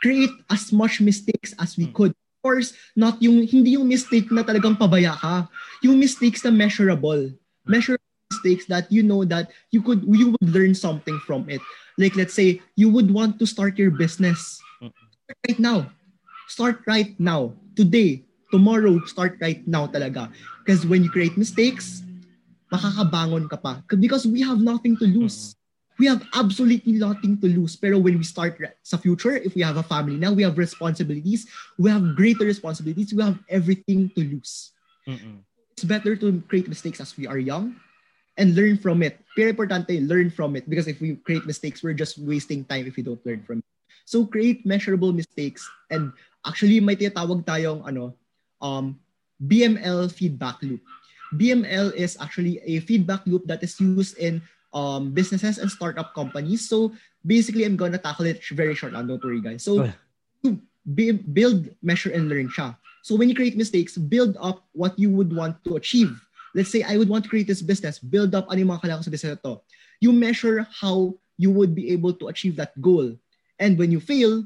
create 0.01 0.33
as 0.49 0.73
much 0.73 1.05
mistakes 1.05 1.53
as 1.61 1.77
we 1.77 1.85
hmm. 1.85 1.93
could. 1.93 2.11
Of 2.17 2.41
course, 2.41 2.73
not 2.97 3.21
yung, 3.21 3.45
hindi 3.45 3.77
yung 3.77 3.85
mistake 3.85 4.33
na 4.33 4.41
talagang 4.41 4.73
pabaya 4.73 5.13
ka. 5.13 5.45
Yung 5.85 6.01
mistakes 6.01 6.41
na 6.41 6.49
measurable. 6.49 7.29
Measurable 7.69 8.01
mistakes 8.33 8.65
that 8.65 8.89
you 8.89 9.05
know 9.05 9.21
that 9.21 9.53
you 9.69 9.85
could, 9.85 10.01
you 10.09 10.33
would 10.33 10.49
learn 10.49 10.73
something 10.73 11.21
from 11.21 11.45
it. 11.45 11.61
Like 12.01 12.17
let's 12.17 12.33
say, 12.33 12.57
you 12.73 12.89
would 12.89 13.13
want 13.13 13.37
to 13.37 13.45
start 13.45 13.77
your 13.77 13.93
business. 13.93 14.57
Hmm. 14.81 14.89
Right 15.45 15.61
now. 15.61 15.93
Start 16.51 16.83
right 16.83 17.15
now. 17.15 17.55
Today. 17.79 18.27
Tomorrow, 18.51 18.99
start 19.07 19.39
right 19.39 19.63
now 19.63 19.87
talaga. 19.87 20.27
Because 20.59 20.83
when 20.83 20.99
you 20.99 21.07
create 21.07 21.39
mistakes, 21.39 22.03
makakabangon 22.67 23.47
ka 23.47 23.55
pa. 23.55 23.79
Because 23.87 24.27
we 24.27 24.43
have 24.43 24.59
nothing 24.59 24.99
to 24.99 25.07
lose. 25.07 25.55
Mm-hmm. 25.55 25.95
We 26.03 26.05
have 26.11 26.21
absolutely 26.35 26.99
nothing 26.99 27.39
to 27.39 27.47
lose. 27.47 27.79
Pero 27.79 27.95
when 28.03 28.19
we 28.19 28.27
start 28.27 28.59
sa 28.83 28.99
future, 28.99 29.39
if 29.39 29.55
we 29.55 29.63
have 29.63 29.79
a 29.79 29.87
family 29.87 30.19
now, 30.19 30.35
we 30.35 30.43
have 30.43 30.59
responsibilities, 30.59 31.47
we 31.79 31.87
have 31.87 32.19
greater 32.19 32.43
responsibilities, 32.43 33.15
we 33.15 33.23
have 33.23 33.39
everything 33.47 34.11
to 34.19 34.19
lose. 34.19 34.75
Mm-hmm. 35.07 35.47
It's 35.79 35.87
better 35.87 36.19
to 36.19 36.43
create 36.51 36.67
mistakes 36.67 36.99
as 36.99 37.15
we 37.15 37.31
are 37.31 37.39
young 37.39 37.79
and 38.35 38.59
learn 38.59 38.75
from 38.75 39.07
it. 39.07 39.23
Pero 39.39 39.55
importante, 39.55 39.95
learn 40.03 40.27
from 40.27 40.59
it 40.59 40.67
because 40.67 40.91
if 40.91 40.99
we 40.99 41.15
create 41.23 41.47
mistakes, 41.47 41.79
we're 41.79 41.95
just 41.95 42.19
wasting 42.19 42.67
time 42.67 42.91
if 42.91 42.99
we 42.99 43.07
don't 43.07 43.23
learn 43.23 43.39
from 43.47 43.63
it. 43.63 43.69
So 44.11 44.27
create 44.27 44.67
measurable 44.67 45.15
mistakes 45.15 45.63
and 45.87 46.11
actually 46.43 46.83
may 46.83 46.99
tinatawag 46.99 47.47
tayong 47.47 47.87
ano 47.87 48.11
um 48.59 48.99
BML 49.39 50.11
feedback 50.11 50.59
loop. 50.59 50.83
BML 51.39 51.95
is 51.95 52.19
actually 52.19 52.59
a 52.67 52.83
feedback 52.83 53.23
loop 53.23 53.47
that 53.47 53.63
is 53.63 53.79
used 53.79 54.19
in 54.19 54.43
um, 54.75 55.15
businesses 55.15 55.63
and 55.63 55.71
startup 55.71 56.11
companies. 56.11 56.67
So 56.67 56.91
basically, 57.23 57.63
I'm 57.63 57.79
gonna 57.79 57.97
tackle 57.97 58.27
it 58.27 58.43
very 58.51 58.75
short 58.75 58.91
lang. 58.91 59.07
Don't 59.07 59.23
worry, 59.23 59.39
guys. 59.39 59.63
So 59.63 59.87
to 60.43 60.59
build, 60.91 61.71
measure, 61.79 62.11
and 62.11 62.27
learn 62.27 62.51
siya. 62.51 62.75
So 63.07 63.15
when 63.15 63.31
you 63.31 63.35
create 63.35 63.55
mistakes, 63.55 63.95
build 63.95 64.35
up 64.43 64.67
what 64.75 64.99
you 64.99 65.09
would 65.09 65.31
want 65.31 65.63
to 65.63 65.79
achieve. 65.79 66.11
Let's 66.51 66.69
say 66.69 66.83
I 66.83 66.99
would 66.99 67.07
want 67.07 67.23
to 67.23 67.31
create 67.31 67.47
this 67.47 67.63
business. 67.63 67.97
Build 67.97 68.35
up 68.35 68.51
ano 68.51 68.59
yung 68.59 68.75
mga 68.75 68.83
kailangan 68.83 69.03
sa 69.07 69.13
business 69.15 69.39
na 69.39 69.43
to. 69.47 69.63
You 70.03 70.11
measure 70.11 70.67
how 70.67 71.15
you 71.39 71.49
would 71.49 71.71
be 71.73 71.95
able 71.95 72.11
to 72.19 72.27
achieve 72.27 72.59
that 72.59 72.75
goal. 72.83 73.15
And 73.61 73.77
when 73.77 73.93
you 73.93 74.01
fail, 74.01 74.43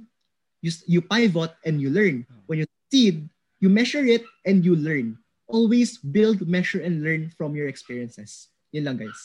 you, 0.59 0.71
you 0.85 0.99
pivot 0.99 1.55
and 1.63 1.79
you 1.79 1.89
learn. 1.89 2.27
When 2.45 2.59
you 2.59 2.67
succeed, 2.83 3.29
you 3.63 3.71
measure 3.71 4.03
it 4.03 4.27
and 4.43 4.61
you 4.67 4.75
learn 4.75 5.17
always 5.47 5.97
build, 5.97 6.45
measure, 6.45 6.81
and 6.81 7.01
learn 7.05 7.29
from 7.33 7.55
your 7.55 7.69
experiences. 7.69 8.49
Yun 8.73 8.85
lang, 8.85 8.97
guys. 8.97 9.21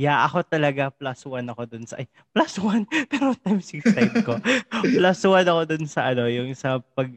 Yeah, 0.00 0.24
ako 0.24 0.46
talaga 0.48 0.88
plus 0.88 1.28
one 1.28 1.44
ako 1.44 1.62
dun 1.68 1.84
sa, 1.84 2.00
ay, 2.00 2.08
plus 2.32 2.56
one, 2.56 2.88
pero 3.12 3.36
times 3.36 3.68
six 3.68 3.84
type 3.84 4.16
ko. 4.24 4.40
plus 4.96 5.20
one 5.28 5.44
ako 5.44 5.62
dun 5.68 5.84
sa, 5.84 6.14
ano, 6.14 6.24
yung 6.30 6.56
sa 6.56 6.80
pag 6.96 7.12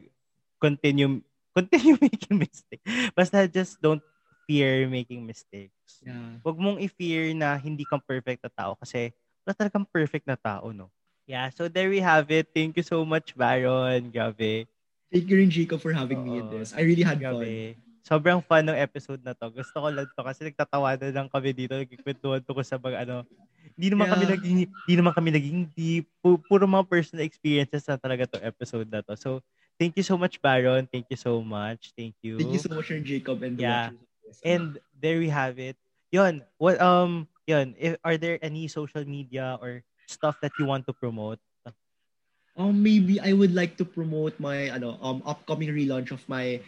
continue, 0.60 1.24
continue 1.56 1.96
making 2.04 2.36
mistake. 2.36 2.84
Basta 3.16 3.48
just 3.48 3.80
don't 3.80 4.04
fear 4.44 4.84
making 4.84 5.24
mistakes. 5.24 6.04
Yeah. 6.04 6.36
Huwag 6.44 6.60
mong 6.60 6.82
i-fear 6.84 7.32
na 7.32 7.56
hindi 7.56 7.88
kang 7.88 8.04
perfect 8.04 8.44
na 8.44 8.52
tao 8.52 8.76
kasi 8.76 9.16
wala 9.48 9.56
talagang 9.56 9.88
perfect 9.88 10.28
na 10.28 10.36
tao, 10.36 10.68
no? 10.68 10.92
Yeah, 11.24 11.48
so 11.48 11.72
there 11.72 11.88
we 11.88 12.04
have 12.04 12.28
it. 12.28 12.52
Thank 12.52 12.76
you 12.76 12.84
so 12.84 13.00
much, 13.04 13.32
Baron. 13.32 14.12
Grabe. 14.12 14.68
Thank 15.08 15.24
you 15.30 15.36
rin, 15.40 15.48
Jacob, 15.48 15.80
for 15.80 15.94
having 15.94 16.20
Oo. 16.20 16.26
me 16.26 16.32
in 16.44 16.46
this. 16.52 16.76
I 16.76 16.84
really 16.84 17.06
had 17.06 17.16
Grabe. 17.16 17.40
fun. 17.40 17.80
Sobrang 18.04 18.40
fun 18.44 18.68
ng 18.68 18.76
episode 18.76 19.24
na 19.24 19.32
to. 19.32 19.48
Gusto 19.48 19.80
ko 19.80 19.88
lang 19.88 20.04
to 20.04 20.20
kasi 20.20 20.44
nagtatawanan 20.44 21.08
lang 21.16 21.28
kami 21.32 21.56
dito. 21.56 21.72
Nagkikwentuhan 21.72 22.44
to 22.44 22.52
ko 22.52 22.60
sa 22.60 22.76
mga 22.76 23.08
ano. 23.08 23.24
Hindi 23.80 23.88
naman 23.96 24.04
yeah. 24.04 24.12
kami 24.12 24.24
naging, 24.28 24.58
hindi 24.68 24.94
naman 25.00 25.12
kami 25.16 25.28
naging 25.32 25.60
deep. 25.72 26.04
Pu- 26.20 26.44
puro 26.44 26.68
mga 26.68 26.84
personal 26.84 27.24
experiences 27.24 27.88
na 27.88 27.96
talaga 27.96 28.28
to 28.28 28.38
episode 28.44 28.92
na 28.92 29.00
to. 29.00 29.16
So, 29.16 29.40
thank 29.80 29.96
you 29.96 30.04
so 30.04 30.20
much, 30.20 30.36
Baron. 30.44 30.84
Thank 30.84 31.08
you 31.08 31.16
so 31.16 31.40
much. 31.40 31.96
Thank 31.96 32.20
you. 32.20 32.36
Thank 32.36 32.52
you 32.52 32.60
so 32.60 32.76
much, 32.76 32.92
Jacob, 32.92 33.40
and 33.40 33.56
yeah. 33.56 33.96
And 34.44 34.76
there 35.00 35.16
we 35.16 35.32
have 35.32 35.56
it. 35.56 35.80
Yon, 36.12 36.44
what 36.60 36.76
um, 36.84 37.24
yon, 37.48 37.72
if, 37.80 37.96
are 38.04 38.20
there 38.20 38.36
any 38.44 38.68
social 38.68 39.08
media 39.08 39.56
or 39.64 39.80
stuff 40.06 40.40
that 40.42 40.52
you 40.58 40.66
want 40.66 40.86
to 40.86 40.92
promote? 40.92 41.38
Um, 42.56 42.82
maybe 42.82 43.18
I 43.18 43.34
would 43.34 43.50
like 43.50 43.74
to 43.82 43.84
promote 43.84 44.38
my 44.38 44.70
ano 44.70 44.94
um 45.02 45.26
upcoming 45.26 45.74
relaunch 45.74 46.14
of 46.14 46.22
my 46.30 46.62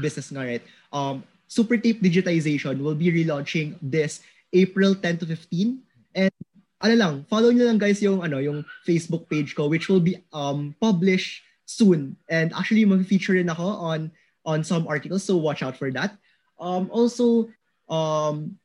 business 0.00 0.32
nga 0.32 0.40
right. 0.40 0.64
Um, 0.88 1.20
Super 1.46 1.76
Tape 1.76 2.00
digitization 2.00 2.80
will 2.80 2.96
be 2.96 3.12
relaunching 3.12 3.76
this 3.84 4.24
April 4.56 4.96
10 4.96 5.20
to 5.20 5.26
15 5.28 5.84
and 6.16 6.32
ano 6.80 6.94
lang, 6.96 7.14
follow 7.28 7.52
niyo 7.52 7.68
lang 7.68 7.76
guys 7.76 8.00
yung 8.00 8.24
ano 8.24 8.40
yung 8.40 8.64
Facebook 8.88 9.28
page 9.28 9.52
ko 9.52 9.68
which 9.68 9.92
will 9.92 10.00
be 10.00 10.16
um 10.32 10.72
published 10.80 11.44
soon. 11.68 12.16
And 12.32 12.56
actually 12.56 12.88
mag-feature 12.88 13.36
rin 13.36 13.52
ako 13.52 13.68
on 13.76 14.00
on 14.48 14.64
some 14.64 14.88
articles 14.88 15.28
so 15.28 15.36
watch 15.36 15.60
out 15.60 15.76
for 15.76 15.92
that. 15.92 16.16
Um 16.56 16.88
also 16.88 17.52
um 17.92 18.56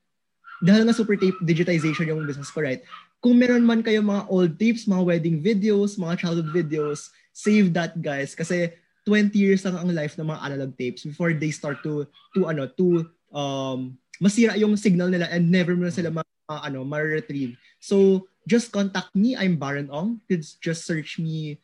dahil 0.64 0.86
nga 0.88 0.96
super 0.96 1.18
tape 1.18 1.36
digitization 1.44 2.08
yung 2.08 2.24
business 2.24 2.54
ko, 2.54 2.62
right? 2.64 2.86
Kung 3.22 3.38
meron 3.38 3.62
man 3.62 3.86
kayo 3.86 4.02
mga 4.02 4.26
old 4.34 4.58
tapes, 4.58 4.90
mga 4.90 5.06
wedding 5.06 5.38
videos, 5.38 6.02
mga 6.02 6.26
childhood 6.26 6.50
videos, 6.50 7.14
save 7.32 7.72
that 7.72 7.96
guys 8.02 8.34
kasi 8.34 8.74
20 9.06 9.34
years 9.38 9.62
lang 9.66 9.78
ang 9.78 9.94
life 9.94 10.18
ng 10.18 10.28
mga 10.28 10.42
analog 10.42 10.72
tapes 10.78 11.06
before 11.06 11.34
they 11.34 11.50
start 11.50 11.82
to 11.82 12.06
to 12.36 12.46
ano 12.46 12.70
to 12.70 13.06
um 13.34 13.98
masira 14.22 14.54
yung 14.58 14.78
signal 14.78 15.10
nila 15.10 15.26
and 15.34 15.50
never 15.50 15.74
mo 15.74 15.90
na 15.90 15.94
sila 15.94 16.14
ma, 16.14 16.22
uh, 16.50 16.62
ano 16.62 16.86
ma-retrieve. 16.86 17.58
So 17.82 18.28
just 18.46 18.70
contact 18.70 19.14
me. 19.18 19.34
I'm 19.34 19.58
Baron 19.58 19.90
Ong. 19.90 20.22
Kids 20.30 20.62
just 20.62 20.86
search 20.86 21.18
me 21.18 21.58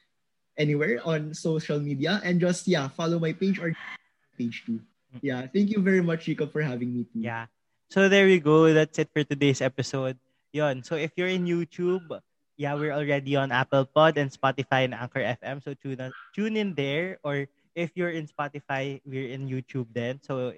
anywhere 0.58 0.98
on 1.06 1.38
social 1.38 1.78
media 1.78 2.18
and 2.26 2.42
just 2.42 2.66
yeah, 2.66 2.90
follow 2.90 3.22
my 3.22 3.34
page 3.34 3.62
or 3.62 3.78
page 4.38 4.66
too. 4.66 4.82
Yeah, 5.22 5.46
thank 5.50 5.70
you 5.70 5.82
very 5.86 6.02
much 6.02 6.26
Chico 6.26 6.50
for 6.50 6.66
having 6.66 6.94
me 6.94 7.06
too. 7.06 7.22
Yeah. 7.22 7.46
So 7.94 8.10
there 8.10 8.26
we 8.26 8.42
go. 8.42 8.74
That's 8.74 8.98
it 8.98 9.14
for 9.14 9.24
today's 9.24 9.62
episode. 9.62 10.18
Yon. 10.53 10.84
So 10.84 10.95
if 10.95 11.11
you're 11.15 11.32
in 11.32 11.45
YouTube, 11.45 12.07
yeah, 12.57 12.74
we're 12.74 12.94
already 12.94 13.36
on 13.36 13.52
Apple 13.52 13.86
Pod 13.86 14.18
and 14.18 14.32
Spotify 14.34 14.86
and 14.90 14.94
Anchor 14.94 15.22
FM. 15.22 15.64
So 15.64 15.74
tune 15.78 16.02
in, 16.02 16.11
tune 16.34 16.57
in 16.57 16.74
there. 16.74 17.19
Or 17.24 17.45
if 17.76 17.94
you're 17.94 18.11
in 18.11 18.28
Spotify, 18.28 18.99
we're 19.06 19.30
in 19.30 19.48
YouTube 19.48 19.94
then. 19.94 20.19
So 20.26 20.53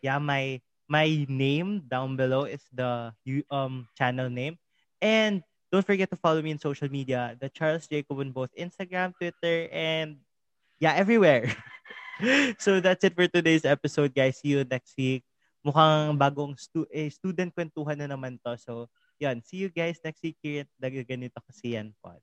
yeah, 0.00 0.18
my 0.18 0.60
my 0.88 1.26
name 1.28 1.84
down 1.90 2.16
below 2.16 2.48
is 2.48 2.64
the 2.72 3.12
um 3.50 3.88
channel 3.98 4.30
name. 4.30 4.56
And 5.02 5.44
don't 5.70 5.84
forget 5.84 6.08
to 6.10 6.16
follow 6.16 6.40
me 6.40 6.56
in 6.56 6.58
social 6.58 6.88
media, 6.88 7.36
the 7.36 7.52
Charles 7.52 7.86
Jacob 7.86 8.18
on 8.18 8.32
both 8.32 8.50
Instagram, 8.56 9.12
Twitter, 9.18 9.68
and 9.68 10.16
yeah, 10.80 10.94
everywhere. 10.96 11.52
so 12.58 12.80
that's 12.80 13.04
it 13.04 13.14
for 13.14 13.28
today's 13.28 13.64
episode, 13.64 14.14
guys. 14.14 14.40
See 14.40 14.56
you 14.56 14.64
next 14.64 14.96
week. 14.96 15.20
Mukhang 15.66 16.16
bagong 16.16 16.54
stu- 16.56 16.88
eh, 16.88 17.10
student 17.10 17.52
kwentuhan 17.52 17.98
na 17.98 18.08
naman 18.08 18.38
to. 18.46 18.56
So 18.56 18.88
Yan, 19.16 19.40
see 19.40 19.56
you 19.56 19.72
guys 19.72 19.96
next 20.04 20.20
week 20.20 20.36
here 20.44 20.68
at 20.68 20.68
Ganito 21.08 21.40
Kasi 21.40 21.72
Yan 21.72 21.96
Pod. 22.04 22.20